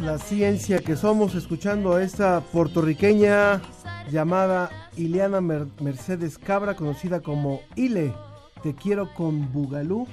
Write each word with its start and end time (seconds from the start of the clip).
La 0.00 0.18
ciencia 0.18 0.78
que 0.80 0.96
somos 0.96 1.36
escuchando 1.36 1.94
a 1.94 2.02
esta 2.02 2.40
puertorriqueña 2.40 3.60
llamada 4.10 4.70
Ileana 4.96 5.40
Mer- 5.40 5.68
Mercedes 5.80 6.36
Cabra, 6.36 6.74
conocida 6.74 7.20
como 7.20 7.60
Ile. 7.76 8.12
Te 8.64 8.74
quiero 8.74 9.14
con 9.14 9.52
Bugalú. 9.52 10.08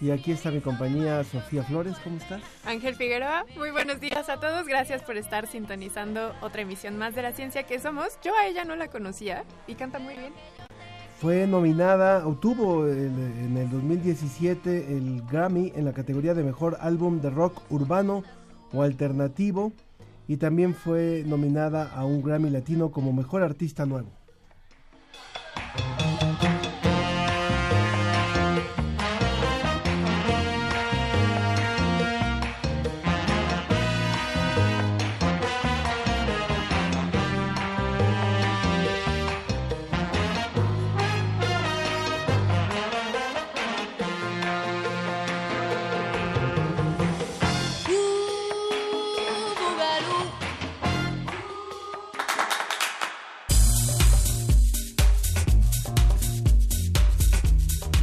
Y 0.00 0.10
aquí 0.10 0.30
está 0.32 0.50
mi 0.50 0.60
compañía 0.60 1.22
Sofía 1.24 1.62
Flores, 1.64 1.96
¿cómo 2.04 2.16
estás? 2.18 2.40
Ángel 2.64 2.94
Figueroa, 2.96 3.44
muy 3.56 3.70
buenos 3.72 4.00
días 4.00 4.28
a 4.28 4.38
todos. 4.40 4.66
Gracias 4.66 5.02
por 5.02 5.16
estar 5.16 5.46
sintonizando 5.48 6.32
otra 6.40 6.62
emisión 6.62 6.96
más 6.98 7.14
de 7.14 7.22
la 7.22 7.32
ciencia 7.32 7.64
que 7.64 7.78
somos. 7.80 8.18
Yo 8.24 8.32
a 8.36 8.46
ella 8.46 8.64
no 8.64 8.74
la 8.76 8.88
conocía 8.88 9.44
y 9.68 9.74
canta 9.74 9.98
muy 10.00 10.14
bien. 10.14 10.32
Fue 11.20 11.48
nominada, 11.48 12.24
obtuvo 12.26 12.86
el- 12.86 12.94
en 13.44 13.56
el 13.56 13.68
2017 13.70 14.96
el 14.96 15.22
Grammy 15.28 15.72
en 15.74 15.84
la 15.84 15.92
categoría 15.92 16.32
de 16.32 16.44
Mejor 16.44 16.78
Álbum 16.80 17.20
de 17.20 17.30
Rock 17.30 17.60
Urbano 17.68 18.22
o 18.72 18.82
Alternativo 18.82 19.72
y 20.26 20.36
también 20.36 20.74
fue 20.74 21.24
nominada 21.26 21.90
a 21.94 22.04
un 22.04 22.22
Grammy 22.22 22.50
Latino 22.50 22.90
como 22.90 23.12
Mejor 23.12 23.42
Artista 23.42 23.86
Nuevo. 23.86 24.10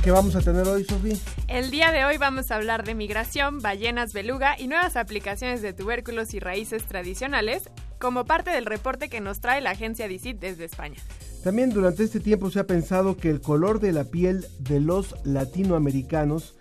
¿Qué 0.05 0.11
vamos 0.11 0.35
a 0.35 0.41
tener 0.41 0.67
hoy, 0.67 0.83
Sofía? 0.83 1.15
El 1.47 1.71
día 1.71 1.91
de 1.91 2.05
hoy 2.05 2.17
vamos 2.17 2.51
a 2.51 2.57
hablar 2.57 2.83
de 2.83 2.93
migración, 2.93 3.59
ballenas 3.59 4.13
beluga 4.13 4.55
y 4.55 4.67
nuevas 4.67 4.97
aplicaciones 4.97 5.63
de 5.63 5.73
tubérculos 5.73 6.35
y 6.35 6.39
raíces 6.39 6.85
tradicionales 6.85 7.71
como 7.97 8.23
parte 8.23 8.51
del 8.51 8.67
reporte 8.67 9.09
que 9.09 9.19
nos 9.19 9.39
trae 9.39 9.61
la 9.61 9.71
agencia 9.71 10.07
DICIT 10.07 10.37
desde 10.37 10.65
España. 10.65 11.01
También 11.43 11.71
durante 11.71 12.03
este 12.03 12.19
tiempo 12.19 12.51
se 12.51 12.59
ha 12.59 12.67
pensado 12.67 13.17
que 13.17 13.31
el 13.31 13.41
color 13.41 13.79
de 13.79 13.93
la 13.93 14.03
piel 14.03 14.45
de 14.59 14.79
los 14.79 15.15
latinoamericanos 15.23 16.53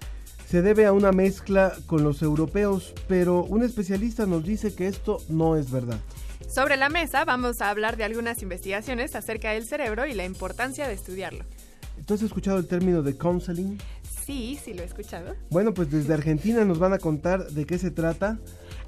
se 0.49 0.63
debe 0.63 0.87
a 0.87 0.95
una 0.95 1.13
mezcla 1.13 1.75
con 1.85 2.03
los 2.03 2.23
europeos, 2.23 2.95
pero 3.09 3.45
un 3.45 3.63
especialista 3.63 4.25
nos 4.25 4.43
dice 4.45 4.75
que 4.75 4.87
esto 4.87 5.19
no 5.29 5.57
es 5.57 5.71
verdad. 5.71 6.01
Sobre 6.49 6.79
la 6.79 6.89
mesa 6.89 7.27
vamos 7.27 7.61
a 7.61 7.69
hablar 7.69 7.99
de 7.99 8.05
algunas 8.05 8.41
investigaciones 8.41 9.15
acerca 9.15 9.51
del 9.51 9.67
cerebro 9.67 10.07
y 10.07 10.15
la 10.15 10.25
importancia 10.25 10.89
de 10.89 10.95
estudiarlo. 10.95 11.45
¿Tú 12.07 12.15
has 12.15 12.23
escuchado 12.23 12.59
el 12.59 12.67
término 12.67 13.03
de 13.03 13.17
counseling? 13.17 13.79
Sí, 14.27 14.59
sí 14.63 14.75
lo 14.75 14.83
he 14.83 14.85
escuchado. 14.85 15.35
Bueno, 15.51 15.73
pues 15.73 15.91
desde 15.91 16.13
Argentina 16.13 16.65
nos 16.65 16.79
van 16.79 16.93
a 16.93 16.99
contar 16.99 17.47
de 17.51 17.65
qué 17.65 17.79
se 17.79 17.91
trata 17.91 18.39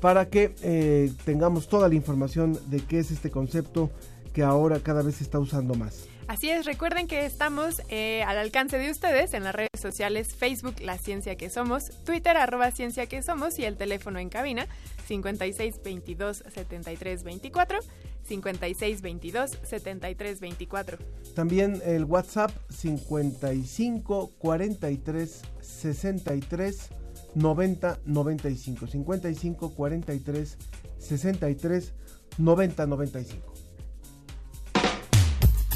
para 0.01 0.29
que 0.29 0.55
eh, 0.63 1.13
tengamos 1.25 1.69
toda 1.69 1.89
la 1.89 1.95
información 1.95 2.59
de 2.67 2.81
qué 2.81 2.99
es 2.99 3.11
este 3.11 3.31
concepto 3.31 3.91
que 4.35 4.43
ahora 4.43 4.81
cada 4.81 5.03
vez 5.03 5.17
se 5.17 5.25
está 5.25 5.39
usando 5.39 5.75
más. 5.75 6.09
Así 6.29 6.51
es, 6.51 6.67
recuerden 6.67 7.07
que 7.07 7.25
estamos 7.25 7.81
eh, 7.89 8.23
al 8.25 8.37
alcance 8.37 8.79
de 8.79 8.91
ustedes 8.91 9.33
en 9.33 9.45
las 9.45 9.55
redes 9.55 9.81
sociales 9.81 10.35
Facebook 10.35 10.75
La 10.81 10.99
Ciencia 10.99 11.37
que 11.37 11.49
Somos, 11.49 11.91
Twitter 12.05 12.37
arroba 12.37 12.71
Ciencia 12.73 13.07
que 13.07 13.23
Somos 13.23 13.59
y 13.59 13.65
el 13.65 13.77
teléfono 13.77 14.19
en 14.19 14.29
cabina 14.29 14.67
56 15.07 15.81
22 15.85 16.43
73 16.53 17.23
24, 17.23 17.79
56 18.27 19.03
22 19.03 19.59
73 19.63 20.41
24. 20.41 20.99
También 21.35 21.81
el 21.85 22.05
WhatsApp 22.05 22.51
55 22.71 24.33
43 24.39 25.43
63 25.61 26.91
90 27.35 28.01
95. 28.05 28.87
55 28.87 29.75
43 29.75 30.59
63 30.99 31.95
90 32.39 32.87
95. 32.87 33.55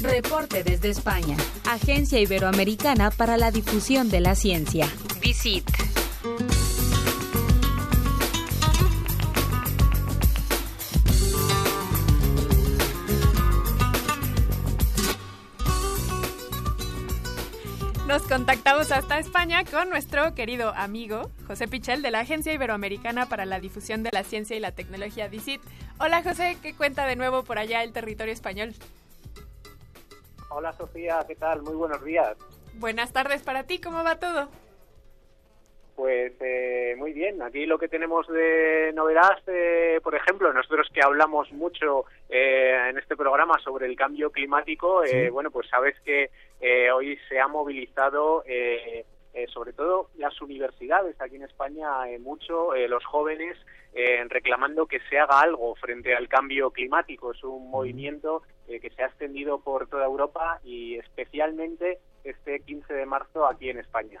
Reporte 0.01 0.63
desde 0.63 0.89
España. 0.89 1.37
Agencia 1.69 2.19
Iberoamericana 2.19 3.11
para 3.11 3.37
la 3.37 3.51
Difusión 3.51 4.09
de 4.09 4.21
la 4.21 4.33
Ciencia. 4.35 4.87
Visit. 5.21 5.69
Nos 18.11 18.23
contactamos 18.23 18.91
hasta 18.91 19.19
España 19.19 19.63
con 19.63 19.89
nuestro 19.89 20.35
querido 20.35 20.73
amigo 20.75 21.31
José 21.47 21.69
Pichel 21.69 22.01
de 22.01 22.11
la 22.11 22.19
Agencia 22.19 22.51
Iberoamericana 22.51 23.27
para 23.27 23.45
la 23.45 23.61
Difusión 23.61 24.03
de 24.03 24.09
la 24.11 24.25
Ciencia 24.25 24.53
y 24.53 24.59
la 24.59 24.73
Tecnología 24.73 25.29
DICIT. 25.29 25.61
Hola 25.97 26.21
José, 26.21 26.57
¿qué 26.61 26.75
cuenta 26.75 27.05
de 27.07 27.15
nuevo 27.15 27.45
por 27.45 27.57
allá 27.57 27.83
el 27.83 27.93
territorio 27.93 28.33
español? 28.33 28.73
Hola 30.49 30.73
Sofía, 30.73 31.23
¿qué 31.25 31.35
tal? 31.35 31.61
Muy 31.61 31.75
buenos 31.75 32.03
días. 32.03 32.35
Buenas 32.73 33.13
tardes 33.13 33.43
para 33.43 33.63
ti, 33.63 33.79
¿cómo 33.79 34.03
va 34.03 34.19
todo? 34.19 34.49
Pues 36.01 36.33
eh, 36.39 36.95
muy 36.97 37.13
bien, 37.13 37.43
aquí 37.43 37.67
lo 37.67 37.77
que 37.77 37.87
tenemos 37.87 38.27
de 38.27 38.91
novedad, 38.95 39.37
eh, 39.45 39.99
por 40.03 40.15
ejemplo, 40.15 40.51
nosotros 40.51 40.89
que 40.91 40.99
hablamos 40.99 41.51
mucho 41.51 42.05
eh, 42.27 42.87
en 42.89 42.97
este 42.97 43.15
programa 43.15 43.59
sobre 43.63 43.85
el 43.85 43.95
cambio 43.95 44.31
climático, 44.31 45.03
eh, 45.03 45.25
Sí. 45.25 45.29
bueno, 45.29 45.51
pues 45.51 45.69
sabes 45.69 45.93
que 46.03 46.31
eh, 46.59 46.89
hoy 46.91 47.19
se 47.29 47.39
ha 47.39 47.47
movilizado 47.47 48.43
eh, 48.47 49.05
sobre 49.49 49.73
todo 49.73 50.09
las 50.17 50.41
universidades 50.41 51.21
aquí 51.21 51.35
en 51.35 51.43
España 51.43 51.87
mucho, 52.19 52.73
los 52.87 53.05
jóvenes 53.05 53.55
reclamando 54.27 54.87
que 54.87 55.01
se 55.07 55.19
haga 55.19 55.39
algo 55.39 55.75
frente 55.75 56.15
al 56.15 56.27
cambio 56.27 56.71
climático. 56.71 57.31
Es 57.31 57.43
un 57.43 57.69
movimiento 57.69 58.41
eh, 58.67 58.79
que 58.79 58.89
se 58.89 59.03
ha 59.03 59.05
extendido 59.05 59.59
por 59.59 59.87
toda 59.87 60.05
Europa 60.05 60.59
y 60.63 60.95
especialmente 60.95 61.99
este 62.23 62.59
15 62.61 62.91
de 62.91 63.05
marzo 63.05 63.45
aquí 63.45 63.69
en 63.69 63.77
España. 63.77 64.19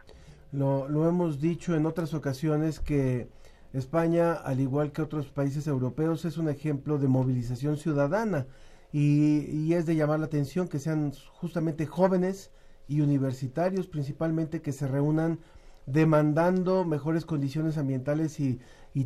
Lo, 0.51 0.87
lo 0.89 1.07
hemos 1.07 1.39
dicho 1.39 1.75
en 1.75 1.85
otras 1.85 2.13
ocasiones 2.13 2.79
que 2.79 3.29
España, 3.73 4.33
al 4.33 4.59
igual 4.59 4.91
que 4.91 5.01
otros 5.01 5.27
países 5.27 5.67
europeos, 5.67 6.25
es 6.25 6.37
un 6.37 6.49
ejemplo 6.49 6.97
de 6.97 7.07
movilización 7.07 7.77
ciudadana 7.77 8.47
y, 8.91 9.45
y 9.49 9.73
es 9.73 9.85
de 9.85 9.95
llamar 9.95 10.19
la 10.19 10.25
atención 10.25 10.67
que 10.67 10.79
sean 10.79 11.13
justamente 11.33 11.85
jóvenes 11.85 12.51
y 12.87 12.99
universitarios 13.01 13.87
principalmente 13.87 14.61
que 14.61 14.73
se 14.73 14.87
reúnan 14.87 15.39
demandando 15.85 16.85
mejores 16.85 17.25
condiciones 17.25 17.77
ambientales 17.77 18.39
y, 18.39 18.59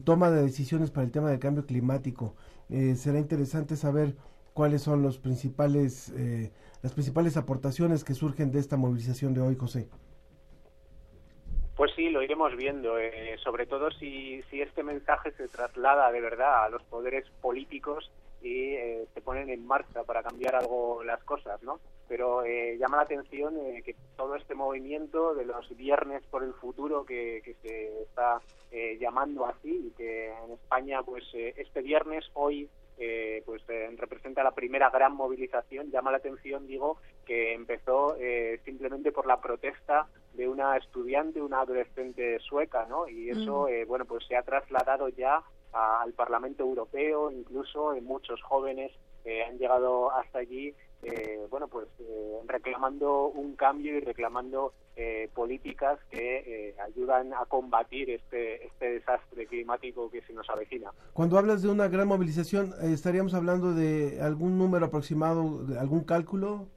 toma 0.04 0.32
de 0.32 0.42
decisiones 0.42 0.90
para 0.92 1.06
el 1.06 1.12
tema 1.12 1.30
del 1.30 1.40
cambio 1.40 1.66
climático. 1.66 2.34
Eh, 2.70 2.96
será 2.96 3.20
interesante 3.20 3.76
saber 3.76 4.16
cuáles 4.54 4.82
son 4.82 5.04
los 5.04 5.20
principales, 5.20 6.12
eh, 6.16 6.52
las 6.82 6.94
principales 6.94 7.38
aportaciones 7.38 8.04
que 8.04 8.16
surgen 8.16 8.52
de 8.52 8.60
esta 8.60 8.78
movilización 8.78 9.34
de 9.34 9.42
hoy, 9.42 9.56
José. 9.56 9.88
Pues 11.76 11.92
sí, 11.94 12.10
lo 12.10 12.24
iremos 12.24 12.56
viendo, 12.56 12.98
eh, 12.98 13.36
sobre 13.44 13.66
todo 13.66 13.92
si, 13.92 14.42
si 14.44 14.62
este 14.62 14.82
mensaje 14.82 15.32
se 15.34 15.50
traslada 15.50 16.10
de 16.10 16.22
verdad 16.22 16.64
a 16.64 16.70
los 16.70 16.82
poderes 16.84 17.30
políticos 17.42 18.10
y 18.42 18.76
eh, 18.76 19.08
se 19.14 19.22
ponen 19.22 19.50
en 19.50 19.66
marcha 19.68 20.04
para 20.04 20.24
cambiar 20.24 20.56
algo 20.56 21.04
las 21.04 21.22
cosas, 21.26 21.62
¿no? 21.64 21.82
Pero 22.08 22.46
eh, 22.46 22.78
llama 22.78 22.98
la 22.98 23.04
atención 23.04 23.58
eh, 23.58 23.82
que 23.84 23.96
todo 24.16 24.36
este 24.36 24.56
movimiento 24.56 25.34
de 25.34 25.46
los 25.46 25.68
viernes 25.76 26.24
por 26.30 26.44
el 26.44 26.54
futuro 26.54 27.06
que, 27.06 27.42
que 27.44 27.56
se 27.56 28.04
está 28.04 28.40
eh, 28.72 28.98
llamando 28.98 29.46
así 29.46 29.88
y 29.88 29.92
que 29.98 30.32
en 30.32 30.52
España, 30.52 31.04
pues 31.04 31.26
eh, 31.34 31.56
este 31.58 31.82
viernes, 31.82 32.24
hoy, 32.36 32.70
eh, 32.98 33.44
pues 33.46 33.62
eh, 33.68 33.90
representa 33.98 34.44
la 34.44 34.52
primera 34.52 34.90
gran 34.92 35.14
movilización. 35.14 35.92
Llama 35.92 36.12
la 36.12 36.18
atención, 36.18 36.68
digo, 36.68 37.00
que 37.26 37.54
empezó 37.54 38.16
eh, 38.18 38.62
simplemente 38.64 39.12
por 39.12 39.28
la 39.28 39.42
protesta 39.42 40.08
de 40.36 40.48
una 40.48 40.78
estudiante, 40.78 41.42
una 41.42 41.62
adolescente 41.62 42.40
sueca, 42.40 42.86
¿no? 42.88 43.08
Y 43.08 43.30
eso, 43.30 43.68
eh, 43.68 43.86
bueno, 43.86 44.06
pues 44.06 44.26
se 44.28 44.36
ha 44.36 44.44
trasladado 44.44 45.10
ya 45.10 45.42
a- 45.74 46.02
al 46.02 46.14
Parlamento 46.14 46.64
Europeo, 46.64 47.32
incluso 47.32 47.94
eh, 47.94 48.02
muchos 48.02 48.42
jóvenes 48.42 48.92
eh, 49.26 49.44
han 49.44 49.58
llegado 49.58 50.12
hasta 50.12 50.40
allí, 50.40 50.74
eh, 51.02 51.46
bueno, 51.50 51.68
pues 51.68 51.88
eh, 52.00 52.40
reclamando 52.48 53.28
un 53.28 53.56
cambio 53.56 53.98
y 53.98 54.00
reclamando 54.00 54.74
eh, 54.96 55.30
políticas 55.34 56.00
que 56.10 56.70
eh, 56.70 56.76
ayudan 56.80 57.34
a 57.34 57.46
combatir 57.48 58.10
este, 58.12 58.66
este 58.66 58.92
desastre 58.94 59.46
climático 59.48 60.10
que 60.12 60.22
se 60.22 60.34
nos 60.34 60.50
avecina. 60.50 60.92
Cuando 61.14 61.38
hablas 61.38 61.62
de 61.64 61.70
una 61.70 61.88
gran 61.88 62.08
movilización, 62.08 62.74
¿estaríamos 62.82 63.34
hablando 63.34 63.74
de 63.74 64.20
algún 64.22 64.58
número 64.58 64.86
aproximado, 64.86 65.64
de 65.66 65.80
algún 65.80 66.04
cálculo? 66.04 66.68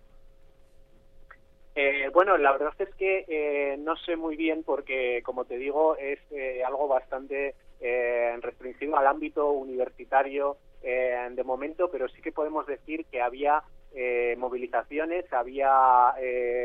Eh, 1.80 2.10
bueno, 2.12 2.36
la 2.36 2.50
verdad 2.50 2.74
es 2.80 2.92
que 2.96 3.24
eh, 3.28 3.76
no 3.78 3.94
sé 3.98 4.16
muy 4.16 4.34
bien 4.34 4.64
porque, 4.64 5.22
como 5.22 5.44
te 5.44 5.58
digo, 5.58 5.96
es 5.96 6.18
eh, 6.32 6.64
algo 6.64 6.88
bastante 6.88 7.54
eh, 7.78 8.36
restringido 8.40 8.96
al 8.96 9.06
ámbito 9.06 9.52
universitario 9.52 10.56
eh, 10.82 11.16
de 11.30 11.44
momento, 11.44 11.88
pero 11.88 12.08
sí 12.08 12.20
que 12.20 12.32
podemos 12.32 12.66
decir 12.66 13.06
que 13.06 13.22
había 13.22 13.62
eh, 13.94 14.34
movilizaciones, 14.38 15.32
había 15.32 16.14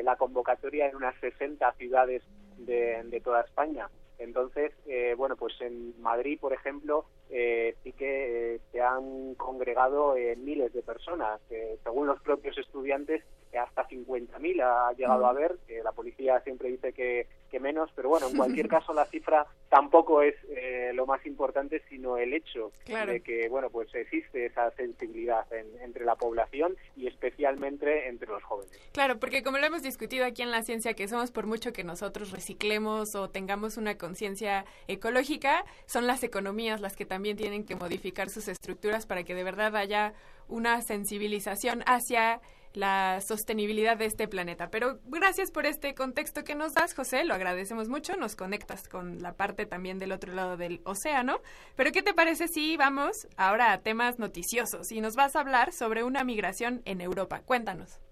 la 0.01 0.15
convocatoria 0.17 0.87
en 0.87 0.95
unas 0.95 1.13
60 1.19 1.71
ciudades 1.73 2.23
de, 2.57 3.03
de 3.03 3.21
toda 3.21 3.41
España. 3.41 3.91
Entonces, 4.17 4.71
bueno, 5.15 5.35
pues 5.35 5.53
en 5.61 5.93
Madrid, 6.01 6.39
por 6.41 6.53
ejemplo, 6.53 7.05
eh, 7.29 7.75
sí 7.83 7.91
que 7.93 8.55
eh, 8.55 8.59
se 8.71 8.81
han 8.81 9.35
congregado 9.35 10.15
eh, 10.15 10.35
miles 10.35 10.73
de 10.73 10.81
personas. 10.83 11.39
Eh, 11.49 11.77
según 11.83 12.07
los 12.07 12.21
propios 12.21 12.57
estudiantes, 12.57 13.23
hasta 13.59 13.87
50.000 13.87 14.61
ha 14.63 14.93
llegado 14.93 15.23
Mm. 15.23 15.27
a 15.27 15.33
ver. 15.33 15.55
Eh, 15.67 15.81
la 15.83 15.91
policía 15.91 16.39
siempre 16.41 16.69
dice 16.69 16.91
que, 16.91 17.27
que 17.51 17.59
menos, 17.59 17.91
pero 17.95 18.09
bueno, 18.09 18.27
en 18.27 18.33
cualquier 18.37 18.67
caso 18.67 18.93
la 18.93 19.05
cifra 19.05 19.45
tampoco 19.69 20.21
es 20.23 20.35
eh, 20.49 20.91
lo 20.95 21.05
más 21.05 21.23
importante, 21.25 21.81
sino 21.89 22.17
el 22.17 22.33
hecho 22.33 22.71
Claro. 22.85 23.11
de 23.11 23.21
que, 23.21 23.47
bueno, 23.49 23.69
pues 23.69 23.93
existe 23.93 24.47
esa 24.47 24.71
sensibilidad 24.71 25.51
en- 25.53 25.79
entre 25.81 26.03
la 26.05 26.15
población 26.15 26.75
y 26.95 27.05
especialmente 27.07 28.07
entre 28.07 28.27
los 28.29 28.43
jóvenes. 28.43 28.71
Claro, 28.91 29.19
porque 29.19 29.43
como 29.43 29.57
lo 29.59 29.65
hemos 29.67 29.83
discutido 29.83 30.25
aquí 30.25 30.41
en 30.41 30.51
la 30.51 30.63
ciencia 30.63 30.93
que 30.95 31.07
somos, 31.07 31.31
por 31.31 31.45
mucho 31.45 31.73
que 31.73 31.83
nosotros 31.83 32.31
reciclemos 32.31 33.13
o 33.15 33.29
tengamos 33.29 33.77
una 33.77 33.97
conciencia 33.97 34.65
ecológica, 34.87 35.63
son 35.85 36.07
las 36.07 36.23
economías 36.23 36.81
las 36.81 36.95
que 36.95 37.05
también 37.13 37.37
tienen 37.37 37.63
que 37.63 37.75
modificar 37.75 38.31
sus 38.31 38.47
estructuras 38.47 39.05
para 39.05 39.23
que 39.23 39.35
de 39.35 39.43
verdad 39.43 39.75
haya 39.75 40.15
una 40.47 40.81
sensibilización 40.81 41.83
hacia 41.85 42.41
la 42.73 43.21
sostenibilidad 43.21 43.97
de 43.97 44.05
este 44.05 44.27
planeta. 44.27 44.71
Pero 44.71 44.97
gracias 45.05 45.51
por 45.51 45.67
este 45.67 45.93
contexto 45.93 46.43
que 46.43 46.55
nos 46.55 46.73
das, 46.73 46.95
José, 46.95 47.23
lo 47.23 47.35
agradecemos 47.35 47.87
mucho, 47.87 48.15
nos 48.15 48.35
conectas 48.35 48.89
con 48.89 49.21
la 49.21 49.33
parte 49.33 49.67
también 49.67 49.99
del 49.99 50.11
otro 50.11 50.33
lado 50.33 50.57
del 50.57 50.81
océano. 50.85 51.39
Pero 51.75 51.91
¿qué 51.91 52.01
te 52.01 52.15
parece 52.15 52.47
si 52.47 52.77
vamos 52.77 53.27
ahora 53.37 53.73
a 53.73 53.81
temas 53.81 54.17
noticiosos 54.17 54.91
y 54.91 54.99
nos 54.99 55.15
vas 55.15 55.35
a 55.35 55.41
hablar 55.41 55.71
sobre 55.71 56.03
una 56.03 56.23
migración 56.23 56.81
en 56.85 56.99
Europa? 56.99 57.43
Cuéntanos. 57.45 58.02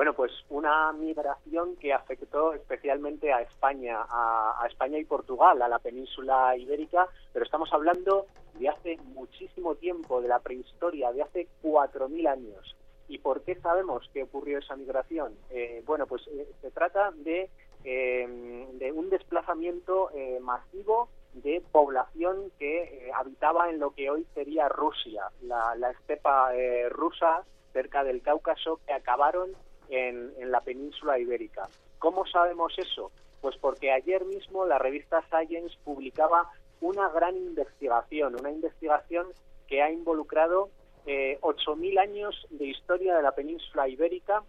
Bueno, 0.00 0.14
pues 0.14 0.32
una 0.48 0.90
migración 0.94 1.76
que 1.76 1.92
afectó 1.92 2.54
especialmente 2.54 3.34
a 3.34 3.42
España, 3.42 3.98
a, 4.08 4.64
España 4.66 4.96
y 4.96 5.04
Portugal, 5.04 5.60
a 5.60 5.68
la 5.68 5.78
península 5.78 6.56
ibérica, 6.56 7.06
pero 7.34 7.44
estamos 7.44 7.70
hablando 7.74 8.24
de 8.58 8.70
hace 8.70 8.96
muchísimo 9.14 9.74
tiempo, 9.74 10.22
de 10.22 10.28
la 10.28 10.38
prehistoria, 10.38 11.12
de 11.12 11.20
hace 11.20 11.48
4.000 11.62 12.28
años. 12.28 12.76
¿Y 13.08 13.18
por 13.18 13.42
qué 13.42 13.56
sabemos 13.56 14.08
que 14.14 14.22
ocurrió 14.22 14.60
esa 14.60 14.74
migración? 14.74 15.34
Eh, 15.50 15.82
bueno, 15.84 16.06
pues 16.06 16.26
eh, 16.28 16.48
se 16.62 16.70
trata 16.70 17.10
de, 17.16 17.50
eh, 17.84 18.66
de 18.72 18.92
un 18.92 19.10
desplazamiento 19.10 20.12
eh, 20.14 20.38
masivo 20.40 21.10
de 21.34 21.62
población 21.72 22.50
que 22.58 22.84
eh, 22.84 23.10
habitaba 23.14 23.68
en 23.68 23.78
lo 23.78 23.90
que 23.90 24.08
hoy 24.08 24.26
sería 24.32 24.66
Rusia, 24.70 25.24
la, 25.42 25.74
la 25.74 25.90
estepa 25.90 26.52
rusa 26.88 27.44
cerca 27.74 28.02
del 28.02 28.22
Cáucaso, 28.22 28.80
que 28.86 28.94
acabaron 28.94 29.50
en, 29.90 30.32
en 30.38 30.50
la 30.50 30.60
península 30.60 31.18
ibérica. 31.18 31.68
¿Cómo 31.98 32.26
sabemos 32.26 32.72
eso? 32.78 33.10
Pues 33.40 33.56
porque 33.58 33.92
ayer 33.92 34.24
mismo 34.24 34.64
la 34.64 34.78
revista 34.78 35.22
Science 35.28 35.76
publicaba 35.84 36.50
una 36.80 37.08
gran 37.10 37.36
investigación, 37.36 38.36
una 38.38 38.50
investigación 38.50 39.26
que 39.66 39.82
ha 39.82 39.90
involucrado 39.90 40.70
eh, 41.06 41.38
8.000 41.40 41.98
años 41.98 42.46
de 42.50 42.66
historia 42.66 43.16
de 43.16 43.22
la 43.22 43.32
península 43.32 43.88
ibérica 43.88 44.42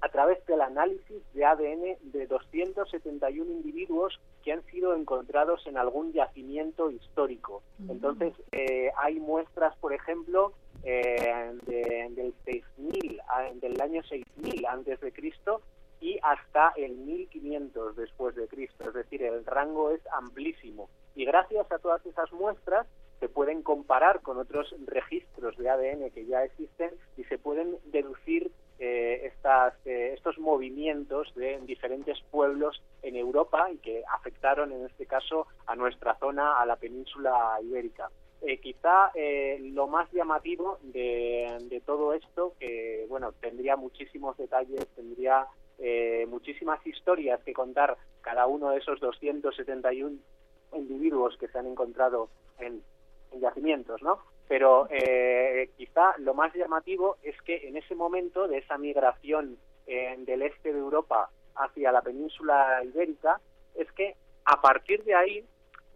a 0.00 0.08
través 0.08 0.44
del 0.46 0.60
análisis 0.60 1.22
de 1.32 1.44
ADN 1.44 1.96
de 2.12 2.26
271 2.26 3.50
individuos 3.50 4.20
que 4.44 4.52
han 4.52 4.62
sido 4.66 4.94
encontrados 4.94 5.66
en 5.66 5.76
algún 5.78 6.12
yacimiento 6.12 6.90
histórico. 6.90 7.62
Entonces, 7.88 8.32
eh, 8.52 8.90
hay 8.98 9.18
muestras, 9.20 9.74
por 9.76 9.92
ejemplo, 9.92 10.52
eh, 10.84 11.52
de- 11.66 12.08
del 12.10 12.34
6000, 12.44 13.20
a- 13.28 13.50
del 13.54 13.80
año 13.80 14.02
6000 14.04 14.66
antes 14.66 15.00
de 15.00 15.10
Cristo 15.12 15.62
y 16.00 16.18
hasta 16.22 16.72
el 16.76 16.92
1500 16.96 17.96
después 17.96 18.36
de 18.36 18.46
Cristo. 18.46 18.84
Es 18.88 18.94
decir, 18.94 19.22
el 19.22 19.44
rango 19.46 19.90
es 19.90 20.00
amplísimo. 20.12 20.88
Y 21.14 21.24
gracias 21.24 21.70
a 21.72 21.78
todas 21.78 22.04
esas 22.06 22.30
muestras 22.32 22.86
se 23.18 23.28
pueden 23.28 23.62
comparar 23.62 24.20
con 24.20 24.36
otros 24.36 24.74
registros 24.84 25.56
de 25.56 25.70
ADN 25.70 26.10
que 26.10 26.26
ya 26.26 26.44
existen 26.44 26.90
y 27.16 27.24
se 27.24 27.38
pueden 27.38 27.78
deducir 27.86 28.52
eh, 28.78 29.22
estas, 29.24 29.74
eh, 29.86 30.12
estos 30.14 30.38
movimientos 30.38 31.34
de 31.34 31.58
diferentes 31.62 32.18
pueblos 32.30 32.82
en 33.02 33.16
Europa 33.16 33.70
y 33.70 33.78
que 33.78 34.02
afectaron 34.12 34.72
en 34.72 34.86
este 34.86 35.06
caso 35.06 35.46
a 35.66 35.74
nuestra 35.74 36.16
zona, 36.18 36.60
a 36.60 36.66
la 36.66 36.76
península 36.76 37.58
ibérica. 37.62 38.10
Eh, 38.42 38.58
quizá 38.58 39.10
eh, 39.14 39.58
lo 39.72 39.86
más 39.86 40.10
llamativo 40.12 40.78
de, 40.82 41.82
todo 41.86 42.12
esto, 42.12 42.54
que 42.60 43.06
bueno, 43.08 43.32
tendría 43.32 43.76
muchísimos 43.76 44.36
detalles, 44.36 44.86
tendría 44.94 45.46
eh, 45.78 46.26
muchísimas 46.28 46.84
historias 46.86 47.42
que 47.42 47.52
contar 47.52 47.96
cada 48.20 48.46
uno 48.46 48.70
de 48.70 48.78
esos 48.78 49.00
271 49.00 50.18
individuos 50.74 51.36
que 51.38 51.48
se 51.48 51.58
han 51.58 51.66
encontrado 51.66 52.28
en, 52.58 52.82
en 53.32 53.40
yacimientos, 53.40 54.02
¿no? 54.02 54.20
Pero 54.48 54.86
eh, 54.90 55.70
quizá 55.76 56.14
lo 56.18 56.34
más 56.34 56.54
llamativo 56.54 57.16
es 57.22 57.40
que 57.42 57.68
en 57.68 57.76
ese 57.76 57.94
momento 57.94 58.46
de 58.46 58.58
esa 58.58 58.78
migración 58.78 59.58
eh, 59.86 60.14
del 60.18 60.42
este 60.42 60.72
de 60.72 60.78
Europa 60.78 61.30
hacia 61.56 61.92
la 61.92 62.02
península 62.02 62.82
ibérica, 62.84 63.40
es 63.74 63.90
que 63.92 64.14
a 64.44 64.60
partir 64.60 65.02
de 65.04 65.14
ahí 65.14 65.44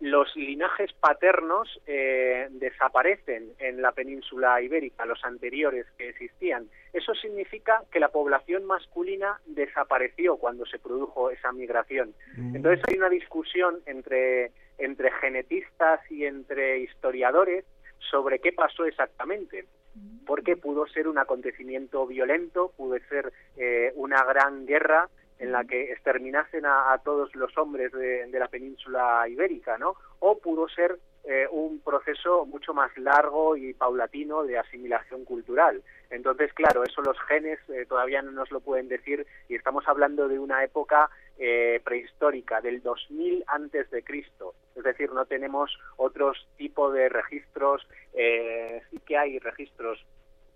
los 0.00 0.34
linajes 0.34 0.90
paternos 0.94 1.68
eh, 1.86 2.48
desaparecen 2.52 3.52
en 3.58 3.82
la 3.82 3.92
península 3.92 4.60
ibérica, 4.62 5.04
los 5.04 5.22
anteriores 5.24 5.86
que 5.98 6.08
existían. 6.08 6.68
Eso 6.94 7.14
significa 7.14 7.82
que 7.92 8.00
la 8.00 8.08
población 8.08 8.64
masculina 8.64 9.38
desapareció 9.44 10.38
cuando 10.38 10.64
se 10.64 10.78
produjo 10.78 11.30
esa 11.30 11.52
migración. 11.52 12.14
Entonces 12.36 12.82
hay 12.88 12.96
una 12.96 13.10
discusión 13.10 13.80
entre, 13.84 14.52
entre 14.78 15.10
genetistas 15.12 16.00
y 16.10 16.24
entre 16.24 16.78
historiadores 16.78 17.66
sobre 18.10 18.38
qué 18.38 18.52
pasó 18.52 18.84
exactamente. 18.84 19.66
porque 20.24 20.56
pudo 20.56 20.86
ser 20.86 21.08
un 21.08 21.18
acontecimiento 21.18 22.06
violento, 22.06 22.72
pudo 22.76 22.96
ser 23.08 23.32
eh, 23.56 23.92
una 23.96 24.22
gran 24.24 24.64
guerra 24.64 25.08
en 25.40 25.50
la 25.50 25.64
que 25.64 25.90
exterminasen 25.90 26.64
a, 26.66 26.96
todos 27.02 27.34
los 27.34 27.56
hombres 27.58 27.90
de, 27.92 28.26
de 28.26 28.38
la 28.38 28.46
península 28.46 29.26
ibérica, 29.28 29.78
¿no? 29.78 29.96
O 30.20 30.38
pudo 30.38 30.68
ser 30.68 30.98
eh, 31.24 31.46
un 31.50 31.80
proceso 31.80 32.46
mucho 32.46 32.72
más 32.72 32.96
largo 32.96 33.54
y 33.54 33.74
paulatino 33.74 34.42
de 34.42 34.58
asimilación 34.58 35.24
cultural. 35.24 35.82
Entonces, 36.10 36.52
claro, 36.52 36.82
eso 36.84 37.02
los 37.02 37.18
genes 37.20 37.58
eh, 37.68 37.86
todavía 37.88 38.20
no 38.20 38.32
nos 38.32 38.50
lo 38.50 38.60
pueden 38.60 38.88
decir 38.88 39.26
y 39.48 39.54
estamos 39.54 39.86
hablando 39.86 40.28
de 40.28 40.38
una 40.38 40.64
época 40.64 41.08
eh, 41.38 41.80
prehistórica, 41.84 42.60
del 42.60 42.82
2000 42.82 43.44
antes 43.46 43.90
de 43.90 44.02
Cristo. 44.02 44.54
Es 44.74 44.82
decir, 44.82 45.12
no 45.12 45.24
tenemos 45.24 45.78
otros 45.96 46.48
tipos 46.56 46.92
de 46.92 47.08
registros, 47.08 47.86
eh, 48.12 48.82
sí 48.90 48.98
que 49.06 49.16
hay 49.16 49.38
registros 49.38 50.04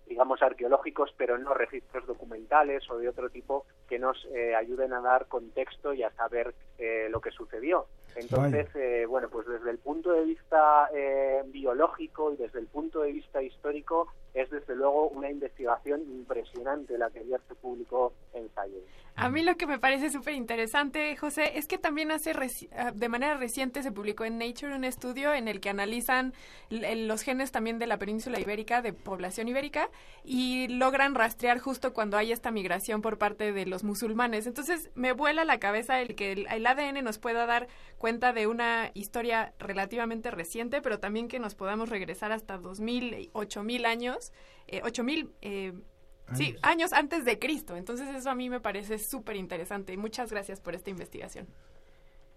digamos 0.07 0.41
arqueológicos, 0.41 1.13
pero 1.17 1.37
no 1.37 1.53
registros 1.53 2.05
documentales 2.05 2.89
o 2.89 2.97
de 2.97 3.09
otro 3.09 3.29
tipo 3.29 3.65
que 3.87 3.99
nos 3.99 4.25
eh, 4.33 4.55
ayuden 4.55 4.93
a 4.93 5.01
dar 5.01 5.27
contexto 5.27 5.93
y 5.93 6.03
a 6.03 6.11
saber 6.11 6.53
eh, 6.77 7.07
lo 7.09 7.21
que 7.21 7.31
sucedió. 7.31 7.87
Entonces, 8.15 8.67
eh, 8.75 9.05
bueno, 9.07 9.29
pues 9.29 9.45
desde 9.47 9.69
el 9.71 9.77
punto 9.77 10.11
de 10.11 10.23
vista 10.23 10.89
eh, 10.93 11.41
biológico 11.47 12.31
y 12.33 12.37
desde 12.37 12.59
el 12.59 12.67
punto 12.67 13.01
de 13.01 13.11
vista 13.11 13.41
histórico 13.41 14.07
es 14.33 14.49
desde 14.49 14.75
luego 14.75 15.07
una 15.09 15.29
investigación 15.29 16.01
impresionante 16.01 16.97
la 16.97 17.09
que 17.09 17.19
ayer 17.19 17.39
se 17.47 17.55
publicó 17.55 18.13
en 18.33 18.49
Science. 18.49 18.85
A 19.17 19.29
mí 19.29 19.43
lo 19.43 19.55
que 19.55 19.65
me 19.65 19.79
parece 19.79 20.09
súper 20.09 20.33
interesante, 20.33 21.15
José, 21.15 21.57
es 21.57 21.67
que 21.67 21.77
también 21.77 22.11
hace 22.11 22.33
reci- 22.33 22.67
ah, 22.75 22.91
de 22.93 23.07
manera 23.07 23.37
reciente 23.37 23.81
se 23.81 23.93
publicó 23.93 24.25
en 24.25 24.37
Nature 24.37 24.75
un 24.75 24.83
estudio 24.83 25.33
en 25.33 25.47
el 25.47 25.61
que 25.61 25.69
analizan 25.69 26.33
los 26.69 27.21
genes 27.21 27.53
también 27.53 27.79
de 27.79 27.87
la 27.87 27.97
península 27.97 28.37
ibérica, 28.41 28.81
de 28.81 28.91
población 28.91 29.47
ibérica, 29.47 29.89
y 30.25 30.67
logran 30.67 31.15
rastrear 31.15 31.59
justo 31.59 31.93
cuando 31.93 32.17
hay 32.17 32.33
esta 32.33 32.51
migración 32.51 33.01
por 33.01 33.17
parte 33.17 33.53
de 33.53 33.65
los 33.65 33.85
musulmanes. 33.85 34.47
Entonces 34.47 34.91
me 34.95 35.13
vuela 35.13 35.45
la 35.45 35.59
cabeza 35.59 36.01
el 36.01 36.15
que 36.15 36.33
el, 36.33 36.47
el 36.51 36.67
ADN 36.67 37.01
nos 37.01 37.17
pueda 37.17 37.45
dar 37.45 37.67
cuenta 38.05 38.33
de 38.33 38.45
una 38.45 38.91
historia 38.93 39.55
relativamente 39.57 40.29
reciente, 40.29 40.79
pero 40.79 40.99
también 40.99 41.27
que 41.27 41.39
nos 41.39 41.55
podamos 41.55 41.89
regresar 41.89 42.31
hasta 42.31 42.59
2000, 42.59 43.31
8000 43.33 43.83
años, 43.83 44.31
eh, 44.67 44.81
8000 44.83 45.31
eh, 45.41 45.73
Sí, 46.35 46.55
años 46.61 46.93
antes 46.93 47.25
de 47.25 47.39
Cristo. 47.39 47.75
Entonces 47.75 48.07
eso 48.15 48.29
a 48.29 48.35
mí 48.35 48.47
me 48.47 48.59
parece 48.59 48.99
súper 48.99 49.37
interesante. 49.37 49.91
y 49.91 49.97
Muchas 49.97 50.29
gracias 50.29 50.61
por 50.61 50.75
esta 50.75 50.91
investigación. 50.91 51.47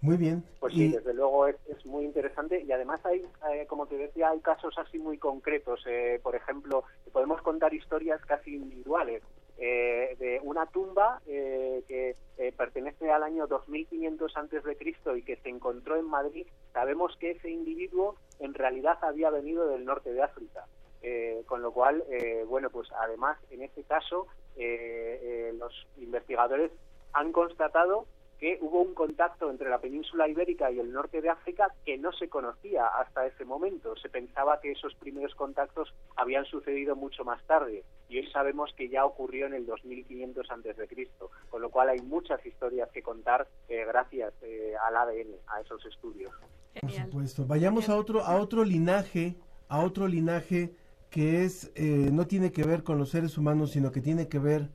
Muy 0.01 0.17
bien. 0.17 0.43
Pues 0.59 0.73
sí, 0.73 0.85
Y- 0.85 0.93
desde 0.93 1.13
luego 1.13 1.47
es, 1.49 1.57
es 1.69 1.85
muy 1.85 2.07
interesante 2.07 2.63
y 2.67 2.73
además 2.73 3.05
hay, 3.05 3.21
eh, 3.53 3.67
como 3.67 3.87
te 3.87 3.99
decía, 3.99 4.31
hay 4.31 4.41
casos 4.41 4.73
así 4.79 4.99
muy 4.99 5.19
concretos. 5.19 5.81
Eh, 5.87 6.19
por 6.23 6.35
ejemplo, 6.35 6.85
podemos 7.13 7.43
contar 7.43 7.75
historias 7.75 8.25
casi 8.25 8.55
individuales 8.55 9.23
eh, 9.59 10.17
de 10.19 10.41
una 10.43 10.67
tumba 10.67 11.21
eh, 11.27 11.83
que 11.89 12.15
eh, 12.37 12.53
pertenece 12.57 13.11
al 13.11 13.25
año 13.25 13.47
2500 13.49 14.37
antes 14.37 14.63
de 14.63 14.77
Cristo 14.77 15.17
y 15.17 15.23
que 15.23 15.37
se 15.37 15.49
encontró 15.49 15.97
en 15.97 16.05
Madrid. 16.05 16.47
Sabemos 16.73 17.17
que 17.19 17.33
ese 17.33 17.51
individuo 17.51 18.17
en 18.39 18.55
realidad 18.55 18.99
había 19.03 19.31
venido 19.31 19.69
del 19.69 19.85
norte 19.85 20.13
de 20.13 20.23
África. 20.23 20.67
Eh, 21.01 21.43
con 21.47 21.63
lo 21.63 21.73
cual, 21.73 22.03
eh, 22.11 22.45
bueno, 22.49 22.71
pues 22.71 22.89
además 22.93 23.39
en 23.51 23.63
este 23.63 23.85
caso 23.85 24.27
los 24.57 25.87
investigadores 25.97 26.73
han 27.13 27.31
constatado 27.31 28.07
que 28.39 28.59
hubo 28.61 28.83
un 28.83 28.95
contacto 28.95 29.51
entre 29.51 29.69
la 29.69 29.81
península 29.81 30.29
ibérica 30.29 30.71
y 30.71 30.79
el 30.79 30.93
norte 30.93 31.21
de 31.21 31.29
África 31.29 31.75
que 31.85 31.99
no 31.99 32.13
se 32.13 32.29
conocía 32.29 32.87
hasta 32.87 33.27
ese 33.27 33.45
momento. 33.45 33.97
Se 33.97 34.09
pensaba 34.09 34.61
que 34.61 34.73
esos 34.73 34.95
primeros 34.95 35.35
contactos 35.35 35.93
habían 36.17 36.45
sucedido 36.45 36.95
mucho 36.95 37.25
más 37.25 37.43
tarde 37.47 37.85
y 38.09 38.19
hoy 38.19 38.31
sabemos 38.31 38.73
que 38.77 38.89
ya 38.89 39.05
ocurrió 39.05 39.47
en 39.47 39.55
el 39.55 39.67
2500 39.67 40.51
antes 40.51 40.77
de 40.77 40.87
Cristo, 40.87 41.31
con 41.51 41.63
lo 41.63 41.71
cual 41.71 41.89
hay 41.89 42.01
muchas 42.01 42.45
historias 42.47 42.89
que 42.93 43.03
contar 43.03 43.49
eh, 43.69 43.85
gracias 43.87 44.33
eh, 44.43 44.75
al 44.87 44.97
ADN, 44.97 45.35
a 45.49 45.61
esos 45.61 45.85
estudios. 45.87 46.33
Por 46.81 46.91
supuesto. 46.91 47.45
Vayamos 47.45 47.89
a 47.89 47.97
otro, 47.97 48.23
a 48.23 48.37
otro 48.41 48.65
linaje, 48.65 49.37
a 49.69 49.81
otro 49.81 50.07
linaje 50.07 50.75
que 51.11 51.45
es, 51.45 51.73
eh, 51.75 52.11
no 52.13 52.27
tiene 52.27 52.53
que 52.53 52.65
ver 52.65 52.85
con 52.85 52.99
los 52.99 53.11
seres 53.11 53.37
humanos, 53.37 53.73
sino 53.73 53.91
que 53.91 54.01
tiene 54.01 54.29
que 54.29 54.39
ver 54.39 54.71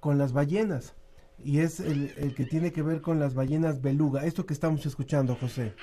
con 0.00 0.18
las 0.18 0.32
ballenas. 0.32 0.94
Y 1.42 1.60
es 1.60 1.80
el, 1.80 2.12
el 2.16 2.34
que 2.34 2.44
tiene 2.44 2.72
que 2.72 2.82
ver 2.82 3.00
con 3.00 3.18
las 3.20 3.34
ballenas 3.34 3.82
beluga. 3.82 4.24
Esto 4.24 4.46
que 4.46 4.54
estamos 4.54 4.84
escuchando, 4.86 5.34
José. 5.34 5.74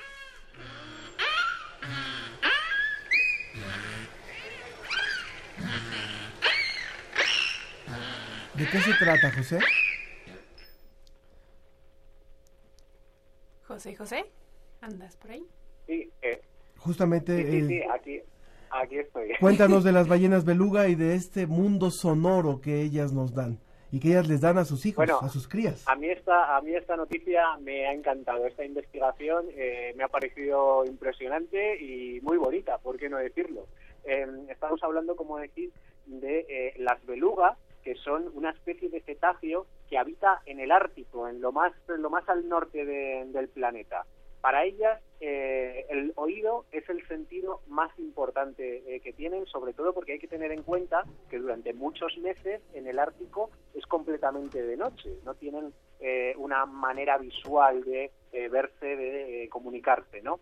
¿De 8.55 8.67
qué 8.69 8.79
se 8.81 8.93
trata, 8.93 9.31
José? 9.31 9.59
José, 13.63 13.95
José, 13.95 14.25
¿andas 14.81 15.15
por 15.15 15.31
ahí? 15.31 15.45
Sí, 15.87 16.11
eh, 16.21 16.41
Justamente, 16.77 17.37
sí, 17.37 17.51
sí, 17.51 17.57
eh, 17.57 17.67
sí, 17.67 17.89
aquí, 17.93 18.21
aquí 18.69 18.97
estoy. 18.99 19.29
cuéntanos 19.39 19.83
de 19.83 19.91
las 19.93 20.07
ballenas 20.09 20.43
beluga 20.45 20.89
y 20.89 20.95
de 20.95 21.15
este 21.15 21.47
mundo 21.47 21.89
sonoro 21.91 22.59
que 22.59 22.81
ellas 22.81 23.13
nos 23.13 23.33
dan 23.33 23.59
y 23.91 23.99
que 23.99 24.09
ellas 24.09 24.27
les 24.27 24.41
dan 24.41 24.57
a 24.57 24.65
sus 24.65 24.85
hijos, 24.85 24.97
Bueno, 25.05 25.19
a 25.21 25.29
sus 25.29 25.47
crías. 25.47 25.83
A 25.87 25.95
mí 25.95 26.09
esta, 26.09 26.55
a 26.55 26.61
mí 26.61 26.73
esta 26.73 26.95
noticia 26.95 27.57
me 27.59 27.87
ha 27.87 27.93
encantado. 27.93 28.45
Esta 28.45 28.63
investigación 28.63 29.47
eh, 29.51 29.93
me 29.97 30.03
ha 30.03 30.07
parecido 30.07 30.85
impresionante 30.85 31.81
y 31.83 32.21
muy 32.21 32.37
bonita, 32.37 32.77
¿por 32.77 32.97
qué 32.97 33.09
no 33.09 33.17
decirlo? 33.17 33.67
Eh, 34.05 34.25
estamos 34.49 34.81
hablando, 34.83 35.15
como 35.15 35.37
decís, 35.37 35.71
de 36.05 36.45
eh, 36.49 36.73
las 36.77 37.05
belugas, 37.05 37.57
que 37.83 37.95
son 37.95 38.29
una 38.33 38.51
especie 38.51 38.89
de 38.89 39.01
cetáceo 39.01 39.65
que 39.89 39.97
habita 39.97 40.41
en 40.45 40.59
el 40.59 40.71
Ártico, 40.71 41.27
en 41.27 41.41
lo 41.41 41.51
más, 41.51 41.73
en 41.89 42.01
lo 42.01 42.09
más 42.09 42.27
al 42.29 42.47
norte 42.47 42.85
de- 42.85 43.25
del 43.27 43.49
planeta. 43.49 44.05
Para 44.41 44.63
ellas, 44.63 44.99
eh, 45.19 45.85
el 45.89 46.13
oído 46.15 46.65
es 46.71 46.89
el 46.89 47.07
sentido 47.07 47.61
más 47.67 47.91
importante 47.99 48.81
eh, 48.87 48.99
que 49.01 49.13
tienen, 49.13 49.45
sobre 49.45 49.73
todo 49.73 49.93
porque 49.93 50.13
hay 50.13 50.19
que 50.19 50.27
tener 50.27 50.51
en 50.51 50.63
cuenta 50.63 51.03
que 51.29 51.37
durante 51.37 51.73
muchos 51.73 52.17
meses 52.17 52.61
en 52.73 52.87
el 52.87 52.97
Ártico 52.97 53.51
es 53.75 53.85
completamente 53.85 54.61
de 54.63 54.77
noche, 54.77 55.11
no 55.23 55.35
tienen 55.35 55.71
eh, 55.99 56.33
una 56.37 56.65
manera 56.65 57.19
visual 57.19 57.83
de 57.83 58.09
eh, 58.31 58.49
verse, 58.49 58.85
de 58.95 59.43
eh, 59.43 59.49
comunicarse, 59.49 60.21
¿no? 60.23 60.39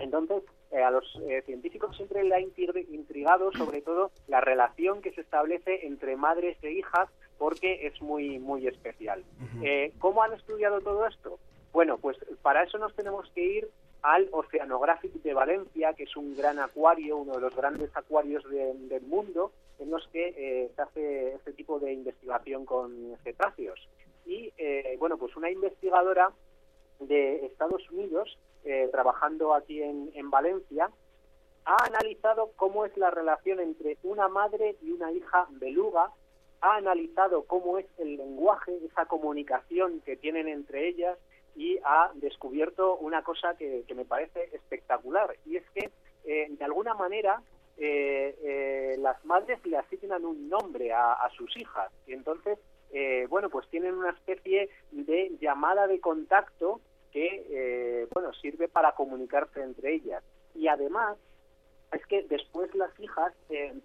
Entonces, 0.00 0.42
eh, 0.70 0.82
a 0.82 0.90
los 0.90 1.04
eh, 1.28 1.42
científicos 1.46 1.96
siempre 1.96 2.22
le 2.24 2.34
ha 2.34 2.40
intri- 2.40 2.86
intrigado 2.90 3.52
sobre 3.52 3.80
todo 3.82 4.10
la 4.26 4.40
relación 4.40 5.00
que 5.00 5.12
se 5.12 5.20
establece 5.22 5.86
entre 5.86 6.16
madres 6.16 6.58
e 6.62 6.72
hijas 6.72 7.08
porque 7.38 7.86
es 7.86 8.02
muy, 8.02 8.38
muy 8.40 8.66
especial. 8.66 9.24
Eh, 9.62 9.92
¿Cómo 10.00 10.22
han 10.24 10.34
estudiado 10.34 10.80
todo 10.80 11.06
esto? 11.06 11.38
Bueno, 11.72 11.98
pues 11.98 12.16
para 12.42 12.62
eso 12.64 12.78
nos 12.78 12.94
tenemos 12.94 13.28
que 13.34 13.42
ir 13.42 13.68
al 14.02 14.28
Oceanographic 14.32 15.12
de 15.22 15.34
Valencia, 15.34 15.92
que 15.94 16.04
es 16.04 16.16
un 16.16 16.36
gran 16.36 16.58
acuario, 16.58 17.16
uno 17.16 17.34
de 17.34 17.40
los 17.40 17.54
grandes 17.54 17.90
acuarios 17.96 18.48
de- 18.48 18.74
del 18.74 19.02
mundo, 19.02 19.52
en 19.78 19.90
los 19.90 20.06
que 20.08 20.34
eh, 20.36 20.70
se 20.74 20.82
hace 20.82 21.34
este 21.34 21.52
tipo 21.52 21.78
de 21.78 21.92
investigación 21.92 22.64
con 22.64 23.16
cetáceos. 23.22 23.88
Y, 24.26 24.52
eh, 24.56 24.96
bueno, 24.98 25.16
pues 25.18 25.36
una 25.36 25.50
investigadora 25.50 26.30
de 27.00 27.46
Estados 27.46 27.88
Unidos, 27.90 28.38
eh, 28.64 28.88
trabajando 28.90 29.54
aquí 29.54 29.82
en 29.82 30.30
Valencia, 30.30 30.90
ha 31.64 31.84
analizado 31.84 32.50
cómo 32.56 32.86
es 32.86 32.96
la 32.96 33.10
relación 33.10 33.60
entre 33.60 33.98
una 34.02 34.28
madre 34.28 34.76
y 34.82 34.90
una 34.90 35.12
hija 35.12 35.46
beluga, 35.50 36.10
ha 36.60 36.76
analizado 36.76 37.42
cómo 37.44 37.78
es 37.78 37.86
el 37.98 38.16
lenguaje, 38.16 38.78
esa 38.84 39.06
comunicación 39.06 40.00
que 40.00 40.16
tienen 40.16 40.48
entre 40.48 40.88
ellas 40.88 41.18
y 41.58 41.76
ha 41.84 42.12
descubierto 42.14 42.96
una 42.98 43.22
cosa 43.22 43.56
que, 43.56 43.84
me 43.94 44.04
parece 44.04 44.48
espectacular 44.52 45.34
y 45.44 45.56
es 45.56 45.68
que 45.70 45.90
eh, 46.24 46.46
de 46.48 46.64
alguna 46.64 46.94
manera 46.94 47.42
eh, 47.76 48.36
eh, 48.42 48.96
las 48.98 49.24
madres 49.24 49.58
le 49.66 49.76
asignan 49.76 50.24
un 50.24 50.48
nombre 50.48 50.92
a, 50.92 51.12
a 51.14 51.30
sus 51.30 51.56
hijas 51.56 51.90
y 52.06 52.12
entonces 52.12 52.58
eh, 52.92 53.26
bueno 53.28 53.50
pues 53.50 53.68
tienen 53.70 53.94
una 53.94 54.10
especie 54.10 54.70
de 54.92 55.32
llamada 55.40 55.88
de 55.88 56.00
contacto 56.00 56.80
que 57.12 58.06
bueno 58.12 58.32
sirve 58.34 58.68
para 58.68 58.92
comunicarse 58.92 59.60
entre 59.62 59.94
ellas 59.94 60.22
y 60.54 60.68
además 60.68 61.18
es 61.92 62.06
que 62.06 62.22
después 62.22 62.72
las 62.74 62.90
hijas 63.00 63.32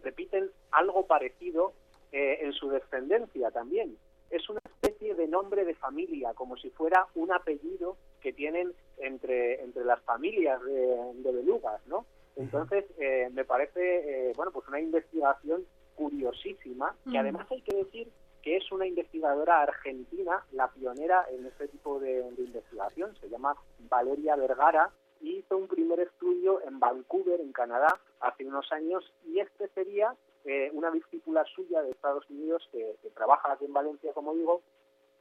repiten 0.03 0.51
algo 0.71 1.07
parecido 1.07 1.73
en 2.11 2.51
su 2.51 2.69
descendencia 2.69 3.49
también. 3.49 3.97
Es 4.29 4.49
una 4.49 4.61
especie 4.65 5.15
de 5.15 5.27
nombre 5.27 5.63
de 5.65 5.75
familia, 5.75 6.33
como 6.33 6.57
si 6.57 6.69
fuera 6.71 7.07
un 7.15 7.31
apellido 7.31 7.97
que 8.21 8.33
tienen 8.33 8.73
entre, 8.97 9.61
entre 9.61 9.85
las 9.85 10.01
familias 10.01 10.61
de, 10.63 11.13
de 11.15 11.31
belugas, 11.31 11.85
¿no? 11.87 12.05
Entonces, 12.35 12.85
eh, 12.97 13.29
me 13.31 13.45
parece, 13.45 14.29
eh, 14.29 14.33
bueno, 14.35 14.51
pues 14.51 14.67
una 14.67 14.79
investigación 14.79 15.65
curiosísima, 15.95 16.95
que 17.03 17.11
Mm. 17.11 17.17
además 17.17 17.47
hay 17.51 17.61
que 17.61 17.75
decir 17.75 18.11
que 18.41 18.57
es 18.57 18.71
una 18.71 18.85
investigadora 18.87 19.61
argentina, 19.61 20.43
la 20.51 20.67
pionera 20.69 21.25
en 21.31 21.45
este 21.45 21.67
tipo 21.67 21.99
de, 21.99 22.23
de 22.31 22.43
investigación, 22.43 23.15
se 23.21 23.29
llama 23.29 23.55
Valeria 23.89 24.35
Vergara, 24.35 24.89
y 25.21 25.37
hizo 25.37 25.55
un 25.57 25.67
primer 25.67 25.99
estudio 26.01 26.59
en 26.67 26.79
Vancouver, 26.79 27.39
en 27.39 27.53
Canadá, 27.53 27.99
hace 28.19 28.45
unos 28.45 28.69
años, 28.73 29.13
y 29.25 29.39
este 29.39 29.69
sería 29.69 30.13
eh, 30.45 30.69
una 30.73 30.91
discípula 30.91 31.43
suya 31.55 31.81
de 31.81 31.91
Estados 31.91 32.29
Unidos 32.29 32.67
que, 32.71 32.95
que 33.01 33.09
trabaja 33.09 33.53
aquí 33.53 33.65
en 33.65 33.73
Valencia, 33.73 34.13
como 34.13 34.33
digo, 34.33 34.61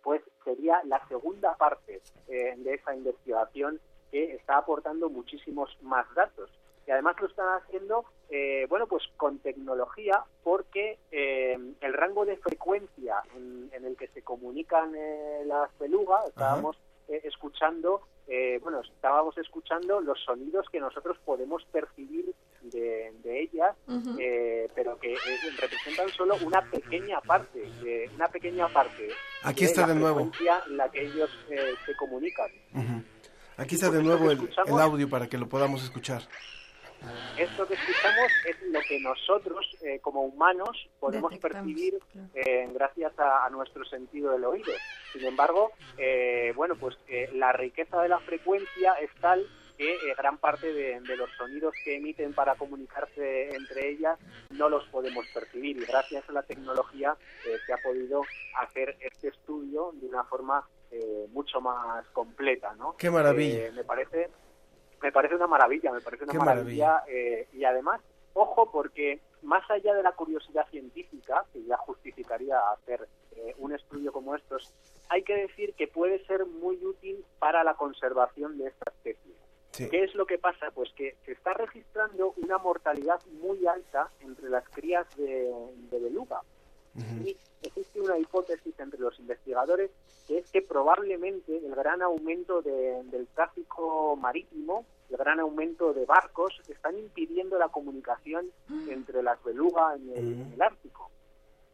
pues 0.03 0.23
sería 0.45 0.81
la 0.85 1.07
segunda 1.09 1.55
parte 1.57 2.03
eh, 2.29 2.55
de 2.57 2.75
esa 2.75 2.95
investigación 2.95 3.81
que 4.11 4.35
está 4.35 4.59
aportando 4.59 5.09
muchísimos 5.09 5.77
más 5.83 6.07
datos. 6.15 6.51
Y 6.87 6.91
además 6.91 7.15
lo 7.21 7.29
están 7.29 7.61
haciendo, 7.61 8.05
eh, 8.29 8.67
bueno, 8.69 8.89
pues 8.89 9.05
con 9.17 9.39
tecnología, 9.39 10.25
porque 10.43 10.99
eh, 11.13 11.57
el 11.81 11.93
rango 11.93 12.25
de 12.25 12.37
frecuencia 12.37 13.23
en, 13.37 13.71
en 13.73 13.85
el 13.85 13.97
que 13.97 14.09
se 14.09 14.23
comunican 14.23 14.93
eh, 14.97 15.45
las 15.47 15.71
belugas, 15.79 16.27
estábamos 16.27 16.77
eh, 17.09 17.21
escuchando, 17.25 18.03
eh, 18.27 18.59
bueno, 18.63 18.81
estábamos 18.81 19.39
escuchando 19.39 20.01
los 20.01 20.19
sonidos 20.25 20.69
que 20.71 20.81
nosotros 20.81 21.17
podemos 21.25 21.65
percibir 21.67 22.35
de, 22.63 23.13
de 23.23 23.41
ellas, 23.43 23.77
eh, 24.19 24.69
pero 24.75 24.99
que 24.99 25.13
eh, 25.15 25.19
representan 25.61 26.09
solo 26.11 26.37
una 26.45 26.63
pequeña 26.71 27.21
parte, 27.21 27.61
de, 27.83 28.11
una 28.15 28.29
pequeña 28.29 28.69
parte 28.69 29.09
Aquí 29.43 29.65
está 29.65 29.83
la 29.83 29.89
de 29.89 29.95
nuevo. 30.01 30.31
frecuencia 30.31 30.63
en 30.67 30.77
la 30.77 30.91
que 30.91 31.03
ellos 31.05 31.31
eh, 31.51 31.75
se 31.87 31.95
comunican. 31.97 32.51
Aquí 33.57 33.75
está 33.75 33.91
de 33.91 34.03
nuevo 34.03 34.31
el, 34.31 34.49
el 34.67 34.79
audio 34.81 35.09
para 35.09 35.29
que 35.29 35.39
lo 35.39 35.49
podamos 35.49 35.83
escuchar. 35.85 36.23
Esto 37.37 37.67
que 37.67 37.75
escuchamos 37.75 38.31
es 38.49 38.57
lo 38.71 38.81
que 38.89 39.01
nosotros, 39.01 39.67
eh, 39.83 39.99
como 40.01 40.23
humanos, 40.23 40.89
podemos 41.01 41.37
percibir 41.39 41.99
eh, 42.35 42.69
gracias 42.73 43.19
a, 43.19 43.45
a 43.45 43.51
nuestro 43.51 43.85
sentido 43.87 44.31
del 44.33 44.45
oído. 44.45 44.73
Sin 45.13 45.25
embargo, 45.25 45.73
eh, 45.99 46.53
bueno, 46.55 46.77
pues 46.77 46.97
eh, 47.09 47.29
la 47.35 47.53
riqueza 47.53 48.01
de 48.03 48.09
la 48.09 48.21
frecuencia 48.21 48.93
es 49.03 49.11
tal 49.21 49.45
que 49.77 49.95
eh, 49.95 50.15
gran 50.17 50.39
parte 50.39 50.73
de, 50.73 51.01
de 51.01 51.17
los 51.17 51.31
sonidos 51.37 51.75
que 51.85 51.97
emiten 51.97 52.33
para 52.33 52.55
comunicarse 52.55 53.55
entre 53.55 53.91
ellas 53.91 54.19
no 54.51 54.69
los 54.69 54.85
podemos 54.89 55.27
percibir 55.33 55.77
y 55.79 55.85
gracias 55.85 56.29
a 56.29 56.33
la 56.33 56.43
tecnología 56.43 57.17
eh, 57.47 57.59
se 57.67 57.73
ha 57.73 57.79
podido 57.79 58.23
hacer 58.61 58.97
este 59.01 59.29
estudio 59.29 59.93
de 59.95 60.07
una 60.07 60.25
forma 60.25 60.67
eh, 60.91 61.27
mucho 61.33 61.61
más 61.61 62.07
completa, 62.09 62.75
¿no? 62.75 62.97
Qué 62.97 63.11
maravilla. 63.11 63.67
Eh, 63.67 63.73
me 63.73 63.85
parece 63.85 64.29
me 65.03 65.11
parece 65.11 65.35
una 65.35 65.47
maravilla, 65.47 65.91
me 65.91 66.01
parece 66.01 66.25
una 66.25 66.33
Qué 66.33 66.39
maravilla, 66.39 67.03
eh, 67.09 67.49
y 67.53 67.65
además, 67.65 68.01
ojo, 68.35 68.71
porque 68.71 69.21
más 69.43 69.69
allá 69.71 69.95
de 69.95 70.03
la 70.03 70.13
curiosidad 70.13 70.67
científica, 70.71 71.45
que 71.53 71.65
ya 71.65 71.77
justificaría 71.79 72.59
hacer 72.71 73.09
eh, 73.33 73.55
un 73.59 73.75
estudio 73.75 74.13
como 74.13 74.37
estos, 74.37 74.73
hay 75.09 75.25
que 75.25 75.35
decir 75.35 75.75
que 75.75 75.89
puede 75.89 76.25
ser 76.27 76.47
muy 76.47 76.77
útil 76.85 77.25
para 77.41 77.65
la 77.65 77.75
conservación 77.75 78.57
de 78.59 78.69
esta 78.69 78.91
especie. 78.91 79.32
Sí. 79.73 79.89
¿Qué 79.89 80.05
es 80.05 80.15
lo 80.15 80.27
que 80.27 80.39
pasa? 80.39 80.71
Pues 80.75 80.91
que 80.95 81.17
se 81.25 81.33
está 81.33 81.55
registrando 81.55 82.35
una 82.37 82.59
mortalidad 82.59 83.21
muy 83.41 83.67
alta 83.67 84.11
entre 84.21 84.49
las 84.51 84.69
crías 84.69 85.07
de, 85.17 85.51
de 85.91 85.99
beluga. 85.99 86.41
Y 87.25 87.39
existe 87.63 88.01
una 88.03 88.19
hipótesis 88.19 88.79
entre 88.79 89.01
los 89.01 89.19
investigadores 89.19 89.91
que 90.29 90.39
es 90.39 90.51
que 90.51 90.61
probablemente 90.61 91.57
el 91.57 91.75
gran 91.75 92.03
aumento 92.03 92.61
de- 92.61 93.03
del 93.05 93.27
tráfico 93.29 94.15
marítimo, 94.17 94.85
el 95.09 95.17
gran 95.17 95.41
aumento 95.41 95.95
de 95.95 96.05
barcos, 96.05 96.61
están 96.69 96.99
impidiendo 96.99 97.59
la 97.59 97.69
comunicación 97.71 98.51
entre 98.89 99.23
las 99.23 99.43
belugas 99.43 99.97
en 99.97 100.11
el, 100.11 100.33
en 100.35 100.53
el 100.53 100.61
Ártico. 100.63 101.11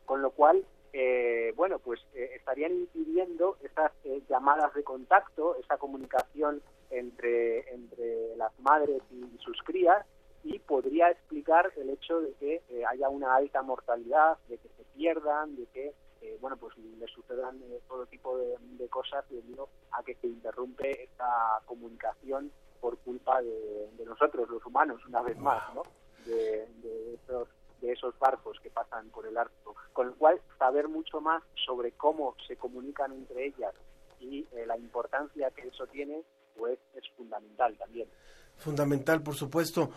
Con 0.07 0.23
lo 0.23 0.31
cual, 0.31 0.64
eh, 0.93 1.52
bueno, 1.57 1.81
pues 1.81 2.00
eh, 2.14 2.31
estarían 2.37 2.73
impidiendo 2.73 3.57
esas 3.62 3.90
eh, 4.05 4.23
llamadas 4.28 4.73
de 4.75 4.85
contacto, 4.85 5.57
esa 5.57 5.78
comunicación 5.78 6.62
entre, 6.90 7.73
entre 7.73 8.37
las 8.37 8.59
madres 8.61 9.02
y 9.11 9.38
sus 9.38 9.61
crías, 9.62 10.04
y 10.45 10.59
podría 10.61 11.11
explicar 11.11 11.73
el 11.76 11.90
hecho 11.90 12.21
de 12.21 12.33
que 12.35 12.62
eh, 12.68 12.85
haya 12.88 13.09
una 13.09 13.35
alta 13.35 13.62
mortalidad, 13.62 14.38
de 14.49 14.59
que 14.59 14.68
se 14.68 14.85
pierdan, 14.97 15.57
de 15.57 15.66
que 15.66 15.95
eh, 16.21 16.38
bueno 16.40 16.57
pues 16.57 16.76
le 16.76 17.07
sucedan 17.07 17.61
eh, 17.71 17.80
todo 17.88 18.07
tipo 18.07 18.37
de, 18.38 18.57
de 18.61 18.88
cosas 18.88 19.25
debido 19.28 19.68
a 19.92 20.02
que 20.02 20.14
se 20.16 20.26
interrumpe 20.26 21.04
esta 21.04 21.61
comunicación 21.66 22.50
por 22.80 22.97
culpa 22.99 23.43
de, 23.43 24.04
nosotros, 24.06 24.49
los 24.49 24.65
humanos, 24.65 25.04
una 25.06 25.23
vez 25.23 25.36
más, 25.39 25.75
¿no? 25.75 25.82
De, 26.25 26.67
de 26.82 27.15
esos 27.15 27.49
de 27.80 27.93
esos 27.93 28.19
barcos 28.19 28.58
que 28.60 28.71
pasan 28.71 29.08
por 29.10 29.26
el 29.26 29.36
Ártico. 29.36 29.76
Con 29.93 30.08
lo 30.08 30.15
cual, 30.15 30.41
saber 30.58 30.89
mucho 30.89 31.21
más 31.21 31.43
sobre 31.67 31.93
cómo 31.93 32.34
se 32.47 32.56
comunican 32.56 33.12
entre 33.12 33.47
ellas 33.47 33.75
y 34.21 34.47
eh, 34.52 34.67
la 34.67 34.76
importancia 34.76 35.50
que 35.50 35.69
eso 35.69 35.86
tiene, 35.86 36.23
es 36.66 37.08
fundamental 37.16 37.76
también. 37.78 38.08
Fundamental, 38.56 39.23
por 39.23 39.34
supuesto. 39.34 39.90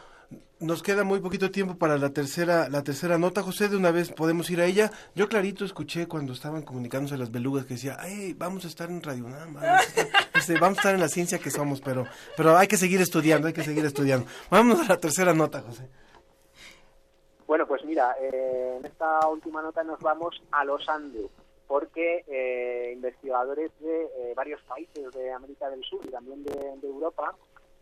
Nos 0.60 0.82
queda 0.84 1.04
muy 1.04 1.20
poquito 1.20 1.52
tiempo 1.52 1.76
para 1.76 1.98
la 1.98 2.12
tercera, 2.12 2.70
la 2.70 2.84
tercera 2.84 3.18
nota, 3.18 3.42
José. 3.42 3.68
De 3.68 3.76
una 3.76 3.92
vez 3.92 4.12
podemos 4.12 4.50
ir 4.50 4.62
a 4.62 4.66
ella. 4.66 4.92
Yo 5.16 5.28
clarito 5.28 5.66
escuché 5.66 6.08
cuando 6.08 6.34
estaban 6.34 6.62
comunicándose 6.62 7.18
las 7.18 7.32
belugas 7.32 7.66
que 7.66 7.74
decía, 7.74 7.98
"Ay, 8.00 8.34
vamos 8.34 8.64
a 8.64 8.68
estar 8.68 8.90
en 8.90 9.02
Radio 9.02 9.26
UNAM, 9.26 9.56
vamos 9.56 9.64
a 9.70 9.82
estar, 9.82 10.06
este, 10.36 10.54
vamos 10.60 10.78
a 10.78 10.82
estar 10.82 10.94
en 10.94 11.02
la 11.02 11.10
ciencia 11.10 11.40
que 11.40 11.50
somos", 11.50 11.82
pero, 11.82 12.06
pero 12.38 12.56
hay 12.56 12.68
que 12.68 12.78
seguir 12.78 13.02
estudiando, 13.02 13.48
hay 13.48 13.54
que 13.54 13.64
seguir 13.64 13.84
estudiando. 13.84 14.28
Vámonos 14.50 14.86
a 14.86 14.94
la 14.94 14.98
tercera 14.98 15.34
nota, 15.34 15.62
José. 15.62 15.90
Bueno, 17.48 17.68
pues 17.68 17.84
mira, 17.84 18.16
eh, 18.22 18.78
en 18.80 18.86
esta 18.86 19.28
última 19.28 19.62
nota 19.62 19.84
nos 19.84 20.00
vamos 20.00 20.42
a 20.52 20.64
los 20.64 20.88
Andes, 20.88 21.30
porque 21.72 22.26
eh, 22.28 22.92
investigadores 22.92 23.72
de 23.80 24.04
eh, 24.04 24.34
varios 24.36 24.62
países 24.64 25.10
de 25.14 25.32
América 25.32 25.70
del 25.70 25.82
Sur 25.86 26.02
y 26.06 26.10
también 26.10 26.44
de, 26.44 26.52
Europa 26.84 27.34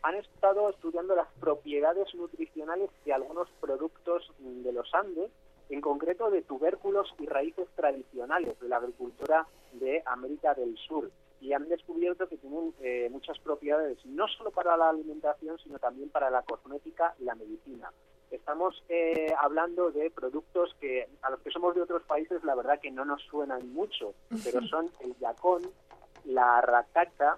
han 0.04 0.14
estado 0.14 0.70
estudiando 0.70 1.16
las 1.16 1.28
propiedades 1.40 2.14
nutricionales 2.14 2.92
de 3.04 3.14
algunos 3.14 3.50
productos 3.60 4.32
de 4.38 4.72
los 4.74 4.94
Andes, 4.94 5.32
en 5.72 5.82
concreto 5.82 6.30
de 6.30 6.44
tubérculos 6.44 7.12
y 7.18 7.26
raíces 7.26 7.68
tradicionales 7.76 8.60
de 8.60 8.70
la 8.70 8.78
agricultura 8.78 9.48
de 9.74 10.04
América 10.06 10.54
del 10.54 10.78
Sur. 10.78 11.10
Y 11.42 11.54
han 11.54 11.68
descubierto 11.68 12.30
que 12.30 12.38
tienen 12.38 12.76
eh, 12.82 13.08
muchas 13.10 13.40
propiedades, 13.40 13.98
no 14.06 14.28
solo 14.28 14.52
para 14.52 14.78
la 14.78 14.90
alimentación, 14.90 15.58
sino 15.64 15.80
también 15.80 16.12
para 16.12 16.30
la 16.30 16.44
cosmética 16.44 17.16
y 17.20 17.24
la 17.24 17.34
medicina. 17.34 17.92
Estamos 18.32 18.84
eh, 18.90 19.34
hablando 19.40 19.92
de 19.92 20.12
productos 20.12 20.76
que 20.80 21.08
a 21.22 21.32
los 21.32 21.40
que 21.42 21.50
somos 21.50 21.76
de 21.76 21.82
otros 21.82 22.04
países 22.04 22.44
la 22.44 22.56
verdad 22.56 22.80
que 22.80 22.92
no 22.92 23.04
nos 23.04 23.22
suenan 23.24 23.74
mucho, 23.74 24.14
pero 24.44 24.62
son 24.68 24.90
el 25.00 25.18
yacón, 25.18 25.64
la 26.26 26.62
rataca, 26.62 27.38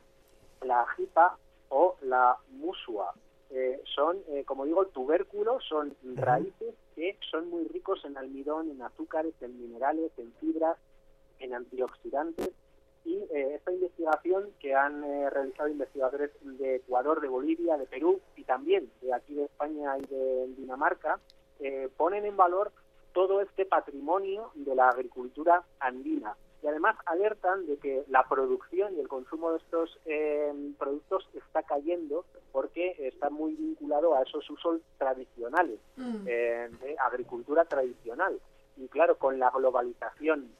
la 0.62 0.86
jipa 0.96 1.38
o 1.70 1.96
la 2.02 2.38
musua. 2.50 3.14
Eh, 3.50 3.82
son, 3.96 4.18
eh, 4.30 4.44
como 4.46 4.66
digo, 4.66 4.86
tubérculos, 4.88 5.64
son 5.68 5.96
raíces 6.16 6.76
que 6.96 7.18
son 7.30 7.50
muy 7.50 7.66
ricos 7.68 8.04
en 8.06 8.18
almidón, 8.18 8.70
en 8.70 8.82
azúcares, 8.82 9.34
en 9.42 9.62
minerales, 9.62 10.12
en 10.18 10.32
fibras, 10.34 10.78
en 11.40 11.54
antioxidantes. 11.54 12.52
Y 13.04 13.16
eh, 13.34 13.56
esta 13.56 13.72
investigación 13.72 14.52
que 14.60 14.76
han 14.76 15.04
eh, 15.04 15.30
realizado 15.30 15.70
investigadores 15.70 16.32
de 16.42 16.76
Ecuador, 16.76 17.20
de 17.22 17.28
Bolivia, 17.28 17.78
de 17.78 17.86
Perú 17.86 18.20
y 18.36 18.44
también 18.44 18.92
de 19.02 19.14
aquí 19.14 19.34
de 19.34 19.46
España 19.46 19.98
y 19.98 20.06
de 20.06 20.48
Dinamarca, 20.58 21.20
eh, 21.60 21.90
ponen 21.98 22.26
en 22.26 22.38
valor 22.38 22.72
todo 23.14 23.42
este 23.42 23.66
patrimonio 23.66 24.52
de 24.56 24.76
la 24.76 24.90
agricultura 24.90 25.64
andina. 25.80 26.36
Y 26.64 26.68
además 26.68 26.96
alertan 27.08 27.66
de 27.66 27.78
que 27.78 28.04
la 28.08 28.24
producción 28.30 28.96
y 28.96 29.00
el 29.00 29.08
consumo 29.08 29.52
de 29.52 29.58
estos 29.58 30.00
eh, 30.06 30.54
productos 30.78 31.28
está 31.34 31.64
cayendo 31.64 32.24
porque 32.52 32.96
está 33.00 33.32
muy 33.32 33.56
vinculado 33.56 34.16
a 34.16 34.22
esos 34.22 34.48
usos 34.50 34.80
tradicionales, 35.00 35.80
Mm. 35.98 36.28
eh, 36.28 36.70
de 36.82 36.96
agricultura 37.00 37.66
tradicional. 37.66 38.40
Y 38.78 38.88
claro, 38.90 39.18
con 39.18 39.40
la 39.40 39.50
globalización, 39.50 40.52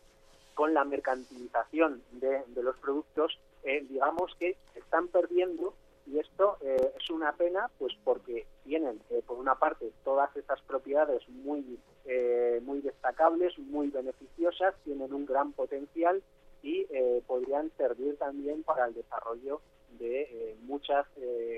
con 0.54 0.74
la 0.74 0.84
mercantilización 0.84 2.02
de, 2.12 2.44
de 2.48 2.64
los 2.64 2.78
productos, 2.78 3.40
eh, 3.64 3.86
digamos 3.90 4.36
que 4.40 4.58
están 4.76 5.08
perdiendo 5.08 5.74
y 6.08 6.20
esto 6.20 6.58
eh, 6.62 6.94
es 7.00 7.10
una 7.10 7.34
pena 7.34 7.70
pues 7.78 7.94
porque 8.04 8.46
tienen 8.64 9.02
eh, 9.10 9.22
por 9.26 9.38
una 9.38 9.56
parte 9.56 9.92
todas 10.04 10.36
estas 10.36 10.62
propiedades 10.62 11.28
muy 11.30 11.80
eh, 12.06 12.60
muy 12.64 12.82
destacables 12.82 13.58
muy 13.60 13.90
beneficiosas 13.90 14.74
tienen 14.84 15.14
un 15.14 15.26
gran 15.26 15.54
potencial 15.54 16.22
y 16.64 16.86
eh, 16.92 17.22
podrían 17.28 17.72
servir 17.78 18.18
también 18.18 18.64
para 18.64 18.86
el 18.88 18.94
desarrollo 18.94 19.62
de 20.00 20.56
muchas 20.64 21.06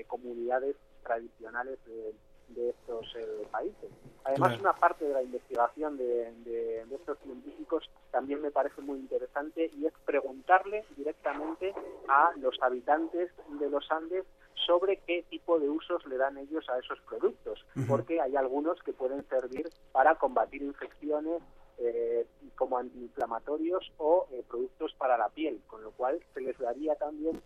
comunidades 0.08 0.76
tradicionales 1.02 1.78
de, 1.86 2.12
de 2.48 2.70
estos 2.70 3.06
eh, 3.16 3.46
países. 3.50 3.90
Además, 4.24 4.50
Claro. 4.50 4.62
una 4.62 4.72
parte 4.74 5.04
de 5.06 5.12
la 5.14 5.22
investigación 5.22 5.96
de, 5.96 6.32
de- 6.44 6.84
de 6.86 6.94
estos 6.94 7.18
científicos 7.20 7.88
también 8.10 8.40
me 8.42 8.50
parece 8.50 8.80
muy 8.80 8.98
interesante 8.98 9.70
y 9.76 9.86
es 9.86 9.92
preguntarle 10.04 10.84
directamente 10.96 11.74
a 12.08 12.32
los 12.36 12.56
habitantes 12.62 13.30
de 13.60 13.70
los 13.70 13.90
Andes 13.90 14.24
sobre 14.66 14.98
qué 14.98 15.24
tipo 15.28 15.58
de 15.58 15.68
usos 15.68 16.04
le 16.06 16.16
dan 16.16 16.38
ellos 16.38 16.68
a 16.70 16.78
esos 16.78 16.98
productos, 17.02 17.64
porque 17.88 18.20
hay 18.20 18.36
algunos 18.36 18.80
que 18.82 18.92
pueden 18.92 19.26
servir 19.28 19.68
para 19.92 20.14
combatir 20.14 20.62
infecciones 20.62 21.42
eh, 21.78 22.24
como 22.54 22.78
antiinflamatorios 22.78 23.92
o 23.98 24.26
eh, 24.30 24.44
productos 24.48 24.94
para 24.94 25.18
la 25.18 25.28
piel, 25.28 25.60
con 25.66 25.82
lo 25.82 25.90
cual 25.90 26.20
se 26.32 26.40
les 26.40 26.56
daría 26.58 26.94
también 26.94 27.42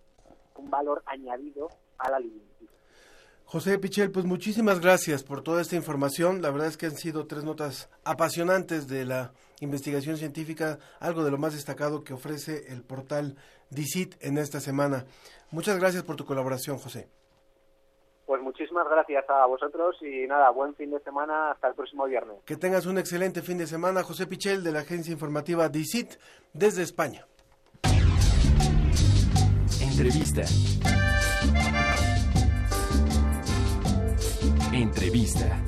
un 0.56 0.70
valor 0.70 1.02
añadido 1.06 1.68
al 1.98 2.14
alimento. 2.14 2.57
José 3.50 3.78
Pichel, 3.78 4.10
pues 4.10 4.26
muchísimas 4.26 4.78
gracias 4.78 5.24
por 5.24 5.42
toda 5.42 5.62
esta 5.62 5.74
información. 5.74 6.42
La 6.42 6.50
verdad 6.50 6.66
es 6.66 6.76
que 6.76 6.84
han 6.84 6.96
sido 6.96 7.26
tres 7.26 7.44
notas 7.44 7.88
apasionantes 8.04 8.88
de 8.88 9.06
la 9.06 9.32
investigación 9.60 10.18
científica, 10.18 10.78
algo 11.00 11.24
de 11.24 11.30
lo 11.30 11.38
más 11.38 11.54
destacado 11.54 12.04
que 12.04 12.12
ofrece 12.12 12.70
el 12.70 12.82
portal 12.82 13.36
DICIT 13.70 14.16
en 14.20 14.36
esta 14.36 14.60
semana. 14.60 15.06
Muchas 15.50 15.80
gracias 15.80 16.02
por 16.02 16.16
tu 16.16 16.26
colaboración, 16.26 16.76
José. 16.76 17.08
Pues 18.26 18.42
muchísimas 18.42 18.86
gracias 18.86 19.24
a 19.30 19.46
vosotros 19.46 19.96
y 20.02 20.26
nada, 20.26 20.50
buen 20.50 20.74
fin 20.74 20.90
de 20.90 21.00
semana 21.00 21.52
hasta 21.52 21.68
el 21.68 21.74
próximo 21.74 22.04
viernes. 22.04 22.36
Que 22.44 22.58
tengas 22.58 22.84
un 22.84 22.98
excelente 22.98 23.40
fin 23.40 23.56
de 23.56 23.66
semana, 23.66 24.02
José 24.02 24.26
Pichel, 24.26 24.62
de 24.62 24.72
la 24.72 24.80
agencia 24.80 25.10
informativa 25.10 25.70
DICIT, 25.70 26.16
desde 26.52 26.82
España. 26.82 27.26
Entrevista. 29.80 30.42
Entrevista. 34.78 35.60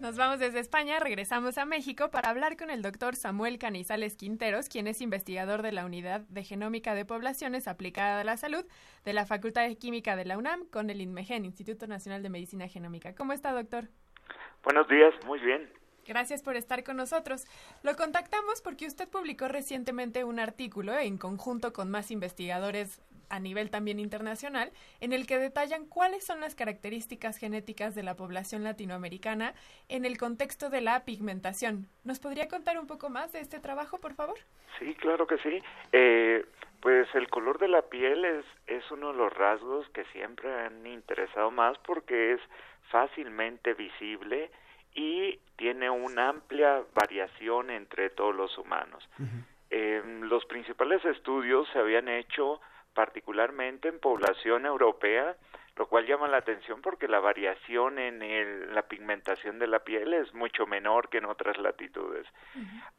Nos 0.00 0.16
vamos 0.16 0.38
desde 0.38 0.58
España, 0.58 0.98
regresamos 0.98 1.58
a 1.58 1.66
México 1.66 2.10
para 2.10 2.30
hablar 2.30 2.56
con 2.56 2.70
el 2.70 2.80
doctor 2.80 3.14
Samuel 3.14 3.58
Canizales 3.58 4.16
Quinteros, 4.16 4.70
quien 4.70 4.86
es 4.86 5.02
investigador 5.02 5.60
de 5.60 5.72
la 5.72 5.84
Unidad 5.84 6.22
de 6.22 6.44
Genómica 6.44 6.94
de 6.94 7.04
Poblaciones 7.04 7.68
Aplicada 7.68 8.22
a 8.22 8.24
la 8.24 8.38
Salud 8.38 8.64
de 9.04 9.12
la 9.12 9.26
Facultad 9.26 9.68
de 9.68 9.76
Química 9.76 10.16
de 10.16 10.24
la 10.24 10.38
UNAM 10.38 10.64
con 10.70 10.88
el 10.88 11.02
INMEGEN, 11.02 11.44
Instituto 11.44 11.86
Nacional 11.86 12.22
de 12.22 12.30
Medicina 12.30 12.66
Genómica. 12.66 13.14
¿Cómo 13.14 13.34
está, 13.34 13.52
doctor? 13.52 13.88
Buenos 14.64 14.88
días, 14.88 15.12
muy 15.26 15.40
bien. 15.40 15.70
Gracias 16.06 16.42
por 16.42 16.56
estar 16.56 16.82
con 16.84 16.96
nosotros. 16.96 17.44
Lo 17.82 17.94
contactamos 17.96 18.62
porque 18.62 18.86
usted 18.86 19.08
publicó 19.08 19.46
recientemente 19.46 20.24
un 20.24 20.40
artículo 20.40 20.98
en 20.98 21.18
conjunto 21.18 21.74
con 21.74 21.90
más 21.90 22.10
investigadores 22.10 23.02
a 23.30 23.40
nivel 23.40 23.70
también 23.70 23.98
internacional, 23.98 24.70
en 25.00 25.12
el 25.12 25.26
que 25.26 25.38
detallan 25.38 25.86
cuáles 25.86 26.24
son 26.24 26.40
las 26.40 26.54
características 26.54 27.38
genéticas 27.38 27.94
de 27.94 28.02
la 28.02 28.16
población 28.16 28.64
latinoamericana 28.64 29.54
en 29.88 30.04
el 30.04 30.18
contexto 30.18 30.68
de 30.68 30.82
la 30.82 31.04
pigmentación. 31.04 31.86
¿Nos 32.04 32.18
podría 32.18 32.48
contar 32.48 32.78
un 32.78 32.86
poco 32.86 33.08
más 33.08 33.32
de 33.32 33.40
este 33.40 33.60
trabajo, 33.60 33.98
por 33.98 34.14
favor? 34.14 34.36
Sí, 34.78 34.94
claro 34.96 35.26
que 35.26 35.38
sí. 35.38 35.62
Eh, 35.92 36.44
pues 36.80 37.08
el 37.14 37.28
color 37.28 37.58
de 37.58 37.68
la 37.68 37.82
piel 37.82 38.24
es, 38.24 38.44
es 38.66 38.90
uno 38.90 39.12
de 39.12 39.18
los 39.18 39.32
rasgos 39.32 39.88
que 39.90 40.04
siempre 40.06 40.52
han 40.52 40.86
interesado 40.86 41.50
más 41.50 41.78
porque 41.78 42.32
es 42.32 42.40
fácilmente 42.90 43.74
visible 43.74 44.50
y 44.94 45.38
tiene 45.56 45.90
una 45.90 46.30
amplia 46.30 46.82
variación 46.94 47.70
entre 47.70 48.10
todos 48.10 48.34
los 48.34 48.56
humanos. 48.58 49.06
Eh, 49.70 50.02
los 50.22 50.44
principales 50.46 51.04
estudios 51.04 51.68
se 51.72 51.78
habían 51.78 52.08
hecho 52.08 52.60
particularmente 52.94 53.88
en 53.88 54.00
población 54.00 54.66
europea, 54.66 55.36
lo 55.76 55.86
cual 55.86 56.06
llama 56.06 56.28
la 56.28 56.38
atención 56.38 56.82
porque 56.82 57.08
la 57.08 57.20
variación 57.20 57.98
en 57.98 58.22
el, 58.22 58.74
la 58.74 58.82
pigmentación 58.82 59.58
de 59.58 59.66
la 59.66 59.78
piel 59.78 60.12
es 60.12 60.34
mucho 60.34 60.66
menor 60.66 61.08
que 61.08 61.18
en 61.18 61.24
otras 61.24 61.56
latitudes. 61.58 62.26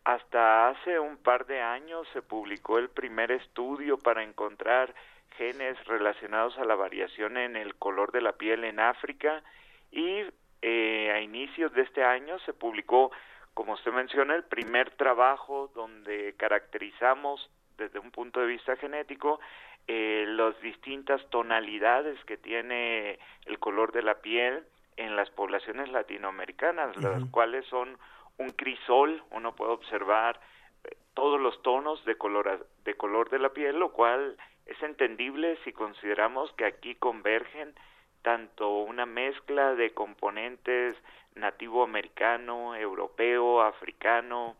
Hasta 0.04 0.70
hace 0.70 1.00
un 1.00 1.18
par 1.18 1.46
de 1.46 1.62
años 1.62 2.08
se 2.14 2.22
publicó 2.22 2.80
el 2.80 2.90
primer 2.90 3.32
estudio 3.32 3.98
para 3.98 4.24
encontrar 4.24 4.96
genes 5.38 5.78
relacionados 5.86 6.58
a 6.58 6.66
la 6.66 6.76
variación 6.76 7.38
en 7.38 7.56
el 7.56 7.76
color 7.76 8.12
de 8.12 8.22
la 8.22 8.34
piel 8.34 8.64
en 8.64 8.80
África 8.80 9.44
y 9.92 10.24
eh, 10.62 11.12
a 11.12 11.20
inicios 11.20 11.74
de 11.74 11.82
este 11.82 12.04
año 12.04 12.40
se 12.40 12.54
publicó, 12.54 13.12
como 13.54 13.74
usted 13.74 13.92
menciona, 13.92 14.36
el 14.36 14.44
primer 14.44 14.92
trabajo 14.92 15.72
donde 15.76 16.34
caracterizamos 16.38 17.50
desde 17.78 18.00
un 18.00 18.12
punto 18.12 18.40
de 18.40 18.46
vista 18.46 18.76
genético 18.76 19.40
eh, 19.88 20.26
las 20.28 20.60
distintas 20.62 21.22
tonalidades 21.30 22.24
que 22.26 22.38
tiene 22.38 23.20
el 23.46 23.60
color 23.60 23.92
de 23.92 24.04
la 24.04 24.16
piel 24.16 24.64
en 24.98 25.16
las 25.16 25.30
poblaciones 25.32 25.90
latinoamericanas, 25.90 26.96
las 26.98 27.24
cuales 27.26 27.66
son 27.66 27.98
un 28.38 28.50
crisol, 28.52 29.24
uno 29.32 29.56
puede 29.56 29.72
observar 29.72 30.40
eh, 30.84 30.96
todos 31.14 31.40
los 31.40 31.62
tonos 31.64 32.04
de 32.06 32.16
color, 32.16 32.68
de 32.84 32.94
color 32.96 33.30
de 33.30 33.40
la 33.40 33.50
piel, 33.50 33.80
lo 33.80 33.92
cual 33.92 34.38
es 34.66 34.82
entendible 34.84 35.58
si 35.64 35.74
consideramos 35.74 36.52
que 36.54 36.66
aquí 36.66 36.96
convergen 36.96 37.74
tanto 38.22 38.70
una 38.70 39.06
mezcla 39.06 39.74
de 39.76 39.92
componentes 39.94 40.96
nativo 41.36 41.84
americano, 41.84 42.76
europeo, 42.76 43.62
africano, 43.62 44.56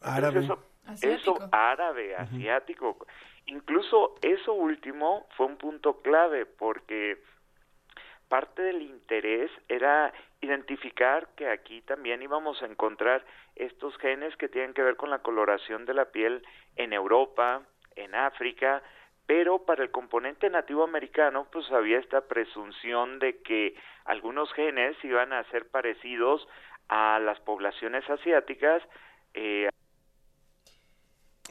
árabe, 0.00 0.40
eso, 0.40 0.62
eso, 1.02 1.38
árabe, 1.50 2.14
asiático, 2.14 2.98
Incluso 3.50 4.14
eso 4.22 4.52
último 4.52 5.26
fue 5.36 5.46
un 5.46 5.56
punto 5.56 6.00
clave 6.02 6.46
porque 6.46 7.18
parte 8.28 8.62
del 8.62 8.80
interés 8.80 9.50
era 9.68 10.12
identificar 10.40 11.26
que 11.34 11.48
aquí 11.48 11.82
también 11.82 12.22
íbamos 12.22 12.62
a 12.62 12.66
encontrar 12.66 13.24
estos 13.56 13.96
genes 13.98 14.36
que 14.36 14.48
tienen 14.48 14.72
que 14.72 14.84
ver 14.84 14.94
con 14.94 15.10
la 15.10 15.18
coloración 15.18 15.84
de 15.84 15.94
la 15.94 16.12
piel 16.12 16.46
en 16.76 16.92
Europa, 16.92 17.62
en 17.96 18.14
África, 18.14 18.84
pero 19.26 19.64
para 19.64 19.82
el 19.82 19.90
componente 19.90 20.48
nativo 20.48 20.84
americano 20.84 21.48
pues 21.50 21.68
había 21.72 21.98
esta 21.98 22.28
presunción 22.28 23.18
de 23.18 23.42
que 23.42 23.74
algunos 24.04 24.52
genes 24.52 24.96
iban 25.02 25.32
a 25.32 25.42
ser 25.50 25.68
parecidos 25.68 26.46
a 26.88 27.18
las 27.18 27.40
poblaciones 27.40 28.08
asiáticas, 28.08 28.80
eh, 29.34 29.70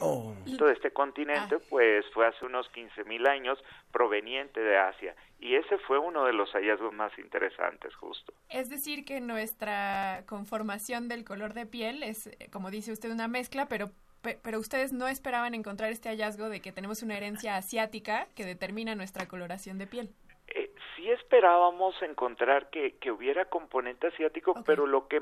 Oh. 0.02 0.29
De 0.66 0.72
este 0.74 0.90
continente, 0.92 1.56
Ah. 1.56 1.64
pues 1.68 2.04
fue 2.12 2.26
hace 2.26 2.44
unos 2.44 2.70
15.000 2.72 3.26
años 3.26 3.58
proveniente 3.92 4.60
de 4.60 4.76
Asia. 4.78 5.14
Y 5.38 5.54
ese 5.54 5.78
fue 5.78 5.98
uno 5.98 6.24
de 6.24 6.32
los 6.32 6.50
hallazgos 6.52 6.92
más 6.92 7.16
interesantes, 7.18 7.94
justo. 7.94 8.32
Es 8.50 8.68
decir, 8.68 9.04
que 9.04 9.20
nuestra 9.20 10.22
conformación 10.26 11.08
del 11.08 11.24
color 11.24 11.54
de 11.54 11.66
piel 11.66 12.02
es, 12.02 12.26
eh, 12.26 12.48
como 12.52 12.70
dice 12.70 12.92
usted, 12.92 13.10
una 13.10 13.28
mezcla, 13.28 13.66
pero, 13.66 13.86
pe- 14.22 14.38
pero 14.42 14.58
ustedes 14.58 14.92
no 14.92 15.08
esperaban 15.08 15.54
encontrar 15.54 15.90
este 15.90 16.08
hallazgo 16.10 16.48
de 16.48 16.60
que 16.60 16.72
tenemos 16.72 17.02
una 17.02 17.16
herencia 17.16 17.56
asiática 17.56 18.26
que 18.36 18.44
determina 18.44 18.94
nuestra 18.94 19.26
coloración 19.26 19.78
de 19.78 19.86
piel. 19.86 20.10
Eh, 20.48 20.70
sí 20.96 21.10
esperábamos 21.10 21.94
encontrar 22.02 22.70
que, 22.70 22.96
que 22.98 23.10
hubiera 23.10 23.44
componente 23.46 24.08
asiático, 24.08 24.54
pero 24.66 24.86
lo 24.86 25.06
que 25.08 25.20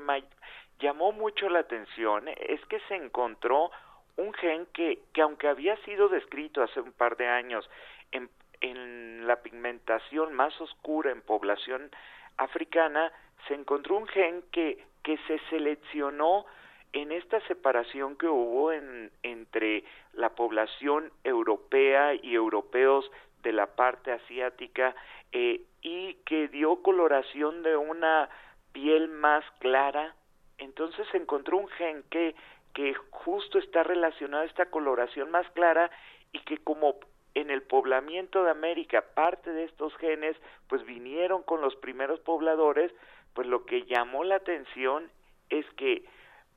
llamó 0.81 1.13
mucho 1.13 1.49
la 1.49 1.61
atención 1.61 2.29
es 2.29 2.65
que 2.67 2.81
se 2.89 2.95
encontró 2.97 3.71
un 4.19 4.33
gen 4.35 4.67
que, 4.75 5.01
que 5.13 5.23
aunque 5.23 5.49
había 5.49 5.77
sido 5.85 6.09
descrito 6.09 6.63
hace 6.63 6.81
un 6.81 6.93
par 6.93 7.17
de 7.17 7.27
años 7.27 7.69
en, 8.13 8.29
en 8.61 9.27
la 9.27 9.37
pigmentación 9.43 10.35
más 10.35 10.59
oscura 10.61 11.11
en 11.11 11.23
población 11.23 11.91
africana, 12.37 13.13
se 13.47 13.55
encontró 13.55 13.97
un 13.97 14.07
gen 14.09 14.43
que, 14.53 14.85
que 15.03 15.19
se 15.27 15.39
seleccionó 15.51 16.45
en 16.93 17.13
esta 17.13 17.41
separación 17.47 18.17
que 18.17 18.27
hubo 18.27 18.73
en, 18.73 19.11
entre 19.23 19.85
la 20.15 20.31
población 20.31 21.13
europea 21.23 22.15
y 22.15 22.35
europeos 22.35 23.11
de 23.43 23.53
la 23.53 23.67
parte 23.67 24.13
asiática 24.13 24.95
eh, 25.33 25.63
y 25.83 26.15
que 26.27 26.49
dio 26.49 26.83
coloración 26.83 27.63
de 27.63 27.77
una 27.77 28.29
piel 28.73 29.09
más 29.09 29.45
clara. 29.61 30.15
Entonces 30.57 31.07
se 31.13 31.19
encontró 31.19 31.59
un 31.59 31.69
gen 31.69 32.03
que, 32.11 32.35
que 32.79 32.95
justo 33.11 33.59
está 33.59 33.83
relacionado 33.83 34.45
a 34.45 34.47
esta 34.47 34.67
coloración 34.67 35.33
más 35.33 35.51
clara 35.51 35.91
y 36.31 36.39
que 36.39 36.59
como 36.59 36.95
en 37.35 37.51
el 37.51 37.63
poblamiento 37.63 38.45
de 38.45 38.53
América 38.53 39.05
parte 39.17 39.53
de 39.53 39.65
estos 39.65 39.93
genes 39.97 40.37
pues 40.69 40.87
vinieron 40.87 41.43
con 41.43 41.61
los 41.61 41.75
primeros 41.75 42.21
pobladores, 42.21 42.93
pues 43.35 43.49
lo 43.49 43.67
que 43.67 43.83
llamó 43.83 44.23
la 44.23 44.37
atención 44.37 45.11
es 45.51 45.67
que 45.71 46.05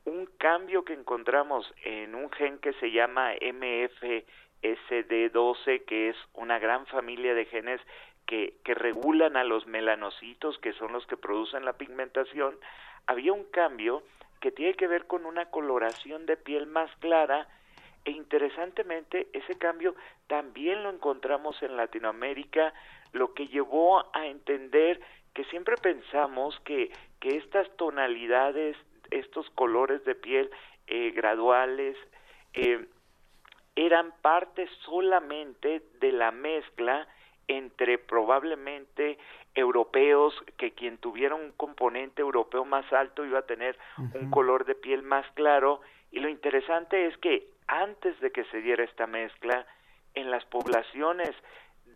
un 0.06 0.28
cambio 0.38 0.86
que 0.86 0.94
encontramos 0.94 1.74
en 1.86 2.14
un 2.14 2.30
gen 2.30 2.60
que 2.60 2.74
se 2.74 2.92
llama 2.92 3.34
MFSD12, 3.34 5.86
que 5.86 6.10
es 6.10 6.16
una 6.36 6.60
gran 6.60 6.86
familia 6.86 7.34
de 7.34 7.46
genes 7.46 7.82
que, 8.28 8.58
que 8.64 8.76
regulan 8.76 9.38
a 9.38 9.44
los 9.44 9.66
melanocitos, 9.66 10.60
que 10.60 10.74
son 10.74 10.94
los 10.94 11.04
que 11.08 11.18
producen 11.18 11.66
la 11.66 11.74
pigmentación, 11.74 12.60
había 13.08 13.34
un 13.34 13.46
cambio 13.46 14.04
que 14.42 14.52
tiene 14.52 14.74
que 14.74 14.88
ver 14.88 15.08
con 15.08 15.26
una 15.26 15.46
coloración 15.46 16.26
de 16.26 16.36
piel 16.36 16.68
más 16.68 16.94
clara 16.98 17.48
e 18.04 18.12
interesantemente 18.12 19.28
ese 19.32 19.58
cambio 19.58 19.96
también 20.28 20.84
lo 20.84 20.90
encontramos 20.90 21.62
en 21.62 21.78
Latinoamérica, 21.78 22.74
lo 23.14 23.34
que 23.34 23.48
llevó 23.48 24.10
a 24.16 24.26
entender 24.26 25.00
que 25.34 25.46
siempre 25.46 25.76
pensamos 25.78 26.60
que, 26.62 26.92
que 27.20 27.38
estas 27.38 27.70
tonalidades, 27.78 28.76
estos 29.12 29.50
colores 29.52 30.04
de 30.04 30.16
piel 30.16 30.50
eh, 30.88 31.12
graduales, 31.12 31.96
eh, 32.54 32.88
eran 33.76 34.14
parte 34.22 34.68
solamente 34.86 35.82
de 36.00 36.12
la 36.12 36.32
mezcla 36.32 37.08
entre 37.48 37.98
probablemente 37.98 39.18
europeos, 39.56 40.34
que 40.58 40.72
quien 40.72 40.98
tuviera 40.98 41.36
un 41.36 41.52
componente 41.52 42.22
europeo 42.22 42.66
más 42.66 42.92
alto 42.94 43.26
iba 43.26 43.40
a 43.40 43.46
tener 43.46 43.78
un 44.14 44.30
color 44.32 44.66
de 44.66 44.76
piel 44.76 45.04
más 45.04 45.26
claro, 45.34 45.82
y 46.12 46.20
lo 46.20 46.30
interesante 46.30 47.08
es 47.08 47.18
que 47.18 47.48
antes 47.68 48.20
de 48.20 48.32
que 48.32 48.44
se 48.46 48.62
diera 48.62 48.84
esta 48.84 49.08
mezcla, 49.08 49.66
en 50.14 50.30
las 50.30 50.44
poblaciones 50.46 51.32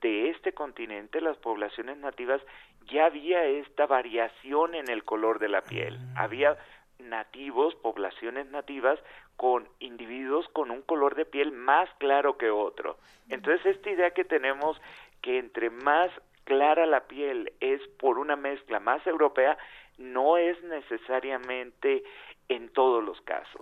de 0.01 0.29
este 0.29 0.53
continente, 0.53 1.21
las 1.21 1.37
poblaciones 1.37 1.97
nativas, 1.97 2.41
ya 2.87 3.05
había 3.05 3.43
esta 3.45 3.85
variación 3.85 4.75
en 4.75 4.89
el 4.89 5.03
color 5.03 5.39
de 5.39 5.49
la 5.49 5.61
piel. 5.61 5.97
Había 6.15 6.57
nativos, 6.99 7.75
poblaciones 7.75 8.49
nativas, 8.51 8.99
con 9.35 9.67
individuos 9.79 10.47
con 10.49 10.71
un 10.71 10.81
color 10.81 11.15
de 11.15 11.25
piel 11.25 11.51
más 11.51 11.89
claro 11.97 12.37
que 12.37 12.49
otro. 12.49 12.97
Entonces, 13.29 13.65
esta 13.65 13.89
idea 13.89 14.11
que 14.11 14.23
tenemos 14.23 14.79
que 15.21 15.39
entre 15.39 15.69
más 15.69 16.09
clara 16.45 16.85
la 16.85 17.05
piel 17.07 17.51
es 17.59 17.81
por 17.99 18.17
una 18.17 18.35
mezcla 18.37 18.79
más 18.79 19.05
europea, 19.05 19.57
no 19.97 20.37
es 20.37 20.57
necesariamente 20.63 22.03
en 22.47 22.69
todos 22.69 23.03
los 23.03 23.19
casos. 23.21 23.61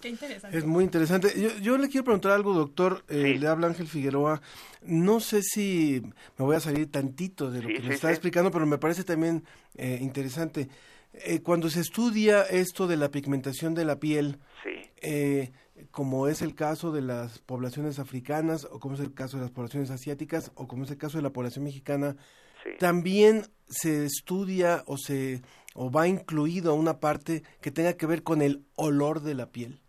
Qué 0.00 0.08
interesante. 0.10 0.56
Es 0.56 0.64
muy 0.64 0.84
interesante. 0.84 1.28
Yo, 1.40 1.48
yo 1.60 1.78
le 1.78 1.88
quiero 1.88 2.04
preguntar 2.04 2.32
algo, 2.32 2.52
doctor. 2.52 3.02
Eh, 3.08 3.36
Le 3.38 3.46
habla 3.48 3.66
Ángel 3.68 3.86
Figueroa. 3.88 4.40
No 4.82 5.18
sé 5.20 5.42
si 5.42 6.02
me 6.36 6.44
voy 6.44 6.54
a 6.56 6.60
salir 6.60 6.90
tantito 6.90 7.50
de 7.50 7.62
lo 7.62 7.68
Sí, 7.68 7.74
que 7.74 7.80
sí, 7.82 7.88
me 7.88 7.94
está 7.94 8.08
sí. 8.08 8.12
explicando, 8.12 8.50
pero 8.50 8.66
me 8.66 8.78
parece 8.78 9.02
también 9.02 9.44
eh, 9.76 9.98
interesante. 10.00 10.68
Eh, 11.14 11.40
cuando 11.42 11.68
se 11.70 11.80
estudia 11.80 12.42
esto 12.42 12.86
de 12.86 12.96
la 12.96 13.10
pigmentación 13.10 13.74
de 13.74 13.84
la 13.86 13.98
piel, 13.98 14.38
Sí. 14.62 15.50
Como 15.90 16.28
es 16.28 16.42
el 16.42 16.54
caso 16.54 16.92
de 16.92 17.02
las 17.02 17.38
poblaciones 17.38 17.98
africanas, 17.98 18.66
o 18.70 18.80
como 18.80 18.94
es 18.94 19.00
el 19.00 19.14
caso 19.14 19.36
de 19.36 19.44
las 19.44 19.52
poblaciones 19.52 19.90
asiáticas, 19.90 20.52
o 20.54 20.66
como 20.66 20.84
es 20.84 20.90
el 20.90 20.98
caso 20.98 21.18
de 21.18 21.22
la 21.22 21.30
población 21.30 21.64
mexicana, 21.64 22.16
también 22.78 23.42
se 23.66 24.04
estudia 24.04 24.82
o 24.86 24.96
se 24.96 25.42
o 25.74 25.90
va 25.90 26.08
incluido 26.08 26.74
una 26.74 26.98
parte 27.00 27.42
que 27.62 27.70
tenga 27.70 27.96
que 27.96 28.06
ver 28.06 28.22
con 28.22 28.42
el 28.42 28.64
olor 28.76 29.20
de 29.20 29.34
la 29.34 29.52
piel. 29.52 29.80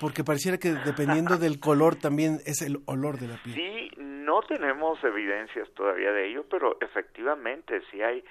Porque 0.00 0.24
pareciera 0.24 0.58
que 0.58 0.72
dependiendo 0.72 1.38
del 1.38 1.60
color 1.60 1.96
también 1.96 2.40
es 2.44 2.60
el 2.60 2.80
olor 2.86 3.18
de 3.18 3.28
la 3.28 3.42
piel. 3.42 3.54
Sí, 3.54 3.90
no 3.96 4.42
tenemos 4.42 5.02
evidencias 5.02 5.68
todavía 5.74 6.12
de 6.12 6.28
ello, 6.28 6.44
pero 6.50 6.76
efectivamente 6.80 7.80
sí 7.90 8.02
hay 8.02 8.22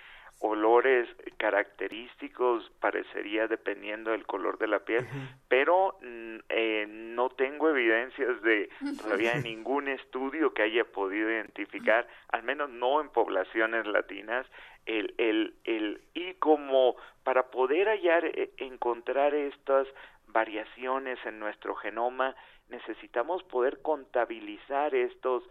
olores 0.43 1.07
característicos, 1.37 2.69
parecería 2.81 3.47
dependiendo 3.47 4.11
del 4.11 4.25
color 4.25 4.57
de 4.57 4.67
la 4.67 4.79
piel, 4.79 5.07
pero 5.47 5.95
mm, 6.01 6.35
eh, 6.49 6.85
no 6.89 7.29
tengo 7.29 7.69
evidencias 7.69 8.41
de 8.41 8.69
todavía 9.01 9.35
ningún 9.35 9.87
estudio 9.87 10.53
que 10.53 10.63
haya 10.63 10.83
podido 10.83 11.31
identificar, 11.31 12.05
al 12.27 12.43
menos 12.43 12.69
no 12.69 12.99
en 12.99 13.07
poblaciones 13.07 13.87
latinas, 13.87 14.45
el, 14.85 15.13
el, 15.17 15.55
el, 15.63 16.01
y 16.13 16.33
como 16.33 16.97
para 17.23 17.43
poder 17.43 17.87
hallar, 17.87 18.25
eh, 18.25 18.51
encontrar 18.57 19.33
estas 19.33 19.87
variaciones 20.27 21.19
en 21.25 21.39
nuestro 21.39 21.73
genoma, 21.75 22.35
necesitamos 22.67 23.43
poder 23.43 23.81
contabilizar 23.81 24.93
estos, 24.93 25.43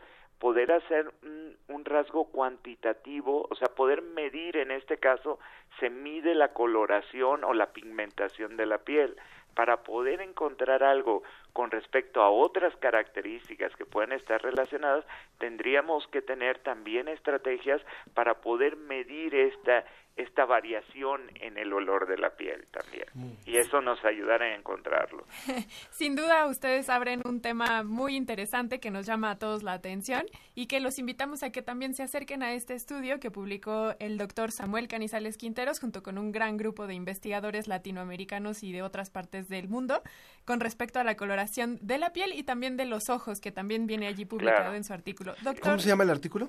poder 0.42 0.72
hacer 0.72 1.08
un, 1.22 1.56
un, 1.68 1.84
rasgo 1.84 2.24
cuantitativo, 2.24 3.46
o 3.48 3.54
sea, 3.54 3.68
poder 3.68 4.02
medir, 4.02 4.56
en 4.56 4.72
este 4.72 4.98
caso, 4.98 5.38
se 5.78 5.88
mide 5.88 6.34
la 6.34 6.52
coloración 6.52 7.44
o 7.44 7.54
la 7.54 7.72
pigmentación 7.72 8.56
de 8.56 8.66
la 8.66 8.78
piel. 8.78 9.14
Para 9.54 9.84
poder 9.84 10.20
encontrar 10.20 10.82
algo 10.82 11.22
con 11.52 11.70
respecto 11.70 12.22
a 12.22 12.30
otras 12.30 12.74
características 12.78 13.76
que 13.76 13.86
pueden 13.86 14.10
estar 14.10 14.42
relacionadas, 14.42 15.04
tendríamos 15.38 16.08
que 16.08 16.22
tener 16.22 16.58
también 16.58 17.06
estrategias 17.06 17.80
para 18.12 18.40
poder 18.40 18.74
medir 18.74 19.36
esta 19.36 19.84
esta 20.16 20.44
variación 20.44 21.20
en 21.40 21.56
el 21.56 21.72
olor 21.72 22.06
de 22.06 22.18
la 22.18 22.30
piel 22.36 22.66
también. 22.70 23.06
Y 23.46 23.56
eso 23.56 23.80
nos 23.80 24.04
ayudará 24.04 24.44
a 24.46 24.54
encontrarlo. 24.54 25.24
Sin 25.90 26.16
duda, 26.16 26.46
ustedes 26.46 26.88
abren 26.90 27.22
un 27.24 27.40
tema 27.40 27.82
muy 27.82 28.14
interesante 28.16 28.78
que 28.78 28.90
nos 28.90 29.06
llama 29.06 29.30
a 29.30 29.38
todos 29.38 29.62
la 29.62 29.72
atención 29.72 30.24
y 30.54 30.66
que 30.66 30.80
los 30.80 30.98
invitamos 30.98 31.42
a 31.42 31.50
que 31.50 31.62
también 31.62 31.94
se 31.94 32.02
acerquen 32.02 32.42
a 32.42 32.52
este 32.52 32.74
estudio 32.74 33.20
que 33.20 33.30
publicó 33.30 33.94
el 34.00 34.18
doctor 34.18 34.52
Samuel 34.52 34.86
Canizales 34.88 35.36
Quinteros 35.38 35.80
junto 35.80 36.02
con 36.02 36.18
un 36.18 36.30
gran 36.30 36.56
grupo 36.56 36.86
de 36.86 36.94
investigadores 36.94 37.66
latinoamericanos 37.66 38.62
y 38.62 38.72
de 38.72 38.82
otras 38.82 39.10
partes 39.10 39.48
del 39.48 39.68
mundo 39.68 40.02
con 40.44 40.60
respecto 40.60 40.98
a 41.00 41.04
la 41.04 41.16
coloración 41.16 41.78
de 41.80 41.98
la 41.98 42.12
piel 42.12 42.32
y 42.34 42.42
también 42.42 42.76
de 42.76 42.84
los 42.84 43.08
ojos, 43.08 43.40
que 43.40 43.50
también 43.52 43.86
viene 43.86 44.06
allí 44.06 44.24
publicado 44.24 44.58
Claro. 44.58 44.74
en 44.74 44.84
su 44.84 44.92
artículo. 44.92 45.34
Doctor, 45.42 45.60
¿Cómo 45.62 45.78
se 45.78 45.88
llama 45.88 46.04
el 46.04 46.10
artículo? 46.10 46.48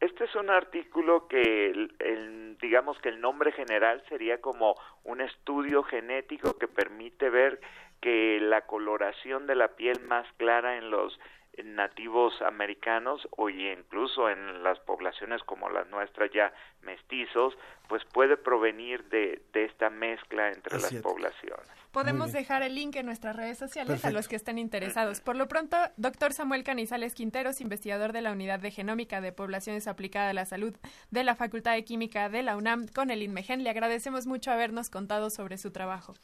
Este 0.00 0.24
es 0.24 0.34
un 0.36 0.48
artículo 0.48 1.26
que, 1.26 1.70
el, 1.70 2.56
digamos 2.60 2.98
que 3.00 3.08
el 3.08 3.20
nombre 3.20 3.50
general 3.50 4.02
sería 4.08 4.40
como 4.40 4.76
un 5.04 5.20
estudio 5.20 5.82
genético 5.82 6.56
que 6.56 6.68
permite 6.68 7.30
ver 7.30 7.60
que 8.00 8.38
la 8.40 8.60
coloración 8.62 9.46
de 9.48 9.56
la 9.56 9.68
piel 9.74 10.00
más 10.06 10.26
clara 10.36 10.76
en 10.76 10.90
los 10.90 11.18
nativos 11.64 12.40
americanos 12.42 13.26
o 13.30 13.48
incluso 13.50 14.28
en 14.28 14.62
las 14.62 14.78
poblaciones 14.80 15.42
como 15.42 15.68
las 15.68 15.88
nuestras 15.88 16.30
ya 16.32 16.52
mestizos, 16.82 17.56
pues 17.88 18.04
puede 18.06 18.36
provenir 18.36 19.04
de, 19.04 19.42
de 19.52 19.64
esta 19.64 19.90
mezcla 19.90 20.48
entre 20.48 20.78
las 20.78 20.92
poblaciones. 20.94 21.68
Podemos 21.92 22.32
dejar 22.32 22.62
el 22.62 22.74
link 22.74 22.96
en 22.96 23.06
nuestras 23.06 23.34
redes 23.34 23.58
sociales 23.58 23.94
Perfecto. 23.94 24.08
a 24.08 24.10
los 24.12 24.28
que 24.28 24.36
estén 24.36 24.58
interesados. 24.58 25.20
Por 25.20 25.36
lo 25.36 25.48
pronto, 25.48 25.76
doctor 25.96 26.32
Samuel 26.32 26.62
Canizales 26.62 27.14
Quinteros, 27.14 27.60
investigador 27.60 28.12
de 28.12 28.22
la 28.22 28.32
Unidad 28.32 28.60
de 28.60 28.70
Genómica 28.70 29.20
de 29.20 29.32
Poblaciones 29.32 29.88
Aplicada 29.88 30.30
a 30.30 30.34
la 30.34 30.44
Salud 30.44 30.76
de 31.10 31.24
la 31.24 31.34
Facultad 31.34 31.72
de 31.72 31.84
Química 31.84 32.28
de 32.28 32.42
la 32.42 32.56
UNAM 32.56 32.86
con 32.88 33.10
el 33.10 33.22
INMEGEN, 33.22 33.64
le 33.64 33.70
agradecemos 33.70 34.26
mucho 34.26 34.52
habernos 34.52 34.90
contado 34.90 35.30
sobre 35.30 35.56
su 35.56 35.72
trabajo. 35.72 36.14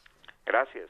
Gracias. 0.45 0.89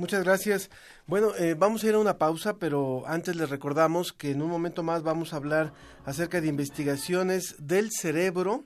Muchas 0.00 0.24
gracias. 0.24 0.70
Bueno, 1.06 1.36
eh, 1.36 1.54
vamos 1.54 1.84
a 1.84 1.88
ir 1.88 1.94
a 1.94 1.98
una 1.98 2.16
pausa, 2.16 2.56
pero 2.56 3.02
antes 3.06 3.36
les 3.36 3.50
recordamos 3.50 4.14
que 4.14 4.30
en 4.30 4.40
un 4.40 4.48
momento 4.48 4.82
más 4.82 5.02
vamos 5.02 5.34
a 5.34 5.36
hablar 5.36 5.74
acerca 6.06 6.40
de 6.40 6.48
investigaciones 6.48 7.54
del 7.58 7.90
cerebro. 7.92 8.64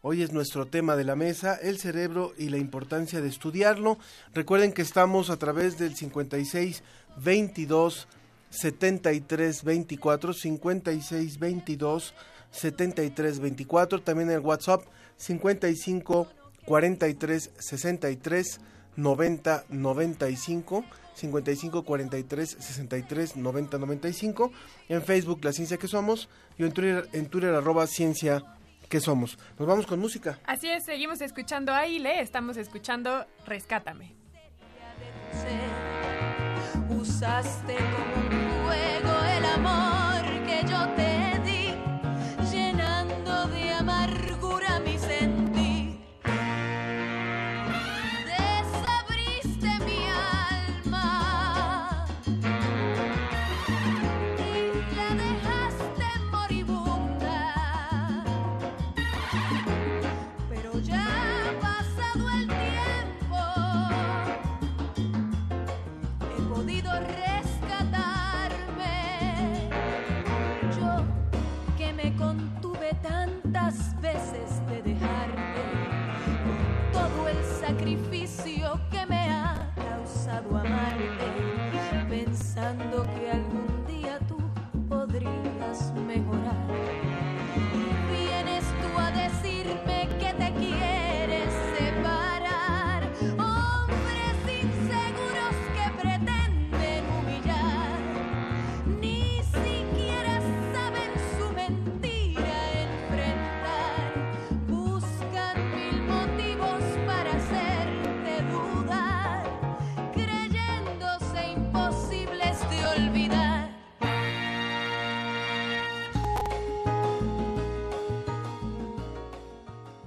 Hoy 0.00 0.22
es 0.22 0.32
nuestro 0.32 0.68
tema 0.68 0.94
de 0.94 1.02
la 1.02 1.16
mesa, 1.16 1.56
el 1.56 1.78
cerebro 1.78 2.34
y 2.38 2.50
la 2.50 2.58
importancia 2.58 3.20
de 3.20 3.26
estudiarlo. 3.26 3.98
Recuerden 4.32 4.72
que 4.72 4.82
estamos 4.82 5.28
a 5.28 5.38
través 5.38 5.76
del 5.76 5.96
56 5.96 6.84
22 7.16 8.06
73 8.50 9.64
24 9.64 10.32
56 10.34 11.38
22 11.40 12.14
73 12.52 13.40
24, 13.40 14.02
también 14.02 14.30
el 14.30 14.38
WhatsApp 14.38 14.82
55 15.16 16.28
43 16.64 17.50
63 17.58 18.60
90 18.96 19.64
95 19.68 20.84
55 21.14 21.84
43 21.84 22.56
63 22.58 23.36
90 23.36 23.78
95 23.78 24.52
en 24.88 25.02
Facebook 25.02 25.40
La 25.44 25.52
Ciencia 25.52 25.78
que 25.78 25.88
Somos 25.88 26.28
y 26.58 26.64
en 26.64 26.72
Twitter, 26.72 27.08
en 27.12 27.26
Twitter 27.26 27.54
arroba 27.54 27.86
Ciencia 27.86 28.42
que 28.88 29.00
Somos. 29.00 29.38
Nos 29.58 29.66
vamos 29.66 29.86
con 29.86 29.98
música. 29.98 30.38
Así 30.46 30.68
es, 30.68 30.84
seguimos 30.84 31.20
escuchando 31.20 31.72
a 31.72 31.86
Ile, 31.86 32.20
estamos 32.20 32.56
escuchando 32.56 33.26
Rescátame. 33.46 34.14
Usaste 36.90 37.74
como 37.74 38.25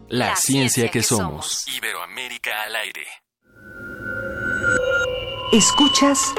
La, 0.10 0.36
ciencia, 0.36 0.89
que, 0.89 1.04
somos. 1.04 1.67
Iberoamérica 1.67 2.63
al 2.63 2.76
aire. 2.76 3.06
Escuchas 5.54 6.34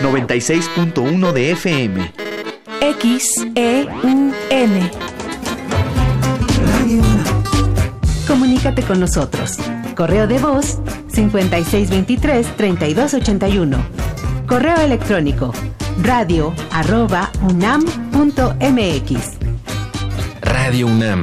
96.1 0.00 1.32
de 1.32 1.50
FM. 1.52 2.12
XEUN. 3.00 4.32
Comunícate 8.26 8.82
con 8.82 8.98
nosotros. 9.00 9.58
Correo 9.94 10.26
de 10.26 10.38
voz 10.38 10.78
5623-3281. 11.12 13.76
Correo 14.46 14.76
electrónico 14.76 15.52
radio 16.00 16.54
arroba 16.70 17.30
unam.mx. 17.42 19.36
Radio 20.40 20.86
UNAM, 20.86 21.22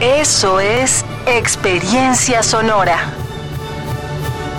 Eso 0.00 0.60
es 0.60 1.04
experiencia 1.26 2.42
sonora. 2.42 2.96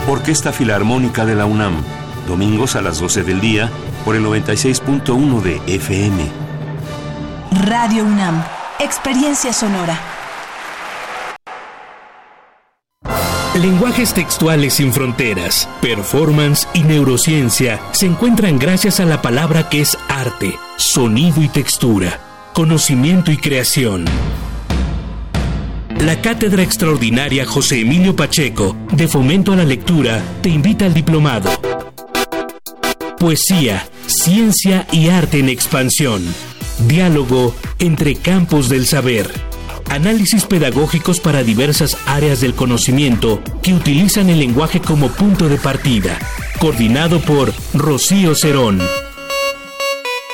Orquesta 0.08 0.54
Filarmónica 0.54 1.26
de 1.26 1.34
la 1.34 1.48
UNAM, 1.48 1.82
domingos 2.28 2.76
a 2.76 2.82
las 2.84 3.00
12 3.00 3.24
del 3.24 3.42
día 3.42 3.72
por 4.06 4.16
el 4.16 4.24
96.1 4.24 5.42
de 5.42 5.60
FM. 5.66 6.30
Radio 7.66 8.04
UNAM, 8.04 8.44
experiencia 8.80 9.52
sonora. 9.52 10.00
Lenguajes 13.56 14.14
textuales 14.14 14.76
sin 14.76 14.94
fronteras, 14.94 15.68
performance 15.82 16.68
y 16.76 16.84
neurociencia 16.84 17.82
se 17.94 18.06
encuentran 18.06 18.60
gracias 18.60 19.00
a 19.00 19.06
la 19.06 19.24
palabra 19.24 19.70
que 19.70 19.82
es 19.82 19.98
arte, 20.08 20.60
sonido 20.78 21.42
y 21.42 21.48
textura, 21.48 22.20
conocimiento 22.54 23.32
y 23.32 23.38
creación. 23.38 24.06
La 26.02 26.20
Cátedra 26.20 26.64
Extraordinaria 26.64 27.46
José 27.46 27.82
Emilio 27.82 28.16
Pacheco 28.16 28.76
de 28.92 29.08
Fomento 29.08 29.54
a 29.54 29.56
la 29.56 29.64
Lectura 29.64 30.24
te 30.42 30.50
invita 30.50 30.86
al 30.86 30.96
diplomado. 30.96 31.52
Poesía, 33.20 33.88
ciencia 34.08 34.88
y 34.92 35.10
arte 35.10 35.38
en 35.38 35.48
expansión. 35.48 36.24
Diálogo 36.88 37.54
entre 37.78 38.16
campos 38.16 38.68
del 38.68 38.88
saber 38.88 39.30
análisis 39.90 40.46
pedagógicos 40.46 41.20
para 41.20 41.44
diversas 41.44 41.96
áreas 42.08 42.42
del 42.42 42.56
conocimiento 42.56 43.44
que 43.62 43.74
utilizan 43.74 44.30
el 44.30 44.40
lenguaje 44.40 44.80
como 44.80 45.10
punto 45.10 45.50
de 45.50 45.58
partida, 45.58 46.18
coordinado 46.60 47.20
por 47.20 47.54
Rocío 47.76 48.34
Cerón. 48.34 48.82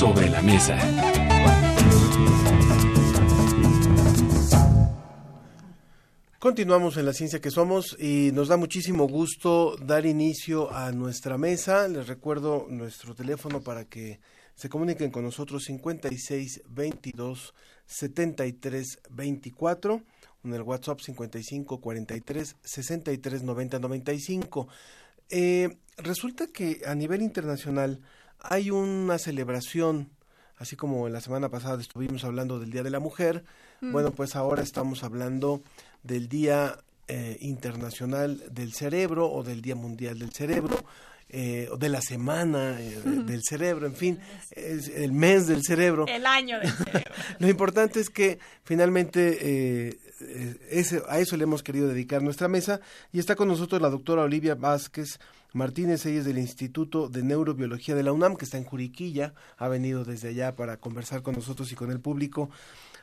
Sobre 0.00 0.30
la 0.30 0.40
mesa. 0.40 0.78
Continuamos 6.38 6.96
en 6.96 7.04
la 7.04 7.12
ciencia 7.12 7.42
que 7.42 7.50
somos 7.50 7.98
y 8.00 8.30
nos 8.32 8.48
da 8.48 8.56
muchísimo 8.56 9.06
gusto 9.06 9.76
dar 9.76 10.06
inicio 10.06 10.72
a 10.72 10.90
nuestra 10.92 11.36
mesa. 11.36 11.86
Les 11.86 12.06
recuerdo 12.06 12.66
nuestro 12.70 13.14
teléfono 13.14 13.60
para 13.60 13.84
que 13.84 14.20
se 14.54 14.70
comuniquen 14.70 15.10
con 15.10 15.22
nosotros 15.22 15.64
56 15.64 16.62
22 16.70 17.54
73 17.84 19.00
24 19.10 20.02
en 20.44 20.54
el 20.54 20.62
WhatsApp 20.62 21.00
55 21.00 21.78
43 21.78 22.56
63 22.62 23.42
90 23.42 23.78
95. 23.78 24.66
Eh, 25.28 25.76
resulta 25.98 26.46
que 26.46 26.80
a 26.86 26.94
nivel 26.94 27.20
internacional 27.20 28.00
hay 28.42 28.70
una 28.70 29.18
celebración, 29.18 30.10
así 30.56 30.76
como 30.76 31.08
la 31.08 31.20
semana 31.20 31.48
pasada 31.48 31.80
estuvimos 31.80 32.24
hablando 32.24 32.58
del 32.58 32.70
Día 32.70 32.82
de 32.82 32.90
la 32.90 33.00
Mujer, 33.00 33.44
mm. 33.80 33.92
bueno, 33.92 34.10
pues 34.12 34.36
ahora 34.36 34.62
estamos 34.62 35.04
hablando 35.04 35.62
del 36.02 36.28
Día 36.28 36.78
eh, 37.08 37.38
Internacional 37.40 38.42
del 38.52 38.72
Cerebro 38.72 39.30
o 39.30 39.42
del 39.42 39.62
Día 39.62 39.74
Mundial 39.74 40.18
del 40.18 40.32
Cerebro. 40.32 40.84
Eh, 41.32 41.68
o 41.70 41.76
de 41.76 41.88
la 41.88 42.00
semana 42.00 42.80
eh, 42.80 43.00
del 43.04 43.44
cerebro, 43.44 43.86
en 43.86 43.94
fin, 43.94 44.18
es 44.50 44.88
el 44.88 45.12
mes 45.12 45.46
del 45.46 45.62
cerebro. 45.62 46.06
El 46.08 46.26
año 46.26 46.58
del 46.58 46.72
cerebro. 46.72 47.12
Lo 47.38 47.48
importante 47.48 48.00
es 48.00 48.10
que 48.10 48.40
finalmente 48.64 49.96
ese, 50.70 51.02
a 51.08 51.20
eso 51.20 51.36
le 51.36 51.44
hemos 51.44 51.62
querido 51.62 51.86
dedicar 51.86 52.20
nuestra 52.20 52.48
mesa 52.48 52.80
y 53.12 53.20
está 53.20 53.36
con 53.36 53.46
nosotros 53.46 53.80
la 53.80 53.90
doctora 53.90 54.22
Olivia 54.22 54.56
Vázquez 54.56 55.20
Martínez, 55.52 56.04
ella 56.06 56.20
es 56.20 56.24
del 56.24 56.38
Instituto 56.38 57.08
de 57.08 57.22
Neurobiología 57.22 57.94
de 57.94 58.02
la 58.02 58.12
UNAM, 58.12 58.36
que 58.36 58.44
está 58.44 58.58
en 58.58 58.64
Juriquilla, 58.64 59.34
ha 59.56 59.68
venido 59.68 60.04
desde 60.04 60.28
allá 60.28 60.54
para 60.54 60.76
conversar 60.78 61.22
con 61.22 61.34
nosotros 61.34 61.70
y 61.72 61.74
con 61.74 61.90
el 61.90 62.00
público 62.00 62.50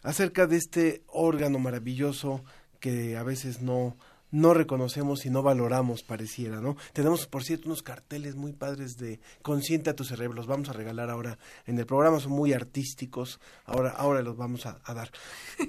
acerca 0.04 0.48
de 0.48 0.58
este 0.58 1.04
órgano 1.08 1.60
maravilloso 1.60 2.44
que 2.80 3.18
a 3.18 3.24
veces 3.24 3.62
no 3.62 3.98
no 4.32 4.54
reconocemos 4.54 5.26
y 5.26 5.30
no 5.30 5.42
valoramos, 5.42 6.04
pareciera, 6.04 6.60
¿no? 6.60 6.76
Tenemos, 6.94 7.28
por 7.28 7.44
cierto, 7.44 7.68
unos 7.68 7.82
carteles 7.82 8.36
muy 8.36 8.54
padres 8.54 8.98
de 8.98 9.20
Consciente 9.42 9.90
a 9.90 9.96
tu 9.96 10.04
cerebro, 10.04 10.36
los 10.36 10.48
vamos 10.48 10.70
a 10.70 10.74
regalar 10.74 11.10
ahora 11.10 11.38
en 11.66 11.80
el 11.80 11.86
programa, 11.86 12.20
son 12.20 12.34
muy 12.34 12.54
artísticos, 12.54 13.40
ahora, 13.66 13.92
ahora 13.92 14.22
los 14.22 14.36
vamos 14.36 14.66
a, 14.66 14.80
dar. 14.94 15.12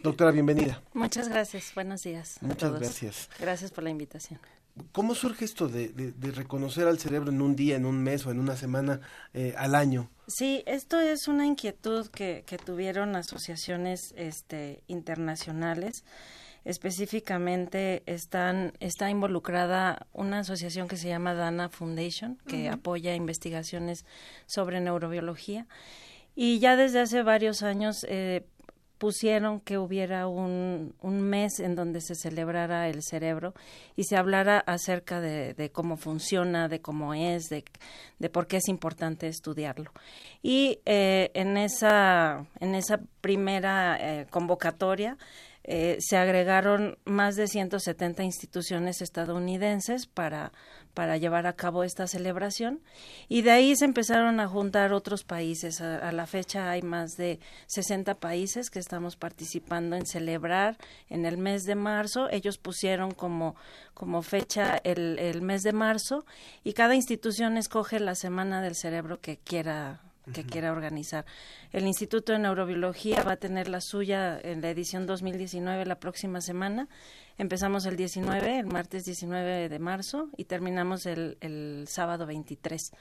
Doctora, 0.03 0.33
bienvenida. 0.33 0.83
Muchas 0.93 1.29
gracias, 1.29 1.73
buenos 1.75 2.03
días. 2.03 2.39
Muchas 2.41 2.73
gracias. 2.73 3.31
Gracias 3.39 3.71
por 3.71 3.85
la 3.85 3.91
invitación. 3.91 4.41
¿Cómo 4.93 5.15
surge 5.15 5.45
esto 5.45 5.69
de, 5.69 6.13
reconocer 6.35 6.87
al 6.87 6.99
cerebro 6.99 7.31
en 7.31 7.41
un 7.41 7.57
día, 7.57 7.77
en 7.77 7.87
un 7.87 8.03
mes 8.03 8.27
o 8.27 8.31
en 8.31 8.39
una 8.39 8.57
semana 8.57 9.01
eh, 9.35 9.55
al 9.57 9.75
año? 9.75 10.11
Sí, 10.27 10.63
esto 10.67 11.01
es 11.01 11.29
una 11.29 11.47
inquietud 11.47 12.09
que, 12.09 12.45
que 12.47 12.59
tuvieron 12.59 13.17
asociaciones 13.17 14.13
este, 14.17 14.83
internacionales 14.87 16.05
específicamente 16.69 18.03
están, 18.05 18.75
está 18.79 19.09
involucrada 19.09 20.07
una 20.13 20.41
asociación 20.41 20.87
que 20.87 20.99
se 20.99 21.09
llama 21.09 21.33
Dana 21.33 21.71
Foundation, 21.71 22.37
que 22.47 22.69
apoya 22.69 23.15
investigaciones 23.15 24.05
sobre 24.45 24.81
neurobiología. 24.81 25.67
Y 26.35 26.59
ya 26.59 26.77
desde 26.77 27.01
hace 27.01 27.23
varios 27.23 27.63
años 27.63 28.05
eh, 28.07 28.45
pusieron 28.99 29.61
que 29.61 29.79
hubiera 29.79 30.27
un, 30.27 30.95
un, 31.01 31.21
mes 31.23 31.61
en 31.61 31.75
donde 31.75 32.01
se 32.01 32.15
celebrara 32.15 32.89
el 32.89 33.03
cerebro 33.03 33.55
y 33.97 34.05
se 34.05 34.17
hablara 34.17 34.59
acerca 34.59 35.21
de, 35.21 35.71
cómo 35.73 35.97
funciona, 35.97 36.69
de 36.69 36.81
cómo 36.81 37.15
es, 37.15 37.49
de, 37.49 37.65
de, 38.19 38.29
por 38.29 38.47
qué 38.47 38.59
es 38.59 38.69
importante 38.69 39.29
estudiarlo. 39.29 39.93
Y 40.43 40.81
eh, 40.85 41.31
en, 41.35 41.57
esa, 41.57 42.47
en 42.61 42.75
esa 42.75 43.01
primera 43.21 43.97
eh, 44.01 44.27
convocatoria 44.31 45.17
eh, 45.71 45.99
se 46.01 46.17
agregaron 46.17 46.97
más 47.05 47.37
de 47.37 47.47
170 47.47 48.25
instituciones 48.25 49.03
estadounidenses 49.03 50.07
para, 50.07 50.51
para 50.99 51.17
llevar 51.17 51.47
a 51.47 51.53
cabo 51.53 51.85
esta 51.85 52.09
celebración 52.09 52.81
y 53.29 53.43
de 53.43 53.53
ahí 53.53 53.77
se 53.77 53.85
empezaron 53.85 54.41
a 54.41 54.49
juntar 54.49 54.93
otros 54.93 55.23
países. 55.23 55.81
A, 55.81 56.11
la 56.11 56.27
fecha 56.27 56.73
hay 56.73 56.83
más 56.83 57.17
de 57.17 57.39
60 57.69 58.17
países 58.17 58.69
que 58.69 58.81
estamos 58.81 59.15
participando 59.15 59.95
en 59.95 60.07
celebrar 60.07 60.77
en 61.09 61.25
el 61.25 61.39
mes 61.39 61.63
de 61.67 61.77
marzo. 61.77 62.29
Ellos 62.33 62.59
pusieron 62.59 63.13
como, 63.13 63.55
como 63.95 64.23
fecha 64.23 64.81
el, 64.83 65.21
el 65.21 65.41
mes 65.41 65.63
de 65.63 65.73
marzo 65.73 66.27
y 66.65 66.73
cada 66.73 66.97
institución 66.97 67.59
escoge 67.59 68.01
la 68.01 68.17
semana 68.17 68.61
del 68.61 68.75
cerebro 68.75 69.21
que 69.21 69.37
quiera 69.37 70.01
que 70.33 70.45
quiera 70.45 70.73
organizar. 70.73 71.25
El 71.73 71.87
Instituto 71.87 72.33
de 72.33 72.39
Neurobiología 72.39 73.23
va 73.23 73.33
a 73.33 73.37
tener 73.37 73.69
la 73.69 73.81
suya 73.81 74.39
en 74.43 74.61
la 74.61 74.71
edición 74.71 75.07
2019 75.07 75.87
la 75.87 75.99
próxima 75.99 76.41
semana. 76.41 76.89
Empezamos 77.37 77.87
el 77.87 77.97
19, 77.97 78.59
el 78.59 78.67
martes 78.67 79.05
19 79.05 79.69
de 79.69 79.79
marzo 79.79 80.29
y 80.37 80.45
terminamos 80.45 81.07
el, 81.07 81.39
el 81.41 81.87
sábado 81.89 82.27
23. 82.27 82.93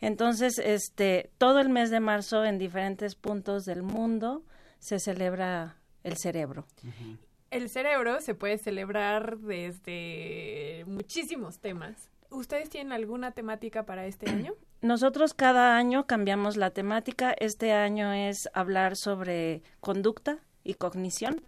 Entonces, 0.00 0.58
este, 0.58 1.30
todo 1.38 1.60
el 1.60 1.68
mes 1.68 1.90
de 1.90 2.00
marzo 2.00 2.44
en 2.44 2.58
diferentes 2.58 3.14
puntos 3.14 3.64
del 3.64 3.82
mundo 3.82 4.42
se 4.78 4.98
celebra 4.98 5.76
el 6.02 6.16
cerebro. 6.16 6.66
Uh 6.82 6.88
-huh. 6.88 7.18
El 7.52 7.68
cerebro 7.68 8.20
se 8.20 8.34
puede 8.34 8.56
celebrar 8.58 9.38
desde 9.38 10.84
muchísimos 10.86 11.60
temas. 11.60 12.11
¿Ustedes 12.32 12.70
tienen 12.70 12.92
alguna 12.92 13.32
temática 13.32 13.84
para 13.84 14.06
este 14.06 14.30
año? 14.30 14.54
Nosotros 14.80 15.34
cada 15.34 15.76
año 15.76 16.06
cambiamos 16.06 16.56
la 16.56 16.70
temática. 16.70 17.34
Este 17.38 17.72
año 17.72 18.12
es 18.12 18.48
hablar 18.54 18.96
sobre 18.96 19.62
conducta 19.80 20.38
y 20.64 20.74
cognición. 20.74 21.42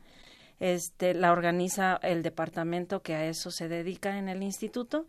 Este, 0.60 1.14
la 1.14 1.32
organiza 1.32 1.98
el 2.02 2.22
departamento 2.22 3.02
que 3.02 3.14
a 3.14 3.26
eso 3.26 3.50
se 3.50 3.68
dedica 3.68 4.18
en 4.18 4.28
el 4.28 4.42
instituto 4.44 5.04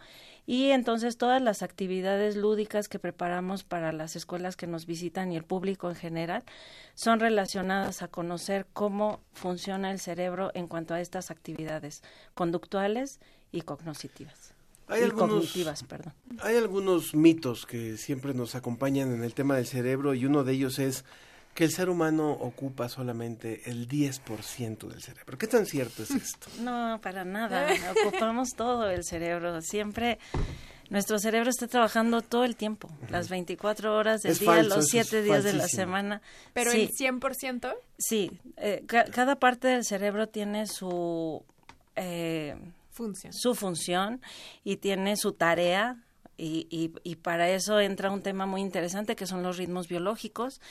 y 0.47 0.71
entonces 0.71 1.17
todas 1.17 1.39
las 1.39 1.61
actividades 1.61 2.35
lúdicas 2.35 2.89
que 2.89 2.97
preparamos 2.97 3.63
para 3.63 3.91
las 3.91 4.15
escuelas 4.15 4.55
que 4.55 4.65
nos 4.65 4.87
visitan 4.87 5.31
y 5.31 5.37
el 5.37 5.43
público 5.43 5.87
en 5.87 5.95
general 5.95 6.43
son 6.95 7.19
relacionadas 7.19 8.01
a 8.01 8.07
conocer 8.07 8.65
cómo 8.73 9.21
funciona 9.33 9.91
el 9.91 9.99
cerebro 9.99 10.49
en 10.55 10.67
cuanto 10.67 10.95
a 10.95 10.99
estas 10.99 11.29
actividades 11.29 12.01
conductuales 12.33 13.19
y 13.51 13.61
cognitivas. 13.61 14.54
Hay 14.87 15.01
y 15.01 15.03
algunos, 15.05 15.29
cognitivas, 15.31 15.83
perdón. 15.83 16.13
Hay 16.41 16.57
algunos 16.57 17.13
mitos 17.15 17.65
que 17.65 17.97
siempre 17.97 18.33
nos 18.33 18.55
acompañan 18.55 19.13
en 19.13 19.23
el 19.23 19.33
tema 19.33 19.55
del 19.55 19.65
cerebro 19.65 20.13
y 20.13 20.25
uno 20.25 20.43
de 20.43 20.53
ellos 20.53 20.77
es 20.79 21.05
que 21.55 21.63
el 21.63 21.71
ser 21.71 21.89
humano 21.89 22.31
ocupa 22.31 22.89
solamente 22.89 23.61
el 23.69 23.87
10% 23.87 24.87
del 24.89 25.01
cerebro. 25.01 25.37
¿Qué 25.37 25.47
tan 25.47 25.65
cierto 25.65 26.03
es 26.03 26.11
esto? 26.11 26.47
No, 26.61 26.99
para 27.01 27.23
nada. 27.25 27.67
Ocupamos 28.05 28.49
todo 28.55 28.89
el 28.89 29.03
cerebro. 29.05 29.61
Siempre 29.61 30.19
nuestro 30.89 31.17
cerebro 31.17 31.49
está 31.49 31.67
trabajando 31.67 32.21
todo 32.21 32.43
el 32.43 32.55
tiempo, 32.55 32.89
las 33.09 33.27
24 33.29 33.95
horas 33.97 34.21
del 34.21 34.33
Es 34.33 34.39
día, 34.39 34.51
falso, 34.51 34.75
los 34.75 34.85
eso 34.89 34.99
es 34.99 35.07
7 35.07 35.23
días 35.23 35.43
de 35.43 35.53
la 35.53 35.67
semana. 35.67 36.21
Pero 36.53 36.69
sí, 36.71 36.81
el 36.99 37.19
100%. 37.19 37.73
sí. 37.97 38.31
eh, 38.57 38.83
ca- 38.85 39.05
cada 39.05 39.37
parte 39.37 39.67
del 39.69 39.83
cerebro 39.83 40.27
tiene 40.27 40.67
su 40.67 41.41
eh, 41.95 42.55
Función. 42.95 43.33
su 43.33 43.55
función 43.55 44.21
y 44.63 44.77
tiene 44.77 45.17
su 45.17 45.33
tarea 45.33 45.97
y, 46.37 46.67
y, 46.69 46.93
y 47.03 47.15
para 47.17 47.49
eso 47.49 47.79
entra 47.79 48.09
un 48.09 48.21
tema 48.21 48.45
muy 48.45 48.61
interesante 48.61 49.15
que 49.15 49.27
son 49.27 49.43
los 49.43 49.57
ritmos 49.57 49.87
biológicos 49.87 50.61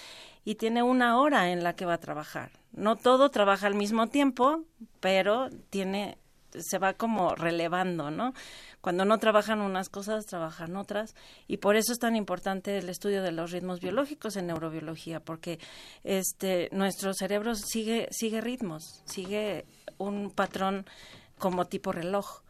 y 0.45 0.57
tiene 0.57 0.83
una 0.83 1.19
hora 1.19 1.51
en 1.51 1.63
la 1.63 1.75
que 1.75 1.87
va 1.87 1.95
a 1.95 1.99
trabajar. 1.99 2.51
No 2.73 2.97
todo 2.97 3.31
trabaja 3.31 3.67
al 3.67 3.75
mismo 3.75 4.09
tiempo, 4.09 4.65
pero 5.01 5.49
tiene 5.71 6.19
se 6.59 6.79
va 6.79 6.95
como 6.95 7.35
relevando, 7.35 8.11
¿no? 8.11 8.33
Cuando 8.81 9.05
no 9.05 9.19
trabajan 9.19 9.61
unas 9.61 9.89
cosas, 9.89 10.27
trabajan 10.27 10.77
otras 10.77 11.15
y 11.49 11.57
por 11.57 11.77
eso 11.77 11.93
es 11.93 11.99
tan 11.99 12.17
importante 12.17 12.79
el 12.79 12.89
estudio 12.89 13.23
de 13.23 13.33
los 13.33 13.51
ritmos 13.51 13.81
biológicos 13.81 14.37
en 14.37 14.47
neurobiología, 14.47 15.21
porque 15.21 15.59
este 16.05 16.69
nuestro 16.73 17.15
cerebro 17.15 17.55
sigue 17.55 18.09
sigue 18.11 18.41
ritmos, 18.41 19.03
sigue 19.07 19.65
un 19.99 20.31
patrón 20.31 20.87
como 21.39 21.67
tipo 21.67 21.93
reloj. 21.93 22.43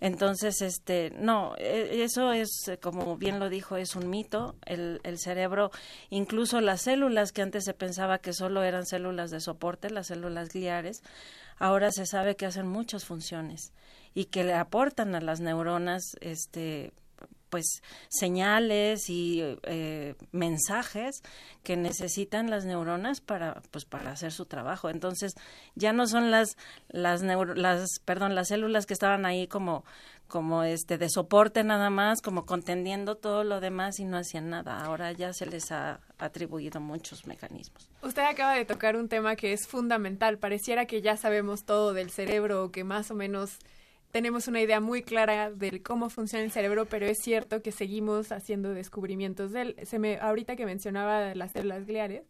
Entonces, 0.00 0.62
este, 0.62 1.12
no, 1.16 1.54
e- 1.58 2.02
eso 2.02 2.32
es, 2.32 2.66
eh, 2.66 2.78
como 2.78 3.16
bien 3.16 3.38
lo 3.38 3.48
dijo, 3.48 3.76
es 3.76 3.94
un 3.94 4.10
mito. 4.10 4.56
El, 4.66 5.00
el 5.04 5.18
cerebro, 5.18 5.70
incluso 6.10 6.60
las 6.60 6.82
células 6.82 7.30
que 7.30 7.42
antes 7.42 7.64
se 7.64 7.72
pensaba 7.72 8.18
que 8.18 8.32
solo 8.32 8.64
eran 8.64 8.84
células 8.84 9.30
de 9.30 9.40
soporte, 9.40 9.90
las 9.90 10.08
células 10.08 10.48
gliares, 10.48 11.02
ahora 11.58 11.92
se 11.92 12.06
sabe 12.06 12.34
que 12.34 12.46
hacen 12.46 12.66
muchas 12.66 13.04
funciones 13.04 13.72
y 14.12 14.24
que 14.24 14.42
le 14.42 14.54
aportan 14.54 15.14
a 15.14 15.20
las 15.20 15.38
neuronas, 15.40 16.16
este, 16.20 16.92
pues 17.52 17.82
señales 18.08 19.10
y 19.10 19.42
eh, 19.64 20.14
mensajes 20.32 21.22
que 21.62 21.76
necesitan 21.76 22.48
las 22.48 22.64
neuronas 22.64 23.20
para 23.20 23.60
pues 23.70 23.84
para 23.84 24.10
hacer 24.10 24.32
su 24.32 24.46
trabajo. 24.46 24.88
Entonces 24.88 25.34
ya 25.74 25.92
no 25.92 26.06
son 26.06 26.30
las 26.30 26.56
las 26.88 27.22
neuro- 27.22 27.54
las 27.54 27.98
perdón 28.06 28.34
las 28.34 28.48
células 28.48 28.86
que 28.86 28.94
estaban 28.94 29.26
ahí 29.26 29.46
como 29.48 29.84
como 30.28 30.62
este 30.62 30.96
de 30.96 31.10
soporte 31.10 31.62
nada 31.62 31.90
más 31.90 32.22
como 32.22 32.46
contendiendo 32.46 33.16
todo 33.16 33.44
lo 33.44 33.60
demás 33.60 34.00
y 34.00 34.06
no 34.06 34.16
hacían 34.16 34.48
nada. 34.48 34.82
Ahora 34.82 35.12
ya 35.12 35.34
se 35.34 35.44
les 35.44 35.70
ha 35.72 36.00
atribuido 36.16 36.80
muchos 36.80 37.26
mecanismos. 37.26 37.90
Usted 38.02 38.22
acaba 38.22 38.54
de 38.54 38.64
tocar 38.64 38.96
un 38.96 39.10
tema 39.10 39.36
que 39.36 39.52
es 39.52 39.66
fundamental. 39.66 40.38
Pareciera 40.38 40.86
que 40.86 41.02
ya 41.02 41.18
sabemos 41.18 41.64
todo 41.64 41.92
del 41.92 42.10
cerebro 42.10 42.64
o 42.64 42.70
que 42.72 42.82
más 42.82 43.10
o 43.10 43.14
menos 43.14 43.58
tenemos 44.12 44.46
una 44.46 44.60
idea 44.60 44.78
muy 44.78 45.02
clara 45.02 45.50
de 45.50 45.82
cómo 45.82 46.10
funciona 46.10 46.44
el 46.44 46.50
cerebro, 46.50 46.84
pero 46.84 47.06
es 47.06 47.18
cierto 47.18 47.62
que 47.62 47.72
seguimos 47.72 48.30
haciendo 48.30 48.74
descubrimientos 48.74 49.52
de 49.52 49.62
él. 49.62 49.76
Se 49.84 49.98
me, 49.98 50.18
ahorita 50.18 50.54
que 50.54 50.66
mencionaba 50.66 51.34
las 51.34 51.52
células 51.52 51.86
gliares, 51.86 52.22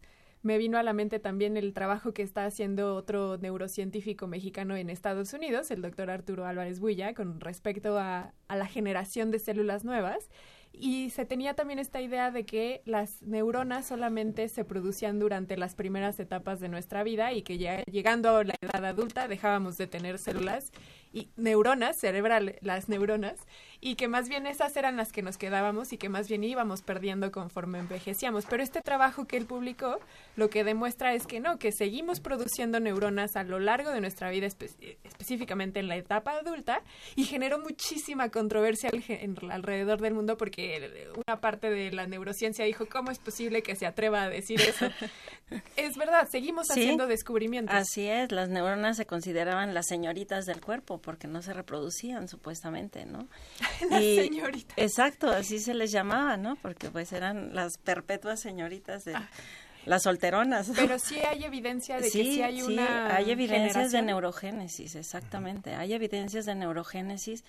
me 0.43 0.57
vino 0.57 0.77
a 0.77 0.83
la 0.83 0.93
mente 0.93 1.19
también 1.19 1.57
el 1.57 1.73
trabajo 1.73 2.13
que 2.13 2.21
está 2.21 2.45
haciendo 2.45 2.95
otro 2.95 3.37
neurocientífico 3.37 4.27
mexicano 4.27 4.75
en 4.77 4.89
Estados 4.89 5.33
Unidos, 5.33 5.71
el 5.71 5.81
doctor 5.81 6.09
Arturo 6.09 6.45
Álvarez 6.45 6.79
Builla, 6.79 7.13
con 7.13 7.41
respecto 7.41 7.97
a, 7.97 8.33
a 8.47 8.55
la 8.55 8.65
generación 8.65 9.29
de 9.31 9.39
células 9.39 9.83
nuevas. 9.83 10.29
Y 10.71 11.11
se 11.11 11.25
tenía 11.25 11.53
también 11.53 11.79
esta 11.79 12.01
idea 12.01 12.31
de 12.31 12.45
que 12.45 12.81
las 12.85 13.21
neuronas 13.21 13.85
solamente 13.85 14.49
se 14.49 14.65
producían 14.65 15.19
durante 15.19 15.55
las 15.55 15.75
primeras 15.75 16.19
etapas 16.19 16.59
de 16.59 16.67
nuestra 16.67 17.03
vida 17.03 17.31
y 17.31 17.43
que 17.43 17.57
ya 17.57 17.83
llegando 17.83 18.35
a 18.35 18.43
la 18.43 18.55
edad 18.59 18.83
adulta 18.83 19.27
dejábamos 19.27 19.77
de 19.77 19.85
tener 19.85 20.17
células 20.17 20.71
y 21.13 21.29
neuronas 21.37 21.95
cerebrales, 21.95 22.57
las 22.61 22.89
neuronas, 22.89 23.39
y 23.85 23.95
que 23.95 24.07
más 24.07 24.29
bien 24.29 24.47
esas 24.47 24.75
eran 24.77 24.95
las 24.95 25.11
que 25.11 25.21
nos 25.21 25.37
quedábamos 25.37 25.91
y 25.91 25.97
que 25.97 26.07
más 26.07 26.27
bien 26.29 26.43
íbamos 26.43 26.81
perdiendo 26.81 27.31
conforme 27.31 27.79
envejecíamos. 27.79 28.45
Pero 28.45 28.63
este 28.63 28.81
trabajo 28.81 29.25
que 29.25 29.35
él 29.37 29.45
publicó 29.45 29.99
lo 30.37 30.49
que 30.49 30.63
demuestra 30.63 31.13
es 31.13 31.27
que 31.27 31.39
no, 31.39 31.59
que 31.59 31.71
seguimos 31.71 32.19
produciendo 32.21 32.79
neuronas 32.79 33.35
a 33.35 33.43
lo 33.43 33.59
largo 33.59 33.91
de 33.91 33.99
nuestra 34.01 34.29
vida, 34.29 34.47
espe- 34.47 34.97
específicamente 35.03 35.79
en 35.81 35.87
la 35.89 35.97
etapa 35.97 36.31
adulta, 36.31 36.81
y 37.15 37.25
generó 37.25 37.59
muchísima 37.59 38.29
controversia 38.29 38.89
al- 38.91 39.51
alrededor 39.51 39.99
del 40.01 40.13
mundo 40.13 40.37
porque 40.37 41.11
una 41.27 41.41
parte 41.41 41.69
de 41.69 41.91
la 41.91 42.07
neurociencia 42.07 42.63
dijo, 42.65 42.85
¿cómo 42.87 43.11
es 43.11 43.19
posible 43.19 43.63
que 43.63 43.75
se 43.75 43.85
atreva 43.85 44.23
a 44.23 44.29
decir 44.29 44.61
eso? 44.61 44.87
es 45.75 45.97
verdad, 45.97 46.27
seguimos 46.31 46.67
Sí, 46.67 46.79
haciendo 46.79 47.05
descubrimientos. 47.07 47.75
Así 47.75 48.07
es, 48.07 48.31
las 48.31 48.47
neuronas 48.49 48.97
se 48.97 49.05
consideraban 49.05 49.73
las 49.73 49.87
señoritas 49.87 50.45
del 50.45 50.61
cuerpo 50.61 50.99
porque 50.99 51.27
no 51.27 51.41
se 51.41 51.53
reproducían 51.53 52.27
supuestamente, 52.29 53.05
¿no? 53.05 53.27
Señoritas. 53.79 54.77
Exacto, 54.77 55.29
así 55.29 55.59
se 55.59 55.73
les 55.73 55.91
llamaba, 55.91 56.37
¿no? 56.37 56.55
Porque 56.57 56.89
pues 56.89 57.11
eran 57.13 57.53
las 57.55 57.77
perpetuas 57.77 58.39
señoritas 58.39 59.05
de 59.05 59.15
las 59.85 60.03
solteronas. 60.03 60.69
Ah. 60.69 60.73
Pero 60.75 60.99
sí 60.99 61.19
hay 61.19 61.43
evidencia 61.43 61.97
de 61.97 62.03
que 62.03 62.09
sí 62.09 62.41
hay 62.41 62.61
sí, 62.61 62.73
una 62.73 63.15
hay 63.15 63.31
evidencias 63.31 63.91
de 63.91 64.01
neurogénesis, 64.01 64.95
exactamente. 64.95 65.75
Hay 65.75 65.93
evidencias 65.93 66.45
de 66.45 66.55
neurogénesis 66.55 67.43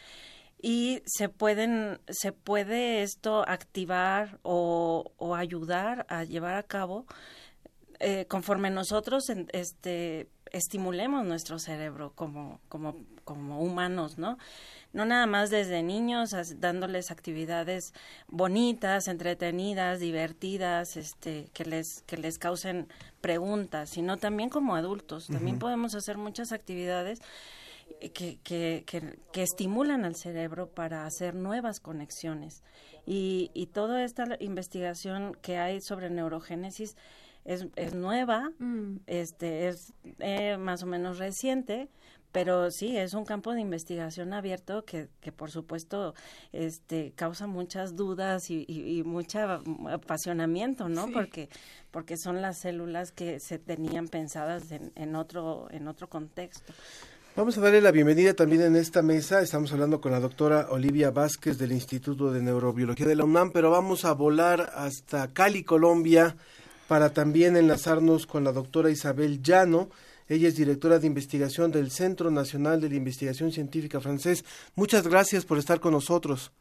y 0.60 1.02
se 1.06 1.28
pueden 1.28 2.00
se 2.08 2.32
puede 2.32 3.02
esto 3.02 3.44
activar 3.48 4.38
o, 4.42 5.12
o 5.16 5.34
ayudar 5.34 6.06
a 6.08 6.24
llevar 6.24 6.54
a 6.54 6.62
cabo 6.62 7.06
eh, 8.00 8.26
conforme 8.28 8.70
nosotros 8.70 9.28
en- 9.30 9.48
este 9.52 10.26
estimulemos 10.52 11.24
nuestro 11.24 11.58
cerebro 11.58 12.12
como 12.14 12.60
como 12.68 12.96
como 13.24 13.60
humanos 13.60 14.18
no 14.18 14.38
no 14.92 15.04
nada 15.04 15.26
más 15.26 15.50
desde 15.50 15.82
niños 15.82 16.34
dándoles 16.60 17.10
actividades 17.10 17.94
bonitas 18.28 19.08
entretenidas 19.08 20.00
divertidas 20.00 20.96
este 20.96 21.48
que 21.52 21.64
les 21.64 22.02
que 22.02 22.16
les 22.16 22.38
causen 22.38 22.88
preguntas 23.20 23.90
sino 23.94 24.16
también 24.16 24.50
como 24.50 24.74
adultos. 24.74 25.28
También 25.28 25.58
podemos 25.58 25.94
hacer 25.94 26.18
muchas 26.18 26.52
actividades 26.52 27.20
eh, 28.00 28.10
que, 28.10 28.38
que, 28.42 28.84
que, 28.86 29.18
que 29.32 29.42
estimulan 29.42 30.04
al 30.04 30.16
cerebro 30.16 30.68
para 30.68 31.06
hacer 31.06 31.34
nuevas 31.34 31.80
conexiones. 31.80 32.62
Y, 33.06 33.50
y 33.54 33.66
toda 33.66 34.04
esta 34.04 34.24
investigación 34.40 35.36
que 35.42 35.58
hay 35.58 35.80
sobre 35.80 36.10
neurogénesis 36.10 36.96
es, 37.44 37.66
es 37.76 37.94
nueva, 37.94 38.50
Mm. 38.58 38.96
este 39.06 39.68
es 39.68 39.92
eh, 40.18 40.56
más 40.56 40.82
o 40.82 40.86
menos 40.86 41.18
reciente, 41.18 41.88
pero 42.32 42.70
sí 42.72 42.96
es 42.96 43.14
un 43.14 43.24
campo 43.24 43.52
de 43.52 43.60
investigación 43.60 44.32
abierto 44.32 44.84
que, 44.84 45.08
que 45.20 45.30
por 45.30 45.52
supuesto 45.52 46.14
este 46.52 47.12
causa 47.14 47.46
muchas 47.46 47.94
dudas 47.94 48.50
y, 48.50 48.64
y, 48.66 48.98
y 48.98 49.02
mucha 49.04 49.60
apasionamiento, 49.88 50.88
¿no? 50.88 51.06
Sí. 51.06 51.12
Porque 51.12 51.48
porque 51.92 52.16
son 52.16 52.42
las 52.42 52.58
células 52.58 53.12
que 53.12 53.38
se 53.38 53.58
tenían 53.60 54.08
pensadas 54.08 54.72
en, 54.72 54.90
en 54.96 55.14
otro 55.14 55.68
en 55.70 55.86
otro 55.86 56.08
contexto. 56.08 56.72
Vamos 57.36 57.58
a 57.58 57.60
darle 57.60 57.80
la 57.80 57.90
bienvenida 57.90 58.34
también 58.34 58.62
en 58.62 58.76
esta 58.76 59.02
mesa. 59.02 59.40
Estamos 59.40 59.72
hablando 59.72 60.00
con 60.00 60.12
la 60.12 60.20
doctora 60.20 60.68
Olivia 60.70 61.10
Vázquez 61.10 61.58
del 61.58 61.72
Instituto 61.72 62.32
de 62.32 62.40
Neurobiología 62.42 63.06
de 63.06 63.16
la 63.16 63.24
UNAM, 63.24 63.50
pero 63.52 63.70
vamos 63.70 64.04
a 64.04 64.12
volar 64.12 64.70
hasta 64.74 65.32
Cali, 65.32 65.64
Colombia, 65.64 66.36
para 66.88 67.12
también 67.12 67.56
enlazarnos 67.56 68.26
con 68.26 68.44
la 68.44 68.52
doctora 68.52 68.90
Isabel 68.90 69.42
Llano. 69.42 69.88
Ella 70.28 70.48
es 70.48 70.56
directora 70.56 70.98
de 70.98 71.06
investigación 71.06 71.70
del 71.70 71.90
Centro 71.90 72.30
Nacional 72.30 72.80
de 72.80 72.88
la 72.88 72.96
Investigación 72.96 73.52
Científica 73.52 74.00
francés. 74.00 74.44
Muchas 74.74 75.06
gracias 75.06 75.44
por 75.44 75.58
estar 75.58 75.80
con 75.80 75.92
nosotros. 75.92 76.52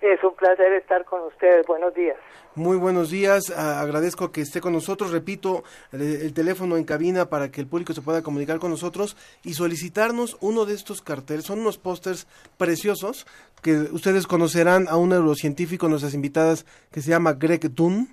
Es 0.00 0.24
un 0.24 0.34
placer 0.34 0.72
estar 0.72 1.04
con 1.04 1.22
ustedes. 1.24 1.66
Buenos 1.66 1.94
días. 1.94 2.16
Muy 2.54 2.78
buenos 2.78 3.10
días, 3.10 3.50
agradezco 3.50 4.32
que 4.32 4.40
esté 4.40 4.60
con 4.60 4.72
nosotros. 4.72 5.12
Repito, 5.12 5.62
el, 5.92 6.00
el 6.00 6.32
teléfono 6.34 6.76
en 6.76 6.84
cabina 6.84 7.28
para 7.28 7.50
que 7.50 7.60
el 7.60 7.68
público 7.68 7.92
se 7.92 8.00
pueda 8.00 8.22
comunicar 8.22 8.58
con 8.58 8.70
nosotros 8.70 9.16
y 9.44 9.54
solicitarnos 9.54 10.36
uno 10.40 10.64
de 10.64 10.74
estos 10.74 11.00
carteles. 11.00 11.44
Son 11.44 11.60
unos 11.60 11.78
pósters 11.78 12.26
preciosos 12.56 13.26
que 13.62 13.74
ustedes 13.92 14.26
conocerán 14.26 14.88
a 14.88 14.96
un 14.96 15.10
neurocientífico, 15.10 15.88
nuestras 15.88 16.14
invitadas, 16.14 16.66
que 16.90 17.02
se 17.02 17.10
llama 17.10 17.34
Greg 17.34 17.72
Dunn. 17.72 18.08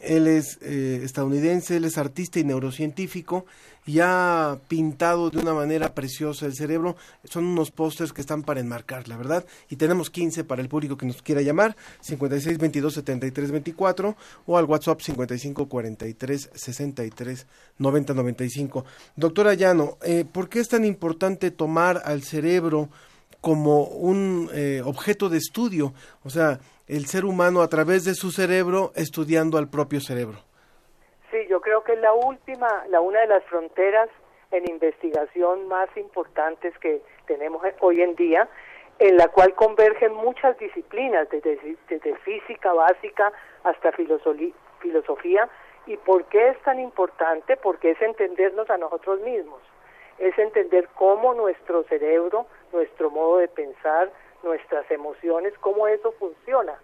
Él 0.00 0.28
es 0.28 0.58
eh, 0.62 1.00
estadounidense, 1.02 1.76
él 1.76 1.84
es 1.84 1.98
artista 1.98 2.38
y 2.38 2.44
neurocientífico 2.44 3.46
y 3.84 4.00
ha 4.00 4.58
pintado 4.68 5.30
de 5.30 5.38
una 5.38 5.54
manera 5.54 5.94
preciosa 5.94 6.46
el 6.46 6.54
cerebro. 6.54 6.96
Son 7.24 7.44
unos 7.44 7.70
pósters 7.70 8.12
que 8.12 8.20
están 8.20 8.42
para 8.42 8.60
enmarcar, 8.60 9.08
la 9.08 9.16
verdad. 9.16 9.46
Y 9.70 9.76
tenemos 9.76 10.10
15 10.10 10.44
para 10.44 10.60
el 10.60 10.68
público 10.68 10.96
que 10.96 11.06
nos 11.06 11.22
quiera 11.22 11.40
llamar, 11.40 11.74
56 12.02 12.58
22 12.58 12.94
73 12.94 13.50
24 13.50 14.16
o 14.46 14.58
al 14.58 14.66
WhatsApp 14.66 15.00
55 15.00 15.68
43 15.68 16.50
63 16.54 17.46
90 17.78 18.14
95. 18.14 18.84
Doctora 19.16 19.54
Llano, 19.54 19.96
eh, 20.02 20.24
¿por 20.30 20.48
qué 20.48 20.60
es 20.60 20.68
tan 20.68 20.84
importante 20.84 21.50
tomar 21.50 22.02
al 22.04 22.22
cerebro 22.22 22.90
como 23.40 23.84
un 23.84 24.48
eh, 24.54 24.82
objeto 24.84 25.28
de 25.28 25.38
estudio? 25.38 25.92
O 26.24 26.30
sea, 26.30 26.58
el 26.86 27.06
ser 27.06 27.24
humano 27.24 27.62
a 27.62 27.68
través 27.68 28.04
de 28.04 28.14
su 28.14 28.30
cerebro 28.30 28.92
estudiando 28.94 29.58
al 29.58 29.68
propio 29.68 30.00
cerebro. 30.00 30.38
Sí, 31.30 31.38
yo 31.48 31.60
creo 31.60 31.84
que 31.84 31.92
es 31.92 32.00
la 32.00 32.12
última, 32.14 32.86
la 32.88 33.00
una 33.00 33.20
de 33.20 33.26
las 33.26 33.44
fronteras 33.44 34.08
en 34.50 34.68
investigación 34.70 35.68
más 35.68 35.88
importantes 35.96 36.76
que 36.78 37.02
tenemos 37.26 37.62
hoy 37.80 38.00
en 38.00 38.14
día, 38.16 38.48
en 38.98 39.16
la 39.16 39.28
cual 39.28 39.54
convergen 39.54 40.14
muchas 40.14 40.58
disciplinas, 40.58 41.28
desde, 41.28 41.76
desde 41.88 42.16
física 42.16 42.72
básica 42.72 43.32
hasta 43.64 43.92
filosofía. 43.92 45.48
¿Y 45.86 45.96
por 45.98 46.24
qué 46.26 46.50
es 46.50 46.62
tan 46.62 46.80
importante? 46.80 47.56
Porque 47.56 47.92
es 47.92 48.02
entendernos 48.02 48.68
a 48.70 48.78
nosotros 48.78 49.20
mismos, 49.20 49.60
es 50.18 50.36
entender 50.38 50.88
cómo 50.94 51.34
nuestro 51.34 51.84
cerebro, 51.84 52.46
nuestro 52.72 53.10
modo 53.10 53.38
de 53.38 53.48
pensar, 53.48 54.10
nuestras 54.42 54.90
emociones, 54.90 55.52
cómo 55.60 55.88
eso 55.88 56.12
funciona 56.12 56.78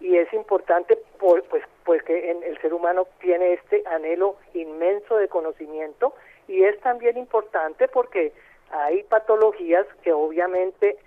y 0.00 0.16
es 0.16 0.32
importante 0.32 0.98
por, 1.18 1.42
pues 1.44 1.64
pues 1.84 2.02
que 2.02 2.30
en 2.30 2.42
el 2.42 2.60
ser 2.60 2.74
humano 2.74 3.06
tiene 3.20 3.54
este 3.54 3.82
anhelo 3.86 4.36
inmenso 4.54 5.16
de 5.16 5.28
conocimiento 5.28 6.14
y 6.48 6.64
es 6.64 6.78
también 6.80 7.16
importante 7.16 7.88
porque 7.88 8.32
hay 8.70 9.02
patologías 9.04 9.86
que 10.02 10.12
obviamente 10.12 10.98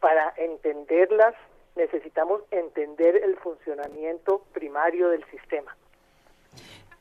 para 0.00 0.32
entenderlas 0.36 1.34
necesitamos 1.76 2.42
entender 2.50 3.16
el 3.16 3.36
funcionamiento 3.36 4.42
primario 4.52 5.08
del 5.08 5.24
sistema. 5.26 5.76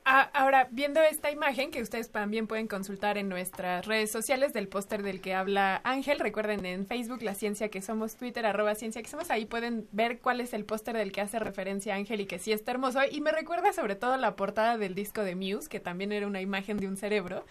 Ah, 0.04 0.32
ahora, 0.34 0.68
viendo 0.72 1.00
esta 1.00 1.30
imagen 1.30 1.70
que 1.70 1.80
ustedes 1.80 2.10
también 2.10 2.48
pueden 2.48 2.68
consultar 2.68 3.20
en 3.20 3.30
nuestras 3.30 3.86
redes 3.86 4.12
sociales 4.12 4.52
del 4.52 4.68
póster 4.68 5.04
del 5.04 5.22
que 5.22 5.36
habla 5.36 5.80
Ángel, 5.84 6.20
recuerden 6.20 6.66
en 6.66 6.88
Facebook 6.88 7.22
La 7.22 7.36
Ciencia 7.36 7.70
que 7.70 7.84
Somos, 7.84 8.16
Twitter 8.16 8.48
arroba 8.48 8.74
Ciencia 8.74 9.04
que 9.04 9.10
Somos, 9.10 9.30
ahí 9.30 9.46
pueden 9.46 9.88
ver 9.92 10.18
cuál 10.20 10.42
es 10.42 10.54
el 10.54 10.66
póster 10.66 10.98
del 10.98 11.12
que 11.12 11.22
hace 11.22 11.38
referencia 11.38 11.94
Ángel 11.94 12.20
y 12.22 12.26
que 12.26 12.40
sí 12.40 12.52
está 12.52 12.72
hermoso. 12.72 13.00
Y 13.12 13.22
me 13.22 13.32
recuerda 13.32 13.74
sobre 13.74 13.96
todo 13.96 14.18
la 14.18 14.36
portada 14.36 14.80
del 14.80 14.96
disco 14.96 15.22
de 15.22 15.36
Muse, 15.36 15.70
que 15.70 15.80
también 15.80 16.12
era 16.12 16.26
una 16.26 16.42
imagen 16.42 16.78
de 16.78 16.88
un 16.88 16.98
cerebro. 16.98 17.46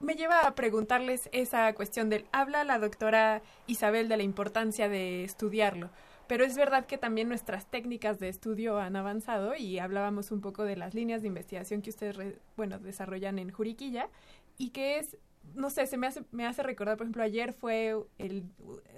Me 0.00 0.16
lleva 0.16 0.42
a 0.42 0.54
preguntarles 0.54 1.30
esa 1.32 1.72
cuestión 1.72 2.10
del, 2.10 2.26
habla 2.30 2.64
la 2.64 2.78
doctora 2.78 3.40
Isabel 3.66 4.08
de 4.10 4.18
la 4.18 4.22
importancia 4.22 4.90
de 4.90 5.24
estudiarlo. 5.24 5.88
Pero 6.26 6.44
es 6.44 6.56
verdad 6.56 6.86
que 6.86 6.96
también 6.96 7.28
nuestras 7.28 7.66
técnicas 7.66 8.18
de 8.18 8.28
estudio 8.28 8.78
han 8.78 8.96
avanzado 8.96 9.54
y 9.54 9.78
hablábamos 9.78 10.30
un 10.30 10.40
poco 10.40 10.64
de 10.64 10.76
las 10.76 10.94
líneas 10.94 11.22
de 11.22 11.28
investigación 11.28 11.82
que 11.82 11.90
ustedes, 11.90 12.38
bueno, 12.56 12.78
desarrollan 12.78 13.38
en 13.38 13.50
Juriquilla 13.50 14.08
y 14.56 14.70
que 14.70 14.98
es, 14.98 15.18
no 15.54 15.70
sé, 15.70 15.86
se 15.86 15.96
me 15.96 16.06
hace, 16.06 16.24
me 16.32 16.46
hace 16.46 16.62
recordar, 16.62 16.96
por 16.96 17.04
ejemplo, 17.06 17.22
ayer 17.22 17.52
fue 17.52 17.94
el, 18.18 18.44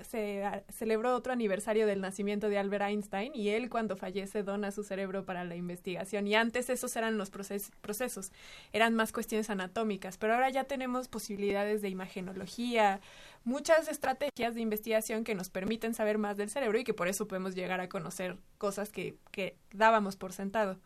se 0.02 0.42
celebró 0.70 1.14
otro 1.14 1.32
aniversario 1.32 1.86
del 1.86 2.00
nacimiento 2.00 2.48
de 2.48 2.58
Albert 2.58 2.84
Einstein 2.84 3.34
y 3.34 3.50
él 3.50 3.68
cuando 3.68 3.96
fallece 3.96 4.42
dona 4.42 4.70
su 4.70 4.82
cerebro 4.82 5.24
para 5.26 5.44
la 5.44 5.56
investigación 5.56 6.26
y 6.26 6.34
antes 6.34 6.70
esos 6.70 6.96
eran 6.96 7.18
los 7.18 7.30
proces- 7.30 7.70
procesos, 7.82 8.32
eran 8.72 8.94
más 8.94 9.12
cuestiones 9.12 9.50
anatómicas, 9.50 10.16
pero 10.16 10.34
ahora 10.34 10.48
ya 10.50 10.64
tenemos 10.64 11.08
posibilidades 11.08 11.82
de 11.82 11.90
imagenología, 11.90 13.00
muchas 13.44 13.88
estrategias 13.88 14.54
de 14.54 14.60
investigación 14.60 15.24
que 15.24 15.34
nos 15.34 15.50
permiten 15.50 15.94
saber 15.94 16.16
más 16.18 16.36
del 16.36 16.48
cerebro 16.50 16.78
y 16.78 16.84
que 16.84 16.94
por 16.94 17.08
eso 17.08 17.28
podemos 17.28 17.54
llegar 17.54 17.80
a 17.80 17.88
conocer 17.88 18.36
cosas 18.58 18.90
que, 18.90 19.16
que 19.30 19.56
dábamos 19.72 20.16
por 20.16 20.32
sentado. 20.32 20.78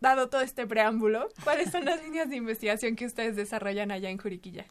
Dado 0.00 0.28
todo 0.28 0.42
este 0.42 0.66
preámbulo, 0.66 1.28
¿cuáles 1.42 1.70
son 1.70 1.84
las 1.84 2.02
líneas 2.02 2.28
de 2.28 2.36
investigación 2.36 2.96
que 2.96 3.06
ustedes 3.06 3.34
desarrollan 3.34 3.90
allá 3.90 4.10
en 4.10 4.18
Juriquilla? 4.18 4.66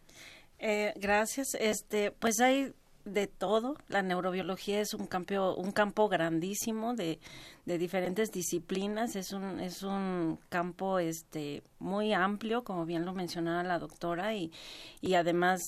Eh, 0.60 0.94
gracias. 0.98 1.56
Este, 1.60 2.12
pues 2.12 2.40
hay 2.40 2.74
de 3.06 3.28
todo. 3.28 3.78
La 3.88 4.02
neurobiología 4.02 4.82
es 4.82 4.94
un 4.94 5.08
campo, 5.08 5.56
un 5.56 5.72
campo 5.72 6.10
grandísimo 6.10 6.96
de, 6.96 7.20
de 7.66 7.78
diferentes 7.78 8.32
disciplinas. 8.32 9.16
Es 9.16 9.32
un, 9.32 9.60
es 9.60 9.84
un 9.84 10.40
campo 10.50 11.00
este 11.00 11.64
muy 11.86 12.12
amplio, 12.14 12.64
como 12.64 12.86
bien 12.86 13.06
lo 13.06 13.14
mencionaba 13.14 13.64
la 13.64 13.80
doctora, 13.80 14.34
y, 14.36 14.52
y 15.02 15.14
además, 15.14 15.62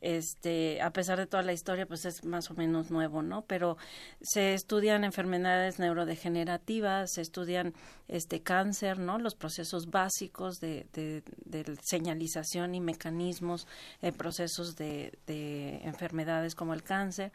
este, 0.00 0.80
a 0.82 0.90
pesar 0.90 1.18
de 1.18 1.26
toda 1.26 1.42
la 1.42 1.52
historia, 1.52 1.86
pues 1.86 2.04
es 2.04 2.24
más 2.24 2.50
o 2.50 2.54
menos 2.54 2.90
nuevo, 2.90 3.22
¿no? 3.22 3.42
Pero 3.42 3.76
se 4.20 4.54
estudian 4.54 5.02
enfermedades 5.02 5.78
neurodegenerativas, 5.78 7.12
se 7.12 7.22
estudian 7.22 7.72
este 8.08 8.42
cáncer, 8.42 8.98
¿no? 8.98 9.18
Los 9.18 9.34
procesos 9.34 9.86
básicos 9.90 10.56
de, 10.60 10.86
señalización 11.82 12.74
y 12.74 12.80
mecanismos, 12.80 13.66
eh, 14.02 14.12
procesos 14.12 14.76
de, 14.76 15.18
de 15.26 15.78
enfermedades 15.84 16.54
como 16.54 16.74
el 16.74 16.82
cáncer. 16.82 17.32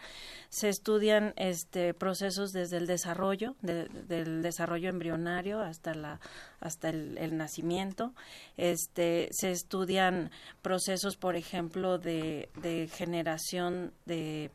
Se 0.50 0.70
estudian 0.70 1.34
este 1.36 1.94
procesos 1.94 2.52
desde 2.52 2.78
el 2.78 2.86
desarrollo, 2.86 3.56
de- 3.62 3.88
del 4.08 4.42
desarrollo 4.44 4.90
embrionario 4.90 5.60
hasta 5.62 5.94
la 5.96 6.20
hasta 6.60 6.90
el, 6.90 7.18
el 7.18 7.38
nacimiento. 7.38 8.14
Este 8.58 9.30
se 9.32 9.52
estudian 9.52 10.32
procesos, 10.62 11.18
por 11.18 11.36
ejemplo, 11.36 11.98
de, 11.98 12.50
de 12.62 12.88
generación 12.88 13.94
de 14.06 14.52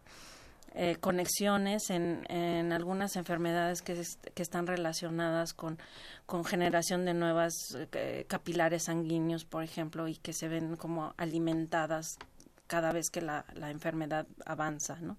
eh, 0.74 0.96
conexiones 1.00 1.90
en, 1.90 2.24
en 2.30 2.72
algunas 2.72 3.16
enfermedades 3.16 3.82
que, 3.82 4.02
que 4.34 4.42
están 4.42 4.66
relacionadas 4.66 5.52
con, 5.52 5.78
con 6.24 6.46
generación 6.46 7.04
de 7.04 7.12
nuevas 7.12 7.52
eh, 7.92 8.24
capilares 8.26 8.84
sanguíneos, 8.84 9.44
por 9.44 9.64
ejemplo, 9.64 10.08
y 10.08 10.16
que 10.16 10.32
se 10.32 10.48
ven 10.48 10.76
como 10.76 11.12
alimentadas 11.18 12.16
cada 12.66 12.90
vez 12.90 13.10
que 13.10 13.20
la, 13.20 13.44
la 13.52 13.70
enfermedad 13.70 14.26
avanza, 14.46 14.98
¿no? 15.00 15.18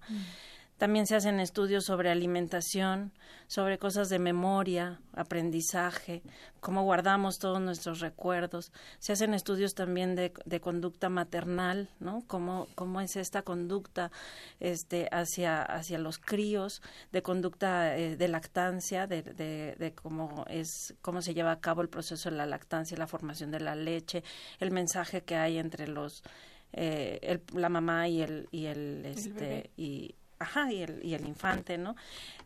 También 0.76 1.06
se 1.06 1.14
hacen 1.14 1.38
estudios 1.38 1.84
sobre 1.84 2.10
alimentación, 2.10 3.12
sobre 3.46 3.78
cosas 3.78 4.08
de 4.08 4.18
memoria, 4.18 5.00
aprendizaje, 5.12 6.22
cómo 6.60 6.82
guardamos 6.82 7.38
todos 7.38 7.60
nuestros 7.60 8.00
recuerdos. 8.00 8.72
Se 8.98 9.12
hacen 9.12 9.34
estudios 9.34 9.74
también 9.74 10.16
de, 10.16 10.32
de 10.44 10.60
conducta 10.60 11.08
maternal, 11.08 11.90
¿no? 12.00 12.24
Cómo, 12.26 12.66
cómo 12.74 13.00
es 13.00 13.14
esta 13.16 13.42
conducta 13.42 14.10
este, 14.58 15.08
hacia, 15.12 15.62
hacia 15.62 15.98
los 15.98 16.18
críos, 16.18 16.82
de 17.12 17.22
conducta 17.22 17.96
eh, 17.96 18.16
de 18.16 18.28
lactancia, 18.28 19.06
de, 19.06 19.22
de, 19.22 19.76
de 19.78 19.94
cómo, 19.94 20.44
es, 20.48 20.94
cómo 21.02 21.22
se 21.22 21.34
lleva 21.34 21.52
a 21.52 21.60
cabo 21.60 21.82
el 21.82 21.88
proceso 21.88 22.30
de 22.30 22.36
la 22.36 22.46
lactancia, 22.46 22.96
la 22.96 23.06
formación 23.06 23.52
de 23.52 23.60
la 23.60 23.76
leche, 23.76 24.24
el 24.58 24.72
mensaje 24.72 25.22
que 25.22 25.36
hay 25.36 25.58
entre 25.58 25.86
los 25.86 26.24
eh, 26.72 27.20
el- 27.22 27.42
la 27.58 27.68
mamá 27.68 28.08
y 28.08 28.22
el 28.22 28.48
y 28.50 28.66
el 28.66 29.04
este 29.06 29.30
bebé. 29.30 29.70
y 29.76 30.16
ajá, 30.38 30.72
y 30.72 30.82
el, 30.82 31.04
y 31.04 31.14
el 31.14 31.26
infante, 31.26 31.78
¿no? 31.78 31.96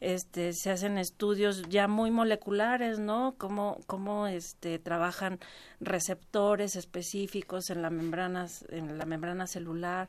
Este, 0.01 0.53
se 0.53 0.70
hacen 0.70 0.99
estudios 0.99 1.62
ya 1.68 1.89
muy 1.89 2.11
moleculares, 2.11 2.99
¿no? 2.99 3.34
Cómo, 3.39 3.80
cómo 3.86 4.26
este, 4.26 4.78
trabajan 4.78 5.39
receptores 5.80 6.76
específicos 6.76 7.70
en 7.70 7.82
la 7.82 7.91
membrana, 7.91 8.47
en 8.68 8.99
la 8.99 9.05
membrana 9.05 9.47
celular, 9.47 10.09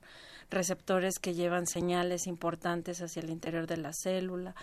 receptores 0.49 1.19
que 1.19 1.33
llevan 1.33 1.67
señales 1.67 2.27
importantes 2.27 3.01
hacia 3.01 3.21
el 3.21 3.29
interior 3.29 3.67
de 3.67 3.77
la 3.77 3.93
célula, 3.93 4.55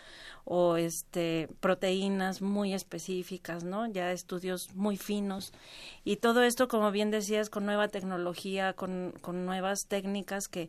o 0.45 0.77
este, 0.77 1.49
proteínas 1.61 2.43
muy 2.43 2.75
específicas, 2.75 3.65
¿no? 3.65 3.87
Ya 3.87 4.13
estudios 4.13 4.75
muy 4.75 4.97
finos. 4.97 5.53
Y 6.05 6.17
todo 6.17 6.43
esto, 6.43 6.69
como 6.69 6.91
bien 6.91 7.11
decías, 7.11 7.51
con 7.51 7.67
nueva 7.67 7.89
tecnología, 7.89 8.73
con, 8.73 9.13
con 9.21 9.45
nuevas 9.47 9.87
técnicas 9.89 10.49
que, 10.49 10.69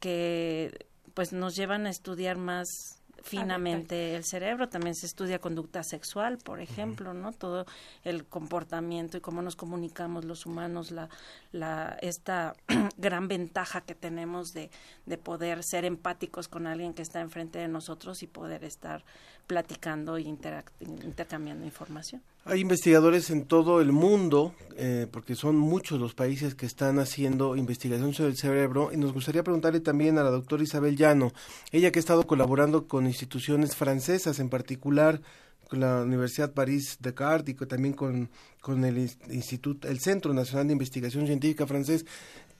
que 0.00 0.86
pues 1.16 1.32
nos 1.32 1.56
llevan 1.56 1.86
a 1.86 1.90
estudiar 1.90 2.36
más 2.36 3.00
finamente 3.22 4.14
el 4.14 4.22
cerebro, 4.22 4.68
también 4.68 4.94
se 4.94 5.06
estudia 5.06 5.38
conducta 5.38 5.82
sexual, 5.82 6.36
por 6.36 6.60
ejemplo, 6.60 7.14
¿no? 7.14 7.32
Todo 7.32 7.64
el 8.04 8.26
comportamiento 8.26 9.16
y 9.16 9.22
cómo 9.22 9.40
nos 9.40 9.56
comunicamos 9.56 10.26
los 10.26 10.44
humanos, 10.44 10.90
la, 10.90 11.08
la, 11.52 11.96
esta 12.02 12.54
gran 12.98 13.28
ventaja 13.28 13.80
que 13.80 13.94
tenemos 13.94 14.52
de, 14.52 14.70
de 15.06 15.16
poder 15.16 15.64
ser 15.64 15.86
empáticos 15.86 16.48
con 16.48 16.66
alguien 16.66 16.92
que 16.92 17.00
está 17.00 17.22
enfrente 17.22 17.60
de 17.60 17.68
nosotros 17.68 18.22
y 18.22 18.26
poder 18.26 18.62
estar 18.62 19.02
platicando 19.46 20.18
e 20.18 20.22
intercambiando 20.22 21.64
información. 21.64 22.20
Hay 22.48 22.60
investigadores 22.60 23.30
en 23.30 23.44
todo 23.44 23.80
el 23.80 23.90
mundo, 23.90 24.54
eh, 24.76 25.08
porque 25.10 25.34
son 25.34 25.56
muchos 25.56 25.98
los 25.98 26.14
países 26.14 26.54
que 26.54 26.64
están 26.64 27.00
haciendo 27.00 27.56
investigación 27.56 28.14
sobre 28.14 28.30
el 28.30 28.36
cerebro, 28.36 28.90
y 28.92 28.96
nos 28.96 29.12
gustaría 29.12 29.42
preguntarle 29.42 29.80
también 29.80 30.16
a 30.16 30.22
la 30.22 30.30
doctora 30.30 30.62
Isabel 30.62 30.96
Llano, 30.96 31.32
ella 31.72 31.90
que 31.90 31.98
ha 31.98 32.06
estado 32.06 32.24
colaborando 32.24 32.86
con 32.86 33.08
instituciones 33.08 33.74
francesas, 33.74 34.38
en 34.38 34.48
particular 34.48 35.20
con 35.68 35.80
la 35.80 36.02
Universidad 36.02 36.52
París 36.52 36.98
Descartes 37.00 37.56
y 37.60 37.66
también 37.66 37.94
con, 37.94 38.30
con 38.60 38.84
el 38.84 39.10
Instituto, 39.28 39.88
el 39.88 39.98
Centro 39.98 40.32
Nacional 40.32 40.68
de 40.68 40.74
Investigación 40.74 41.26
Científica 41.26 41.66
francés. 41.66 42.06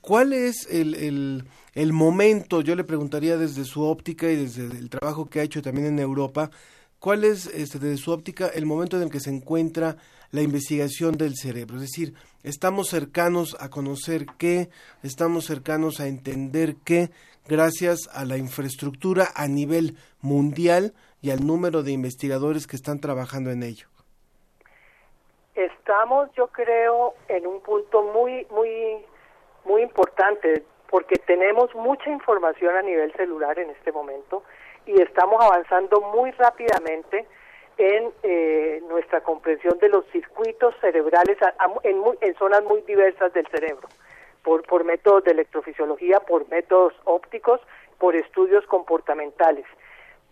¿Cuál 0.01 0.33
es 0.33 0.67
el, 0.69 0.97
el, 0.97 1.45
el 1.75 1.93
momento, 1.93 2.61
yo 2.61 2.75
le 2.75 2.83
preguntaría 2.83 3.37
desde 3.37 3.65
su 3.65 3.83
óptica 3.83 4.29
y 4.29 4.35
desde 4.35 4.65
el 4.65 4.91
trabajo 4.91 5.27
que 5.27 5.39
ha 5.39 5.45
hecho 5.45 5.63
también 5.63 5.87
en 5.87 6.01
Europa, 6.01 6.51
¿Cuál 6.99 7.25
es, 7.25 7.47
este, 7.47 7.79
desde 7.79 7.99
su 7.99 8.11
óptica, 8.13 8.49
el 8.49 8.67
momento 8.67 8.97
en 8.97 9.03
el 9.03 9.11
que 9.11 9.21
se 9.21 9.31
encuentra 9.31 9.97
la 10.31 10.43
investigación 10.43 11.17
del 11.17 11.37
cerebro? 11.37 11.77
Es 11.77 11.83
decir, 11.83 12.15
estamos 12.43 12.89
cercanos 12.89 13.57
a 13.61 13.69
conocer 13.69 14.27
qué, 14.39 14.71
estamos 15.03 15.45
cercanos 15.45 16.01
a 16.01 16.07
entender 16.07 16.77
qué, 16.85 17.11
gracias 17.47 18.09
a 18.13 18.25
la 18.25 18.39
infraestructura 18.39 19.29
a 19.35 19.47
nivel 19.47 19.97
mundial 20.21 20.95
y 21.21 21.31
al 21.31 21.47
número 21.47 21.83
de 21.83 21.93
investigadores 21.93 22.67
que 22.67 22.77
están 22.77 23.01
trabajando 23.01 23.51
en 23.51 23.63
ello. 23.63 23.89
Estamos, 25.55 26.31
yo 26.33 26.49
creo, 26.49 27.15
en 27.29 27.47
un 27.47 27.61
punto 27.61 28.03
muy, 28.03 28.47
muy, 28.51 29.05
muy 29.65 29.83
importante 29.83 30.65
porque 30.91 31.17
tenemos 31.17 31.75
mucha 31.75 32.11
información 32.11 32.77
a 32.77 32.83
nivel 32.83 33.13
celular 33.15 33.59
en 33.59 33.71
este 33.71 33.93
momento 33.93 34.43
y 34.87 35.01
estamos 35.01 35.43
avanzando 35.43 36.01
muy 36.01 36.31
rápidamente 36.33 37.27
en 37.79 38.11
eh, 38.23 38.81
nuestra 38.89 39.21
comprensión 39.21 39.79
de 39.79 39.89
los 39.89 40.07
circuitos 40.07 40.75
cerebrales 40.81 41.37
en, 41.83 42.03
en, 42.21 42.35
zonas 42.37 42.65
muy 42.65 42.81
diversas 42.83 43.33
del 43.35 43.47
cerebro, 43.49 43.89
por, 44.43 44.63
por 44.63 44.85
métodos 44.85 45.25
de 45.25 45.33
electrofisiología, 45.33 46.21
por 46.21 46.49
métodos 46.49 46.95
ópticos, 47.05 47.61
por 47.99 48.17
estudios 48.17 48.65
comportamentales. 48.67 49.67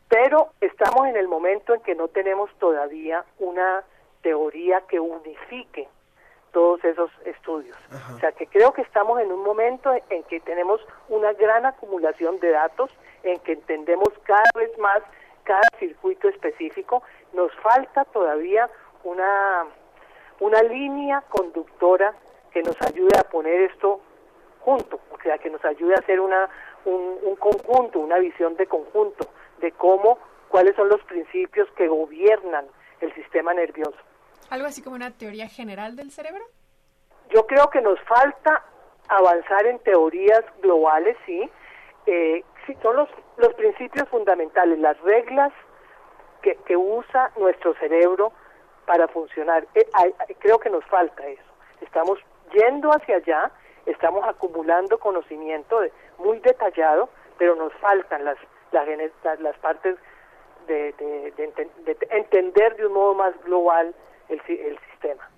Pero 0.09 0.51
estamos 0.61 1.07
en 1.09 1.17
el 1.17 1.29
momento 1.29 1.75
en 1.75 1.81
que 1.81 1.95
no 1.95 2.09
tenemos 2.09 2.51
todavía 2.59 3.25
una 3.39 3.85
teoría 4.23 4.83
que 4.89 5.01
unifique 5.01 5.89
todos 6.53 6.83
esos 6.85 7.11
estudios. 7.25 7.77
O 8.15 8.19
sea 8.21 8.33
que 8.33 8.47
creo 8.47 8.73
que 8.73 8.83
estamos 8.83 9.21
en 9.21 9.33
un 9.33 9.43
momento 9.43 9.93
en 10.09 10.23
que 10.23 10.41
tenemos 10.41 10.81
una 11.09 11.33
gran 11.33 11.67
acumulación 11.67 12.39
de 12.39 12.51
datos 12.51 12.91
en 13.25 13.39
que 13.41 13.53
entendemos 13.53 14.09
cada 14.25 14.51
vez 14.55 14.77
más 14.79 15.03
cada 15.45 15.63
circuito 15.79 16.29
específico, 16.29 17.03
nos 17.33 17.53
falta 17.57 18.05
todavía 18.07 18.69
una, 19.05 19.67
una 20.41 20.63
línea 20.63 21.23
conductora 21.29 22.15
que 22.51 22.63
nos 22.63 22.81
ayude 22.83 23.19
a 23.19 23.25
poner 23.25 23.63
esto 23.71 24.01
junto, 24.61 24.99
o 25.11 25.19
sea, 25.23 25.37
que 25.39 25.51
nos 25.51 25.63
ayude 25.65 25.95
a 25.95 25.99
hacer 25.99 26.21
una, 26.21 26.49
un, 26.87 27.19
un 27.23 27.37
conjunto, 27.37 28.01
una 28.01 28.19
visión 28.19 28.57
de 28.57 28.67
conjunto, 28.67 29.29
de 29.59 29.73
cómo, 29.73 30.19
cuáles 30.49 30.75
son 30.77 30.89
los 30.89 31.03
principios 31.03 31.69
que 31.73 31.89
gobiernan 31.89 32.67
el 33.01 33.15
sistema 33.15 33.53
nervioso. 33.53 33.99
¿Algo 34.51 34.67
así 34.67 34.83
como 34.83 34.97
una 34.97 35.11
teoría 35.11 35.49
general 35.49 35.97
del 35.97 36.11
cerebro? 36.11 36.45
Yo 37.31 37.47
creo 37.47 37.69
que 37.71 37.81
nos 37.81 38.01
falta 38.01 38.65
avanzar 39.09 39.67
en 39.67 39.79
teorías 39.81 40.45
globales, 40.63 41.17
sí, 41.27 41.51
eh, 42.07 42.45
sí, 42.67 42.77
son 42.83 42.97
los, 42.97 43.09
los 43.37 43.55
principios 43.55 44.09
fundamentales, 44.09 44.79
las 44.79 45.01
reglas 45.01 45.53
que, 46.43 46.57
que 46.67 46.77
usa 46.77 47.31
nuestro 47.37 47.75
cerebro 47.75 48.33
para 48.87 49.09
funcionar. 49.09 49.67
Eh, 49.75 49.87
creo 50.39 50.59
que 50.59 50.71
nos 50.71 50.85
falta 50.87 51.27
eso. 51.27 51.43
Estamos 51.81 52.19
yendo 52.53 52.91
hacia 52.91 53.17
allá, 53.17 53.51
estamos 53.87 54.25
acumulando 54.27 54.99
conocimiento 54.99 55.81
muy 56.19 56.39
detallado, 56.41 57.09
pero 57.39 57.55
nos 57.57 57.73
faltan 57.75 58.25
las, 58.25 58.37
las, 58.73 59.41
las 59.41 59.59
partes 59.59 59.97
de, 60.67 60.93
de, 60.93 61.33
entender 62.11 62.77
de 62.77 62.87
un 62.87 62.93
modo 62.93 63.15
más 63.15 63.35
global 63.45 63.95
el, 64.29 64.41
el 64.49 64.79
sistema. 64.91 65.29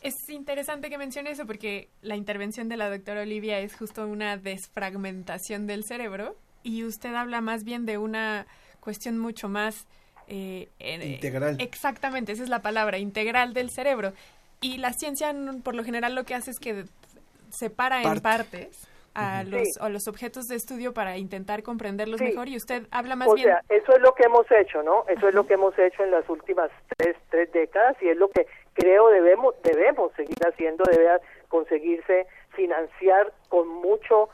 Es 0.00 0.28
interesante 0.28 0.90
que 0.90 0.98
mencione 0.98 1.30
eso 1.30 1.46
porque 1.46 1.88
la 2.02 2.14
intervención 2.16 2.68
de 2.68 2.76
la 2.76 2.88
doctora 2.88 3.22
Olivia 3.22 3.58
es 3.58 3.76
justo 3.76 4.06
una 4.06 4.36
desfragmentación 4.36 5.66
del 5.66 5.84
cerebro 5.84 6.36
y 6.62 6.84
usted 6.84 7.14
habla 7.14 7.40
más 7.40 7.64
bien 7.64 7.86
de 7.86 7.98
una 7.98 8.46
cuestión 8.80 9.18
mucho 9.18 9.48
más... 9.48 9.86
Eh, 10.30 10.68
integral. 10.78 11.56
Exactamente, 11.58 12.32
esa 12.32 12.42
es 12.42 12.50
la 12.50 12.60
palabra, 12.60 12.98
integral 12.98 13.54
del 13.54 13.70
cerebro. 13.70 14.12
Y 14.60 14.78
la 14.78 14.92
ciencia, 14.92 15.34
por 15.62 15.74
lo 15.74 15.84
general, 15.84 16.14
lo 16.14 16.24
que 16.24 16.34
hace 16.34 16.50
es 16.50 16.58
que 16.58 16.84
separa 17.50 18.02
en 18.02 18.20
partes 18.20 18.88
a, 19.14 19.42
los, 19.44 19.78
a 19.80 19.88
los 19.88 20.06
objetos 20.06 20.46
de 20.46 20.56
estudio 20.56 20.92
para 20.92 21.16
intentar 21.16 21.62
comprenderlos 21.62 22.20
mejor 22.20 22.48
y 22.48 22.56
usted 22.56 22.86
habla 22.90 23.16
más 23.16 23.32
bien... 23.34 23.48
O 23.48 23.50
sea, 23.50 23.62
eso 23.68 23.96
es 23.96 24.00
lo 24.00 24.14
que 24.14 24.24
hemos 24.24 24.46
hecho, 24.50 24.82
¿no? 24.82 25.04
Eso 25.08 25.28
es 25.28 25.34
lo 25.34 25.46
que 25.46 25.54
hemos 25.54 25.76
hecho 25.78 26.04
en 26.04 26.10
las 26.10 26.28
últimas 26.28 26.70
tres, 26.96 27.16
tres 27.30 27.50
décadas 27.52 27.96
y 28.00 28.08
es 28.08 28.16
lo 28.16 28.28
que 28.30 28.46
creo 28.74 29.08
debemos 29.08 29.54
debemos 29.62 30.12
seguir 30.14 30.38
haciendo, 30.46 30.84
debe 30.84 31.08
conseguirse 31.48 32.26
financiar 32.50 33.32
con 33.48 33.66
mucho, 33.68 34.28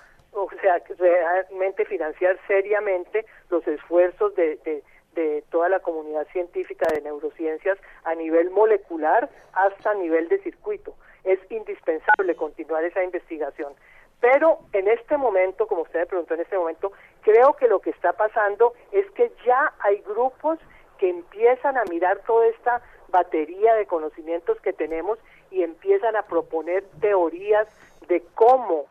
sea, 0.64 0.82
realmente 0.98 1.84
financiar 1.84 2.38
seriamente 2.46 3.26
los 3.50 3.66
esfuerzos 3.66 4.34
de, 4.34 4.56
de, 4.64 4.82
de 5.14 5.44
toda 5.50 5.68
la 5.68 5.80
comunidad 5.80 6.26
científica 6.28 6.86
de 6.92 7.02
neurociencias 7.02 7.78
a 8.04 8.14
nivel 8.14 8.50
molecular 8.50 9.28
hasta 9.52 9.94
nivel 9.94 10.28
de 10.28 10.38
circuito. 10.38 10.94
Es 11.24 11.38
indispensable 11.50 12.34
continuar 12.34 12.84
esa 12.84 13.02
investigación. 13.02 13.74
Pero 14.20 14.58
en 14.72 14.88
este 14.88 15.16
momento, 15.16 15.66
como 15.66 15.82
usted 15.82 16.00
me 16.00 16.06
preguntó 16.06 16.34
en 16.34 16.40
este 16.40 16.56
momento, 16.56 16.92
creo 17.22 17.54
que 17.54 17.68
lo 17.68 17.80
que 17.80 17.90
está 17.90 18.14
pasando 18.14 18.72
es 18.90 19.10
que 19.10 19.30
ya 19.44 19.74
hay 19.80 20.00
grupos 20.00 20.58
que 20.98 21.10
empiezan 21.10 21.76
a 21.76 21.84
mirar 21.90 22.20
toda 22.26 22.46
esta 22.46 22.80
batería 23.08 23.74
de 23.74 23.86
conocimientos 23.86 24.60
que 24.60 24.72
tenemos 24.72 25.18
y 25.50 25.62
empiezan 25.62 26.16
a 26.16 26.22
proponer 26.22 26.84
teorías 27.00 27.68
de 28.08 28.22
cómo 28.34 28.83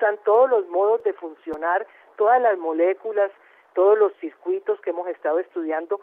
usan 0.00 0.18
todos 0.24 0.48
los 0.48 0.66
modos 0.68 1.02
de 1.04 1.12
funcionar, 1.12 1.86
todas 2.16 2.40
las 2.40 2.58
moléculas, 2.58 3.30
todos 3.74 3.98
los 3.98 4.12
circuitos 4.20 4.80
que 4.80 4.90
hemos 4.90 5.06
estado 5.08 5.38
estudiando, 5.38 6.00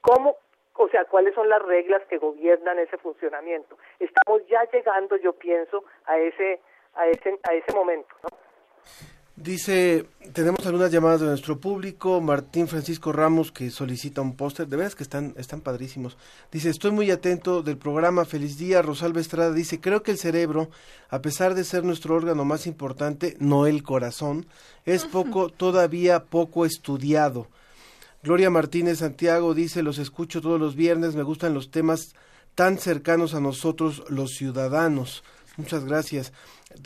cómo, 0.00 0.36
o 0.74 0.88
sea, 0.88 1.04
cuáles 1.04 1.34
son 1.34 1.48
las 1.48 1.62
reglas 1.62 2.02
que 2.08 2.18
gobiernan 2.18 2.78
ese 2.78 2.96
funcionamiento. 2.98 3.76
Estamos 3.98 4.46
ya 4.48 4.64
llegando, 4.70 5.16
yo 5.16 5.32
pienso, 5.34 5.84
a 6.06 6.18
ese 6.18 6.60
a 6.94 7.06
ese 7.06 7.38
a 7.48 7.54
ese 7.54 7.72
momento, 7.74 8.14
¿no? 8.22 9.17
Dice, 9.42 10.04
tenemos 10.32 10.66
algunas 10.66 10.90
llamadas 10.90 11.20
de 11.20 11.28
nuestro 11.28 11.60
público, 11.60 12.20
Martín 12.20 12.66
Francisco 12.66 13.12
Ramos 13.12 13.52
que 13.52 13.70
solicita 13.70 14.20
un 14.20 14.34
póster, 14.34 14.66
de 14.66 14.76
veras 14.76 14.96
que 14.96 15.04
están, 15.04 15.32
están 15.36 15.60
padrísimos. 15.60 16.16
Dice, 16.50 16.70
estoy 16.70 16.90
muy 16.90 17.08
atento 17.12 17.62
del 17.62 17.78
programa, 17.78 18.24
feliz 18.24 18.58
día. 18.58 18.82
Rosalba 18.82 19.20
Estrada 19.20 19.52
dice, 19.52 19.80
creo 19.80 20.02
que 20.02 20.10
el 20.10 20.18
cerebro, 20.18 20.70
a 21.08 21.20
pesar 21.22 21.54
de 21.54 21.62
ser 21.62 21.84
nuestro 21.84 22.16
órgano 22.16 22.44
más 22.44 22.66
importante, 22.66 23.36
no 23.38 23.68
el 23.68 23.84
corazón, 23.84 24.46
es 24.84 25.04
poco, 25.04 25.50
todavía 25.50 26.24
poco 26.24 26.66
estudiado. 26.66 27.46
Gloria 28.24 28.50
Martínez 28.50 28.98
Santiago 28.98 29.54
dice, 29.54 29.84
los 29.84 29.98
escucho 29.98 30.40
todos 30.40 30.58
los 30.58 30.74
viernes, 30.74 31.14
me 31.14 31.22
gustan 31.22 31.54
los 31.54 31.70
temas 31.70 32.16
tan 32.56 32.76
cercanos 32.76 33.34
a 33.34 33.40
nosotros 33.40 34.02
los 34.08 34.32
ciudadanos. 34.32 35.22
Muchas 35.58 35.84
gracias. 35.84 36.32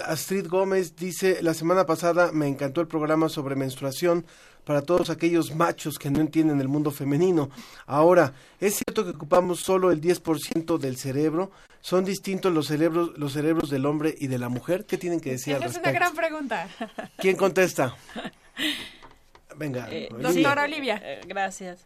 Astrid 0.05 0.47
Gómez 0.49 0.97
dice, 0.97 1.43
la 1.43 1.55
semana 1.55 1.87
pasada 1.87 2.33
me 2.33 2.47
encantó 2.49 2.81
el 2.81 2.89
programa 2.89 3.29
sobre 3.29 3.55
menstruación 3.57 4.25
para 4.65 4.83
todos 4.83 5.11
aquellos 5.11 5.55
machos 5.55 5.99
que 5.99 6.11
no 6.11 6.21
entienden 6.21 6.61
el 6.61 6.69
mundo 6.69 6.91
femenino. 6.91 7.51
Ahora, 7.87 8.33
¿es 8.61 8.75
cierto 8.77 9.05
que 9.05 9.11
ocupamos 9.11 9.61
solo 9.61 9.91
el 9.91 10.01
10% 10.01 10.79
del 10.79 10.97
cerebro? 10.97 11.51
¿Son 11.81 12.05
distintos 12.05 12.53
los 12.53 12.69
cerebros, 12.69 13.11
los 13.19 13.33
cerebros 13.33 13.71
del 13.71 13.87
hombre 13.87 14.15
y 14.17 14.29
de 14.29 14.39
la 14.39 14.49
mujer? 14.49 14.87
¿Qué 14.87 14.99
tienen 14.99 15.21
que 15.21 15.31
decir 15.33 15.55
al 15.57 15.63
Esa 15.63 15.71
es 15.71 15.77
una 15.79 15.91
respecto? 15.91 15.99
gran 15.99 16.15
pregunta. 16.15 16.69
¿Quién 17.19 17.37
contesta? 17.37 17.97
Venga. 19.57 19.89
Eh, 19.91 20.09
Doctora 20.19 20.65
Olivia. 20.65 21.01
eh, 21.05 21.21
gracias. 21.27 21.81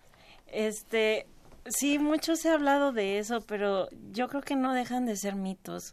Este, 0.52 1.26
sí, 1.69 1.99
mucho 1.99 2.37
se 2.37 2.49
ha 2.51 2.55
hablado 2.55 2.93
de 2.93 3.19
eso, 3.19 3.41
pero 3.41 3.89
yo 4.12 4.29
creo 4.29 4.43
que 4.43 4.57
no 4.57 4.73
dejan 4.75 5.07
de 5.07 5.17
ser 5.17 5.35
mitos. 5.35 5.93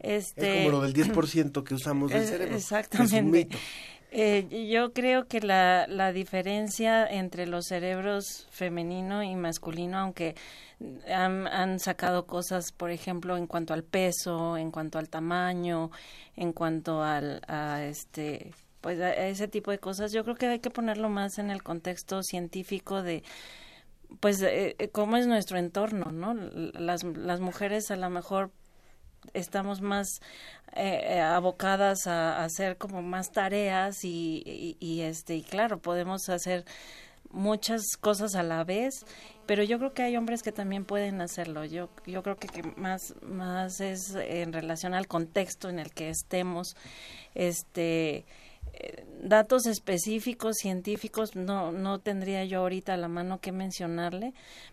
Este, 0.00 0.60
Es 0.62 0.66
como 0.66 0.78
lo 0.78 0.82
del 0.82 0.92
10% 0.94 1.64
que 1.64 1.74
usamos 1.74 2.10
del 2.10 2.22
es- 2.22 2.30
cerebro. 2.30 2.56
Exactamente. 2.56 3.16
Es 3.16 3.22
un 3.22 3.30
mito. 3.30 3.58
Eh, 4.10 4.68
yo 4.72 4.94
creo 4.94 5.26
que 5.28 5.40
la, 5.40 5.86
la 5.86 6.12
diferencia 6.12 7.06
entre 7.06 7.46
los 7.46 7.66
cerebros 7.66 8.46
femenino 8.50 9.22
y 9.22 9.34
masculino, 9.36 9.98
aunque 9.98 10.34
han, 11.12 11.46
han 11.46 11.78
sacado 11.78 12.24
cosas, 12.26 12.72
por 12.72 12.90
ejemplo, 12.90 13.36
en 13.36 13.46
cuanto 13.46 13.74
al 13.74 13.84
peso, 13.84 14.56
en 14.56 14.70
cuanto 14.70 14.98
al 14.98 15.10
tamaño, 15.10 15.90
en 16.36 16.54
cuanto 16.54 17.02
al, 17.02 17.42
a 17.48 17.84
este 17.84 18.52
pues 18.80 19.00
a 19.00 19.12
ese 19.26 19.48
tipo 19.48 19.72
de 19.72 19.78
cosas, 19.80 20.12
yo 20.12 20.22
creo 20.22 20.36
que 20.36 20.46
hay 20.46 20.60
que 20.60 20.70
ponerlo 20.70 21.08
más 21.08 21.38
en 21.38 21.50
el 21.50 21.64
contexto 21.64 22.22
científico 22.22 23.02
de 23.02 23.24
pues 24.20 24.40
eh, 24.42 24.76
eh, 24.78 24.88
cómo 24.90 25.16
es 25.16 25.26
nuestro 25.26 25.58
entorno, 25.58 26.10
¿no? 26.12 26.34
Las, 26.34 27.04
las 27.04 27.40
mujeres 27.40 27.90
a 27.90 27.96
lo 27.96 28.10
mejor 28.10 28.50
estamos 29.34 29.80
más 29.80 30.20
eh, 30.74 31.16
eh, 31.16 31.20
abocadas 31.20 32.06
a, 32.06 32.44
hacer 32.44 32.76
como 32.76 33.02
más 33.02 33.32
tareas 33.32 34.04
y, 34.04 34.76
y, 34.80 35.00
este 35.00 35.36
y 35.36 35.42
claro 35.42 35.78
podemos 35.78 36.28
hacer 36.28 36.64
muchas 37.30 37.96
cosas 38.00 38.34
a 38.34 38.42
la 38.42 38.64
vez 38.64 39.04
pero 39.46 39.62
yo 39.62 39.78
creo 39.78 39.92
que 39.92 40.02
hay 40.02 40.16
hombres 40.16 40.42
que 40.42 40.52
también 40.52 40.84
pueden 40.84 41.20
hacerlo 41.20 41.64
yo 41.64 41.88
yo 42.06 42.22
creo 42.22 42.36
que, 42.36 42.48
que 42.48 42.62
más 42.76 43.14
más 43.22 43.80
es 43.80 44.14
en 44.14 44.52
relación 44.52 44.94
al 44.94 45.08
contexto 45.08 45.68
en 45.68 45.78
el 45.78 45.92
que 45.92 46.10
estemos 46.10 46.76
este 47.34 48.24
datos 49.20 49.66
específicos 49.66 50.56
científicos 50.56 51.34
no 51.34 51.72
no 51.72 51.98
tendría 51.98 52.44
yo 52.44 52.60
ahorita 52.60 52.94
a 52.94 52.96
la 52.96 53.08
mano 53.08 53.40
que 53.40 53.52
mencionarle 53.52 54.32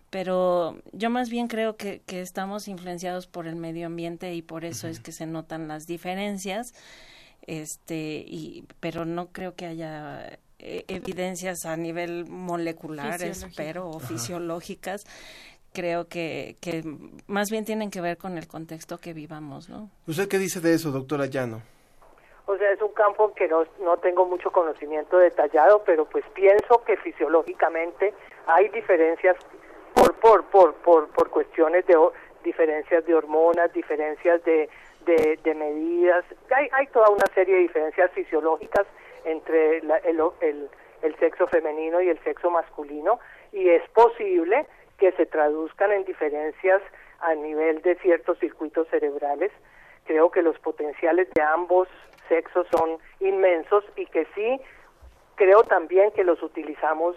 pero 0.09 0.77
yo 0.93 1.09
más 1.09 1.29
bien 1.29 1.47
creo 1.47 1.75
que, 1.75 2.01
que 2.05 2.21
estamos 2.21 2.67
influenciados 2.67 3.27
por 3.27 3.47
el 3.47 3.55
medio 3.55 3.87
ambiente 3.87 4.33
y 4.33 4.41
por 4.41 4.63
eso 4.63 4.87
es 4.87 4.99
que 4.99 5.11
se 5.11 5.25
notan 5.25 5.67
las 5.67 5.85
diferencias 5.87 6.73
este 7.47 8.23
y 8.27 8.65
pero 8.79 9.05
no 9.05 9.27
creo 9.31 9.55
que 9.55 9.65
haya 9.65 10.39
eh, 10.59 10.85
evidencias 10.87 11.65
a 11.65 11.75
nivel 11.75 12.25
molecular 12.25 13.21
espero 13.23 13.89
o 13.89 13.97
Ajá. 13.97 14.07
fisiológicas 14.07 15.05
creo 15.73 16.07
que, 16.07 16.57
que 16.61 16.83
más 17.27 17.49
bien 17.49 17.65
tienen 17.65 17.89
que 17.89 17.99
ver 17.99 18.17
con 18.17 18.37
el 18.37 18.47
contexto 18.47 18.99
que 18.99 19.13
vivamos 19.13 19.69
no 19.69 19.89
¿Usted 20.07 20.27
qué 20.27 20.37
dice 20.37 20.61
de 20.61 20.75
eso, 20.75 20.91
doctora 20.91 21.25
Llano? 21.25 21.74
O 22.47 22.57
sea, 22.57 22.71
es 22.71 22.81
un 22.81 22.93
campo 22.93 23.33
que 23.33 23.47
no, 23.47 23.65
no 23.79 23.97
tengo 23.97 24.25
mucho 24.25 24.51
conocimiento 24.51 25.17
detallado, 25.17 25.83
pero 25.83 26.05
pues 26.05 26.23
pienso 26.33 26.83
que 26.85 26.95
fisiológicamente 26.97 28.13
hay 28.45 28.69
diferencias 28.69 29.35
por 29.95 30.13
por 30.19 30.43
por 30.45 30.73
por, 30.75 31.07
por 31.09 31.29
cuestiones 31.29 31.85
de 31.87 31.97
diferencias 32.43 33.03
de 33.05 33.15
hormonas, 33.15 33.73
diferencias 33.73 34.43
de, 34.43 34.69
de, 35.05 35.39
de 35.43 35.55
medidas. 35.55 36.23
Hay, 36.55 36.69
hay 36.71 36.85
toda 36.87 37.09
una 37.09 37.25
serie 37.33 37.55
de 37.55 37.61
diferencias 37.61 38.11
fisiológicas 38.11 38.85
entre 39.23 39.81
la- 39.81 39.97
el, 39.97 40.21
el, 40.41 40.69
el 41.01 41.15
sexo 41.17 41.47
femenino 41.47 41.99
y 42.01 42.09
el 42.09 42.19
sexo 42.23 42.51
masculino 42.51 43.19
y 43.51 43.69
es 43.69 43.81
posible 43.89 44.67
que 44.99 45.11
se 45.13 45.25
traduzcan 45.25 45.91
en 45.91 46.05
diferencias 46.05 46.81
a 47.21 47.33
nivel 47.33 47.81
de 47.81 47.95
ciertos 47.95 48.37
circuitos 48.37 48.87
cerebrales. 48.89 49.51
Creo 50.05 50.29
que 50.29 50.43
los 50.43 50.59
potenciales 50.59 51.27
de 51.33 51.41
ambos 51.41 51.87
sexos 52.27 52.67
son 52.75 52.97
inmensos 53.19 53.83
y 53.95 54.05
que 54.07 54.25
sí 54.35 54.59
creo 55.35 55.63
también 55.63 56.11
que 56.11 56.23
los 56.23 56.41
utilizamos 56.43 57.15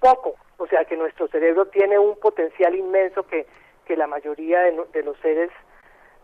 poco, 0.00 0.34
o 0.58 0.66
sea 0.66 0.84
que 0.84 0.96
nuestro 0.96 1.28
cerebro 1.28 1.66
tiene 1.66 1.98
un 1.98 2.18
potencial 2.18 2.74
inmenso 2.74 3.22
que, 3.26 3.46
que 3.86 3.96
la 3.96 4.06
mayoría 4.06 4.60
de, 4.60 5.02
los 5.02 5.16
seres 5.20 5.50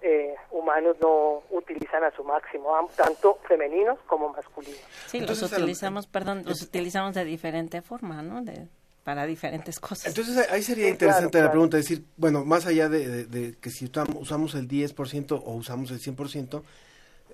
eh, 0.03 0.35
humanos 0.51 0.97
no 1.01 1.43
utilizan 1.51 2.03
a 2.05 2.11
su 2.13 2.25
máximo, 2.25 2.75
tanto 2.97 3.39
femeninos 3.49 3.99
como 4.07 4.29
masculinos. 4.31 4.79
sí 5.07 5.19
Entonces, 5.19 5.43
los 5.43 5.53
utilizamos 5.53 6.07
perdón 6.07 6.43
los 6.47 6.63
utilizamos 6.63 7.15
de 7.15 7.25
diferente 7.25 7.83
forma 7.83 8.23
no 8.23 8.43
de 8.43 8.67
para 9.05 9.25
diferentes 9.25 9.79
cosas 9.79 10.07
Entonces 10.07 10.51
ahí- 10.51 10.63
sería 10.63 10.87
Sí, 10.87 10.91
interesante 10.91 11.31
claro, 11.31 11.45
la 11.45 11.51
claro. 11.51 11.51
pregunta, 11.53 11.77
decir, 11.77 12.03
bueno, 12.17 12.45
más 12.45 12.67
allá 12.67 12.89
de, 12.89 13.07
de- 13.07 13.25
de 13.27 13.55
que 13.61 13.71
si 13.71 13.87
utam- 13.87 14.17
usamos 14.21 14.55
el 14.57 14.67
10% 14.69 15.41
o 15.45 15.53
usamos 15.53 15.91
el 15.93 16.01
100%, 16.01 16.63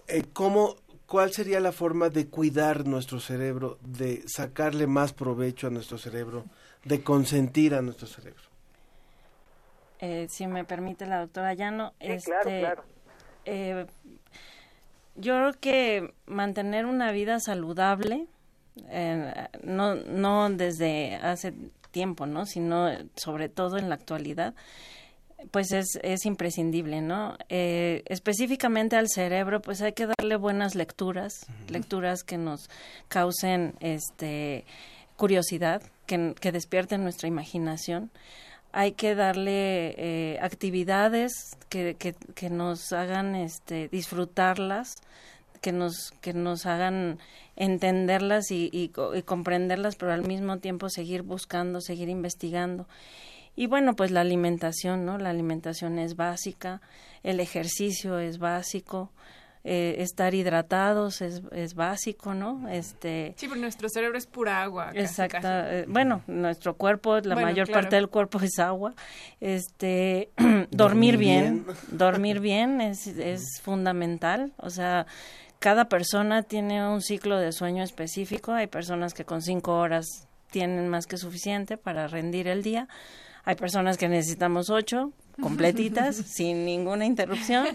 eh, 0.08 0.24
¿cómo, 0.32 0.76
¿cuál 1.06 1.32
sería 1.32 1.60
la 1.60 1.72
forma 1.72 2.08
de 2.08 2.28
cuidar 2.28 2.86
nuestro 2.86 3.20
cerebro, 3.20 3.78
de 3.82 4.22
sacarle 4.26 4.86
más 4.86 5.12
provecho 5.12 5.66
a 5.66 5.70
nuestro 5.70 5.98
cerebro, 5.98 6.44
de 6.84 7.02
consentir 7.02 7.74
a 7.74 7.82
nuestro 7.82 8.06
cerebro? 8.06 8.42
Eh, 10.00 10.26
si 10.28 10.46
me 10.46 10.64
permite 10.64 11.06
la 11.06 11.20
doctora 11.20 11.54
Llano, 11.54 11.92
Sí, 12.00 12.06
este, 12.08 12.24
claro, 12.24 12.50
claro. 12.50 12.84
eh, 13.44 13.86
yo 15.14 15.34
creo 15.36 15.52
que 15.60 16.14
mantener 16.26 16.86
una 16.86 17.12
vida 17.12 17.38
saludable, 17.38 18.26
eh, 18.88 19.48
no, 19.62 19.94
no 19.94 20.50
desde 20.50 21.16
hace 21.16 21.54
tiempo, 21.92 22.26
¿no? 22.26 22.46
Sino 22.46 22.88
sobre 23.14 23.48
todo 23.48 23.76
en 23.78 23.88
la 23.88 23.94
actualidad, 23.94 24.54
pues 25.50 25.72
es, 25.72 25.98
es 26.02 26.24
imprescindible, 26.26 27.00
¿no? 27.00 27.36
Eh, 27.48 28.02
específicamente 28.06 28.96
al 28.96 29.08
cerebro, 29.08 29.60
pues 29.60 29.82
hay 29.82 29.92
que 29.92 30.06
darle 30.06 30.36
buenas 30.36 30.74
lecturas, 30.74 31.46
lecturas 31.68 32.22
que 32.22 32.38
nos 32.38 32.68
causen 33.08 33.74
este 33.80 34.64
curiosidad, 35.16 35.82
que, 36.06 36.34
que 36.40 36.52
despierten 36.52 37.02
nuestra 37.02 37.28
imaginación. 37.28 38.10
Hay 38.72 38.92
que 38.92 39.14
darle 39.14 39.94
eh, 39.98 40.38
actividades 40.40 41.32
que, 41.68 41.94
que, 41.98 42.14
que 42.34 42.48
nos 42.48 42.92
hagan 42.92 43.34
este, 43.34 43.88
disfrutarlas, 43.88 44.94
que 45.60 45.72
nos, 45.72 46.12
que 46.22 46.32
nos 46.32 46.64
hagan 46.66 47.18
entenderlas 47.54 48.50
y, 48.50 48.70
y 48.72 48.88
co- 48.88 49.14
y 49.14 49.22
comprenderlas, 49.22 49.96
pero 49.96 50.12
al 50.12 50.26
mismo 50.26 50.58
tiempo 50.58 50.88
seguir 50.88 51.22
buscando, 51.22 51.80
seguir 51.80 52.08
investigando. 52.08 52.88
Y 53.56 53.66
bueno, 53.66 53.94
pues 53.94 54.10
la 54.10 54.20
alimentación, 54.22 55.04
¿no? 55.04 55.18
La 55.18 55.30
alimentación 55.30 55.98
es 55.98 56.16
básica, 56.16 56.80
el 57.22 57.38
ejercicio 57.40 58.18
es 58.18 58.38
básico, 58.38 59.10
eh, 59.64 59.96
estar 59.98 60.34
hidratados 60.34 61.20
es, 61.20 61.42
es 61.52 61.74
básico, 61.74 62.34
¿no? 62.34 62.68
Este, 62.68 63.34
Sí, 63.36 63.46
porque 63.46 63.60
nuestro 63.60 63.88
cerebro 63.88 64.18
es 64.18 64.26
pura 64.26 64.62
agua. 64.62 64.86
casi, 64.86 64.98
Exacto. 65.00 65.38
casi. 65.42 65.46
eh, 65.76 65.84
bueno, 65.86 66.22
nuestro 66.26 66.74
cuerpo, 66.74 67.16
la 67.20 67.34
Bueno, 67.34 67.42
mayor 67.48 67.66
claro. 67.66 67.82
parte 67.82 67.96
del 67.96 68.08
cuerpo 68.08 68.40
es 68.40 68.58
agua. 68.58 68.94
Este, 69.40 70.30
dormir 70.70 71.16
bien, 71.16 71.64
dormir 71.90 72.40
bien 72.40 72.80
es, 72.80 73.06
es 73.06 73.60
fundamental. 73.62 74.52
O 74.56 74.70
sea, 74.70 75.06
cada 75.58 75.88
persona 75.88 76.42
tiene 76.42 76.88
un 76.88 77.00
ciclo 77.02 77.38
de 77.38 77.52
sueño 77.52 77.84
específico. 77.84 78.52
Hay 78.52 78.66
personas 78.66 79.14
que 79.14 79.24
con 79.24 79.42
cinco 79.42 79.76
horas 79.78 80.06
tienen 80.50 80.88
más 80.88 81.06
que 81.06 81.18
suficiente 81.18 81.76
para 81.76 82.08
rendir 82.08 82.48
el 82.48 82.62
día. 82.62 82.88
Hay 83.44 83.56
personas 83.56 83.96
que 83.98 84.08
necesitamos 84.08 84.70
ocho 84.70 85.12
completitas, 85.40 86.16
sin 86.26 86.64
ninguna 86.64 87.04
interrupción. 87.06 87.66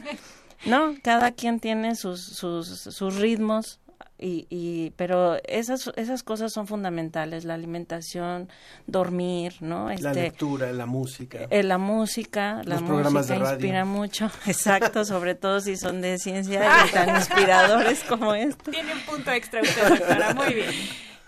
No, 0.66 0.96
cada 1.04 1.32
quien 1.32 1.60
tiene 1.60 1.96
sus, 1.96 2.22
sus, 2.22 2.68
sus 2.68 3.16
ritmos, 3.16 3.80
y, 4.20 4.48
y 4.50 4.92
pero 4.96 5.38
esas 5.44 5.92
esas 5.96 6.24
cosas 6.24 6.52
son 6.52 6.66
fundamentales 6.66 7.46
la 7.46 7.54
alimentación 7.54 8.50
dormir 8.88 9.54
no 9.60 9.90
la 9.90 9.94
este 9.94 10.14
lectura, 10.14 10.72
la 10.74 10.88
música. 10.88 11.38
eh, 11.52 11.62
la 11.62 11.78
música 11.78 12.62
la 12.66 12.76
Los 12.76 12.82
programas 12.84 13.14
música 13.14 13.34
de 13.36 13.40
radio. 13.40 13.54
inspira 13.54 13.86
mucho 13.86 14.32
exacto 14.48 15.06
sobre 15.06 15.36
todo 15.36 15.62
si 15.62 15.78
son 15.78 16.02
de 16.02 16.18
ciencia 16.18 16.66
y 16.88 16.90
tan 16.94 17.16
inspiradores 17.16 18.04
como 18.06 18.34
este 18.34 18.72
Tiene 18.72 18.94
un 18.94 19.02
punto 19.02 19.30
extra 19.32 19.62
usted, 19.62 19.88
doctora. 19.88 20.34
Muy 20.34 20.54
bien. 20.56 20.72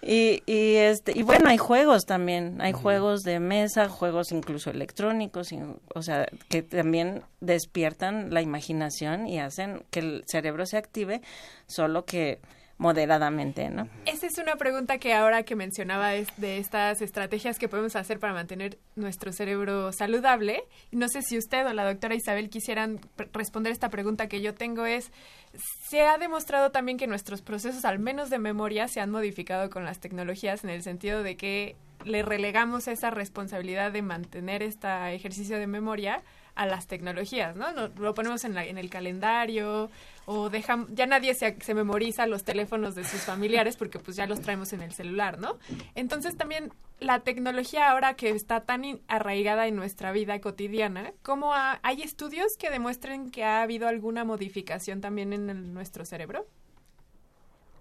Y, 0.01 0.41
y 0.45 0.75
este 0.75 1.17
y 1.17 1.23
bueno 1.23 1.49
hay 1.49 1.57
juegos 1.57 2.05
también 2.05 2.61
hay 2.61 2.71
juegos 2.73 3.21
de 3.21 3.39
mesa 3.39 3.89
juegos 3.89 4.31
incluso 4.31 4.69
electrónicos 4.69 5.51
y- 5.51 5.59
o 5.93 6.01
sea 6.01 6.27
que 6.49 6.61
también 6.61 7.21
despiertan 7.41 8.33
la 8.33 8.41
imaginación 8.41 9.27
y 9.27 9.39
hacen 9.39 9.83
que 9.91 9.99
el 9.99 10.23
cerebro 10.27 10.65
se 10.65 10.77
active 10.77 11.21
solo 11.67 12.05
que 12.05 12.39
moderadamente, 12.81 13.69
¿no? 13.69 13.89
Esa 14.05 14.25
es 14.27 14.37
una 14.37 14.55
pregunta 14.55 14.99
que 14.99 15.13
ahora 15.13 15.43
que 15.43 15.53
mencionaba 15.57 16.15
es 16.15 16.29
de 16.37 16.59
estas 16.59 17.01
estrategias 17.01 17.59
que 17.59 17.67
podemos 17.67 17.97
hacer 17.97 18.19
para 18.19 18.31
mantener 18.33 18.77
nuestro 18.95 19.33
cerebro 19.33 19.91
saludable. 19.91 20.63
No 20.93 21.09
sé 21.09 21.21
si 21.21 21.37
usted 21.37 21.67
o 21.67 21.73
la 21.73 21.83
doctora 21.83 22.15
Isabel 22.15 22.49
quisieran 22.49 23.01
responder 23.33 23.73
esta 23.73 23.89
pregunta 23.89 24.27
que 24.27 24.39
yo 24.39 24.53
tengo 24.55 24.85
es, 24.85 25.11
se 25.55 26.01
ha 26.01 26.17
demostrado 26.17 26.71
también 26.71 26.97
que 26.97 27.07
nuestros 27.07 27.41
procesos, 27.41 27.85
al 27.85 27.99
menos 27.99 28.29
de 28.29 28.39
memoria, 28.39 28.87
se 28.87 29.01
han 29.01 29.09
modificado 29.09 29.69
con 29.69 29.85
las 29.85 29.99
tecnologías 29.99 30.63
en 30.63 30.69
el 30.69 30.83
sentido 30.83 31.23
de 31.23 31.37
que 31.37 31.75
le 32.05 32.23
relegamos 32.23 32.87
esa 32.87 33.09
responsabilidad 33.09 33.91
de 33.91 34.01
mantener 34.01 34.63
este 34.63 34.87
ejercicio 35.13 35.57
de 35.57 35.67
memoria 35.67 36.23
a 36.55 36.65
las 36.65 36.87
tecnologías, 36.87 37.55
¿no? 37.55 37.67
Lo, 37.71 38.13
ponemos 38.13 38.43
en, 38.43 38.53
la, 38.53 38.65
en, 38.65 38.77
el 38.77 38.89
calendario 38.89 39.89
o 40.31 40.51
dejamos, 40.51 40.89
ya 40.91 41.07
nadie 41.07 41.33
se, 41.33 41.59
se, 41.59 41.73
memoriza 41.73 42.27
los 42.27 42.43
teléfonos 42.43 42.93
de 42.93 43.03
sus 43.03 43.21
familiares 43.21 43.75
porque 43.77 43.97
pues 43.97 44.15
ya 44.15 44.27
los 44.27 44.41
traemos 44.41 44.73
en 44.73 44.83
el 44.83 44.91
celular, 44.93 45.39
¿no? 45.39 45.57
Entonces 45.95 46.37
también 46.37 46.71
la 46.99 47.21
tecnología 47.21 47.89
ahora 47.89 48.13
que 48.13 48.29
está 48.29 48.61
tan 48.61 48.83
arraigada 49.07 49.65
en 49.65 49.75
nuestra 49.75 50.11
vida 50.11 50.39
cotidiana, 50.39 51.13
¿cómo 51.23 51.51
hay 51.55 52.03
estudios 52.03 52.57
que 52.57 52.69
demuestren 52.69 53.31
que 53.31 53.43
ha 53.43 53.63
habido 53.63 53.87
alguna 53.87 54.23
modificación 54.23 55.01
también 55.01 55.33
en 55.33 55.49
el, 55.49 55.73
nuestro 55.73 56.05
cerebro? 56.05 56.45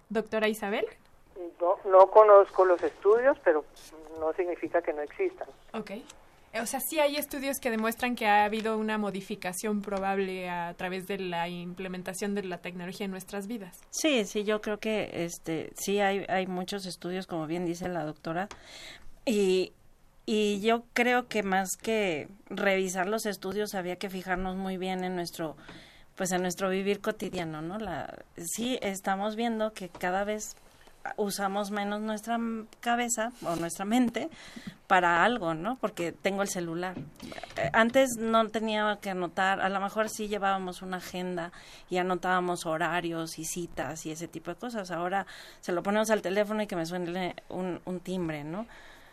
Doctora 0.08 0.48
Isabel. 0.48 0.86
No, 1.60 1.76
no 1.84 2.06
conozco 2.10 2.64
los 2.64 2.82
estudios, 2.82 3.36
pero 3.44 3.62
no 4.18 4.32
significa 4.32 4.80
que 4.80 4.94
no 4.94 5.02
existan. 5.02 5.48
Ok. 5.74 5.90
O 6.60 6.66
sea, 6.66 6.80
sí 6.80 6.98
hay 6.98 7.16
estudios 7.16 7.58
que 7.60 7.70
demuestran 7.70 8.14
que 8.14 8.26
ha 8.26 8.44
habido 8.44 8.78
una 8.78 8.98
modificación 8.98 9.82
probable 9.82 10.48
a 10.50 10.74
través 10.74 11.06
de 11.06 11.18
la 11.18 11.48
implementación 11.48 12.34
de 12.34 12.42
la 12.42 12.58
tecnología 12.58 13.04
en 13.04 13.10
nuestras 13.10 13.46
vidas. 13.46 13.78
Sí, 13.90 14.24
sí, 14.24 14.44
yo 14.44 14.60
creo 14.60 14.78
que 14.78 15.10
este 15.24 15.72
sí 15.76 16.00
hay 16.00 16.24
hay 16.28 16.46
muchos 16.46 16.86
estudios, 16.86 17.26
como 17.26 17.46
bien 17.46 17.64
dice 17.64 17.88
la 17.88 18.04
doctora, 18.04 18.48
y 19.24 19.72
y 20.26 20.60
yo 20.60 20.84
creo 20.92 21.26
que 21.26 21.42
más 21.42 21.70
que 21.80 22.28
revisar 22.50 23.08
los 23.08 23.24
estudios 23.24 23.74
había 23.74 23.96
que 23.96 24.10
fijarnos 24.10 24.56
muy 24.56 24.76
bien 24.76 25.02
en 25.02 25.16
nuestro 25.16 25.56
pues 26.16 26.32
en 26.32 26.42
nuestro 26.42 26.68
vivir 26.68 27.00
cotidiano, 27.00 27.62
¿no? 27.62 27.78
La 27.78 28.24
sí 28.36 28.78
estamos 28.82 29.36
viendo 29.36 29.72
que 29.72 29.88
cada 29.88 30.24
vez 30.24 30.56
usamos 31.16 31.70
menos 31.70 32.00
nuestra 32.00 32.38
cabeza 32.80 33.32
o 33.42 33.56
nuestra 33.56 33.84
mente 33.84 34.28
para 34.86 35.24
algo, 35.24 35.54
¿no? 35.54 35.76
Porque 35.76 36.12
tengo 36.12 36.42
el 36.42 36.48
celular. 36.48 36.96
Eh, 37.56 37.70
antes 37.72 38.16
no 38.18 38.48
tenía 38.48 38.98
que 39.00 39.10
anotar, 39.10 39.60
a 39.60 39.68
lo 39.68 39.80
mejor 39.80 40.08
sí 40.08 40.28
llevábamos 40.28 40.82
una 40.82 40.96
agenda 40.96 41.52
y 41.90 41.98
anotábamos 41.98 42.66
horarios 42.66 43.38
y 43.38 43.44
citas 43.44 44.06
y 44.06 44.10
ese 44.10 44.28
tipo 44.28 44.50
de 44.50 44.56
cosas. 44.56 44.90
Ahora 44.90 45.26
se 45.60 45.72
lo 45.72 45.82
ponemos 45.82 46.10
al 46.10 46.22
teléfono 46.22 46.62
y 46.62 46.66
que 46.66 46.76
me 46.76 46.86
suene 46.86 47.36
un, 47.48 47.80
un 47.84 48.00
timbre, 48.00 48.44
¿no? 48.44 48.66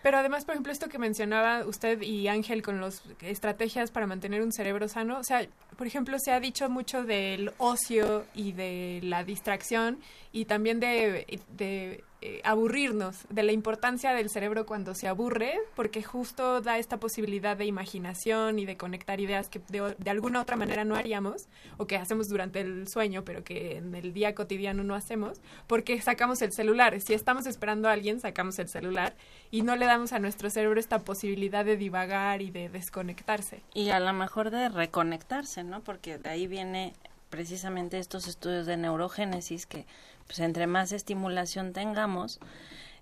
Pero 0.06 0.20
además, 0.20 0.46
por 0.46 0.54
ejemplo, 0.54 0.72
esto 0.72 0.88
que 0.88 1.00
mencionaba 1.00 1.66
usted 1.66 2.00
y 2.04 2.28
Ángel 2.28 2.62
con 2.62 2.80
las 2.80 3.02
estrategias 3.22 3.90
para 3.90 4.06
mantener 4.06 4.44
un 4.44 4.52
cerebro 4.52 4.88
sano, 4.88 5.18
o 5.18 5.24
sea, 5.24 5.48
por 5.76 5.88
ejemplo, 5.88 6.20
se 6.20 6.32
ha 6.32 6.40
dicho 6.40 6.70
mucho 6.70 7.04
del 7.04 7.54
ocio 7.58 8.24
y 8.36 8.52
de 8.52 9.00
la 9.02 9.24
distracción 9.24 9.98
y 10.32 10.46
también 10.46 10.80
de, 10.80 11.40
de 11.58 12.04
eh, 12.22 12.42
aburrirnos, 12.44 13.26
de 13.30 13.44
la 13.44 13.52
importancia 13.52 14.14
del 14.14 14.30
cerebro 14.30 14.66
cuando 14.66 14.96
se 14.96 15.08
aburre, 15.08 15.60
porque 15.76 16.02
justo 16.02 16.62
da 16.62 16.78
esta 16.78 16.98
posibilidad 16.98 17.58
de 17.58 17.66
imaginación 17.66 18.58
y 18.58 18.66
de 18.66 18.78
conectar 18.78 19.20
ideas 19.20 19.50
que 19.50 19.62
de, 19.70 20.10
alguna 20.10 20.42
otra 20.42 20.56
manera 20.56 20.86
no 20.86 20.96
haríamos 20.96 21.48
o 21.78 21.88
que 21.88 21.98
hacemos 21.98 22.30
durante 22.30 22.62
el 22.62 22.88
sueño, 22.88 23.24
pero 23.26 23.44
que 23.44 23.78
en 23.78 23.94
el 23.94 24.14
día 24.14 24.34
cotidiano 24.34 24.84
no 24.84 24.96
hacemos, 24.96 25.42
porque 25.68 26.02
sacamos 26.02 26.42
el 26.42 26.54
celular. 26.54 27.00
Si 27.02 27.14
estamos 27.14 27.46
esperando 27.46 27.90
a 27.90 27.92
alguien, 27.92 28.20
sacamos 28.20 28.58
el 28.60 28.70
celular 28.70 29.16
y 29.52 29.62
no 29.62 29.76
le 29.76 29.86
damos 29.86 30.14
a 30.14 30.20
nuestro 30.20 30.50
cerebro 30.50 30.80
esta 30.80 31.00
posibilidad 31.00 31.66
de 31.66 31.78
divagar 31.78 32.42
y 32.42 32.50
de 32.50 32.70
desconectarse. 32.70 33.62
Y 33.74 33.90
a 33.90 34.00
lo 34.00 34.14
mejor 34.14 34.52
de 34.52 34.70
reconectarse, 34.70 35.64
¿no? 35.64 35.82
Porque 35.82 36.18
de 36.18 36.30
ahí 36.30 36.48
viene 36.48 36.94
precisamente 37.30 38.00
estos 38.00 38.28
estudios 38.28 38.66
de 38.66 38.78
neurogénesis 38.78 39.66
que 39.66 39.86
pues 40.28 40.40
entre 40.40 40.68
más 40.68 40.92
estimulación 40.92 41.74
tengamos, 41.74 42.40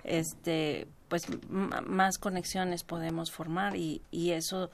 este, 0.03 0.87
pues 1.07 1.27
más 1.49 2.17
conexiones 2.17 2.83
podemos 2.83 3.31
formar 3.31 3.75
y, 3.75 4.01
y 4.11 4.31
eso 4.31 4.69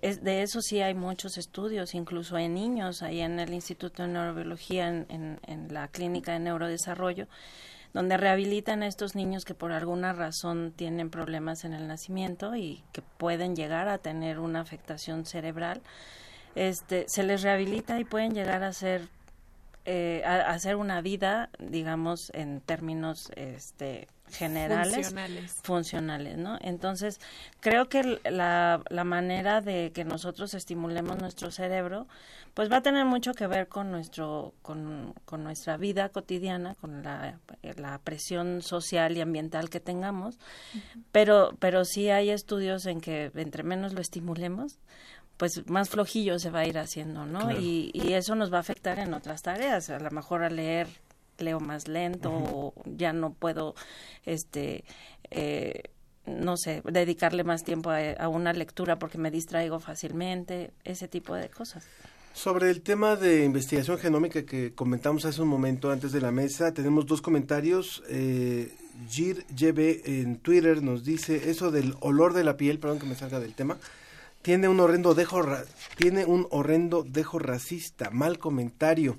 es, 0.00 0.22
de 0.24 0.42
eso 0.42 0.60
sí 0.62 0.80
hay 0.80 0.94
muchos 0.94 1.36
estudios, 1.36 1.94
incluso 1.94 2.38
en 2.38 2.54
niños, 2.54 3.02
ahí 3.02 3.20
en 3.20 3.38
el 3.38 3.52
Instituto 3.52 4.02
de 4.02 4.08
Neurobiología, 4.08 4.88
en, 4.88 5.38
en, 5.46 5.72
la 5.72 5.88
Clínica 5.88 6.32
de 6.32 6.40
Neurodesarrollo, 6.40 7.28
donde 7.92 8.16
rehabilitan 8.16 8.82
a 8.82 8.86
estos 8.86 9.14
niños 9.14 9.44
que 9.44 9.54
por 9.54 9.70
alguna 9.72 10.14
razón 10.14 10.72
tienen 10.74 11.10
problemas 11.10 11.64
en 11.64 11.74
el 11.74 11.86
nacimiento 11.86 12.56
y 12.56 12.82
que 12.92 13.02
pueden 13.02 13.54
llegar 13.54 13.88
a 13.88 13.98
tener 13.98 14.38
una 14.38 14.60
afectación 14.60 15.26
cerebral. 15.26 15.82
Este, 16.54 17.04
se 17.08 17.22
les 17.22 17.42
rehabilita 17.42 18.00
y 18.00 18.04
pueden 18.04 18.34
llegar 18.34 18.64
a 18.64 18.72
ser 18.72 19.08
eh, 19.84 20.22
a, 20.24 20.50
hacer 20.50 20.76
una 20.76 21.00
vida, 21.00 21.50
digamos, 21.58 22.30
en 22.34 22.60
términos 22.60 23.30
este, 23.36 24.08
generales, 24.30 24.94
funcionales. 24.94 25.60
funcionales, 25.62 26.38
¿no? 26.38 26.58
Entonces, 26.60 27.20
creo 27.60 27.88
que 27.88 28.20
la, 28.30 28.82
la 28.88 29.04
manera 29.04 29.60
de 29.60 29.92
que 29.92 30.04
nosotros 30.04 30.54
estimulemos 30.54 31.18
nuestro 31.18 31.50
cerebro, 31.50 32.06
pues 32.54 32.70
va 32.70 32.78
a 32.78 32.82
tener 32.82 33.04
mucho 33.06 33.32
que 33.34 33.46
ver 33.46 33.68
con 33.68 33.90
nuestro, 33.90 34.54
con, 34.62 35.14
con 35.24 35.42
nuestra 35.42 35.76
vida 35.76 36.10
cotidiana, 36.10 36.74
con 36.74 37.02
la, 37.02 37.38
la, 37.76 37.98
presión 37.98 38.62
social 38.62 39.16
y 39.16 39.20
ambiental 39.20 39.70
que 39.70 39.80
tengamos, 39.80 40.38
pero, 41.12 41.56
pero 41.58 41.84
sí 41.84 42.10
hay 42.10 42.30
estudios 42.30 42.86
en 42.86 43.00
que 43.00 43.30
entre 43.34 43.62
menos 43.62 43.94
lo 43.94 44.00
estimulemos, 44.00 44.78
pues 45.42 45.68
más 45.68 45.90
flojillo 45.90 46.38
se 46.38 46.50
va 46.50 46.60
a 46.60 46.68
ir 46.68 46.78
haciendo, 46.78 47.26
¿no? 47.26 47.50
Y, 47.50 47.90
y, 47.94 48.12
eso 48.12 48.36
nos 48.36 48.52
va 48.52 48.58
a 48.58 48.60
afectar 48.60 49.00
en 49.00 49.12
otras 49.12 49.42
tareas, 49.42 49.90
a 49.90 49.98
lo 49.98 50.08
mejor 50.12 50.44
a 50.44 50.48
leer 50.48 50.86
leo 51.38 51.58
más 51.58 51.88
lento 51.88 52.30
o 52.30 52.74
ya 52.84 53.12
no 53.12 53.32
puedo, 53.32 53.74
este, 54.24 54.84
eh, 55.32 55.82
no 56.26 56.56
sé, 56.56 56.80
dedicarle 56.84 57.42
más 57.42 57.64
tiempo 57.64 57.90
a, 57.90 58.12
a, 58.12 58.28
una 58.28 58.52
lectura 58.52 59.00
porque 59.00 59.18
me 59.18 59.32
distraigo 59.32 59.80
fácilmente, 59.80 60.70
ese 60.84 61.08
tipo 61.08 61.34
de 61.34 61.48
cosas. 61.48 61.88
Sobre 62.34 62.70
el 62.70 62.82
tema 62.82 63.16
de 63.16 63.44
investigación 63.44 63.98
genómica 63.98 64.44
que 64.44 64.74
comentamos 64.74 65.24
hace 65.24 65.42
un 65.42 65.48
momento 65.48 65.90
antes 65.90 66.12
de 66.12 66.20
la 66.20 66.30
mesa, 66.30 66.72
tenemos 66.72 67.04
dos 67.04 67.20
comentarios. 67.20 68.04
Eh, 68.08 68.72
Gir 69.10 69.44
en 69.58 70.36
Twitter 70.36 70.84
nos 70.84 71.02
dice 71.02 71.50
eso 71.50 71.72
del 71.72 71.96
olor 71.98 72.32
de 72.32 72.44
la 72.44 72.56
piel, 72.56 72.78
perdón 72.78 73.00
que 73.00 73.06
me 73.06 73.16
salga 73.16 73.40
del 73.40 73.54
tema 73.54 73.76
tiene 74.42 74.68
un 74.68 74.80
horrendo 74.80 75.14
dejo 75.14 75.42
tiene 75.96 76.24
un 76.24 76.46
horrendo 76.50 77.04
dejo 77.04 77.38
racista, 77.38 78.10
mal 78.10 78.38
comentario. 78.38 79.18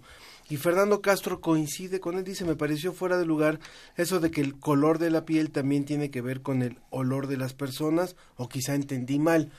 Y 0.49 0.57
Fernando 0.57 1.01
Castro 1.01 1.39
coincide 1.39 1.99
con 1.99 2.17
él, 2.17 2.23
dice, 2.23 2.45
me 2.45 2.55
pareció 2.55 2.93
fuera 2.93 3.17
de 3.17 3.25
lugar 3.25 3.59
eso 3.95 4.19
de 4.19 4.29
que 4.29 4.41
el 4.41 4.59
color 4.59 4.99
de 4.99 5.09
la 5.09 5.25
piel 5.25 5.51
también 5.51 5.85
tiene 5.85 6.11
que 6.11 6.21
ver 6.21 6.41
con 6.41 6.61
el 6.61 6.77
olor 6.89 7.27
de 7.27 7.37
las 7.37 7.53
personas, 7.53 8.15
o 8.35 8.49
quizá 8.49 8.75
entendí 8.75 9.19
mal. 9.19 9.51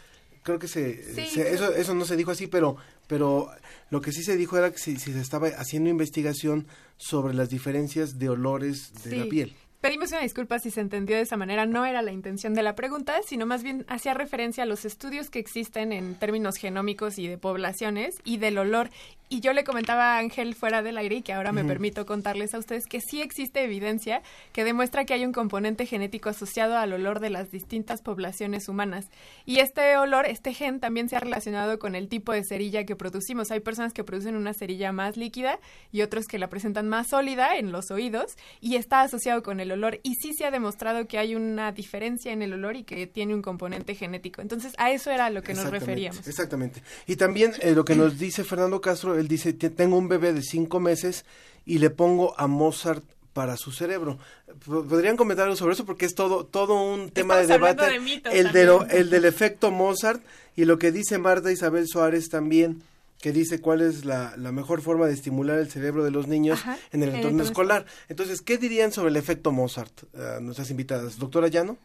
Creo 0.43 0.59
que 0.59 0.69
se, 0.69 1.03
se 1.27 1.55
eso, 1.55 1.75
eso 1.75 1.95
no 1.95 2.05
se 2.05 2.17
dijo 2.17 2.31
así, 2.31 2.47
pero, 2.47 2.77
pero 3.07 3.51
lo 3.89 4.03
que 4.03 4.13
sí 4.13 4.23
se 4.23 4.37
dijo 4.37 4.59
era 4.59 4.71
que 4.71 4.79
si, 4.79 4.99
si 4.99 5.15
se 5.15 5.21
estaba 5.21 5.49
haciendo 5.49 5.89
investigación 5.89 6.67
sobre 6.99 7.33
las 7.33 7.49
diferencias 7.49 8.19
de 8.19 8.29
olores 8.29 8.93
de 9.05 9.11
sí. 9.11 9.17
la 9.17 9.25
piel. 9.25 9.57
Pedimos 9.85 10.13
una 10.13 10.23
disculpa 10.23 10.59
si 10.59 10.71
se 10.71 10.81
entendió 10.81 11.15
de 11.15 11.21
esa 11.21 11.37
manera, 11.37 11.67
no 11.67 11.85
era 11.85 12.01
la 12.01 12.11
intención 12.11 12.55
de 12.55 12.63
la 12.63 12.75
pregunta, 12.75 13.21
sino 13.27 13.45
más 13.45 13.63
bien 13.63 13.85
hacía 13.87 14.15
referencia 14.15 14.63
a 14.63 14.67
los 14.67 14.87
estudios 14.87 15.29
que 15.29 15.39
existen 15.39 15.93
en 15.93 16.15
términos 16.15 16.57
genómicos 16.57 17.19
y 17.19 17.29
de 17.29 17.37
poblaciones 17.37 18.15
y 18.25 18.39
del 18.39 18.57
olor. 18.57 18.89
Y 19.29 19.41
yo 19.41 19.53
le 19.53 19.65
comentaba 19.65 20.15
a 20.15 20.19
Ángel 20.19 20.55
fuera 20.55 20.83
del 20.83 20.97
aire 20.97 21.17
y 21.17 21.23
que 21.23 21.33
ahora 21.33 21.53
me 21.53 21.63
uh 21.63 21.65
-huh. 21.65 21.69
permito 21.69 22.07
contarles 22.07 22.55
a 22.55 22.59
ustedes 22.59 22.87
que 22.87 23.01
sí 23.01 23.21
existe 23.21 23.65
evidencia 23.65 24.23
que 24.53 24.65
demuestra 24.65 25.05
que 25.05 25.15
hay 25.15 25.25
un 25.25 25.33
componente 25.33 25.87
genético 25.87 26.29
asociado 26.29 26.79
al 26.79 26.93
olor 26.93 27.21
de 27.21 27.31
las 27.31 27.51
distintas 27.51 28.01
poblaciones 28.01 28.69
humanas. 28.69 29.11
Y 29.45 29.59
este 29.59 29.97
olor, 29.97 30.27
este 30.27 30.55
gen, 30.55 30.79
también 30.79 31.09
se 31.09 31.17
ha 31.17 31.21
relacionado 31.21 31.79
con 31.79 31.95
el 31.95 32.09
tipo 32.09 32.33
de 32.33 32.45
cerilla 32.45 32.85
que 32.85 32.97
producimos. 32.97 33.51
Hay 33.51 33.61
personas 33.61 33.93
que 33.93 34.05
producen 34.05 34.37
una 34.37 34.55
cerilla 34.55 34.93
más 34.93 35.17
líquida 35.17 35.59
y 35.91 36.03
otros 36.03 36.27
que 36.27 36.39
la 36.39 36.49
presentan 36.49 36.89
más 36.89 37.09
sólida 37.09 37.57
en 37.57 37.73
los 37.73 37.91
oídos 37.91 38.37
y 38.61 38.77
está 38.77 39.03
asociado 39.03 39.43
con 39.43 39.61
el 39.61 39.73
olor. 39.73 39.74
Y 40.03 40.15
sí 40.15 40.33
se 40.35 40.45
ha 40.45 40.51
demostrado 40.51 41.07
que 41.07 41.19
hay 41.19 41.35
una 41.35 41.73
diferencia 41.73 42.33
en 42.33 42.43
el 42.43 42.53
olor 42.53 42.77
y 42.77 42.85
que 42.85 43.07
tiene 43.07 43.35
un 43.35 43.43
componente 43.43 43.95
genético. 43.95 44.43
Entonces, 44.43 44.73
a 44.79 44.91
eso 44.91 45.11
era 45.11 45.27
a 45.27 45.31
lo 45.31 45.43
que 45.43 45.55
nos 45.55 45.71
referíamos. 45.71 46.27
Exactamente. 46.27 46.83
Y 47.07 47.17
también 47.17 47.53
eh, 47.61 47.73
lo 47.73 47.85
que 47.85 47.95
nos 47.95 48.19
dice 48.19 48.45
Fernando 48.45 48.81
Castro, 48.81 49.19
él 49.19 49.29
dice, 49.29 49.53
tengo 49.53 49.97
un 49.97 50.09
bebé 50.09 50.33
de 50.33 50.43
cinco 50.43 50.81
meses 50.81 51.25
y 51.67 51.79
le 51.79 51.91
pongo 51.91 52.39
a 52.39 52.47
Mozart 52.47 53.05
para 53.33 53.57
su 53.57 53.73
cerebro. 53.73 54.19
Podrían 54.65 55.17
comentar 55.17 55.45
algo 55.45 55.57
sobre 55.57 55.75
eso 55.75 55.85
porque 55.85 56.07
es 56.07 56.15
todo 56.15 56.45
todo 56.45 56.81
un 56.81 57.11
tema 57.11 57.41
Estamos 57.41 57.49
de 57.49 57.93
debate. 57.93 58.31
De 58.31 58.41
el, 58.41 58.53
de 58.53 58.65
lo, 58.65 58.87
el 58.87 59.11
del 59.11 59.25
efecto 59.25 59.71
Mozart 59.71 60.23
y 60.57 60.65
lo 60.65 60.79
que 60.79 60.93
dice 60.93 61.19
Marta 61.19 61.51
Isabel 61.51 61.89
Suárez 61.89 62.29
también 62.29 62.83
que 63.25 63.33
dice 63.33 63.63
cuál 63.63 63.81
es 63.81 64.05
la, 64.05 64.35
la 64.37 64.53
mejor 64.53 64.83
forma 64.83 65.07
de 65.07 65.15
estimular 65.15 65.59
el 65.59 65.71
cerebro 65.71 66.05
de 66.05 66.11
los 66.11 66.29
niños 66.29 66.61
Ajá, 66.61 66.77
en 66.93 67.03
el 67.03 67.09
en 67.09 67.15
el 67.15 67.15
entorno 67.15 67.29
entorno 67.39 67.43
escolar. 67.45 67.85
Entonces, 68.11 68.43
¿qué 68.43 68.59
dirían 68.59 68.93
sobre 68.93 69.09
el 69.09 69.17
efecto 69.17 69.51
Mozart 69.51 70.03
eh, 70.13 70.41
nuestras 70.43 70.71
invitadas? 70.71 71.19
Doctora 71.19 71.49
Llano. 71.49 71.79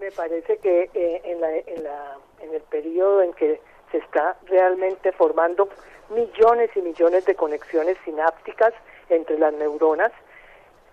Me 0.00 0.10
parece 0.10 0.56
que 0.56 0.90
eh, 0.94 1.22
en, 1.26 1.40
la, 1.40 1.56
en, 1.56 1.84
la, 1.84 2.18
en 2.40 2.52
el 2.52 2.60
periodo 2.62 3.22
en 3.22 3.32
que 3.34 3.60
se 3.92 3.98
está 3.98 4.36
realmente 4.48 5.12
formando 5.12 5.68
millones 6.10 6.70
y 6.74 6.80
millones 6.80 7.24
de 7.24 7.36
conexiones 7.36 7.96
sinápticas 8.04 8.74
entre 9.10 9.38
las 9.38 9.54
neuronas, 9.54 10.10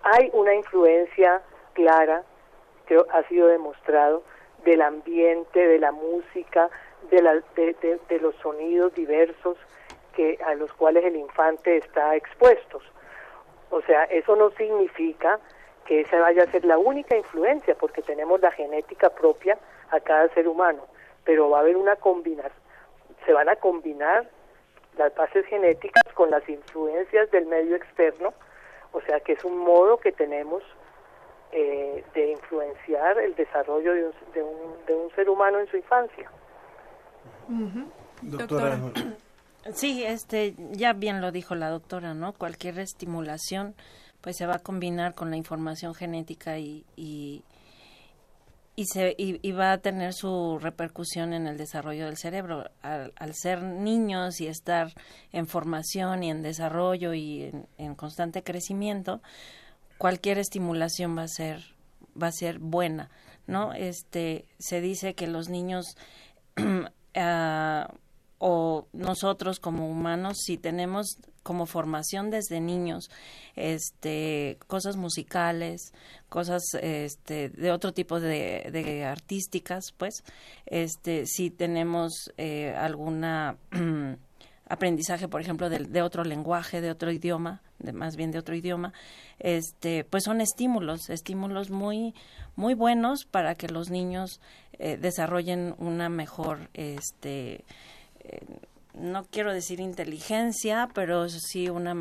hay 0.04 0.30
una 0.32 0.54
influencia 0.54 1.42
clara, 1.72 2.22
que 2.86 2.96
ha 2.96 3.26
sido 3.26 3.48
demostrado, 3.48 4.22
del 4.64 4.80
ambiente, 4.80 5.58
de 5.58 5.80
la 5.80 5.90
música, 5.90 6.70
de, 7.10 7.22
la, 7.22 7.34
de, 7.54 8.20
los 8.20 8.34
sonidos 8.36 8.94
diversos 8.94 9.56
que 10.14 10.38
a 10.44 10.54
los 10.54 10.72
cuales 10.72 11.04
el 11.04 11.16
infante 11.16 11.76
está 11.76 12.16
expuesto. 12.16 12.80
O 13.70 13.80
sea, 13.82 14.04
eso 14.04 14.36
no 14.36 14.50
significa 14.50 15.38
que 15.86 16.00
esa 16.00 16.20
vaya 16.20 16.44
a 16.44 16.50
ser 16.50 16.64
la 16.64 16.78
única 16.78 17.16
influencia, 17.16 17.74
porque 17.74 18.02
tenemos 18.02 18.40
la 18.40 18.50
genética 18.52 19.10
propia 19.10 19.58
a 19.90 20.00
cada 20.00 20.28
ser 20.34 20.48
humano, 20.48 20.86
pero 21.24 21.50
va 21.50 21.58
a 21.58 21.60
haber 21.60 21.76
una 21.76 21.96
combinación, 21.96 22.60
se 23.24 23.32
van 23.32 23.48
a 23.48 23.56
combinar 23.56 24.28
las 24.96 25.14
bases 25.14 25.46
genéticas 25.46 26.02
con 26.14 26.30
las 26.30 26.48
influencias 26.48 27.30
del 27.30 27.46
medio 27.46 27.76
externo, 27.76 28.34
o 28.92 29.00
sea 29.02 29.20
que 29.20 29.32
es 29.32 29.44
un 29.44 29.58
modo 29.58 29.98
que 29.98 30.12
tenemos 30.12 30.62
eh, 31.52 32.04
de 32.14 32.30
influenciar 32.30 33.18
el 33.18 33.34
desarrollo 33.34 33.94
de 33.94 34.04
un, 34.04 34.12
de, 34.32 34.42
un, 34.42 34.86
de 34.86 34.94
un 34.94 35.10
ser 35.16 35.28
humano 35.28 35.58
en 35.58 35.66
su 35.68 35.76
infancia. 35.76 36.30
Doctora. 38.22 38.80
Sí, 39.74 40.02
este, 40.04 40.54
ya 40.72 40.94
bien 40.94 41.20
lo 41.20 41.32
dijo 41.32 41.54
la 41.54 41.68
doctora, 41.68 42.14
¿no? 42.14 42.32
Cualquier 42.32 42.78
estimulación, 42.78 43.74
pues 44.22 44.38
se 44.38 44.46
va 44.46 44.56
a 44.56 44.58
combinar 44.58 45.14
con 45.14 45.30
la 45.30 45.36
información 45.36 45.94
genética 45.94 46.58
y, 46.58 46.86
y, 46.96 47.44
y 48.74 48.86
se, 48.86 49.14
y, 49.18 49.38
y 49.46 49.52
va 49.52 49.72
a 49.72 49.78
tener 49.78 50.14
su 50.14 50.58
repercusión 50.58 51.34
en 51.34 51.46
el 51.46 51.58
desarrollo 51.58 52.06
del 52.06 52.16
cerebro. 52.16 52.70
Al, 52.80 53.12
al 53.16 53.34
ser 53.34 53.62
niños 53.62 54.40
y 54.40 54.46
estar 54.46 54.94
en 55.30 55.46
formación 55.46 56.22
y 56.22 56.30
en 56.30 56.40
desarrollo 56.40 57.12
y 57.12 57.42
en, 57.44 57.66
en 57.76 57.94
constante 57.94 58.42
crecimiento, 58.42 59.20
cualquier 59.98 60.38
estimulación 60.38 61.16
va 61.18 61.24
a 61.24 61.28
ser, 61.28 61.74
va 62.20 62.28
a 62.28 62.32
ser 62.32 62.60
buena, 62.60 63.10
¿no? 63.46 63.74
Este, 63.74 64.46
se 64.58 64.80
dice 64.80 65.14
que 65.14 65.26
los 65.26 65.50
niños 65.50 65.96
ah, 67.14 67.92
o 68.38 68.86
nosotros 68.94 69.60
como 69.60 69.88
humanos 69.88 70.38
si 70.44 70.56
tenemos 70.56 71.18
como 71.42 71.66
formación 71.66 72.30
desde 72.30 72.60
niños 72.60 73.10
este 73.54 74.58
cosas 74.66 74.96
musicales 74.96 75.92
cosas 76.30 76.62
este 76.80 77.50
de 77.50 77.70
otro 77.70 77.92
tipo 77.92 78.18
de, 78.18 78.70
de 78.72 79.04
artísticas 79.04 79.92
pues 79.96 80.24
este 80.64 81.26
si 81.26 81.50
tenemos 81.50 82.32
eh, 82.38 82.74
alguna 82.76 83.58
aprendizaje 84.70 85.28
por 85.28 85.40
ejemplo 85.40 85.68
de, 85.68 85.80
de, 85.80 86.02
otro 86.02 86.24
lenguaje 86.24 86.80
de 86.80 86.90
otro 86.90 87.10
idioma 87.12 87.60
de 87.78 87.92
más 87.92 88.16
bien 88.16 88.30
de 88.30 88.38
otro 88.38 88.54
idioma 88.54 88.92
este 89.38 90.04
pues 90.04 90.24
son 90.24 90.40
estímulos 90.40 91.10
estímulos 91.10 91.70
muy 91.70 92.14
muy 92.56 92.74
buenos 92.74 93.26
para 93.30 93.54
que 93.54 93.68
los 93.68 93.90
niños 93.90 94.40
eh, 94.78 94.96
desarrollen 94.96 95.74
una 95.78 96.08
mejor 96.08 96.70
este 96.72 97.64
no 98.94 99.24
quiero 99.30 99.52
decir 99.52 99.80
inteligencia, 99.80 100.88
pero 100.94 101.28
sí 101.28 101.68
una, 101.68 101.94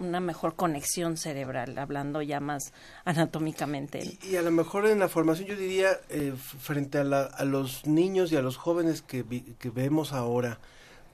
una 0.00 0.20
mejor 0.20 0.54
conexión 0.54 1.16
cerebral, 1.16 1.78
hablando 1.78 2.22
ya 2.22 2.40
más 2.40 2.72
anatómicamente. 3.04 4.00
Y, 4.22 4.32
y 4.32 4.36
a 4.36 4.42
lo 4.42 4.50
mejor 4.50 4.86
en 4.86 4.98
la 4.98 5.08
formación 5.08 5.48
yo 5.48 5.56
diría, 5.56 6.00
eh, 6.08 6.34
frente 6.36 6.98
a, 6.98 7.04
la, 7.04 7.22
a, 7.24 7.44
los 7.44 7.86
niños 7.86 8.32
y 8.32 8.36
a 8.36 8.42
los 8.42 8.56
jóvenes 8.56 9.02
que, 9.02 9.22
vi, 9.22 9.40
que 9.58 9.70
vemos 9.70 10.12
ahora, 10.12 10.60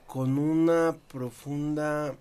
con 0.09 0.39
una 0.39 0.97
profunda 1.07 2.15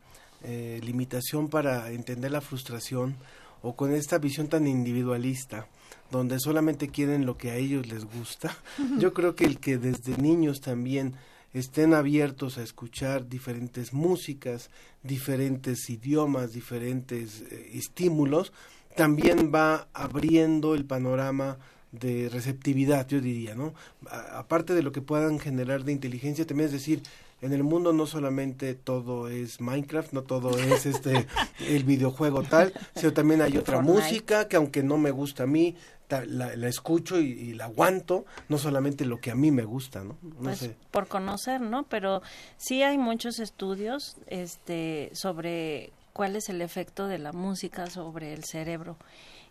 eh, 0.44 0.78
limitación 0.84 1.48
para 1.48 1.90
entender 1.90 2.30
la 2.30 2.42
frustración 2.42 3.16
o 3.62 3.76
con 3.76 3.94
esta 3.94 4.18
visión 4.18 4.48
tan 4.48 4.66
individualista, 4.66 5.66
donde 6.10 6.38
solamente 6.38 6.88
quieren 6.88 7.24
lo 7.24 7.38
que 7.38 7.50
a 7.50 7.56
ellos 7.56 7.86
les 7.86 8.04
gusta, 8.04 8.54
yo 8.98 9.14
creo 9.14 9.34
que 9.34 9.46
el 9.46 9.58
que 9.58 9.78
desde 9.78 10.18
niños 10.18 10.60
también 10.60 11.14
estén 11.54 11.94
abiertos 11.94 12.58
a 12.58 12.62
escuchar 12.62 13.26
diferentes 13.26 13.94
músicas, 13.94 14.68
diferentes 15.02 15.88
idiomas, 15.88 16.52
diferentes 16.52 17.40
eh, 17.50 17.70
estímulos, 17.72 18.52
también 18.96 19.50
va 19.52 19.88
abriendo 19.94 20.74
el 20.74 20.84
panorama 20.84 21.56
de 21.92 22.28
receptividad, 22.28 23.08
yo 23.08 23.22
diría, 23.22 23.54
¿no? 23.54 23.72
A, 24.10 24.40
aparte 24.40 24.74
de 24.74 24.82
lo 24.82 24.92
que 24.92 25.00
puedan 25.00 25.38
generar 25.38 25.84
de 25.84 25.92
inteligencia, 25.92 26.46
también 26.46 26.66
es 26.66 26.72
decir, 26.72 27.02
en 27.40 27.52
el 27.52 27.62
mundo 27.62 27.92
no 27.92 28.06
solamente 28.06 28.74
todo 28.74 29.28
es 29.28 29.60
Minecraft, 29.60 30.12
no 30.12 30.22
todo 30.22 30.58
es 30.58 30.86
este 30.86 31.26
el 31.60 31.84
videojuego 31.84 32.42
tal, 32.42 32.72
sino 32.94 33.12
también 33.12 33.42
hay 33.42 33.56
otra 33.56 33.76
Fortnite. 33.76 34.00
música 34.00 34.48
que 34.48 34.56
aunque 34.56 34.82
no 34.82 34.98
me 34.98 35.10
gusta 35.10 35.44
a 35.44 35.46
mí, 35.46 35.76
la, 36.08 36.56
la 36.56 36.68
escucho 36.68 37.20
y, 37.20 37.26
y, 37.26 37.54
la 37.54 37.66
aguanto, 37.66 38.24
no 38.48 38.56
solamente 38.58 39.04
lo 39.04 39.20
que 39.20 39.30
a 39.30 39.34
mí 39.34 39.50
me 39.50 39.64
gusta, 39.64 40.02
¿no? 40.02 40.16
no 40.22 40.34
pues 40.44 40.58
sé. 40.58 40.76
por 40.90 41.06
conocer, 41.06 41.60
¿no? 41.60 41.84
Pero 41.84 42.22
sí 42.56 42.82
hay 42.82 42.96
muchos 42.96 43.38
estudios 43.38 44.16
este 44.26 45.10
sobre 45.12 45.92
cuál 46.14 46.34
es 46.34 46.48
el 46.48 46.62
efecto 46.62 47.06
de 47.06 47.18
la 47.18 47.32
música 47.32 47.88
sobre 47.90 48.32
el 48.32 48.44
cerebro 48.44 48.96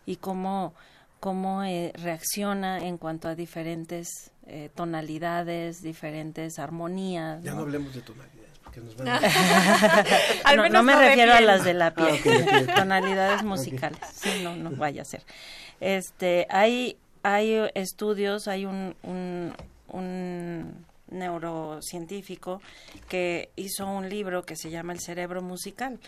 y 0.05 0.15
cómo 0.15 0.73
cómo 1.19 1.63
eh, 1.63 1.91
reacciona 1.95 2.79
en 2.79 2.97
cuanto 2.97 3.27
a 3.27 3.35
diferentes 3.35 4.31
eh, 4.45 4.69
tonalidades, 4.75 5.81
diferentes 5.81 6.59
armonías. 6.59 7.43
Ya 7.43 7.51
no, 7.51 7.57
no 7.57 7.63
hablemos 7.63 7.93
de 7.93 8.01
tonalidades. 8.01 8.59
Porque 8.63 8.81
nos 8.81 8.95
van 8.95 9.07
a... 9.07 9.19
no, 10.55 10.69
no, 10.69 10.83
me 10.83 10.93
no 10.93 10.99
refiero 10.99 11.33
a 11.33 11.41
las 11.41 11.63
de 11.63 11.73
la 11.73 11.93
piel, 11.93 12.07
ah, 12.09 12.19
okay, 12.19 12.41
okay. 12.63 12.75
tonalidades 12.75 13.43
musicales. 13.43 13.99
Okay. 14.17 14.31
Sí, 14.33 14.43
no, 14.43 14.55
no 14.55 14.71
vaya 14.71 15.01
a 15.01 15.05
ser. 15.05 15.23
Este, 15.79 16.47
hay, 16.49 16.97
hay 17.23 17.69
estudios, 17.73 18.47
hay 18.47 18.65
un, 18.65 18.95
un, 19.03 19.53
un 19.87 20.85
neurocientífico 21.09 22.61
que 23.07 23.51
hizo 23.55 23.87
un 23.87 24.09
libro 24.09 24.43
que 24.43 24.55
se 24.55 24.69
llama 24.69 24.93
El 24.93 24.99
cerebro 24.99 25.41
musical 25.41 25.99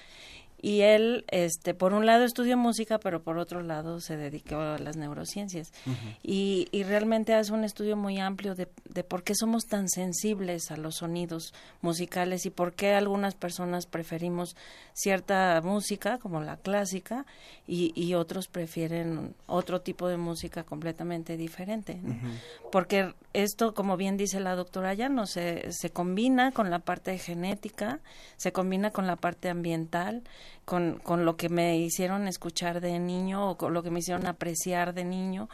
y 0.62 0.82
él 0.82 1.26
este 1.30 1.74
por 1.74 1.94
un 1.94 2.06
lado 2.06 2.26
estudió 2.26 2.58
música 2.58 3.00
pero 3.00 3.22
por 3.24 3.38
otro 3.38 3.62
lado 3.62 4.02
se 4.02 4.18
dedicó 4.18 4.58
a 4.60 4.78
las 4.78 4.98
neurociencias 4.98 5.72
uh 5.86 5.92
-huh. 5.92 6.18
y, 6.24 6.68
y, 6.72 6.84
realmente 6.84 7.34
hace 7.34 7.54
un 7.54 7.64
estudio 7.64 7.96
muy 7.96 8.20
amplio 8.20 8.56
de, 8.56 8.68
de, 8.90 9.04
por 9.04 9.24
qué 9.24 9.36
somos 9.36 9.66
tan 9.66 9.88
sensibles 9.88 10.72
a 10.72 10.78
los 10.78 10.96
sonidos 10.98 11.54
musicales 11.82 12.46
y 12.46 12.50
por 12.50 12.74
qué 12.74 12.94
algunas 12.94 13.36
personas 13.36 13.86
preferimos 13.86 14.56
cierta 14.94 15.62
música 15.64 16.18
como 16.18 16.42
la 16.42 16.58
clásica 16.58 17.26
y, 17.68 17.94
y 17.96 18.16
otros 18.16 18.48
prefieren 18.48 19.36
otro 19.48 19.82
tipo 19.82 20.08
de 20.08 20.18
música 20.18 20.64
completamente 20.64 21.38
diferente 21.38 22.00
¿no? 22.04 22.14
uh 22.14 22.18
-huh. 22.18 22.70
porque 22.72 23.14
esto 23.34 23.74
como 23.74 23.96
bien 23.96 24.18
dice 24.18 24.40
la 24.40 24.56
doctora 24.56 24.94
ya 24.94 25.08
no 25.08 25.26
se, 25.26 25.72
se 25.72 25.90
combina 25.90 26.52
con 26.52 26.70
la 26.70 26.80
parte 26.80 27.18
genética 27.18 28.00
se 28.36 28.52
combina 28.52 28.92
con 28.92 29.08
la 29.08 29.16
parte 29.16 29.50
ambiental 29.50 30.24
con, 30.66 31.00
con 31.00 31.26
lo 31.26 31.36
que 31.36 31.50
me 31.50 31.78
hicieron 31.78 32.28
escuchar 32.28 32.80
de 32.80 33.00
niño 33.00 33.50
o 33.50 33.58
con 33.58 33.74
lo 33.74 33.82
que 33.82 33.90
me 33.90 34.00
hicieron 34.00 34.28
apreciar 34.28 34.94
de 34.94 35.04
niño 35.04 35.50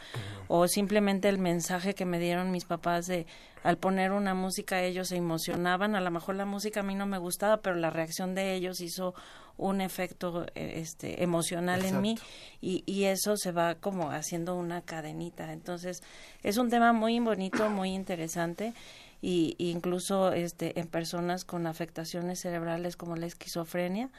o 0.49 0.67
simplemente 0.67 1.29
el 1.29 1.37
mensaje 1.37 1.95
que 1.95 2.03
me 2.03 2.19
dieron 2.19 2.51
mis 2.51 2.65
papás 2.65 3.05
de 3.05 3.25
al 3.63 3.77
poner 3.77 4.11
una 4.11 4.33
música 4.33 4.83
ellos 4.83 5.07
se 5.07 5.15
emocionaban. 5.15 5.95
A 5.95 6.01
lo 6.01 6.11
mejor 6.11 6.35
la 6.35 6.45
música 6.45 6.81
a 6.81 6.83
mí 6.83 6.95
no 6.95 7.05
me 7.05 7.17
gustaba 7.17 7.61
pero 7.61 7.77
la 7.77 7.89
reacción 7.89 8.35
de 8.35 8.55
ellos 8.55 8.81
hizo 8.81 9.15
un 9.57 9.79
efecto 9.79 10.45
este 10.53 11.23
emocional 11.23 11.79
Exacto. 11.79 11.95
en 11.95 12.01
mí. 12.01 12.19
Y, 12.61 12.83
y 12.85 13.05
eso 13.05 13.37
se 13.37 13.51
va 13.51 13.75
como 13.75 14.11
haciendo 14.11 14.55
una 14.55 14.81
cadenita. 14.81 15.53
Entonces 15.53 16.03
es 16.43 16.57
un 16.57 16.69
tema 16.69 16.93
muy 16.93 17.19
bonito 17.19 17.69
muy 17.69 17.93
interesante. 17.93 18.73
Y, 19.21 19.55
y 19.57 19.71
incluso 19.71 20.33
este 20.33 20.79
en 20.79 20.87
personas 20.87 21.45
con 21.45 21.65
afectaciones 21.65 22.41
cerebrales 22.41 22.97
como 22.97 23.15
la 23.15 23.25
esquizofrenia 23.25 24.11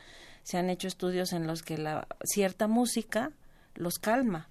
se 0.47 0.59
han 0.59 0.71
hecho 0.71 0.87
estudios 0.87 1.33
en 1.33 1.49
los 1.49 1.65
que 1.65 1.77
la 1.77 2.07
cierta 2.23 2.69
música 2.69 3.33
los 3.75 3.99
calma. 3.99 4.49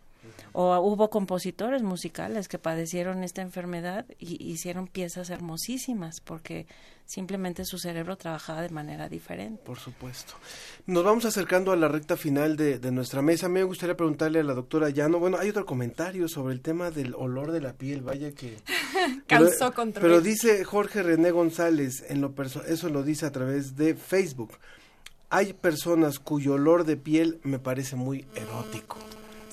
O 0.51 0.77
hubo 0.79 1.09
compositores 1.09 1.83
musicales 1.83 2.49
que 2.49 2.57
padecieron 2.57 3.23
esta 3.23 3.41
enfermedad 3.41 4.05
y 4.19 4.43
hicieron 4.43 4.87
piezas 4.87 5.29
hermosísimas 5.29 6.19
porque 6.19 6.65
simplemente 7.05 7.63
su 7.63 7.77
cerebro 7.77 8.17
trabajaba 8.17 8.61
de 8.61 8.71
manera 8.71 9.07
diferente. 9.07 9.61
Por 9.63 9.79
supuesto. 9.79 10.33
Nos 10.85 11.05
vamos 11.05 11.23
acercando 11.23 11.71
a 11.71 11.77
la 11.77 11.87
recta 11.87 12.17
final 12.17 12.57
de, 12.57 12.79
de 12.79 12.91
nuestra 12.91 13.21
mesa. 13.21 13.47
Me 13.47 13.63
gustaría 13.63 13.95
preguntarle 13.95 14.39
a 14.39 14.43
la 14.43 14.53
doctora 14.53 14.89
Llano, 14.89 15.19
bueno, 15.19 15.37
hay 15.37 15.49
otro 15.49 15.65
comentario 15.65 16.27
sobre 16.27 16.55
el 16.55 16.61
tema 16.61 16.91
del 16.91 17.13
olor 17.15 17.51
de 17.51 17.61
la 17.61 17.73
piel, 17.73 18.01
vaya 18.01 18.33
que... 18.33 18.57
Causó 19.27 19.69
pero, 19.69 19.73
controversia. 19.73 20.01
pero 20.01 20.21
dice 20.21 20.65
Jorge 20.65 21.03
René 21.03 21.31
González, 21.31 22.03
en 22.09 22.19
lo 22.19 22.33
eso 22.67 22.89
lo 22.89 23.03
dice 23.03 23.27
a 23.27 23.31
través 23.31 23.77
de 23.77 23.95
Facebook. 23.95 24.57
Hay 25.29 25.53
personas 25.53 26.19
cuyo 26.19 26.53
olor 26.53 26.83
de 26.85 26.97
piel 26.97 27.39
me 27.43 27.59
parece 27.59 27.95
muy 27.95 28.25
erótico. 28.35 28.97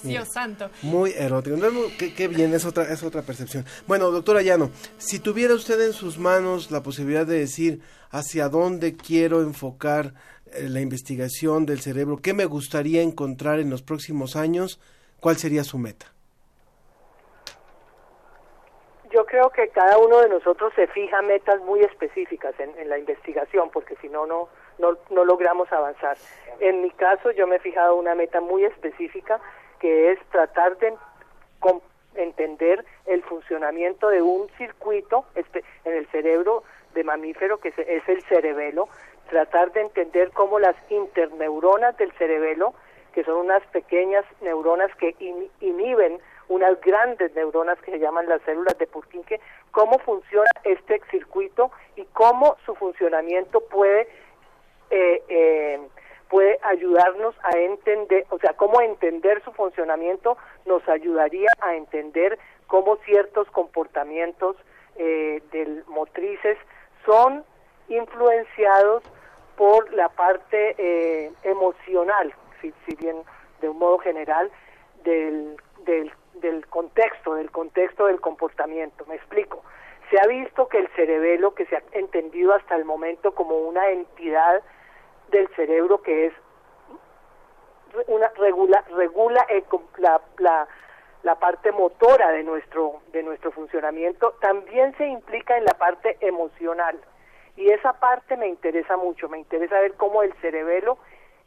Dios 0.02 0.28
santo. 0.32 0.70
Muy 0.82 1.12
erótico. 1.12 1.56
Qué, 1.98 2.14
qué 2.14 2.28
bien, 2.28 2.52
es 2.54 2.64
otra, 2.64 2.84
es 2.84 3.02
otra 3.02 3.22
percepción. 3.22 3.64
Bueno, 3.86 4.10
doctora 4.10 4.42
Llano, 4.42 4.70
si 4.98 5.18
tuviera 5.20 5.54
usted 5.54 5.80
en 5.80 5.92
sus 5.92 6.18
manos 6.18 6.70
la 6.70 6.82
posibilidad 6.82 7.26
de 7.26 7.38
decir 7.38 7.80
hacia 8.10 8.48
dónde 8.48 8.96
quiero 8.96 9.42
enfocar 9.42 10.14
eh, 10.52 10.68
la 10.68 10.80
investigación 10.80 11.66
del 11.66 11.80
cerebro, 11.80 12.18
qué 12.18 12.34
me 12.34 12.46
gustaría 12.46 13.02
encontrar 13.02 13.60
en 13.60 13.70
los 13.70 13.82
próximos 13.82 14.36
años, 14.36 14.80
¿cuál 15.20 15.36
sería 15.36 15.64
su 15.64 15.78
meta? 15.78 16.06
Yo 19.12 19.26
creo 19.26 19.50
que 19.50 19.68
cada 19.68 19.98
uno 19.98 20.20
de 20.20 20.28
nosotros 20.30 20.72
se 20.74 20.86
fija 20.88 21.20
metas 21.20 21.60
muy 21.60 21.80
específicas 21.80 22.58
en, 22.58 22.76
en 22.78 22.88
la 22.88 22.98
investigación, 22.98 23.70
porque 23.70 23.94
si 24.00 24.08
no, 24.08 24.26
no, 24.26 24.48
no, 24.82 24.98
no 25.10 25.24
logramos 25.24 25.72
avanzar. 25.72 26.18
En 26.60 26.82
mi 26.82 26.90
caso, 26.90 27.30
yo 27.30 27.46
me 27.46 27.56
he 27.56 27.60
fijado 27.60 27.96
una 27.96 28.14
meta 28.14 28.40
muy 28.42 28.64
específica, 28.64 29.40
que 29.80 30.12
es 30.12 30.18
tratar 30.30 30.76
de 30.78 30.92
entender 32.14 32.84
el 33.06 33.22
funcionamiento 33.22 34.08
de 34.10 34.20
un 34.20 34.48
circuito 34.58 35.24
en 35.34 35.92
el 35.94 36.06
cerebro 36.08 36.62
de 36.94 37.04
mamífero, 37.04 37.58
que 37.58 37.68
es 37.68 38.08
el 38.08 38.22
cerebelo, 38.24 38.88
tratar 39.30 39.72
de 39.72 39.80
entender 39.80 40.30
cómo 40.32 40.58
las 40.58 40.76
interneuronas 40.90 41.96
del 41.96 42.12
cerebelo, 42.12 42.74
que 43.14 43.24
son 43.24 43.36
unas 43.36 43.62
pequeñas 43.68 44.24
neuronas 44.42 44.94
que 44.96 45.14
in- 45.20 45.50
inhiben 45.60 46.20
unas 46.48 46.78
grandes 46.82 47.34
neuronas 47.34 47.78
que 47.80 47.92
se 47.92 47.98
llaman 47.98 48.28
las 48.28 48.42
células 48.42 48.76
de 48.76 48.86
Purkinje, 48.86 49.40
cómo 49.70 49.98
funciona 50.00 50.50
este 50.64 51.00
circuito 51.10 51.70
y 51.96 52.04
cómo 52.12 52.56
su 52.66 52.74
funcionamiento 52.74 53.60
puede 53.60 54.06
eh, 54.92 55.22
eh, 55.28 55.80
puede 56.28 56.58
ayudarnos 56.62 57.34
a 57.42 57.58
entender, 57.58 58.24
o 58.30 58.38
sea, 58.38 58.54
cómo 58.54 58.80
entender 58.80 59.42
su 59.44 59.52
funcionamiento 59.52 60.38
nos 60.64 60.88
ayudaría 60.88 61.50
a 61.60 61.74
entender 61.74 62.38
cómo 62.68 62.96
ciertos 63.04 63.50
comportamientos 63.50 64.56
eh, 64.96 65.42
del 65.52 65.84
motrices 65.88 66.56
son 67.04 67.44
influenciados 67.88 69.02
por 69.56 69.92
la 69.92 70.08
parte 70.08 70.74
eh, 70.78 71.32
emocional, 71.42 72.32
si, 72.60 72.72
si 72.86 72.96
bien 72.96 73.16
de 73.60 73.68
un 73.68 73.78
modo 73.78 73.98
general, 73.98 74.50
del, 75.04 75.56
del, 75.84 76.12
del 76.34 76.66
contexto, 76.68 77.34
del 77.34 77.50
contexto 77.50 78.06
del 78.06 78.20
comportamiento. 78.20 79.04
Me 79.06 79.16
explico. 79.16 79.62
Se 80.10 80.18
ha 80.18 80.26
visto 80.26 80.68
que 80.68 80.78
el 80.78 80.88
cerebelo, 80.96 81.54
que 81.54 81.66
se 81.66 81.76
ha 81.76 81.82
entendido 81.92 82.54
hasta 82.54 82.74
el 82.76 82.84
momento 82.84 83.34
como 83.34 83.56
una 83.58 83.90
entidad 83.90 84.62
del 85.32 85.48
cerebro 85.56 86.00
que 86.02 86.26
es 86.26 86.32
una 88.06 88.28
regula 88.38 88.82
regula 88.94 89.44
com- 89.68 89.82
la, 89.98 90.20
la, 90.38 90.68
la 91.24 91.34
parte 91.38 91.72
motora 91.72 92.30
de 92.30 92.42
nuestro 92.42 93.00
de 93.12 93.22
nuestro 93.22 93.50
funcionamiento 93.50 94.32
también 94.40 94.96
se 94.96 95.06
implica 95.06 95.56
en 95.58 95.64
la 95.64 95.74
parte 95.74 96.16
emocional. 96.20 96.98
Y 97.56 97.70
esa 97.70 97.92
parte 97.94 98.36
me 98.36 98.48
interesa 98.48 98.96
mucho 98.96 99.28
me 99.28 99.38
interesa 99.38 99.80
ver 99.80 99.94
cómo 99.94 100.22
el 100.22 100.32
cerebelo 100.40 100.98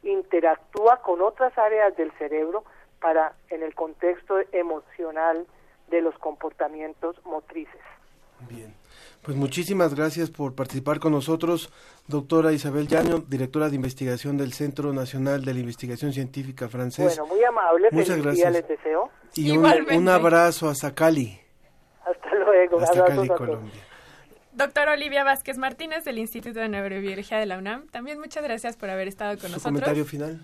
interactúa 0.03 1.01
con 1.01 1.21
otras 1.21 1.57
áreas 1.57 1.95
del 1.95 2.11
cerebro 2.19 2.63
para 2.99 3.33
en 3.49 3.63
el 3.63 3.73
contexto 3.73 4.37
emocional 4.51 5.47
de 5.87 6.01
los 6.01 6.15
comportamientos 6.19 7.15
motrices 7.25 7.81
Pues 9.25 9.35
muchísimas 9.37 9.95
gracias 9.95 10.29
por 10.29 10.53
participar 10.53 10.99
con 10.99 11.11
nosotros, 11.11 11.71
doctora 12.07 12.51
Isabel 12.53 12.87
Llaño, 12.87 13.23
directora 13.27 13.69
de 13.69 13.75
investigación 13.75 14.37
del 14.37 14.53
Centro 14.53 14.93
Nacional 14.93 15.43
de 15.43 15.53
la 15.53 15.59
Investigación 15.61 16.13
Científica 16.13 16.69
francés. 16.69 17.17
bueno 17.17 17.33
muy 17.33 17.43
amable 17.43 17.87
Muchas 17.91 18.21
gracias. 18.21 18.53
les 18.53 18.67
deseo 18.67 19.09
y 19.35 19.51
un, 19.57 19.65
un 19.95 20.09
abrazo 20.09 20.69
a 20.69 20.75
Zacali, 20.75 21.39
hasta 22.05 22.35
luego 22.35 22.79
hasta 22.79 23.03
Cali. 23.05 23.27
Colombia. 23.29 23.71
Doctora 24.53 24.93
Olivia 24.93 25.23
Vázquez 25.23 25.57
Martínez 25.57 26.05
del 26.05 26.17
Instituto 26.19 26.59
de 26.59 26.69
Neurobiología 26.69 27.37
de 27.39 27.45
la 27.47 27.57
UNAM, 27.57 27.87
también 27.87 28.19
muchas 28.19 28.43
gracias 28.43 28.77
por 28.77 28.89
haber 28.89 29.07
estado 29.07 29.31
con 29.31 29.47
Su 29.49 29.55
nosotros. 29.55 29.63
comentario 29.63 30.05
final. 30.05 30.39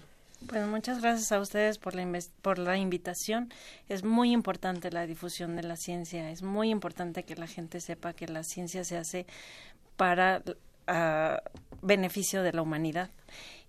Pues 0.48 0.66
muchas 0.68 1.02
gracias 1.02 1.32
a 1.32 1.40
ustedes 1.40 1.78
por 1.78 1.94
la, 1.96 2.20
por 2.42 2.58
la 2.58 2.78
invitación. 2.78 3.54
Es 3.88 4.04
muy 4.04 4.32
importante 4.32 4.92
la 4.92 5.06
difusión 5.06 5.56
de 5.56 5.64
la 5.64 5.78
ciencia. 5.78 6.32
Es 6.32 6.42
muy 6.42 6.70
importante 6.70 7.24
que 7.24 7.36
la 7.36 7.48
gente 7.48 7.80
sepa 7.80 8.14
que 8.14 8.28
la 8.28 8.44
ciencia 8.44 8.84
se 8.84 8.98
hace 8.98 9.26
para 9.98 10.42
ah, 10.88 11.42
beneficio 11.82 12.42
de 12.44 12.54
la 12.54 12.64
humanidad. 12.64 13.10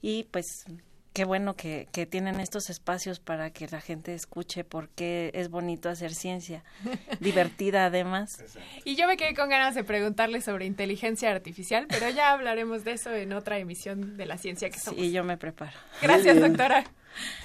Y 0.01 0.25
pues 0.25 0.65
qué 1.13 1.25
bueno 1.25 1.55
que, 1.55 1.89
que 1.93 2.07
tienen 2.07 2.41
estos 2.41 2.71
espacios 2.71 3.21
para 3.21 3.51
que 3.51 3.69
la 3.69 3.81
gente 3.81 4.15
escuche 4.15 4.65
por 4.65 4.89
qué 4.89 5.31
es 5.35 5.49
bonito 5.49 5.89
hacer 5.89 6.15
ciencia. 6.15 6.65
Divertida 7.21 7.87
además. 7.87 8.31
Y 8.85 8.97
yo 8.97 9.07
me 9.07 9.17
quedé 9.17 9.35
con 9.35 9.49
ganas 9.49 9.75
de 9.75 9.85
preguntarle 9.85 10.41
sobre 10.41 10.67
inteligencia 10.67 11.31
artificial, 11.31 11.87
pero 11.89 12.09
ya 12.11 12.33
hablaremos 12.33 12.85
de 12.85 12.93
eso 12.93 13.13
en 13.13 13.33
otra 13.33 13.59
emisión 13.59 14.17
de 14.17 14.27
la 14.27 14.39
ciencia 14.39 14.71
que 14.71 14.79
somos. 14.79 15.01
Y 15.01 15.13
yo 15.13 15.25
me 15.25 15.37
preparo. 15.37 15.77
Gracias, 16.01 16.41
doctora. 16.41 16.85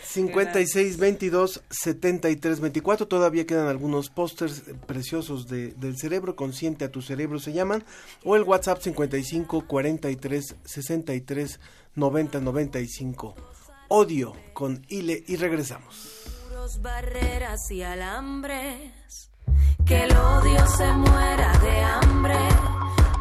56 0.03 0.97
22 0.97 1.61
73 1.69 2.59
24 2.61 3.07
todavía 3.07 3.45
quedan 3.45 3.67
algunos 3.67 4.09
pósters 4.09 4.63
preciosos 4.85 5.47
de, 5.47 5.73
del 5.73 5.97
cerebro 5.97 6.37
consciente 6.37 6.85
a 6.85 6.91
tu 6.91 7.01
cerebro 7.01 7.39
se 7.39 7.51
llaman 7.51 7.83
o 8.23 8.37
el 8.37 8.43
WhatsApp 8.43 8.81
55 8.81 9.67
43 9.67 10.55
63 10.63 11.59
90 11.95 12.39
95 12.39 13.56
odio 13.89 14.33
con 14.53 14.85
Ile 14.89 15.23
y 15.27 15.35
regresamos 15.35 16.17
muros, 16.67 16.81
barreras 16.81 17.71
y 17.71 17.83
alambres. 17.83 19.29
Que 19.85 20.03
el 20.03 20.11
odio 20.11 20.67
se 20.67 20.91
muera 20.91 21.57
de 21.59 21.81
hambre, 21.81 22.39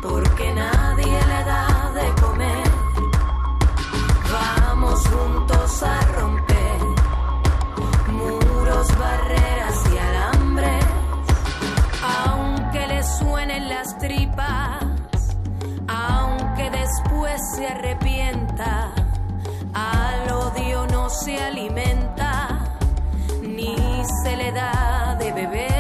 porque 0.03 0.53
nadie 0.53 1.05
le 1.05 1.45
da 1.45 1.93
de 1.95 2.21
comer. 2.21 2.69
Vamos 4.33 5.01
juntos 5.07 5.83
a 5.83 6.01
romper 6.19 6.81
muros, 8.09 8.99
barreras 8.99 9.83
y 9.95 9.99
alambres. 9.99 10.85
Aunque 12.27 12.87
le 12.89 13.03
suenen 13.05 13.69
las 13.69 13.99
tripas, 13.99 15.37
aunque 15.87 16.71
después 16.71 17.41
se 17.55 17.67
arrepienta, 17.69 18.93
se 21.27 21.37
alimenta 21.43 22.33
ni 23.43 23.75
se 24.23 24.37
le 24.37 24.53
da 24.53 25.17
de 25.19 25.33
beber. 25.33 25.76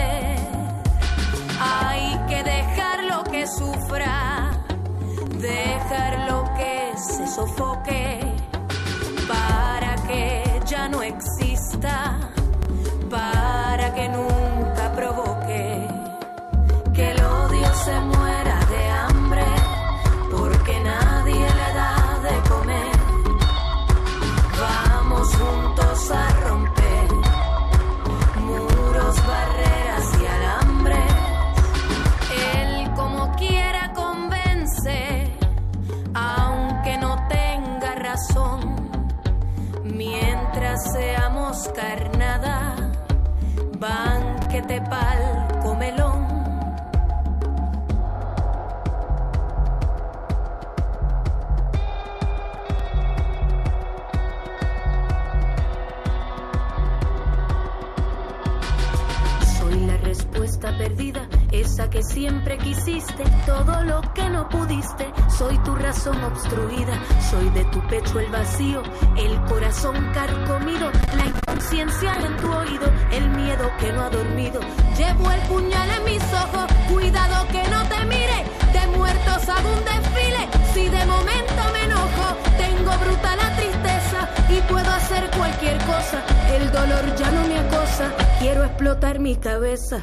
Soy 67.30 67.48
de 67.50 67.64
tu 67.66 67.80
pecho 67.88 68.20
el 68.20 68.30
vacío, 68.30 68.82
el 69.16 69.40
corazón 69.44 69.94
carcomido, 70.12 70.90
la 71.16 71.26
inconsciencia 71.26 72.14
en 72.14 72.36
tu 72.36 72.52
oído, 72.52 72.92
el 73.10 73.28
miedo 73.30 73.70
que 73.80 73.92
no 73.92 74.02
ha 74.02 74.10
dormido, 74.10 74.60
llevo 74.96 75.30
el 75.30 75.40
puñal 75.42 75.90
en 75.90 76.04
mis 76.04 76.22
ojos, 76.22 76.66
cuidado 76.90 77.46
que 77.48 77.62
no 77.68 77.82
te 77.88 78.04
mire, 78.04 78.44
de 78.72 78.86
muertos 78.96 79.48
hago 79.48 79.72
un 79.72 79.84
desfile, 79.84 80.48
si 80.74 80.88
de 80.88 81.06
momento 81.06 81.62
me 81.72 81.84
enojo, 81.84 82.36
tengo 82.58 82.92
brutal 82.98 83.38
la 83.38 83.56
tristeza 83.56 84.28
y 84.50 84.60
puedo 84.70 84.90
hacer 84.90 85.30
cualquier 85.36 85.78
cosa, 85.78 86.22
el 86.54 86.70
dolor 86.70 87.16
ya 87.16 87.30
no 87.30 87.46
me 87.48 87.58
acosa, 87.58 88.12
quiero 88.38 88.64
explotar 88.64 89.18
mi 89.20 89.36
cabeza. 89.36 90.00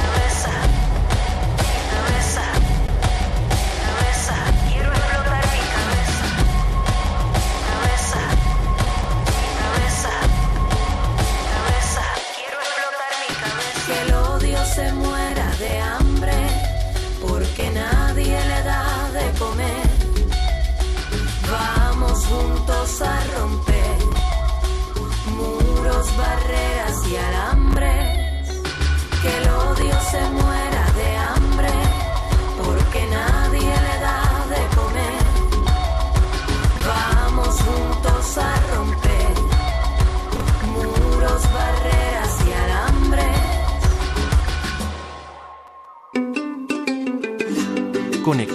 Cabeza, 0.00 0.50
cabeza, 1.90 2.42
cabeza, 2.42 2.73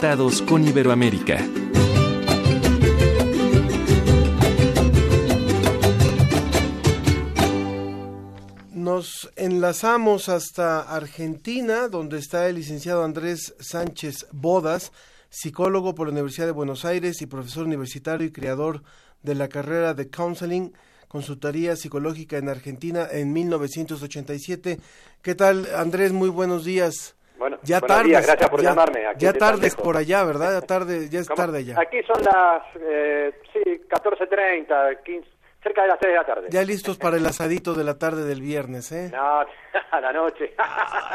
Con 0.09 0.67
Iberoamérica. 0.67 1.37
Nos 8.73 9.29
enlazamos 9.35 10.27
hasta 10.29 10.81
Argentina, 10.81 11.89
donde 11.89 12.17
está 12.17 12.49
el 12.49 12.55
licenciado 12.55 13.03
Andrés 13.03 13.53
Sánchez 13.59 14.25
Bodas, 14.31 14.91
psicólogo 15.29 15.93
por 15.93 16.07
la 16.07 16.13
Universidad 16.13 16.47
de 16.47 16.53
Buenos 16.53 16.85
Aires 16.85 17.21
y 17.21 17.27
profesor 17.27 17.67
universitario 17.67 18.25
y 18.25 18.31
creador 18.31 18.81
de 19.21 19.35
la 19.35 19.47
carrera 19.47 19.93
de 19.93 20.09
Counseling, 20.09 20.73
Consultoría 21.07 21.75
Psicológica 21.75 22.37
en 22.39 22.49
Argentina 22.49 23.07
en 23.11 23.31
1987. 23.31 24.79
¿Qué 25.21 25.35
tal, 25.35 25.67
Andrés? 25.75 26.13
Muy 26.13 26.29
buenos 26.29 26.65
días. 26.65 27.15
Bueno, 27.39 27.57
ya 27.63 27.79
tardes, 27.79 28.07
días, 28.07 28.25
gracias 28.27 28.49
por 28.49 28.61
ya, 28.61 28.69
llamarme. 28.69 29.07
Aquí 29.07 29.25
ya 29.25 29.33
tardes 29.33 29.75
por 29.75 29.95
allá, 29.95 30.25
¿verdad? 30.25 30.59
Ya 30.59 30.67
tarde, 30.67 31.09
ya 31.09 31.19
es 31.21 31.27
¿Cómo? 31.29 31.37
tarde 31.37 31.63
ya. 31.63 31.79
Aquí 31.79 32.01
son 32.03 32.21
las, 32.21 32.63
eh, 32.75 33.33
sí, 33.53 33.81
14.30, 33.89 35.01
15, 35.03 35.29
cerca 35.63 35.83
de 35.83 35.87
las 35.87 35.97
6 36.01 36.11
de 36.11 36.15
la 36.17 36.25
tarde. 36.25 36.47
Ya 36.49 36.63
listos 36.63 36.97
para 36.97 37.15
el 37.15 37.25
asadito 37.25 37.73
de 37.73 37.85
la 37.85 37.97
tarde 37.97 38.25
del 38.25 38.41
viernes, 38.41 38.91
¿eh? 38.91 39.09
No, 39.13 39.39
a 39.91 40.01
la 40.01 40.11
noche. 40.11 40.53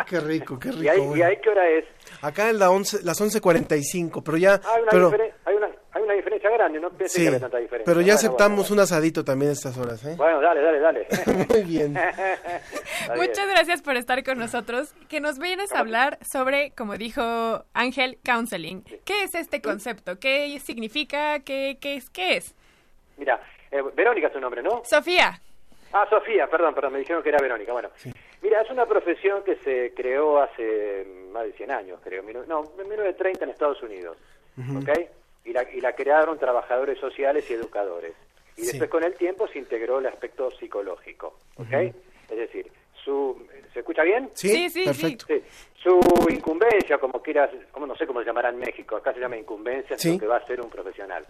Qué 0.09 0.19
rico, 0.21 0.59
qué 0.59 0.71
rico. 0.71 0.83
¿Y 0.85 0.89
ahí, 0.89 0.99
¿Y 0.99 1.07
bueno. 1.07 1.27
ahí 1.27 1.37
qué 1.43 1.51
hora 1.51 1.69
es? 1.69 1.85
Acá 2.23 2.49
en 2.49 2.59
la 2.59 2.71
11, 2.71 3.05
las 3.05 3.21
11.45, 3.21 4.23
pero 4.25 4.39
ya... 4.39 4.55
Hay 4.55 4.83
una, 4.83 4.91
pero, 4.91 5.13
hay 5.45 5.57
una, 5.57 5.69
una 6.05 6.15
diferencia 6.15 6.51
grande, 6.51 6.81
no 6.81 6.91
pensé 6.91 7.17
sí, 7.19 7.23
que 7.23 7.29
había 7.29 7.41
tanta 7.41 7.59
diferencia. 7.59 7.85
pero 7.93 8.01
ya 8.01 8.15
Bueno, 8.15 8.19
aceptamos 8.19 8.71
un 8.71 8.81
asadito 8.81 9.25
también 9.25 9.51
a 9.51 9.53
estas 9.53 9.77
horas, 9.79 10.05
¿eh? 10.05 10.15
Bueno, 10.17 10.41
dale, 10.41 10.61
dale, 10.63 10.81
dale. 10.81 11.07
Muy 11.49 11.63
bien. 11.65 11.95
Muchas 13.17 13.49
gracias 13.49 13.83
por 13.83 13.97
estar 13.97 14.23
con 14.25 14.39
nosotros. 14.39 14.95
Que 15.09 15.21
nos 15.21 15.39
vienes 15.39 15.73
a 15.73 15.81
hablar 15.81 16.19
sobre, 16.25 16.71
como 16.73 16.97
dijo 16.97 17.65
Ángel, 17.75 18.19
counseling. 18.25 18.83
¿Qué 19.05 19.25
es 19.25 19.35
este 19.35 19.61
concepto? 19.61 20.19
¿Qué 20.19 20.59
significa? 20.61 21.41
¿Qué, 21.41 21.79
qué 21.81 21.97
es? 21.97 22.11
¿Qué 22.11 22.37
es? 22.37 22.55
Mira, 23.17 23.41
eh, 23.71 23.83
Verónica 23.95 24.29
es 24.29 24.33
tu 24.33 24.41
nombre, 24.41 24.63
¿no? 24.63 24.83
Sofía. 24.85 25.41
Ah, 25.93 26.07
Sofía, 26.11 26.49
perdón, 26.49 26.75
perdón, 26.75 26.95
me 26.95 26.99
dijeron 27.01 27.23
que 27.23 27.29
era 27.29 27.39
Verónica. 27.41 27.73
Bueno, 27.73 27.89
mira, 28.43 28.61
es 28.63 28.71
una 28.71 28.85
profesión 28.87 29.45
que 29.45 29.57
se 29.57 29.93
creó 29.95 30.41
hace 30.43 31.07
más 31.33 31.45
de 31.45 31.53
100 31.53 31.71
años, 31.71 32.01
creo. 32.03 32.23
No, 32.49 32.65
en 32.79 32.89
1930 32.89 33.45
en 33.45 33.51
Estados 33.51 33.81
Unidos, 33.83 34.17
¿ok? 34.77 34.91
Y 35.45 35.53
la, 35.53 35.63
y 35.71 35.81
la 35.81 35.95
crearon 35.95 36.39
trabajadores 36.39 36.99
sociales 36.99 37.49
y 37.51 37.55
educadores. 37.55 38.13
Y 38.57 38.63
Sí. 38.63 38.67
después 38.69 38.91
con 38.91 39.05
el 39.05 39.15
tiempo 39.15 39.47
se 39.49 39.59
integró 39.59 39.99
el 39.99 40.07
aspecto 40.07 40.51
psicológico, 40.53 41.39
¿ok? 41.57 41.73
Es 41.73 42.37
decir, 42.37 42.71
su... 43.05 43.47
¿Se 43.73 43.81
escucha 43.81 44.03
bien? 44.05 44.31
Sí, 44.35 44.49
Sí, 44.49 44.71
sí, 44.71 44.85
perfecto. 44.85 45.27
Sí. 45.29 45.43
Su 45.75 46.01
incumbencia, 46.31 46.97
como 46.99 47.21
quieras, 47.21 47.51
como 47.73 47.87
no 47.87 47.97
sé 47.97 48.07
cómo 48.07 48.21
se 48.21 48.27
llamará 48.27 48.49
en 48.51 48.59
México, 48.59 48.97
acá 48.97 49.13
se 49.13 49.19
llama 49.21 49.37
incumbencia, 49.37 49.97
es 49.97 50.03
Sí. 50.03 50.13
lo 50.15 50.19
que 50.21 50.27
va 50.29 50.37
a 50.37 50.47
ser 50.47 50.61
un 50.61 50.71
profesional. 50.71 51.27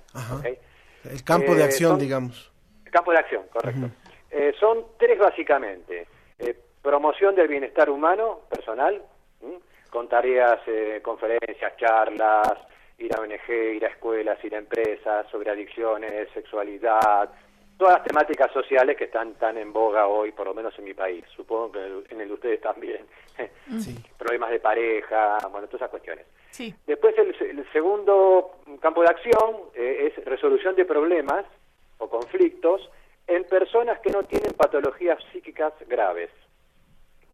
El 1.04 1.24
campo 1.24 1.54
de 1.54 1.62
Eh, 1.62 1.64
acción, 1.64 1.92
son- 1.92 1.98
digamos. 2.00 2.52
Campo 2.92 3.10
de 3.12 3.18
acción, 3.18 3.44
correcto. 3.50 3.88
Eh, 4.30 4.52
son 4.60 4.84
tres 4.98 5.18
básicamente. 5.18 6.06
Eh, 6.38 6.54
promoción 6.82 7.34
del 7.34 7.48
bienestar 7.48 7.88
humano, 7.90 8.40
personal, 8.50 9.02
¿m? 9.42 9.58
con 9.90 10.08
tareas, 10.08 10.60
eh, 10.66 11.00
conferencias, 11.02 11.76
charlas, 11.78 12.52
ir 12.98 13.14
a 13.16 13.20
ONG, 13.20 13.48
ir 13.76 13.84
a 13.84 13.88
escuelas, 13.88 14.42
ir 14.44 14.54
a 14.54 14.58
empresas, 14.58 15.26
sobre 15.30 15.50
adicciones, 15.50 16.28
sexualidad, 16.32 17.30
todas 17.76 17.94
las 17.94 18.04
temáticas 18.04 18.52
sociales 18.52 18.96
que 18.96 19.04
están 19.04 19.34
tan 19.34 19.58
en 19.58 19.72
boga 19.72 20.06
hoy, 20.06 20.30
por 20.32 20.46
lo 20.46 20.54
menos 20.54 20.78
en 20.78 20.84
mi 20.84 20.94
país. 20.94 21.24
Supongo 21.34 21.72
que 21.72 21.78
en 21.80 21.84
el- 21.84 22.06
en 22.10 22.20
el 22.20 22.28
de 22.28 22.34
ustedes 22.34 22.60
también. 22.60 23.04
Problemas 24.16 24.50
de 24.50 24.60
pareja, 24.60 25.38
bueno, 25.50 25.66
todas 25.66 25.80
esas 25.82 25.90
cuestiones. 25.90 26.26
Sí. 26.50 26.72
Después 26.86 27.16
el, 27.18 27.34
el 27.58 27.72
segundo 27.72 28.60
campo 28.80 29.02
de 29.02 29.08
acción 29.08 29.56
eh, 29.74 30.12
es 30.16 30.24
resolución 30.24 30.76
de 30.76 30.84
problemas 30.84 31.44
o 31.98 32.08
conflictos 32.08 32.88
en 33.26 33.42
personas 33.44 33.98
que 34.00 34.10
no 34.10 34.22
tienen 34.22 34.52
patologías 34.52 35.18
psíquicas 35.32 35.72
graves. 35.88 36.30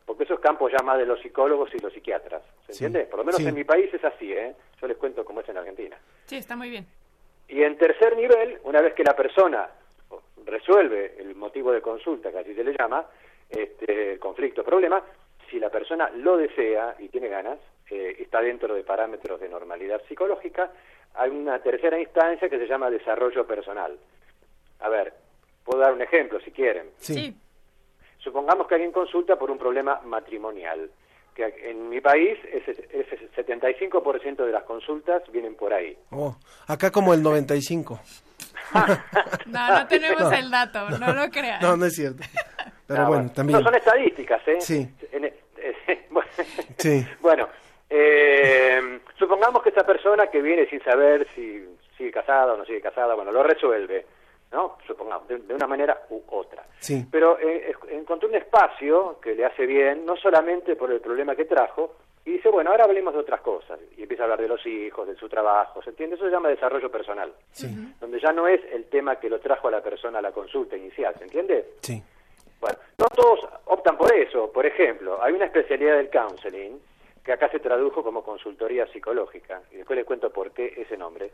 Porque 0.07 0.25
eso 0.25 0.35
es 0.35 0.41
campo 0.41 0.69
ya 0.69 0.83
más 0.85 0.99
de 0.99 1.07
los 1.07 1.21
psicólogos 1.21 1.71
y 1.75 1.79
los 1.79 1.93
psiquiatras. 1.93 2.43
¿Se 2.67 2.73
Sí. 2.75 2.85
entiende? 2.85 3.09
Por 3.09 3.19
lo 3.21 3.25
menos 3.25 3.41
Sí. 3.41 3.47
en 3.49 3.55
mi 3.55 3.65
país 3.65 3.93
es 3.95 4.05
así, 4.05 4.33
¿eh? 4.33 4.55
Yo 4.81 4.89
les 4.89 4.97
cuento 4.97 5.25
cómo 5.25 5.41
es 5.41 5.49
en 5.49 5.57
Argentina. 5.59 5.97
Sí, 6.27 6.37
está 6.37 6.57
muy 6.57 6.71
bien. 6.71 6.87
Y 7.49 7.63
en 7.63 7.77
tercer 7.79 8.17
nivel, 8.17 8.59
una 8.65 8.81
vez 8.81 8.95
que 8.95 9.05
la 9.05 9.15
persona 9.15 9.69
resuelve 10.45 11.17
el 11.19 11.35
motivo 11.35 11.73
de 11.73 11.81
consulta, 11.81 12.31
que 12.31 12.39
así 12.39 12.55
se 12.55 12.65
le 12.65 12.75
llama, 12.77 13.07
este, 13.49 14.19
conflicto, 14.19 14.65
problema, 14.65 15.03
si 15.49 15.59
la 15.59 15.69
persona 15.71 16.11
lo 16.11 16.37
desea 16.37 16.95
y 16.99 17.09
tiene 17.09 17.29
ganas, 17.29 17.59
eh, 17.91 18.17
está 18.21 18.41
dentro 18.41 18.75
de 18.75 18.85
parámetros 18.85 19.41
de 19.41 19.49
normalidad 19.49 20.01
psicológica, 20.09 20.71
hay 21.15 21.31
una 21.31 21.59
tercera 21.61 21.99
instancia 21.99 22.49
que 22.49 22.59
se 22.59 22.67
llama 22.67 22.89
desarrollo 22.91 23.47
personal. 23.47 23.99
A 24.81 24.89
ver, 24.89 25.13
puedo 25.65 25.81
dar 25.81 25.93
un 25.93 26.03
ejemplo 26.03 26.41
si 26.41 26.53
quieren. 26.53 26.91
Sí. 26.99 27.35
Supongamos 28.23 28.67
que 28.67 28.75
alguien 28.75 28.93
consulta 28.93 29.37
por 29.37 29.51
un 29.51 29.59
problema 29.59 30.01
matrimonial, 30.05 30.91
que 31.35 31.45
en 31.71 31.89
mi 31.89 32.01
país 32.01 32.39
ese, 32.53 32.73
ese 32.93 33.31
75% 33.35 34.45
de 34.45 34.53
las 34.53 34.65
consultas 34.65 35.23
vienen 35.33 35.55
por 35.55 35.73
ahí. 35.73 35.97
Oh, 36.11 36.37
acá 36.67 36.91
como 36.91 37.15
el 37.15 37.23
95. 37.23 37.99
No, 39.47 39.69
no 39.79 39.87
tenemos 39.89 40.21
No. 40.23 40.33
el 40.33 40.51
dato, 40.51 40.91
no 40.91 41.13
lo 41.13 41.29
crean. 41.31 41.61
No, 41.61 41.77
no 41.77 41.87
es 41.87 41.95
cierto. 41.97 42.23
Pero 42.87 43.03
Ah, 43.03 43.09
bueno, 43.09 43.31
también. 43.35 43.59
No, 43.59 43.65
son 43.65 43.75
estadísticas, 43.75 44.47
¿eh? 44.47 44.61
Sí. 44.61 44.89
En- 45.13 45.25
eh, 45.25 46.07
bueno, 46.11 46.29
Sí. 46.79 47.05
bueno, 47.21 47.49
eh, 47.89 49.01
supongamos 49.19 49.63
que 49.63 49.71
esa 49.71 49.85
persona 49.85 50.29
que 50.29 50.41
viene 50.41 50.67
sin 50.69 50.81
saber 50.83 51.27
si 51.35 51.65
sigue 51.99 52.11
casada 52.13 52.55
o 52.55 52.57
no 52.57 52.65
sigue 52.65 52.81
casada, 52.81 53.15
bueno, 53.15 53.33
lo 53.33 53.43
resuelve, 53.43 54.07
¿no? 54.53 54.79
Supongamos, 54.87 55.29
de, 55.29 55.39
de 55.39 55.55
una 55.55 55.67
manera 55.67 56.03
u 56.11 56.21
otra. 56.29 56.65
Sí. 56.79 57.07
Pero 57.11 57.39
eh, 57.39 57.73
encontró 57.91 58.29
un 58.29 58.35
espacio 58.35 59.19
que 59.21 59.35
le 59.35 59.45
hace 59.45 59.67
bien, 59.67 60.05
no 60.05 60.17
solamente 60.17 60.77
por 60.77 60.91
el 60.91 61.01
problema 61.01 61.37
que 61.37 61.45
trajo, 61.45 61.95
y 62.25 62.33
dice, 62.33 62.51
bueno, 62.51 62.71
ahora 62.71 62.85
hablemos 62.85 63.15
de 63.15 63.21
otras 63.21 63.41
cosas. 63.41 63.81
Y 63.97 64.03
empieza 64.03 64.25
a 64.25 64.27
hablar 64.27 64.41
de 64.41 64.49
los 64.49 64.65
hijos, 64.67 65.07
de 65.09 65.17
su 65.17 65.29
trabajo, 65.29 65.83
¿se 65.83 65.91
entiende? 65.91 66.17
Eso 66.17 66.27
se 66.27 66.31
llama 66.31 66.49
desarrollo 66.49 66.91
personal. 66.91 67.33
Donde 67.99 68.21
ya 68.21 68.33
no 68.33 68.47
es 68.47 68.61
el 68.73 68.87
tema 68.87 69.17
que 69.17 69.31
lo 69.31 69.41
trajo 69.41 69.69
a 69.69 69.71
la 69.71 69.83
persona 69.83 70.19
a 70.19 70.23
la 70.23 70.33
consulta 70.33 70.77
inicial, 70.77 71.15
¿se 71.17 71.25
entiende? 71.25 71.75
Sí. 71.81 72.03
Bueno, 72.61 72.79
no 72.99 73.07
todos 73.07 73.49
optan 73.65 73.97
por 73.97 74.15
eso. 74.15 74.53
Por 74.53 74.67
ejemplo, 74.67 75.23
hay 75.23 75.33
una 75.33 75.47
especialidad 75.47 75.97
del 75.97 76.11
counseling 76.11 76.79
que 77.25 77.33
acá 77.33 77.49
se 77.49 77.59
tradujo 77.59 78.03
como 78.03 78.23
consultoría 78.23 78.87
psicológica. 78.89 79.63
Y 79.73 79.77
después 79.77 79.97
les 79.97 80.07
cuento 80.07 80.31
por 80.31 80.51
qué 80.53 80.75
ese 80.77 80.99
nombre. 80.99 81.31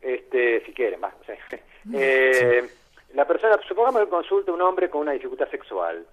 Este, 0.00 0.64
si 0.64 0.72
quieren, 0.72 1.00
va. 1.02 1.14
o 1.20 1.24
sea, 1.24 1.36
eh, 1.94 2.68
La 3.14 3.26
persona, 3.26 3.58
supongamos 3.66 4.02
que 4.04 4.08
consulta 4.08 4.52
un 4.52 4.62
hombre 4.62 4.88
con 4.88 5.02
una 5.02 5.12
dificultad 5.12 5.50
sexual, 5.50 6.06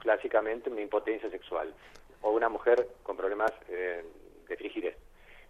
clásicamente 0.00 0.70
una 0.70 0.80
impotencia 0.80 1.28
sexual. 1.30 1.72
o 2.22 2.30
una 2.32 2.48
mujer 2.48 2.86
con 3.02 3.16
problemas 3.16 3.52
eh, 3.68 4.02
de 4.48 4.56
frigidez, 4.56 4.96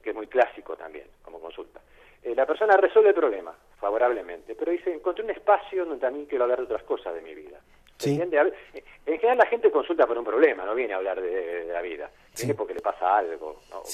que 0.02 0.10
es 0.10 0.16
muy 0.16 0.26
clásico 0.26 0.76
también 0.76 1.06
como 1.22 1.40
consulta. 1.40 1.80
Eh, 2.22 2.34
la 2.34 2.44
persona 2.46 2.76
resuelve 2.76 3.10
el 3.10 3.14
problema 3.14 3.54
favorablemente, 3.80 4.54
pero 4.54 4.72
dice, 4.72 4.92
encontré 4.92 5.24
un 5.24 5.30
espacio 5.30 5.84
donde 5.86 6.00
también 6.00 6.26
quiero 6.26 6.44
hablar 6.44 6.58
de 6.58 6.64
otras 6.64 6.82
cosas 6.82 7.14
de 7.14 7.22
mi 7.22 7.34
vida. 7.34 7.58
Eh, 8.74 8.82
En 9.06 9.16
general 9.18 9.38
la 9.38 9.46
gente 9.46 9.70
consulta 9.70 10.06
por 10.06 10.18
un 10.18 10.24
problema, 10.24 10.64
no 10.64 10.74
viene 10.74 10.92
a 10.94 10.96
hablar 10.98 11.20
de, 11.20 11.64
de 11.64 11.72
la 11.72 11.80
vida, 11.80 12.10
viene 12.36 12.54
porque 12.54 12.74
le 12.74 12.80
pasa 12.80 13.16
algo, 13.16 13.62
¿no? 13.70 13.78
¿ok? 13.78 13.88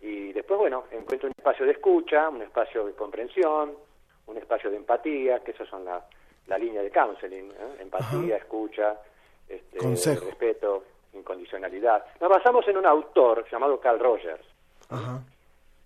Y 0.00 0.32
después, 0.32 0.58
bueno, 0.58 0.84
encuentra 0.90 1.26
un 1.28 1.34
espacio 1.36 1.66
de 1.66 1.72
escucha, 1.72 2.28
un 2.28 2.42
espacio 2.42 2.86
de 2.86 2.92
comprensión, 2.94 3.74
un 4.26 4.36
espacio 4.36 4.70
de 4.70 4.76
empatía, 4.76 5.40
que 5.40 5.50
esas 5.50 5.68
son 5.68 5.84
la, 5.84 6.04
la 6.46 6.58
línea 6.58 6.82
de 6.82 6.90
counseling, 6.90 7.50
¿eh? 7.50 7.76
empatía, 7.80 8.36
escucha, 8.36 8.96
este, 9.48 9.78
Consejo. 9.78 10.24
respeto, 10.24 10.84
incondicionalidad. 11.12 12.04
Nos 12.20 12.30
basamos 12.30 12.66
en 12.68 12.78
un 12.78 12.86
autor 12.86 13.44
llamado 13.50 13.78
Carl 13.80 13.98
Rogers. 13.98 14.44
Ajá. 14.88 15.20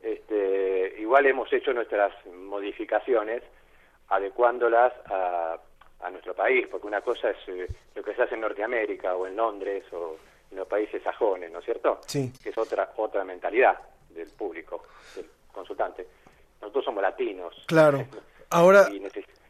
Este, 0.01 0.95
igual 0.99 1.27
hemos 1.27 1.51
hecho 1.53 1.73
nuestras 1.73 2.13
modificaciones 2.27 3.43
adecuándolas 4.09 4.93
a, 5.07 5.59
a 6.01 6.11
nuestro 6.11 6.35
país, 6.35 6.67
porque 6.71 6.87
una 6.87 7.01
cosa 7.01 7.31
es 7.31 7.39
eh, 7.49 7.67
lo 7.95 8.03
que 8.03 8.15
se 8.15 8.23
hace 8.23 8.35
en 8.35 8.43
Norteamérica 8.43 9.17
o 9.17 9.27
en 9.27 9.35
Londres 9.35 9.85
o 9.93 10.17
en 10.51 10.59
los 10.59 10.69
países 10.69 11.03
sajones, 11.03 11.51
¿no 11.51 11.61
es 11.61 11.65
cierto? 11.65 12.01
Sí. 12.07 12.31
Que 12.43 12.51
es 12.51 12.59
otra 12.59 12.93
otra 12.97 13.25
mentalidad 13.25 13.79
del 14.15 14.29
público, 14.29 14.83
del 15.17 15.27
consultante. 15.53 16.07
Nosotros 16.61 16.85
somos 16.85 17.03
latinos. 17.03 17.55
Claro. 17.67 18.07
Ahora, 18.51 18.89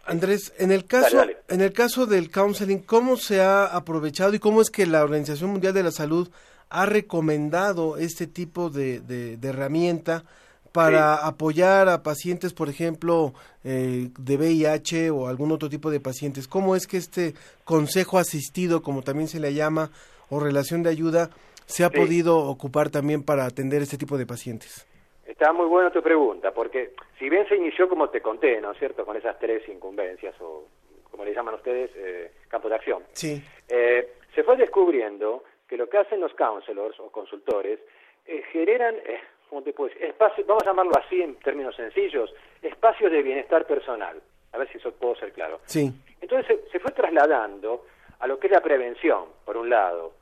Andrés, 0.07 0.53
en 0.59 0.71
el 0.73 0.87
caso, 0.87 1.17
Dale, 1.17 1.39
en 1.49 1.61
el 1.61 1.73
caso 1.73 2.07
del 2.07 2.31
counseling, 2.31 2.79
¿cómo 2.81 3.17
se 3.17 3.41
ha 3.41 3.65
aprovechado 3.67 4.35
y 4.35 4.39
cómo 4.39 4.61
es 4.61 4.71
que 4.71 4.87
la 4.87 5.03
Organización 5.03 5.51
Mundial 5.51 5.73
de 5.75 5.83
la 5.83 5.91
Salud 5.93 6.29
ha 6.71 6.87
recomendado 6.87 7.97
este 7.99 8.27
tipo 8.27 8.69
de, 8.71 9.01
de- 9.01 9.37
de 9.37 9.49
herramienta 9.49 10.25
para 10.73 11.15
apoyar 11.25 11.89
a 11.89 12.03
pacientes, 12.03 12.53
por 12.53 12.69
ejemplo, 12.69 13.33
eh, 13.63 14.11
de 14.19 14.37
VIH 14.37 15.11
o 15.11 15.29
algún 15.29 15.53
otro 15.53 15.69
tipo 15.71 15.91
de 15.91 16.01
pacientes? 16.01 16.49
¿Cómo 16.49 16.75
es 16.77 16.87
que 16.87 16.97
este 16.97 17.35
consejo 17.65 18.19
asistido, 18.19 18.83
como 18.83 19.03
también 19.03 19.29
se 19.29 19.39
le 19.41 19.55
llama, 19.55 19.91
o 20.31 20.41
relación 20.41 20.83
de 20.83 20.91
ayuda, 20.91 21.31
se 21.67 21.85
ha 21.85 21.89
Sí. 21.89 21.97
podido 21.97 22.39
ocupar 22.39 22.91
también 22.91 23.25
para 23.25 23.45
atender 23.47 23.83
este 23.83 23.97
tipo 23.99 24.17
de 24.19 24.27
pacientes? 24.27 24.87
Está 25.27 25.53
muy 25.53 25.67
buena 25.67 25.91
tu 25.91 26.03
pregunta, 26.03 26.53
porque 26.53 26.93
si 27.19 27.29
bien 27.31 27.47
se 27.49 27.57
inició 27.57 27.89
como 27.89 28.09
te 28.11 28.21
conté, 28.21 28.61
¿no 28.61 28.73
es 28.73 28.79
cierto?, 28.79 29.05
con 29.05 29.17
esas 29.17 29.39
tres 29.39 29.67
incumbencias 29.69 30.35
o 30.41 30.67
como 31.11 31.25
le 31.25 31.33
llaman 31.35 31.55
ustedes, 31.55 31.91
eh, 31.97 32.33
campo 32.49 32.69
de 32.69 32.75
acción. 32.75 33.03
Sí. 33.13 33.43
Eh, 33.69 34.15
se 34.35 34.43
fue 34.43 34.57
descubriendo 34.57 35.45
que 35.69 35.77
lo 35.77 35.89
que 35.89 35.99
hacen 35.99 36.21
los 36.21 36.35
counselors 36.35 36.99
o 37.01 37.11
consultores 37.11 37.79
eh, 38.27 38.43
generan, 38.53 38.95
eh, 38.97 39.21
¿cómo 39.49 39.63
te 39.63 39.73
puedo 39.73 39.89
decir? 39.91 40.05
Espacios, 40.07 40.47
vamos 40.47 40.63
a 40.65 40.67
llamarlo 40.67 40.93
así 40.99 41.21
en 41.23 41.37
términos 41.37 41.75
sencillos, 41.77 42.33
espacios 42.63 43.11
de 43.13 43.23
bienestar 43.23 43.67
personal. 43.67 44.21
A 44.53 44.59
ver 44.59 44.69
si 44.71 44.79
eso 44.79 44.93
puedo 44.93 45.15
ser 45.17 45.33
claro. 45.33 45.61
Sí. 45.65 45.91
Entonces 46.21 46.47
se, 46.65 46.71
se 46.71 46.81
fue 46.81 46.91
trasladando 46.93 47.87
a 48.21 48.27
lo 48.27 48.39
que 48.39 48.47
es 48.49 48.53
la 48.53 48.61
prevención, 48.63 49.25
por 49.45 49.57
un 49.57 49.69
lado, 49.71 50.13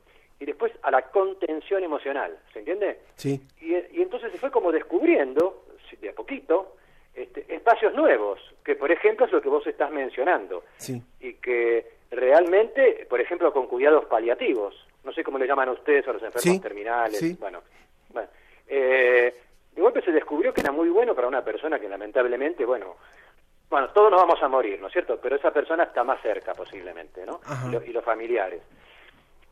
y 0.43 0.45
después 0.45 0.73
a 0.81 0.91
la 0.91 1.03
contención 1.03 1.83
emocional, 1.85 2.37
¿se 2.51 2.59
entiende? 2.59 2.99
Sí. 3.15 3.41
Y, 3.61 3.75
y 3.97 4.01
entonces 4.01 4.29
se 4.29 4.37
fue 4.37 4.51
como 4.51 4.73
descubriendo, 4.73 5.63
de 6.01 6.09
a 6.09 6.13
poquito, 6.13 6.75
este, 7.15 7.45
espacios 7.55 7.93
nuevos, 7.93 8.39
que 8.65 8.75
por 8.75 8.91
ejemplo 8.91 9.25
es 9.25 9.31
lo 9.31 9.41
que 9.41 9.47
vos 9.47 9.65
estás 9.65 9.89
mencionando, 9.89 10.65
Sí. 10.75 11.01
y 11.21 11.35
que 11.35 11.93
realmente, 12.11 13.05
por 13.09 13.21
ejemplo, 13.21 13.53
con 13.53 13.67
cuidados 13.67 14.03
paliativos, 14.05 14.75
no 15.05 15.13
sé 15.13 15.23
cómo 15.23 15.37
le 15.37 15.47
llaman 15.47 15.69
a 15.69 15.73
ustedes 15.73 16.05
a 16.09 16.13
los 16.13 16.21
enfermos 16.23 16.41
Sí, 16.55 16.59
terminales, 16.59 17.19
sí. 17.19 17.37
bueno, 17.39 17.61
bueno, 18.09 18.27
eh, 18.67 19.33
de 19.73 19.81
golpe 19.81 20.01
se 20.01 20.11
descubrió 20.11 20.53
que 20.53 20.59
era 20.61 20.73
muy 20.73 20.89
bueno 20.89 21.15
para 21.15 21.27
una 21.29 21.41
persona 21.43 21.79
que 21.79 21.87
lamentablemente, 21.87 22.65
bueno, 22.65 22.97
bueno, 23.69 23.89
todos 23.91 24.11
nos 24.11 24.19
vamos 24.21 24.43
a 24.43 24.47
morir, 24.49 24.79
¿no 24.81 24.87
es 24.87 24.93
cierto? 24.93 25.17
Pero 25.21 25.37
esa 25.37 25.51
persona 25.51 25.83
está 25.85 26.03
más 26.03 26.21
cerca 26.21 26.53
posiblemente, 26.53 27.25
¿no? 27.25 27.39
Lo- 27.71 27.81
y 27.83 27.93
los 27.93 28.03
familiares. 28.03 28.61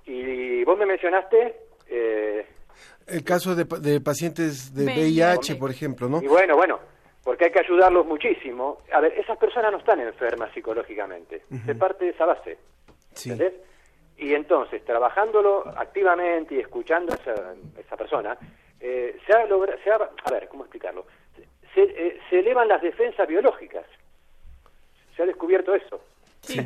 Y 0.06 0.64
vos 0.64 0.78
me 0.78 0.86
mencionaste... 0.86 1.56
Eh, 1.88 2.46
El 3.08 3.24
caso 3.24 3.56
de, 3.56 3.66
pa- 3.66 3.80
de 3.80 4.00
pacientes 4.02 4.74
de 4.74 4.86
VIH. 4.86 5.02
VIH, 5.02 5.56
por 5.56 5.72
ejemplo, 5.72 6.08
¿no? 6.10 6.22
Y 6.22 6.28
bueno, 6.28 6.56
bueno, 6.56 6.80
porque 7.24 7.46
hay 7.46 7.52
que 7.52 7.60
ayudarlos 7.60 8.06
muchísimo. 8.06 8.80
A 8.94 9.00
ver, 9.02 9.14
esas 9.18 9.38
personas 9.38 9.72
no 9.72 9.78
están 9.80 10.00
enfermas 10.00 10.52
psicológicamente. 10.54 11.44
Se 11.66 11.76
parte 11.76 12.06
de 12.06 12.12
esa 12.12 12.26
base. 12.26 12.58
Sí. 13.14 13.32
¿Entendés? 13.32 13.60
Y 14.18 14.34
entonces, 14.34 14.84
trabajándolo 14.86 15.68
activamente 15.78 16.56
y 16.56 16.60
escuchando 16.60 17.12
a 17.14 17.16
esa, 17.18 17.54
esa 17.80 17.98
persona, 17.98 18.38
eh, 18.80 19.18
se 19.26 19.34
ha 19.34 19.46
logrado, 19.46 19.78
se 19.84 19.92
ha- 19.92 19.96
a 20.26 20.32
ver, 20.32 20.48
¿cómo 20.48 20.64
explicarlo? 20.64 21.06
Se, 21.74 21.82
eh, 21.84 22.20
se 22.30 22.40
elevan 22.40 22.68
las 22.68 22.82
defensas 22.82 23.28
biológicas. 23.28 23.86
Se 25.16 25.24
ha 25.24 25.26
descubierto 25.26 25.74
eso. 25.74 26.02
Sí. 26.42 26.60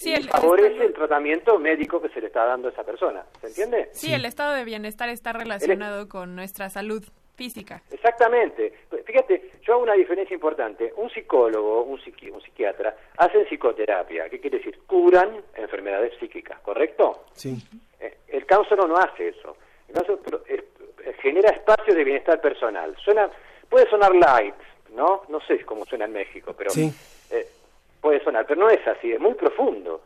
Sí, 0.00 0.10
Y 0.10 0.14
el- 0.14 0.22
el 0.22 0.28
favorece 0.30 0.68
estado- 0.68 0.86
el 0.88 0.94
tratamiento 0.94 1.58
médico 1.58 2.00
que 2.00 2.08
se 2.08 2.20
le 2.22 2.28
está 2.28 2.46
dando 2.46 2.68
a 2.68 2.70
esa 2.72 2.84
persona. 2.84 3.22
¿Se 3.42 3.48
entiende? 3.48 3.90
Sí, 3.92 4.12
el 4.14 4.24
estado 4.24 4.54
de 4.54 4.64
bienestar 4.64 5.10
está 5.10 5.32
relacionado 5.34 6.08
con 6.08 6.34
nuestra 6.34 6.70
salud 6.70 7.04
física. 7.36 7.82
Exactamente. 7.90 8.72
Fíjate, 9.04 9.50
yo 9.62 9.74
hago 9.74 9.82
una 9.82 9.92
diferencia 9.94 10.32
importante. 10.34 10.92
Un 10.96 11.10
psicólogo, 11.10 11.82
un, 11.82 11.98
psiqui- 12.00 12.32
un 12.32 12.40
psiquiatra, 12.40 12.96
hacen 13.18 13.44
psicoterapia. 13.46 14.28
¿Qué 14.30 14.40
quiere 14.40 14.58
decir? 14.58 14.78
Curan 14.86 15.42
enfermedades 15.54 16.12
psíquicas, 16.18 16.58
¿correcto? 16.60 17.26
Sí. 17.32 17.56
Eh, 18.00 18.16
El 18.28 18.46
counselor 18.46 18.88
no 18.88 18.96
hace 18.96 19.28
eso. 19.28 19.56
El 19.88 19.96
eh, 20.48 20.64
eh, 21.04 21.12
genera 21.20 21.50
espacios 21.50 21.94
de 21.94 22.04
bienestar 22.04 22.40
personal. 22.40 22.96
Suena, 23.04 23.28
puede 23.68 23.88
sonar 23.90 24.14
light, 24.14 24.54
¿no? 24.94 25.22
No 25.28 25.40
sé 25.42 25.62
cómo 25.64 25.84
suena 25.84 26.04
en 26.06 26.12
México, 26.12 26.54
pero 26.56 26.70
Sí. 26.70 26.90
Puede 28.00 28.22
sonar, 28.24 28.46
pero 28.46 28.60
no 28.60 28.70
es 28.70 28.86
así, 28.86 29.12
es 29.12 29.20
muy 29.20 29.34
profundo. 29.34 30.02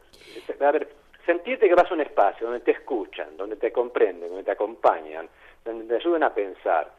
A 0.61 0.71
ver, 0.73 0.89
sentirte 1.25 1.69
que 1.69 1.75
vas 1.75 1.91
a 1.91 1.95
un 1.95 2.01
espacio 2.01 2.47
donde 2.47 2.61
te 2.65 2.73
escuchan, 2.73 3.37
donde 3.37 3.57
te 3.57 3.73
comprenden, 3.73 4.29
donde 4.29 4.45
te 4.45 4.51
acompañan, 4.51 5.29
donde 5.65 5.85
te 5.87 5.95
ayudan 5.97 6.23
a 6.25 6.35
pensar, 6.35 6.91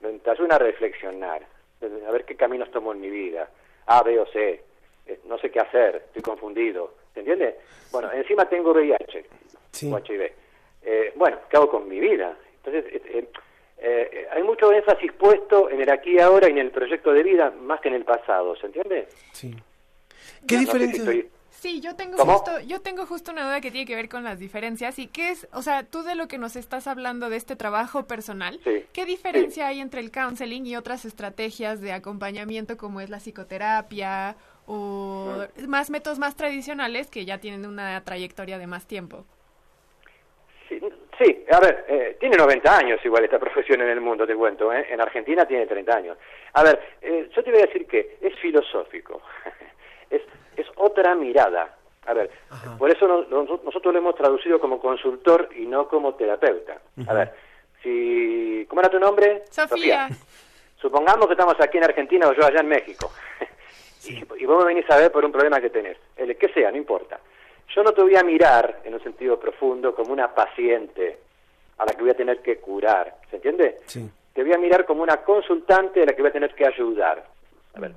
donde 0.00 0.18
te 0.18 0.30
ayudan 0.30 0.52
a 0.52 0.58
reflexionar, 0.58 1.42
donde- 1.80 2.04
a 2.06 2.10
ver 2.10 2.24
qué 2.24 2.36
caminos 2.36 2.70
tomo 2.70 2.92
en 2.92 3.00
mi 3.00 3.10
vida, 3.10 3.48
A, 3.86 4.02
B 4.02 4.18
o 4.18 4.26
C, 4.26 4.62
eh, 5.06 5.20
no 5.24 5.38
sé 5.38 5.50
qué 5.50 5.60
hacer, 5.60 5.96
estoy 6.06 6.22
confundido, 6.22 6.94
¿te 7.14 7.20
entiendes? 7.20 7.54
Bueno, 7.90 8.10
encima 8.12 8.48
tengo 8.48 8.72
VIH 8.72 9.24
o 9.92 9.98
HIV. 9.98 10.32
Eh, 10.84 11.12
bueno, 11.16 11.38
¿qué 11.48 11.56
hago 11.56 11.70
con 11.70 11.88
mi 11.88 11.98
vida? 12.00 12.36
Entonces, 12.64 12.84
eh, 12.92 13.02
eh, 13.06 13.28
eh, 13.78 14.28
hay 14.30 14.42
mucho 14.42 14.70
énfasis 14.72 15.12
puesto 15.12 15.68
en 15.70 15.80
el 15.80 15.90
aquí 15.90 16.14
y 16.14 16.18
ahora 16.20 16.48
y 16.48 16.52
en 16.52 16.58
el 16.58 16.70
proyecto 16.70 17.12
de 17.12 17.22
vida 17.22 17.50
más 17.50 17.80
que 17.80 17.88
en 17.88 17.94
el 17.94 18.04
pasado, 18.04 18.54
¿se 18.56 18.66
entiende? 18.66 19.08
Sí. 19.32 19.52
¿Qué 20.46 20.56
No 20.56 20.60
sé 20.62 20.66
si 20.66 20.78
diferencia? 20.78 21.02
estoy- 21.04 21.28
Sí, 21.50 21.80
yo 21.80 21.94
tengo 21.94 22.16
¿Cómo? 22.16 22.32
justo, 22.32 22.58
yo 22.60 22.80
tengo 22.80 23.06
justo 23.06 23.30
una 23.30 23.44
duda 23.44 23.60
que 23.60 23.70
tiene 23.70 23.86
que 23.86 23.94
ver 23.94 24.08
con 24.08 24.24
las 24.24 24.40
diferencias 24.40 24.98
y 24.98 25.06
qué 25.06 25.28
es, 25.28 25.46
o 25.52 25.62
sea, 25.62 25.84
tú 25.84 26.02
de 26.02 26.16
lo 26.16 26.26
que 26.26 26.36
nos 26.36 26.56
estás 26.56 26.88
hablando 26.88 27.30
de 27.30 27.36
este 27.36 27.54
trabajo 27.54 28.04
personal, 28.08 28.58
Sí. 28.64 28.84
¿qué 28.92 29.04
diferencia 29.04 29.68
hay 29.68 29.80
entre 29.80 30.00
el 30.00 30.10
counseling 30.10 30.66
y 30.66 30.74
otras 30.74 31.04
estrategias 31.04 31.80
de 31.80 31.92
acompañamiento 31.92 32.76
como 32.76 33.00
es 33.00 33.10
la 33.10 33.18
psicoterapia 33.20 34.34
o 34.66 35.44
más 35.68 35.90
métodos 35.90 36.18
más 36.18 36.34
tradicionales 36.34 37.08
que 37.10 37.24
ya 37.24 37.38
tienen 37.38 37.64
una 37.64 38.02
trayectoria 38.02 38.58
de 38.58 38.66
más 38.66 38.86
tiempo? 38.88 39.24
Sí, 40.68 40.80
sí, 41.22 41.44
a 41.52 41.60
ver, 41.60 41.84
eh, 41.88 42.16
tiene 42.18 42.36
90 42.38 42.76
años 42.76 42.98
igual 43.04 43.24
esta 43.24 43.38
profesión 43.46 43.80
en 43.82 43.88
el 43.88 44.00
mundo, 44.00 44.26
te 44.26 44.34
cuento, 44.34 44.72
¿eh? 44.72 44.86
En 44.90 45.00
Argentina 45.00 45.46
tiene 45.46 45.66
30 45.66 45.96
años. 45.96 46.18
A 46.54 46.64
ver, 46.64 46.80
eh, 47.02 47.30
yo 47.36 47.44
te 47.44 47.50
voy 47.52 47.60
a 47.60 47.66
decir 47.66 47.86
que 47.86 48.18
es 48.20 48.34
filosófico, 48.40 49.22
es, 50.12 50.22
es 50.56 50.66
otra 50.76 51.14
mirada. 51.14 51.74
A 52.06 52.14
ver, 52.14 52.30
por 52.78 52.90
eso 52.90 53.06
no- 53.06 53.22
no- 53.24 53.60
nosotros 53.64 53.92
lo 53.92 53.98
hemos 53.98 54.14
traducido 54.16 54.58
como 54.60 54.80
consultor 54.80 55.48
y 55.56 55.66
no 55.66 55.86
como 55.88 56.14
terapeuta. 56.14 56.78
A 57.06 57.14
ver, 57.14 57.32
si... 57.82 58.66
¿Cómo 58.68 58.80
era 58.80 58.90
tu 58.90 58.98
nombre? 58.98 59.42
Sofía. 59.50 60.08
Supongamos 60.80 61.26
que 61.26 61.32
estamos 61.34 61.54
aquí 61.60 61.78
en 61.78 61.84
Argentina 61.84 62.26
o 62.28 62.32
yo 62.32 62.44
allá 62.44 62.60
en 62.60 62.68
México. 62.68 63.10
Y, 64.04 64.14
y 64.42 64.46
vos 64.46 64.58
me 64.64 64.74
venís 64.74 64.90
a 64.90 64.96
ver 64.96 65.12
por 65.12 65.24
un 65.24 65.30
problema 65.30 65.60
que 65.60 65.70
tenés. 65.70 65.96
El 66.16 66.36
que 66.36 66.48
sea, 66.52 66.72
no 66.72 66.76
importa. 66.76 67.20
Yo 67.72 67.84
no 67.84 67.92
te 67.92 68.02
voy 68.02 68.16
a 68.16 68.24
mirar 68.24 68.80
en 68.82 68.94
un 68.94 69.00
sentido 69.04 69.38
profundo 69.38 69.94
como 69.94 70.12
una 70.12 70.34
paciente 70.34 71.20
a 71.78 71.84
la 71.86 71.92
que 71.92 72.00
voy 72.02 72.10
a 72.10 72.16
tener 72.16 72.42
que 72.42 72.56
curar. 72.58 73.14
¿Se 73.30 73.36
entiende? 73.36 73.76
Sí. 73.86 74.10
Te 74.34 74.42
voy 74.42 74.52
a 74.54 74.58
mirar 74.58 74.84
como 74.86 75.04
una 75.04 75.18
consultante 75.18 76.02
a 76.02 76.06
la 76.06 76.14
que 76.14 76.20
voy 76.22 76.30
a 76.30 76.32
tener 76.32 76.52
que 76.52 76.66
ayudar. 76.66 77.24
A 77.74 77.78
ver, 77.78 77.92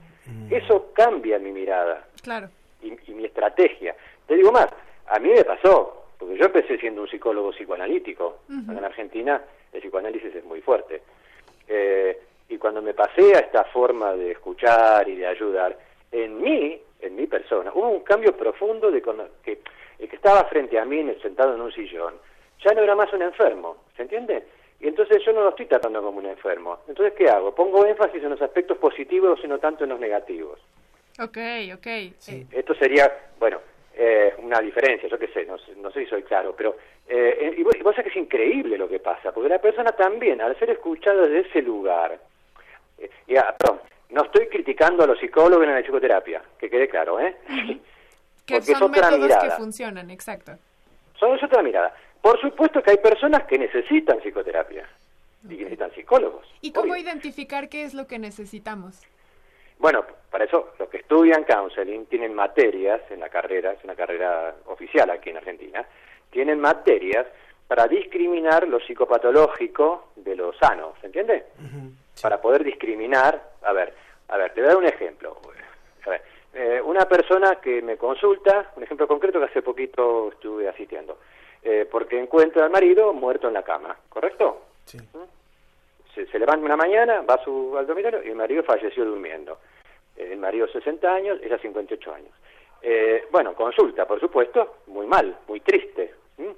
eso 0.50 0.92
cambia 0.94 1.40
mi 1.40 1.52
mirada 1.52 2.06
Claro. 2.24 2.50
y, 2.82 2.94
y 3.10 3.14
mi 3.14 3.26
estrategia. 3.26 3.96
Te 4.28 4.36
digo 4.36 4.52
más, 4.52 4.68
a 5.08 5.20
mí 5.20 5.30
me 5.30 5.44
pasó, 5.44 6.06
porque 6.18 6.38
yo 6.38 6.46
empecé 6.46 6.78
siendo 6.78 7.02
un 7.02 7.08
psicólogo 7.08 7.52
psicoanalítico. 7.52 8.40
En 8.50 8.84
Argentina 8.84 9.42
el 9.74 9.82
psicoanálisis 9.82 10.34
es 10.36 10.44
muy 10.46 10.62
fuerte. 10.62 11.02
Eh, 11.68 12.20
y 12.50 12.58
cuando 12.58 12.82
me 12.82 12.94
pasé 12.94 13.36
a 13.36 13.40
esta 13.40 13.64
forma 13.66 14.14
de 14.14 14.32
escuchar 14.32 15.08
y 15.10 15.16
de 15.16 15.28
ayudar, 15.28 15.78
en 16.12 16.40
mí, 16.42 16.80
en 17.02 17.16
mi 17.16 17.28
persona, 17.28 17.72
hubo 17.74 17.90
un 17.90 18.02
cambio 18.04 18.36
profundo 18.38 18.92
de 18.92 19.02
que 19.44 19.60
el 20.00 20.08
que 20.10 20.16
estaba 20.16 20.44
frente 20.46 20.78
a 20.80 20.86
mí, 20.86 21.00
en- 21.00 21.20
sentado 21.22 21.56
en 21.56 21.62
un 21.62 21.72
sillón, 21.72 22.14
ya 22.64 22.74
no 22.74 22.82
era 22.82 22.96
más 22.96 23.12
un 23.14 23.22
enfermo, 23.24 23.78
¿se 23.96 24.04
entiende? 24.04 24.44
Entonces 24.88 25.22
yo 25.26 25.34
no 25.34 25.42
lo 25.42 25.50
estoy 25.50 25.66
tratando 25.66 26.02
como 26.02 26.20
un 26.20 26.26
enfermo. 26.28 26.80
Entonces, 26.88 27.14
¿qué 27.18 27.30
hago? 27.30 27.54
Pongo 27.56 27.86
énfasis 27.86 28.24
en 28.24 28.30
los 28.30 28.42
aspectos 28.42 28.78
positivos 28.78 29.40
y 29.44 29.48
no 29.48 29.58
tanto 29.60 29.84
en 29.84 29.90
los 29.92 30.00
negativos. 30.00 30.60
Ok, 31.20 31.38
ok. 31.74 31.88
Eh, 31.88 32.46
Esto 32.52 32.76
sería, 32.76 33.12
bueno, 33.40 33.60
eh, 33.96 34.34
una 34.40 34.60
diferencia, 34.60 35.08
yo 35.10 35.18
qué 35.18 35.28
sé, 35.30 35.46
no, 35.46 35.58
sé- 35.58 35.76
no 35.78 35.90
sé 35.92 36.02
si 36.02 36.06
soy 36.08 36.24
claro, 36.24 36.54
pero 36.56 36.76
eh, 37.08 37.56
y 37.58 37.64
vos, 37.64 37.74
y 37.76 37.82
vos 37.82 37.96
sabés 37.96 38.12
que 38.12 38.20
es 38.20 38.26
increíble 38.26 38.78
lo 38.78 38.90
que 38.90 39.00
pasa, 39.00 39.32
porque 39.32 39.50
la 39.50 39.60
persona 39.60 39.92
también, 39.94 40.42
al 40.42 40.58
ser 40.60 40.70
escuchada 40.72 41.22
desde 41.28 41.48
ese 41.50 41.62
lugar, 41.62 42.20
eh, 42.98 43.10
y, 43.28 43.38
ah, 43.38 43.56
perdón, 43.58 43.80
no 44.10 44.24
estoy 44.24 44.48
criticando 44.48 45.04
a 45.04 45.08
los 45.08 45.18
psicólogos 45.20 45.66
en 45.66 45.74
la 45.74 45.82
psicoterapia, 45.82 46.42
que 46.60 46.70
quede 46.70 46.88
claro, 46.90 47.20
¿eh? 47.20 47.38
que 48.46 48.56
Porque 48.56 48.74
son 48.74 48.84
otra 48.84 49.10
métodos 49.10 49.20
que 49.20 49.24
mirada. 49.26 49.58
funcionan, 49.58 50.10
exacto. 50.12 50.52
Son 51.18 51.34
es 51.36 51.42
otra 51.44 51.64
mirada. 51.64 51.96
Por 52.26 52.42
supuesto 52.42 52.82
que 52.82 52.90
hay 52.90 52.98
personas 52.98 53.44
que 53.44 53.56
necesitan 53.56 54.20
psicoterapia 54.20 54.84
y 55.44 55.50
que 55.50 55.64
necesitan 55.66 55.92
psicólogos. 55.94 56.44
¿Y 56.60 56.74
cómo 56.74 56.96
identificar 56.96 57.70
qué 57.70 57.84
es 57.84 57.94
lo 57.94 58.08
que 58.08 58.18
necesitamos? 58.18 59.00
Bueno, 59.78 60.04
para 60.32 60.46
eso 60.46 60.72
los 60.80 60.90
que 60.90 60.98
estudian 60.98 61.44
counseling 61.44 62.08
tienen 62.08 62.34
materias 62.34 63.00
en 63.12 63.20
la 63.20 63.30
carrera, 63.30 63.74
es 63.74 63.84
una 63.84 63.94
carrera 63.94 64.56
oficial 64.66 65.12
aquí 65.12 65.30
en 65.30 65.38
Argentina, 65.38 65.86
tienen 66.32 66.60
materias 66.60 67.28
para 67.68 67.86
discriminar 67.88 68.68
lo 68.68 68.80
psicopatológico 68.80 70.08
de 70.16 70.36
lo 70.36 70.52
sano, 70.54 70.96
¿se 71.02 71.06
entiende? 71.06 71.46
Para 72.24 72.42
poder 72.42 72.64
discriminar, 72.64 73.52
a 73.62 73.72
ver, 73.72 73.94
a 74.30 74.38
ver, 74.38 74.52
te 74.52 74.62
voy 74.62 74.70
a 74.72 74.74
dar 74.74 74.78
un 74.78 74.88
ejemplo. 74.88 75.38
A 76.08 76.10
ver, 76.10 76.24
eh, 76.56 76.82
una 76.84 77.06
persona 77.08 77.58
que 77.58 77.84
me 77.84 77.98
consulta, 77.98 78.72
un 78.78 78.82
ejemplo 78.82 79.08
concreto 79.08 79.38
que 79.38 79.46
hace 79.46 79.62
poquito 79.62 80.32
estuve 80.32 80.68
asistiendo, 80.68 81.20
eh, 81.66 81.88
porque 81.92 82.20
encuentra 82.20 82.64
al 82.64 82.70
marido 82.72 83.12
muerto 83.12 83.48
en 83.48 83.56
la 83.56 83.64
cama, 83.64 83.98
¿correcto? 84.08 84.62
se, 86.14 86.26
se 86.28 86.40
levanta 86.40 86.64
una 86.64 86.78
mañana, 86.78 87.22
va 87.22 87.34
a 87.34 87.44
su, 87.44 87.76
al 87.78 87.86
dormitorio 87.88 88.24
y 88.24 88.30
el 88.30 88.36
marido 88.36 88.64
falleció 88.64 89.04
durmiendo. 89.04 89.58
Eh, 90.16 90.30
El 90.32 90.38
marido 90.40 90.68
60 90.68 91.14
años, 91.14 91.40
ella 91.44 91.58
58 91.58 92.14
años. 92.14 92.30
Eh, 92.82 93.26
bueno, 93.32 93.54
consulta, 93.56 94.06
por 94.06 94.20
supuesto, 94.20 94.78
muy 94.88 95.08
mal, 95.08 95.36
muy 95.48 95.60
triste. 95.60 96.14
¿m? 96.38 96.54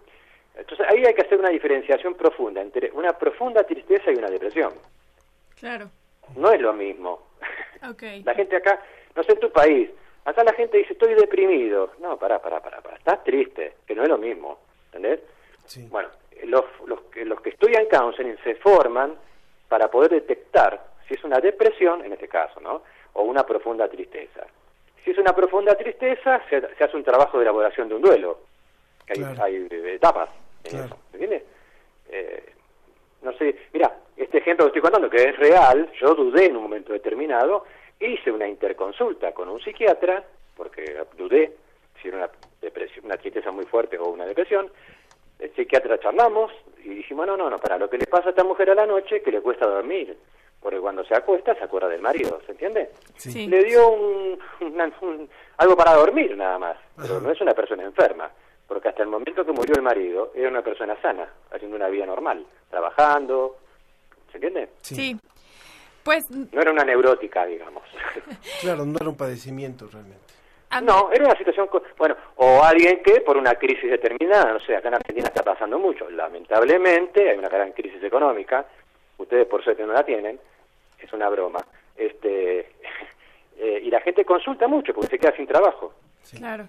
Entonces 0.56 0.86
ahí 0.90 1.04
hay 1.06 1.14
que 1.14 1.22
hacer 1.22 1.40
una 1.40 1.50
diferenciación 1.50 2.16
profunda 2.16 2.62
entre 2.62 2.92
una 2.92 3.14
profunda 3.14 3.64
tristeza 3.64 4.12
y 4.12 4.16
una 4.16 4.30
depresión. 4.30 4.74
Claro. 5.60 5.90
No 6.36 6.52
es 6.52 6.62
lo 6.62 6.74
mismo. 6.74 7.28
Ok. 7.90 8.02
La 8.26 8.34
gente 8.34 8.56
acá, 8.56 8.82
no 9.16 9.22
sé 9.22 9.34
en 9.34 9.40
tu 9.40 9.52
país, 9.52 9.88
acá 10.26 10.44
la 10.44 10.54
gente 10.54 10.80
dice 10.80 10.94
estoy 10.94 11.14
deprimido. 11.14 11.92
No, 12.00 12.18
pará, 12.18 12.42
pará, 12.42 12.60
pará, 12.60 12.82
pará. 12.82 12.98
estás 12.98 13.24
triste, 13.24 13.76
que 13.86 13.94
no 13.94 14.02
es 14.02 14.10
lo 14.10 14.18
mismo. 14.18 14.58
¿Entendés? 14.88 15.20
Bueno, 15.90 16.10
los, 16.46 16.64
los, 16.86 17.02
que, 17.12 17.26
los 17.26 17.42
que 17.42 17.50
estudian 17.50 17.86
counseling 17.88 18.38
se 18.44 18.56
forman 18.56 19.16
para 19.68 19.90
poder 19.90 20.12
detectar 20.12 20.82
si 21.08 21.14
es 21.16 21.24
una 21.24 21.40
depresión, 21.40 22.04
en 22.06 22.14
este 22.14 22.28
caso, 22.28 22.60
¿no? 22.60 22.84
O 23.14 23.24
una 23.24 23.44
profunda 23.46 23.88
tristeza. 23.90 24.46
Si 25.04 25.12
es 25.12 25.18
una 25.18 25.34
profunda 25.34 25.76
tristeza, 25.76 26.42
se, 26.50 26.62
se 26.76 26.84
hace 26.84 26.96
un 26.98 27.04
trabajo 27.04 27.38
de 27.38 27.44
elaboración 27.44 27.88
de 27.90 27.96
un 27.96 28.02
duelo. 28.02 28.40
que 29.06 29.14
Hay, 29.14 29.20
Claro. 29.20 29.44
hay 29.44 29.68
etapas 29.94 30.30
en 30.66 30.80
eso, 30.80 30.98
¿me 31.12 31.20
entiendes? 31.20 31.44
Eh, 32.10 32.44
no 33.22 33.34
sé, 33.34 33.56
mira, 33.74 33.94
este 34.16 34.38
ejemplo 34.40 34.66
que 34.66 34.70
estoy 34.70 34.82
contando, 34.82 35.10
que 35.10 35.30
es 35.30 35.38
real, 35.38 35.90
yo 36.00 36.14
dudé 36.14 36.46
en 36.48 36.58
un 36.58 36.64
momento 36.64 36.94
determinado, 36.94 37.66
hice 38.00 38.32
una 38.32 38.48
interconsulta 38.48 39.32
con 39.34 39.50
un 39.50 39.60
psiquiatra, 39.62 40.24
porque 40.56 40.98
dudé 41.18 41.56
si 42.02 42.08
era 42.10 42.18
una 42.18 42.30
depresión, 42.62 43.06
una 43.06 43.18
tristeza 43.18 43.52
muy 43.52 43.66
fuerte 43.66 43.98
o 43.98 44.08
una 44.10 44.26
depresión, 44.26 44.70
el 45.40 45.54
psiquiatra 45.56 46.00
charlamos 46.00 46.52
y 46.84 46.90
dijimos, 46.90 47.28
no, 47.28 47.38
no, 47.38 47.50
no, 47.50 47.60
para 47.60 47.78
lo 47.78 47.90
que 47.90 47.98
le 47.98 48.08
pasa 48.08 48.28
a 48.28 48.30
esta 48.32 48.44
mujer 48.44 48.70
a 48.72 48.76
la 48.76 48.86
noche, 48.86 49.22
que 49.22 49.32
le 49.32 49.42
cuesta 49.42 49.68
dormir, 49.68 50.18
porque 50.60 50.80
cuando 50.80 51.04
se 51.06 51.16
acuesta 51.16 51.54
se 51.56 51.64
acuerda 51.64 51.88
del 51.90 52.02
marido, 52.02 52.42
¿se 52.46 52.52
entiende? 52.54 52.90
Sí. 53.18 53.48
Le 53.48 53.64
dio 53.64 53.90
un, 53.90 54.40
una- 54.62 54.92
un- 55.02 55.30
algo 55.58 55.76
para 55.78 55.94
dormir 55.94 56.36
nada 56.36 56.58
más, 56.58 56.78
pero 57.00 57.20
no 57.22 57.32
es 57.32 57.40
una 57.42 57.54
persona 57.54 57.84
enferma, 57.84 58.30
porque 58.68 58.90
hasta 58.90 59.04
el 59.04 59.10
momento 59.10 59.46
que 59.46 59.52
murió 59.52 59.76
el 59.76 59.82
marido 59.84 60.32
era 60.36 60.50
una 60.50 60.62
persona 60.64 61.00
sana, 61.02 61.30
haciendo 61.52 61.78
una 61.78 61.88
vida 61.88 62.06
normal, 62.06 62.46
trabajando, 62.70 63.58
¿se 64.32 64.38
entiende? 64.38 64.70
Sí. 64.82 65.16
Pues 66.04 66.30
No 66.32 66.62
era 66.62 66.72
una 66.72 66.84
neurótica, 66.84 67.46
digamos. 67.46 67.84
Claro, 68.62 68.86
no 68.86 68.98
era 69.00 69.10
un 69.10 69.18
padecimiento 69.18 69.88
realmente. 69.92 70.27
No, 70.82 71.10
era 71.12 71.26
una 71.26 71.38
situación, 71.38 71.68
co- 71.68 71.82
bueno, 71.98 72.16
o 72.38 72.64
alguien 72.64 73.02
que 73.04 73.22
por 73.22 73.38
una 73.38 73.54
crisis 73.56 73.90
determinada, 73.90 74.52
no 74.54 74.60
sé, 74.60 74.76
acá 74.76 74.88
en 74.90 74.96
Argentina 74.96 75.28
está 75.28 75.44
pasando 75.44 75.80
mucho, 75.80 76.10
lamentablemente 76.10 77.30
hay 77.30 77.38
una 77.38 77.50
gran 77.50 77.72
crisis 77.72 78.02
económica, 78.04 78.66
ustedes 79.18 79.48
por 79.48 79.64
suerte 79.64 79.86
no 79.86 79.94
la 79.94 80.04
tienen, 80.06 80.40
es 81.00 81.14
una 81.14 81.30
broma, 81.30 81.60
este, 81.96 82.60
eh, 83.58 83.82
y 83.84 83.90
la 83.90 84.02
gente 84.02 84.26
consulta 84.26 84.68
mucho 84.68 84.94
porque 84.94 85.12
se 85.12 85.20
queda 85.20 85.36
sin 85.36 85.48
trabajo. 85.48 85.94
Claro. 86.38 86.68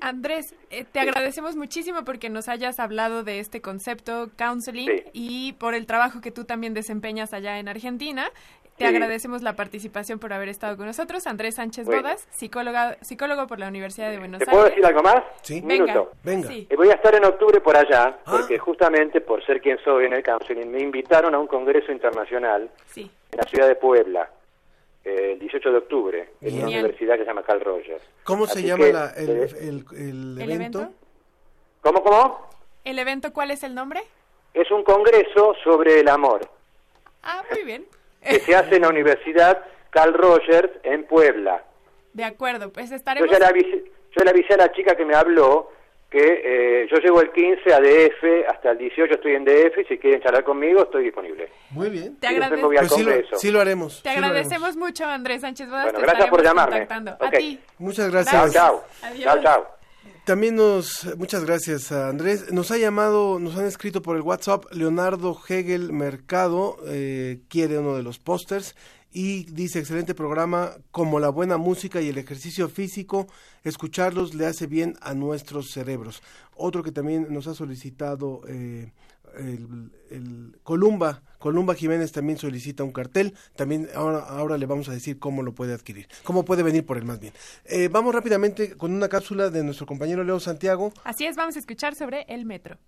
Andrés, 0.00 0.54
eh, 0.70 0.84
te 0.90 1.00
agradecemos 1.00 1.54
muchísimo 1.56 2.02
porque 2.04 2.30
nos 2.30 2.48
hayas 2.48 2.78
hablado 2.80 3.24
de 3.24 3.40
este 3.40 3.60
concepto 3.60 4.30
counseling 4.38 4.86
Sí. 4.88 5.04
y 5.12 5.52
por 5.54 5.74
el 5.74 5.86
trabajo 5.86 6.20
que 6.22 6.30
tú 6.30 6.44
también 6.44 6.72
desempeñas 6.74 7.32
allá 7.34 7.58
en 7.58 7.68
Argentina. 7.68 8.30
Te 8.76 8.84
Sí. 8.86 8.94
agradecemos 8.94 9.40
la 9.42 9.54
participación 9.56 10.18
por 10.18 10.34
haber 10.34 10.50
estado 10.50 10.76
con 10.76 10.84
nosotros. 10.84 11.26
Andrés 11.26 11.54
Sánchez 11.54 11.86
Bueno. 11.86 12.02
Bodas, 12.02 12.28
psicóloga, 12.30 12.98
psicólogo 13.00 13.46
por 13.46 13.58
la 13.58 13.68
Universidad 13.68 14.10
de 14.10 14.18
Buenos 14.18 14.38
¿Te 14.40 14.44
puedo 14.44 14.64
Aires. 14.64 14.76
decir 14.76 14.86
algo 14.86 15.02
más? 15.02 15.22
Sí. 15.40 15.60
Un 15.62 15.68
Venga, 15.68 15.84
minuto. 15.86 16.12
Venga. 16.22 16.48
Sí. 16.48 16.66
Eh, 16.68 16.76
Voy 16.76 16.90
a 16.90 16.94
estar 16.94 17.14
en 17.14 17.24
octubre 17.24 17.58
por 17.62 17.74
allá, 17.74 18.18
porque 18.26 18.58
justamente 18.58 19.22
por 19.22 19.44
ser 19.46 19.62
quien 19.62 19.78
soy 19.82 20.04
en 20.04 20.12
el 20.12 20.22
counseling, 20.22 20.70
me 20.70 20.80
invitaron 20.80 21.34
a 21.34 21.38
un 21.38 21.46
congreso 21.46 21.90
internacional 21.90 22.70
Sí. 22.88 23.10
en 23.32 23.38
la 23.38 23.44
ciudad 23.44 23.66
de 23.66 23.76
Puebla, 23.76 24.28
eh, 25.04 25.30
el 25.32 25.38
18 25.38 25.70
de 25.72 25.78
octubre, 25.78 26.18
en 26.42 26.48
una 26.52 26.60
Genial. 26.64 26.80
universidad 26.84 27.14
que 27.14 27.20
se 27.20 27.26
llama 27.28 27.44
Carl 27.44 27.60
Rogers. 27.62 28.02
¿Cómo 28.24 28.46
se 28.46 28.62
llama 28.62 28.84
que, 28.84 28.92
la- 28.92 29.10
el, 29.16 29.30
eh, 29.30 29.48
el- 29.60 29.84
el 29.92 30.38
¿El 30.42 30.50
evento? 30.52 30.78
evento? 30.80 30.94
¿Cómo, 31.80 32.02
cómo? 32.02 32.46
¿El 32.84 32.98
evento 32.98 33.32
cuál 33.32 33.52
es 33.52 33.62
el 33.62 33.74
nombre? 33.74 34.02
Es 34.52 34.70
un 34.70 34.84
congreso 34.84 35.54
sobre 35.64 36.00
el 36.00 36.08
amor 36.08 36.40
Ah, 37.22 37.42
muy 37.50 37.64
bien. 37.64 37.84
Que 38.26 38.40
se 38.40 38.54
hace 38.54 38.76
en 38.76 38.82
la 38.82 38.88
Universidad 38.88 39.62
Carl 39.90 40.14
Rogers 40.14 40.70
en 40.82 41.04
Puebla. 41.04 41.62
De 42.12 42.24
acuerdo, 42.24 42.72
pues 42.72 42.90
Yo 42.90 42.96
estaremos... 42.96 43.30
ya 43.30 43.38
le 43.38 43.46
avisé, 43.46 43.84
yo 44.16 44.24
le 44.24 44.30
avisé 44.30 44.54
a 44.54 44.58
la 44.58 44.72
chica 44.72 44.94
que 44.96 45.04
me 45.04 45.14
habló 45.14 45.70
que 46.10 46.20
eh, 46.22 46.88
yo 46.90 46.98
llego 46.98 47.20
el 47.20 47.32
15 47.32 47.74
a 47.74 47.80
DF, 47.80 48.48
hasta 48.48 48.70
el 48.70 48.78
18 48.78 49.14
estoy 49.14 49.34
en 49.34 49.44
DF, 49.44 49.76
y 49.80 49.84
si 49.86 49.98
quieren 49.98 50.22
charlar 50.22 50.44
conmigo 50.44 50.82
estoy 50.84 51.04
disponible. 51.04 51.50
Muy 51.70 51.90
bien. 51.90 52.16
Te 52.20 52.28
agradezco. 52.28 52.68
Pues 52.68 52.92
sí, 52.92 53.04
sí 53.38 53.50
lo 53.50 53.60
haremos. 53.60 54.02
Te 54.02 54.10
sí 54.10 54.16
agradecemos 54.16 54.76
mucho, 54.76 55.04
Andrés 55.04 55.40
Sánchez 55.40 55.68
Bodas. 55.68 55.84
Bueno, 55.84 55.98
gracias 56.00 56.28
por 56.28 56.42
llamarme. 56.44 56.78
contactando. 56.86 57.10
A 57.20 57.26
Ok. 57.28 57.36
ti. 57.38 57.60
Muchas 57.78 58.06
Chao, 58.06 58.12
gracias. 58.12 58.52
chao. 58.52 58.84
Adiós. 59.02 59.24
Chao, 59.24 59.42
chao. 59.42 59.75
También 60.26 60.56
nos, 60.56 61.06
muchas 61.18 61.44
gracias 61.44 61.92
a 61.92 62.08
Andrés. 62.08 62.52
Nos 62.52 62.72
ha 62.72 62.78
llamado, 62.78 63.38
nos 63.38 63.56
han 63.56 63.64
escrito 63.64 64.02
por 64.02 64.16
el 64.16 64.22
WhatsApp 64.22 64.64
Leonardo 64.72 65.38
Hegel 65.48 65.92
Mercado, 65.92 66.78
eh, 66.88 67.42
quiere 67.46 67.78
uno 67.78 67.94
de 67.94 68.02
los 68.02 68.18
pósters 68.18 68.74
y 69.12 69.44
dice 69.44 69.78
excelente 69.78 70.16
programa, 70.16 70.72
como 70.90 71.20
la 71.20 71.28
buena 71.28 71.58
música 71.58 72.00
y 72.00 72.08
el 72.08 72.18
ejercicio 72.18 72.68
físico, 72.68 73.28
escucharlos 73.62 74.34
le 74.34 74.46
hace 74.46 74.66
bien 74.66 74.96
a 75.00 75.14
nuestros 75.14 75.70
cerebros. 75.70 76.24
Otro 76.56 76.82
que 76.82 76.90
también 76.90 77.28
nos 77.30 77.46
ha 77.46 77.54
solicitado 77.54 78.40
eh, 78.48 78.90
el, 79.36 79.90
el 80.10 80.58
Columba, 80.62 81.22
Columba 81.38 81.74
Jiménez 81.74 82.12
también 82.12 82.38
solicita 82.38 82.82
un 82.84 82.92
cartel, 82.92 83.34
también 83.54 83.88
ahora, 83.94 84.18
ahora 84.18 84.58
le 84.58 84.66
vamos 84.66 84.88
a 84.88 84.92
decir 84.92 85.18
cómo 85.18 85.42
lo 85.42 85.54
puede 85.54 85.74
adquirir, 85.74 86.08
cómo 86.24 86.44
puede 86.44 86.62
venir 86.62 86.84
por 86.84 86.96
él 86.96 87.04
más 87.04 87.20
bien. 87.20 87.32
Eh, 87.64 87.88
vamos 87.88 88.14
rápidamente 88.14 88.76
con 88.76 88.92
una 88.92 89.08
cápsula 89.08 89.50
de 89.50 89.62
nuestro 89.62 89.86
compañero 89.86 90.24
Leo 90.24 90.40
Santiago. 90.40 90.92
Así 91.04 91.26
es, 91.26 91.36
vamos 91.36 91.56
a 91.56 91.58
escuchar 91.58 91.94
sobre 91.94 92.24
el 92.28 92.46
metro. 92.46 92.78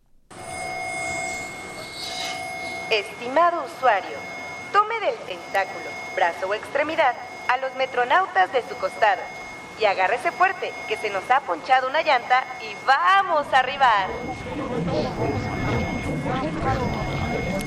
Estimado 2.90 3.64
usuario, 3.66 4.16
tome 4.72 4.94
del 5.00 5.14
tentáculo, 5.26 5.90
brazo 6.16 6.48
o 6.48 6.54
extremidad 6.54 7.14
a 7.48 7.58
los 7.58 7.74
metronautas 7.76 8.52
de 8.52 8.62
su 8.62 8.74
costado 8.76 9.20
y 9.80 9.84
agárrese 9.84 10.32
fuerte 10.32 10.72
que 10.88 10.96
se 10.96 11.10
nos 11.10 11.30
ha 11.30 11.40
ponchado 11.40 11.88
una 11.88 12.02
llanta 12.02 12.44
y 12.60 12.74
vamos 12.86 13.46
a 13.52 13.58
arribar. 13.58 14.08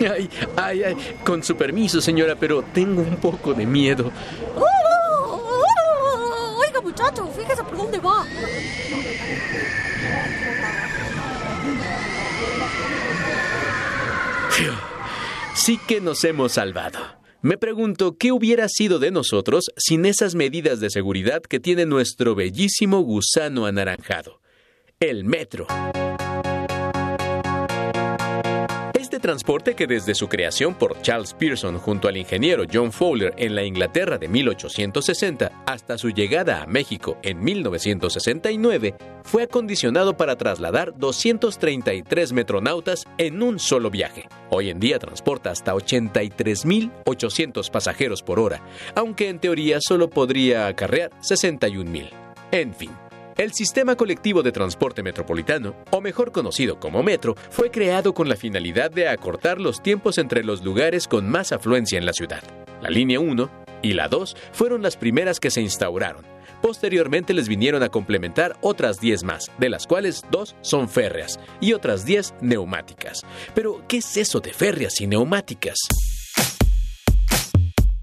Ay, 0.10 0.30
ay, 0.56 0.84
ay, 0.84 0.96
con 1.24 1.44
su 1.44 1.56
permiso, 1.56 2.02
señora, 2.02 2.36
pero 2.36 2.64
tengo 2.74 3.02
un 3.02 3.18
poco 3.18 3.54
de 3.54 3.66
miedo. 3.66 4.12
Oiga, 6.58 6.82
muchacho, 6.82 7.28
fíjese 7.28 7.64
por 7.64 7.78
dónde 7.78 8.00
va. 8.00 8.26
Sí 15.64 15.80
que 15.88 16.02
nos 16.02 16.24
hemos 16.24 16.54
salvado. 16.54 17.00
Me 17.44 17.58
pregunto 17.58 18.18
qué 18.18 18.32
hubiera 18.32 18.68
sido 18.68 19.00
de 19.00 19.12
nosotros 19.12 19.66
sin 19.78 20.06
esas 20.06 20.34
medidas 20.34 20.80
de 20.80 20.90
seguridad 20.90 21.42
que 21.42 21.60
tiene 21.60 21.86
nuestro 21.86 22.36
bellísimo 22.36 23.02
gusano 23.02 23.66
anaranjado, 23.66 24.42
el 25.00 25.24
metro. 25.24 25.68
Transporte 29.22 29.76
que 29.76 29.88
desde 29.88 30.16
su 30.16 30.28
creación 30.28 30.74
por 30.74 31.02
Charles 31.02 31.34
Pearson 31.34 31.78
junto 31.78 32.08
al 32.08 32.18
ingeniero 32.18 32.66
John 32.72 32.92
Fowler 32.92 33.34
en 33.38 33.56
la 33.56 33.64
Inglaterra 33.64 34.18
de 34.18 34.28
1860 34.28 35.64
hasta 35.66 35.98
su 35.98 36.10
llegada 36.10 36.64
a 36.64 36.68
México 36.68 37.18
en 37.24 37.42
1969 37.42 38.96
fue 39.24 39.44
acondicionado 39.44 40.18
para 40.18 40.36
trasladar 40.36 40.98
233 40.98 42.34
metronautas 42.34 43.06
en 43.18 43.42
un 43.42 43.60
solo 43.60 43.90
viaje. 43.90 44.28
Hoy 44.50 44.70
en 44.70 44.80
día 44.80 45.00
transporta 45.00 45.52
hasta 45.52 45.74
83.800 45.74 47.72
pasajeros 47.72 48.24
por 48.24 48.40
hora, 48.40 48.62
aunque 48.96 49.30
en 49.30 49.40
teoría 49.40 49.78
solo 49.80 50.10
podría 50.10 50.68
acarrear 50.68 51.12
61.000. 51.22 52.10
En 52.52 52.74
fin, 52.74 52.92
el 53.44 53.54
sistema 53.54 53.96
colectivo 53.96 54.44
de 54.44 54.52
transporte 54.52 55.02
metropolitano, 55.02 55.76
o 55.90 56.00
mejor 56.00 56.32
conocido 56.32 56.80
como 56.80 57.02
metro, 57.02 57.36
fue 57.50 57.72
creado 57.72 58.14
con 58.14 58.30
la 58.30 58.36
finalidad 58.36 58.92
de 58.92 59.08
acortar 59.08 59.60
los 59.60 59.82
tiempos 59.82 60.18
entre 60.18 60.44
los 60.44 60.64
lugares 60.64 61.08
con 61.08 61.28
más 61.30 61.52
afluencia 61.52 61.98
en 61.98 62.06
la 62.06 62.14
ciudad. 62.14 62.44
La 62.82 62.90
línea 62.90 63.20
1 63.20 63.50
y 63.82 63.94
la 63.94 64.08
2 64.08 64.36
fueron 64.52 64.82
las 64.82 64.96
primeras 64.96 65.40
que 65.40 65.50
se 65.50 65.62
instauraron. 65.62 66.24
Posteriormente 66.62 67.34
les 67.34 67.48
vinieron 67.48 67.82
a 67.82 67.90
complementar 67.90 68.56
otras 68.62 69.00
10 69.00 69.24
más, 69.24 69.52
de 69.58 69.70
las 69.70 69.88
cuales 69.88 70.24
dos 70.30 70.56
son 70.62 70.88
férreas 70.88 71.40
y 71.60 71.74
otras 71.74 72.06
10 72.06 72.36
neumáticas. 72.42 73.22
Pero, 73.56 73.82
¿qué 73.88 73.98
es 73.98 74.18
eso 74.18 74.40
de 74.40 74.54
férreas 74.54 75.02
y 75.02 75.08
neumáticas? 75.08 75.80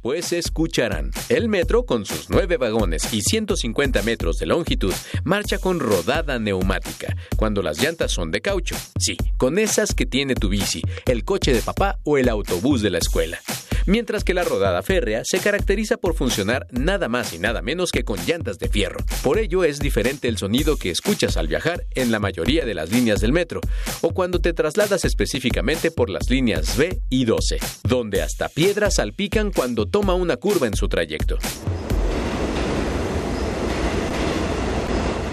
Pues 0.01 0.33
escucharán. 0.33 1.11
El 1.29 1.49
metro, 1.49 1.85
con 1.85 2.05
sus 2.05 2.31
nueve 2.31 2.57
vagones 2.57 3.12
y 3.12 3.20
150 3.20 4.03
metros 4.03 4.37
de 4.39 4.47
longitud, 4.47 4.95
marcha 5.25 5.59
con 5.59 5.81
rodada 5.81 6.39
neumática, 6.39 7.16
cuando 7.37 7.62
las 7.62 7.83
llantas 7.83 8.12
son 8.12 8.31
de 8.31 8.41
caucho. 8.41 8.77
Sí, 8.99 9.16
con 9.37 9.59
esas 9.59 9.95
que 9.95 10.07
tiene 10.07 10.35
tu 10.37 10.49
bici, 10.49 10.83
el 11.07 11.25
coche 11.25 11.53
de 11.53 11.62
papá 11.62 11.99
o 12.05 12.16
el 12.16 12.29
autobús 12.29 12.81
de 12.81 12.91
la 12.91 12.99
escuela. 12.99 13.41
Mientras 13.89 14.23
que 14.23 14.35
la 14.35 14.44
rodada 14.44 14.82
férrea 14.82 15.23
se 15.24 15.39
caracteriza 15.39 15.97
por 15.97 16.12
funcionar 16.15 16.66
nada 16.70 17.09
más 17.09 17.32
y 17.32 17.39
nada 17.39 17.62
menos 17.62 17.90
que 17.90 18.05
con 18.05 18.19
llantas 18.27 18.59
de 18.59 18.69
fierro. 18.69 18.98
Por 19.23 19.39
ello 19.39 19.65
es 19.65 19.78
diferente 19.78 20.28
el 20.28 20.36
sonido 20.36 20.77
que 20.77 20.90
escuchas 20.90 21.39
al 21.39 21.48
viajar 21.48 21.86
en 21.94 22.12
la 22.12 22.19
mayoría 22.19 22.66
de 22.66 22.74
las 22.74 22.93
líneas 22.93 23.23
del 23.23 23.32
metro, 23.32 23.62
o 24.02 24.12
cuando 24.12 24.43
te 24.43 24.52
trasladas 24.52 25.06
específicamente 25.06 25.90
por 25.90 26.10
las 26.10 26.28
líneas 26.28 26.77
B 26.77 27.01
y 27.09 27.24
12, 27.24 27.60
donde 27.85 28.20
hasta 28.20 28.51
piedras 28.51 28.97
salpican 28.97 29.52
cuando 29.52 29.86
toma 29.86 30.12
una 30.12 30.36
curva 30.36 30.66
en 30.66 30.77
su 30.77 30.86
trayecto. 30.90 31.39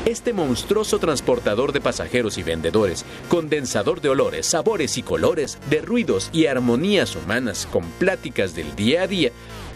Este 0.06 0.34
monstruoso 0.34 1.00
transportador 1.00 1.74
de 1.74 1.82
pasajeros 1.82 2.38
y 2.38 2.44
vendedores, 2.44 3.04
condensador 3.28 4.02
de 4.02 4.10
olores, 4.10 4.46
sabores 4.46 5.00
y 5.00 5.02
colores, 5.02 5.58
de 5.72 5.82
ruidos 5.82 6.30
y 6.32 6.46
armonías 6.46 7.16
humanas 7.16 7.68
con 7.72 7.84
pláticas 7.98 8.54
del 8.54 8.76
día 8.76 9.02
a 9.02 9.08
día, 9.08 9.32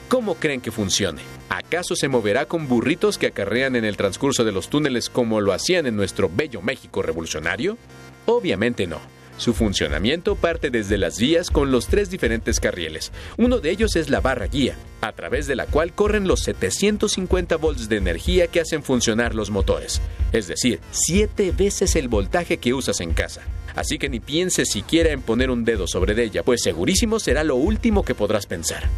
¿cómo 0.07 0.35
creen 0.35 0.61
que 0.61 0.69
funcione? 0.69 1.23
¿Acaso 1.49 1.95
se 1.95 2.09
moverá 2.09 2.45
con 2.45 2.67
burritos 2.67 3.17
que 3.17 3.25
acarrean 3.25 3.75
en 3.75 3.85
el 3.85 3.97
transcurso 3.97 4.43
de 4.43 4.51
los 4.51 4.69
túneles 4.69 5.09
como 5.09 5.41
lo 5.41 5.51
hacían 5.51 5.87
en 5.87 5.95
nuestro 5.95 6.29
bello 6.31 6.61
México 6.61 7.01
revolucionario? 7.01 7.79
Obviamente 8.27 8.85
no. 8.85 9.18
Su 9.39 9.53
funcionamiento 9.53 10.35
parte 10.35 10.69
desde 10.69 10.97
las 10.97 11.17
vías 11.17 11.49
con 11.49 11.71
los 11.71 11.87
tres 11.87 12.09
diferentes 12.09 12.59
carriles. 12.59 13.13
Uno 13.37 13.59
de 13.59 13.71
ellos 13.71 13.95
es 13.95 14.09
la 14.09 14.19
barra 14.19 14.47
guía, 14.47 14.75
a 14.99 15.13
través 15.13 15.47
de 15.47 15.55
la 15.55 15.65
cual 15.65 15.93
corren 15.93 16.27
los 16.27 16.41
750 16.41 17.55
volts 17.55 17.87
de 17.87 17.95
energía 17.95 18.47
que 18.47 18.59
hacen 18.59 18.83
funcionar 18.83 19.33
los 19.35 19.49
motores, 19.49 20.01
es 20.33 20.49
decir, 20.49 20.81
siete 20.91 21.53
veces 21.53 21.95
el 21.95 22.09
voltaje 22.09 22.57
que 22.57 22.73
usas 22.73 22.99
en 22.99 23.13
casa. 23.13 23.41
Así 23.75 23.97
que 23.97 24.09
ni 24.09 24.19
pienses 24.19 24.69
siquiera 24.69 25.11
en 25.11 25.21
poner 25.21 25.51
un 25.51 25.63
dedo 25.63 25.87
sobre 25.87 26.21
ella, 26.21 26.43
pues 26.43 26.61
segurísimo 26.61 27.17
será 27.17 27.45
lo 27.45 27.55
último 27.55 28.03
que 28.03 28.15
podrás 28.15 28.45
pensar. 28.45 28.89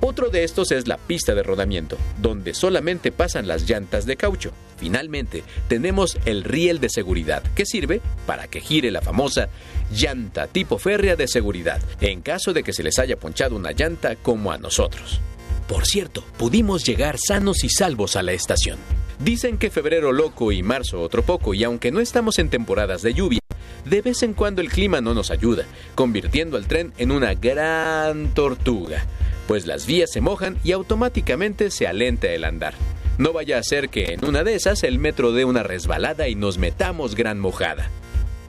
Otro 0.00 0.28
de 0.30 0.44
estos 0.44 0.70
es 0.70 0.86
la 0.86 0.96
pista 0.96 1.34
de 1.34 1.42
rodamiento, 1.42 1.98
donde 2.22 2.54
solamente 2.54 3.10
pasan 3.10 3.48
las 3.48 3.68
llantas 3.68 4.06
de 4.06 4.16
caucho. 4.16 4.52
Finalmente, 4.76 5.42
tenemos 5.66 6.16
el 6.24 6.44
riel 6.44 6.78
de 6.78 6.88
seguridad, 6.88 7.42
que 7.56 7.66
sirve 7.66 8.00
para 8.24 8.46
que 8.46 8.60
gire 8.60 8.92
la 8.92 9.00
famosa 9.00 9.48
llanta 9.90 10.46
tipo 10.46 10.78
férrea 10.78 11.16
de 11.16 11.26
seguridad, 11.26 11.80
en 12.00 12.20
caso 12.20 12.52
de 12.52 12.62
que 12.62 12.72
se 12.72 12.84
les 12.84 12.98
haya 13.00 13.16
ponchado 13.16 13.56
una 13.56 13.72
llanta 13.72 14.14
como 14.14 14.52
a 14.52 14.58
nosotros. 14.58 15.20
Por 15.66 15.84
cierto, 15.84 16.22
pudimos 16.38 16.84
llegar 16.84 17.16
sanos 17.18 17.64
y 17.64 17.68
salvos 17.68 18.14
a 18.14 18.22
la 18.22 18.32
estación. 18.32 18.78
Dicen 19.18 19.58
que 19.58 19.70
febrero 19.70 20.12
loco 20.12 20.52
y 20.52 20.62
marzo 20.62 21.02
otro 21.02 21.24
poco, 21.24 21.54
y 21.54 21.64
aunque 21.64 21.90
no 21.90 21.98
estamos 21.98 22.38
en 22.38 22.50
temporadas 22.50 23.02
de 23.02 23.14
lluvia, 23.14 23.40
de 23.84 24.00
vez 24.00 24.22
en 24.22 24.34
cuando 24.34 24.60
el 24.60 24.70
clima 24.70 25.00
no 25.00 25.12
nos 25.12 25.32
ayuda, 25.32 25.64
convirtiendo 25.96 26.56
al 26.56 26.68
tren 26.68 26.92
en 26.98 27.10
una 27.10 27.34
gran 27.34 28.32
tortuga 28.32 29.04
pues 29.48 29.66
las 29.66 29.86
vías 29.86 30.10
se 30.12 30.20
mojan 30.20 30.58
y 30.62 30.72
automáticamente 30.72 31.70
se 31.70 31.88
alenta 31.88 32.28
el 32.28 32.44
andar. 32.44 32.74
No 33.16 33.32
vaya 33.32 33.58
a 33.58 33.62
ser 33.62 33.88
que 33.88 34.12
en 34.12 34.24
una 34.24 34.44
de 34.44 34.54
esas 34.54 34.84
el 34.84 34.98
metro 34.98 35.32
dé 35.32 35.46
una 35.46 35.62
resbalada 35.62 36.28
y 36.28 36.34
nos 36.34 36.58
metamos 36.58 37.16
gran 37.16 37.40
mojada. 37.40 37.90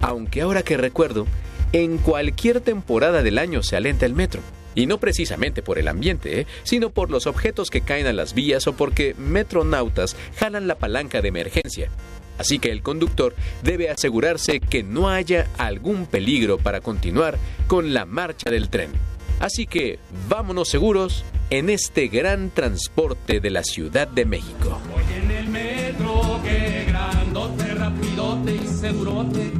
Aunque 0.01 0.41
ahora 0.41 0.61
que 0.61 0.75
recuerdo, 0.75 1.25
en 1.71 1.99
cualquier 1.99 2.59
temporada 2.59 3.23
del 3.23 3.37
año 3.37 3.63
se 3.63 3.77
alenta 3.77 4.05
el 4.05 4.13
metro. 4.13 4.41
Y 4.75 4.87
no 4.87 4.99
precisamente 4.99 5.63
por 5.63 5.79
el 5.79 5.87
ambiente, 5.87 6.41
¿eh? 6.41 6.47
sino 6.63 6.89
por 6.89 7.09
los 7.09 7.27
objetos 7.27 7.69
que 7.69 7.81
caen 7.81 8.05
a 8.05 8.13
las 8.13 8.33
vías 8.33 8.67
o 8.67 8.73
porque 8.73 9.15
metronautas 9.17 10.17
jalan 10.37 10.67
la 10.67 10.75
palanca 10.75 11.21
de 11.21 11.29
emergencia. 11.29 11.89
Así 12.37 12.59
que 12.59 12.71
el 12.71 12.81
conductor 12.81 13.35
debe 13.63 13.89
asegurarse 13.89 14.59
que 14.59 14.83
no 14.83 15.09
haya 15.09 15.47
algún 15.57 16.05
peligro 16.05 16.57
para 16.57 16.81
continuar 16.81 17.37
con 17.67 17.93
la 17.93 18.05
marcha 18.05 18.49
del 18.51 18.69
tren. 18.69 18.91
Así 19.39 19.65
que 19.65 19.99
vámonos 20.27 20.69
seguros 20.69 21.23
en 21.49 21.69
este 21.69 22.07
gran 22.07 22.49
transporte 22.49 23.39
de 23.39 23.49
la 23.49 23.63
Ciudad 23.63 24.07
de 24.07 24.25
México. 24.25 24.79
Voy 24.91 25.03
en 25.23 25.31
el 25.31 25.49
metro, 25.49 26.39
qué 26.43 26.85
grandote, 26.87 27.73
rapidote 27.73 28.55
y 28.55 28.67
segurote. 28.67 29.51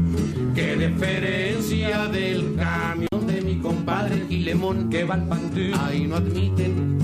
Qué 0.54 0.76
diferencia 0.76 2.08
del 2.08 2.56
camión 2.58 3.28
de 3.28 3.42
mi 3.42 3.60
compadre 3.60 4.26
Gilemón 4.28 4.90
que 4.90 5.06
va 5.06 5.16
al 5.16 5.28
pantú. 5.28 5.62
Ahí 5.80 6.06
no 6.06 6.18
admiten 6.18 7.00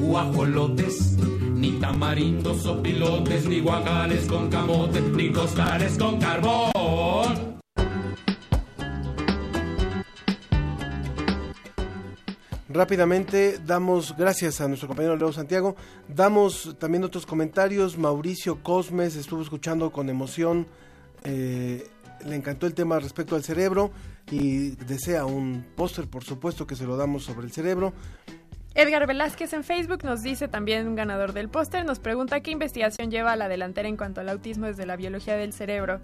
guajolotes, 0.00 1.16
ni 1.54 1.72
tamarindos 1.72 2.66
o 2.66 2.82
pilotes, 2.82 3.46
ni 3.46 3.60
guagales 3.60 4.26
con 4.26 4.48
camote, 4.50 5.00
ni 5.00 5.30
costales 5.30 5.96
con 5.98 6.18
carbón. 6.18 7.56
Rápidamente 12.68 13.58
damos, 13.64 14.16
gracias 14.16 14.60
a 14.60 14.66
nuestro 14.66 14.88
compañero 14.88 15.16
Leo 15.16 15.32
Santiago, 15.32 15.76
damos 16.08 16.76
también 16.80 17.04
otros 17.04 17.24
comentarios. 17.24 17.96
Mauricio 17.96 18.60
Cosmes 18.64 19.14
estuvo 19.14 19.40
escuchando 19.40 19.92
con 19.92 20.08
emoción, 20.08 20.66
eh, 21.22 21.86
le 22.24 22.34
encantó 22.34 22.66
el 22.66 22.74
tema 22.74 22.98
respecto 22.98 23.36
al 23.36 23.44
cerebro 23.44 23.92
y 24.32 24.70
desea 24.70 25.26
un 25.26 25.64
póster, 25.76 26.08
por 26.08 26.24
supuesto 26.24 26.66
que 26.66 26.74
se 26.74 26.86
lo 26.86 26.96
damos 26.96 27.22
sobre 27.22 27.46
el 27.46 27.52
cerebro. 27.52 27.92
Edgar 28.74 29.06
Velázquez 29.06 29.52
en 29.52 29.62
Facebook 29.62 30.04
nos 30.04 30.22
dice 30.22 30.48
también 30.48 30.88
un 30.88 30.96
ganador 30.96 31.32
del 31.32 31.48
póster, 31.48 31.84
nos 31.84 32.00
pregunta 32.00 32.40
qué 32.40 32.50
investigación 32.50 33.12
lleva 33.12 33.32
a 33.32 33.36
la 33.36 33.48
delantera 33.48 33.88
en 33.88 33.96
cuanto 33.96 34.20
al 34.20 34.28
autismo 34.28 34.66
desde 34.66 34.86
la 34.86 34.96
biología 34.96 35.36
del 35.36 35.52
cerebro. 35.52 36.00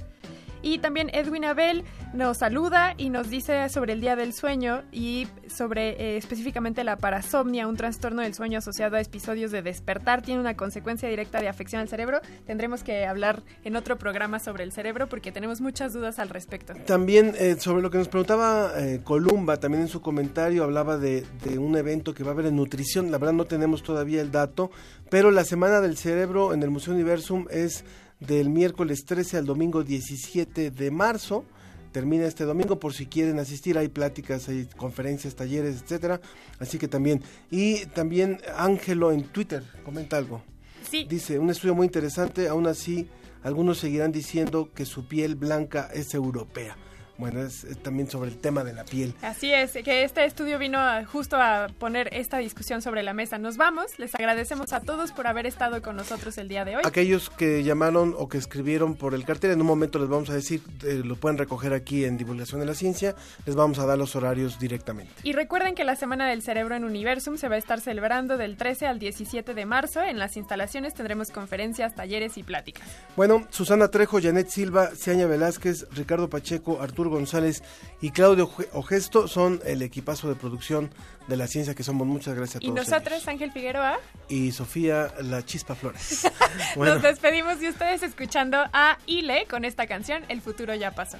Y 0.62 0.78
también 0.78 1.10
Edwin 1.12 1.44
Abel 1.44 1.84
nos 2.14 2.38
saluda 2.38 2.94
y 2.96 3.10
nos 3.10 3.28
dice 3.30 3.68
sobre 3.68 3.94
el 3.94 4.00
día 4.00 4.16
del 4.16 4.32
sueño 4.32 4.82
y 4.92 5.26
sobre 5.48 5.90
eh, 5.90 6.16
específicamente 6.16 6.84
la 6.84 6.96
parasomnia, 6.96 7.66
un 7.66 7.76
trastorno 7.76 8.22
del 8.22 8.34
sueño 8.34 8.58
asociado 8.58 8.96
a 8.96 9.00
episodios 9.00 9.50
de 9.50 9.62
despertar. 9.62 10.22
Tiene 10.22 10.40
una 10.40 10.56
consecuencia 10.56 11.08
directa 11.08 11.40
de 11.40 11.48
afección 11.48 11.80
al 11.80 11.88
cerebro. 11.88 12.20
Tendremos 12.46 12.84
que 12.84 13.06
hablar 13.06 13.42
en 13.64 13.76
otro 13.76 13.98
programa 13.98 14.38
sobre 14.38 14.62
el 14.64 14.72
cerebro 14.72 15.08
porque 15.08 15.32
tenemos 15.32 15.60
muchas 15.60 15.92
dudas 15.92 16.18
al 16.18 16.28
respecto. 16.28 16.74
También 16.86 17.34
eh, 17.38 17.56
sobre 17.58 17.82
lo 17.82 17.90
que 17.90 17.98
nos 17.98 18.08
preguntaba 18.08 18.72
eh, 18.76 19.00
Columba, 19.02 19.58
también 19.58 19.82
en 19.82 19.88
su 19.88 20.00
comentario 20.00 20.64
hablaba 20.64 20.96
de, 20.96 21.26
de 21.44 21.58
un 21.58 21.76
evento 21.76 22.14
que 22.14 22.22
va 22.22 22.30
a 22.30 22.34
haber 22.34 22.46
en 22.46 22.56
nutrición. 22.56 23.10
La 23.10 23.18
verdad 23.18 23.34
no 23.34 23.46
tenemos 23.46 23.82
todavía 23.82 24.20
el 24.20 24.30
dato, 24.30 24.70
pero 25.10 25.30
la 25.30 25.44
Semana 25.44 25.80
del 25.80 25.96
Cerebro 25.96 26.54
en 26.54 26.62
el 26.62 26.70
Museo 26.70 26.94
Universum 26.94 27.46
es 27.50 27.84
del 28.26 28.50
miércoles 28.50 29.04
13 29.04 29.38
al 29.38 29.46
domingo 29.46 29.82
17 29.82 30.70
de 30.70 30.90
marzo. 30.90 31.44
Termina 31.92 32.24
este 32.26 32.44
domingo 32.44 32.80
por 32.80 32.94
si 32.94 33.06
quieren 33.06 33.38
asistir, 33.38 33.76
hay 33.76 33.88
pláticas, 33.88 34.48
hay 34.48 34.66
conferencias, 34.76 35.34
talleres, 35.34 35.82
etcétera. 35.82 36.20
Así 36.58 36.78
que 36.78 36.88
también. 36.88 37.22
Y 37.50 37.84
también 37.86 38.40
Ángelo 38.56 39.12
en 39.12 39.24
Twitter 39.24 39.62
comenta 39.84 40.16
algo. 40.16 40.42
Sí. 40.90 41.06
Dice, 41.08 41.38
un 41.38 41.50
estudio 41.50 41.74
muy 41.74 41.86
interesante, 41.86 42.48
aún 42.48 42.66
así 42.66 43.08
algunos 43.42 43.78
seguirán 43.78 44.12
diciendo 44.12 44.70
que 44.74 44.86
su 44.86 45.06
piel 45.06 45.34
blanca 45.34 45.90
es 45.92 46.14
europea. 46.14 46.76
Bueno, 47.18 47.42
es, 47.42 47.64
es 47.64 47.78
también 47.82 48.10
sobre 48.10 48.30
el 48.30 48.36
tema 48.38 48.64
de 48.64 48.72
la 48.72 48.84
piel. 48.84 49.14
Así 49.22 49.52
es, 49.52 49.72
que 49.72 50.02
este 50.04 50.24
estudio 50.24 50.58
vino 50.58 50.78
a- 50.78 51.04
justo 51.04 51.36
a 51.36 51.68
poner 51.78 52.08
esta 52.14 52.38
discusión 52.38 52.82
sobre 52.82 53.02
la 53.02 53.12
mesa. 53.12 53.38
Nos 53.38 53.56
vamos, 53.56 53.98
les 53.98 54.14
agradecemos 54.14 54.72
a 54.72 54.80
todos 54.80 55.12
por 55.12 55.26
haber 55.26 55.46
estado 55.46 55.82
con 55.82 55.96
nosotros 55.96 56.36
el 56.38 56.48
día 56.48 56.64
de 56.64 56.76
hoy. 56.76 56.82
Aquellos 56.84 57.30
que 57.30 57.62
llamaron 57.62 58.14
o 58.18 58.28
que 58.28 58.38
escribieron 58.38 58.94
por 58.94 59.14
el 59.14 59.24
cartel, 59.24 59.50
en 59.52 59.60
un 59.60 59.66
momento 59.66 59.98
les 59.98 60.08
vamos 60.08 60.30
a 60.30 60.34
decir, 60.34 60.62
eh, 60.84 61.02
lo 61.04 61.16
pueden 61.16 61.38
recoger 61.38 61.72
aquí 61.74 62.04
en 62.04 62.16
Divulgación 62.16 62.60
de 62.60 62.66
la 62.66 62.74
Ciencia, 62.74 63.14
les 63.46 63.54
vamos 63.54 63.78
a 63.78 63.86
dar 63.86 63.98
los 63.98 64.16
horarios 64.16 64.58
directamente. 64.58 65.12
Y 65.22 65.32
recuerden 65.34 65.74
que 65.74 65.84
la 65.84 65.96
Semana 65.96 66.26
del 66.28 66.42
Cerebro 66.42 66.74
en 66.74 66.84
Universum 66.84 67.36
se 67.36 67.48
va 67.48 67.54
a 67.56 67.58
estar 67.58 67.80
celebrando 67.80 68.36
del 68.36 68.56
13 68.56 68.86
al 68.86 68.98
17 68.98 69.54
de 69.54 69.66
marzo. 69.66 70.00
En 70.02 70.18
las 70.18 70.36
instalaciones 70.36 70.94
tendremos 70.94 71.30
conferencias, 71.30 71.94
talleres 71.94 72.36
y 72.38 72.42
pláticas. 72.42 72.88
Bueno, 73.16 73.46
Susana 73.50 73.88
Trejo, 73.88 74.20
Janet 74.20 74.48
Silva, 74.48 74.90
Ciaña 74.96 75.26
Velázquez, 75.26 75.86
Ricardo 75.92 76.28
Pacheco, 76.30 76.80
Arturo 76.80 77.01
González 77.08 77.62
y 78.00 78.10
Claudio 78.10 78.50
Ogesto 78.72 79.28
son 79.28 79.60
el 79.64 79.82
equipazo 79.82 80.28
de 80.28 80.34
producción 80.34 80.90
de 81.28 81.36
la 81.36 81.46
ciencia 81.46 81.74
que 81.74 81.82
somos. 81.82 82.06
Muchas 82.06 82.34
gracias 82.34 82.56
a 82.62 82.64
Y 82.64 82.68
todos. 82.68 82.88
nosotros, 82.88 83.26
Ángel 83.28 83.52
Figueroa, 83.52 83.98
ellos. 84.28 84.48
Y 84.48 84.52
Sofía 84.52 85.12
La 85.22 85.44
Chispa 85.44 85.74
Flores. 85.74 86.30
Bueno. 86.76 86.94
nos 86.94 87.02
despedimos 87.02 87.60
de 87.60 87.68
ustedes 87.70 88.02
escuchando 88.02 88.58
a 88.72 88.98
Ile 89.06 89.46
con 89.48 89.64
esta 89.64 89.86
canción 89.86 90.22
El 90.28 90.40
futuro 90.40 90.74
ya 90.74 90.90
pasó. 90.92 91.16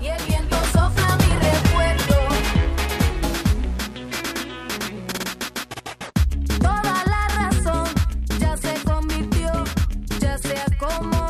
Y 0.00 0.06
el 0.06 0.22
viento 0.24 0.56
sopla 0.72 1.16
mi 1.18 1.32
recuerdo. 1.34 2.16
Toda 6.58 7.04
la 7.06 7.28
razón 7.50 7.84
ya 8.38 8.56
se 8.56 8.74
convirtió, 8.84 9.52
ya 10.20 10.38
se 10.38 10.54
acomodó. 10.58 11.29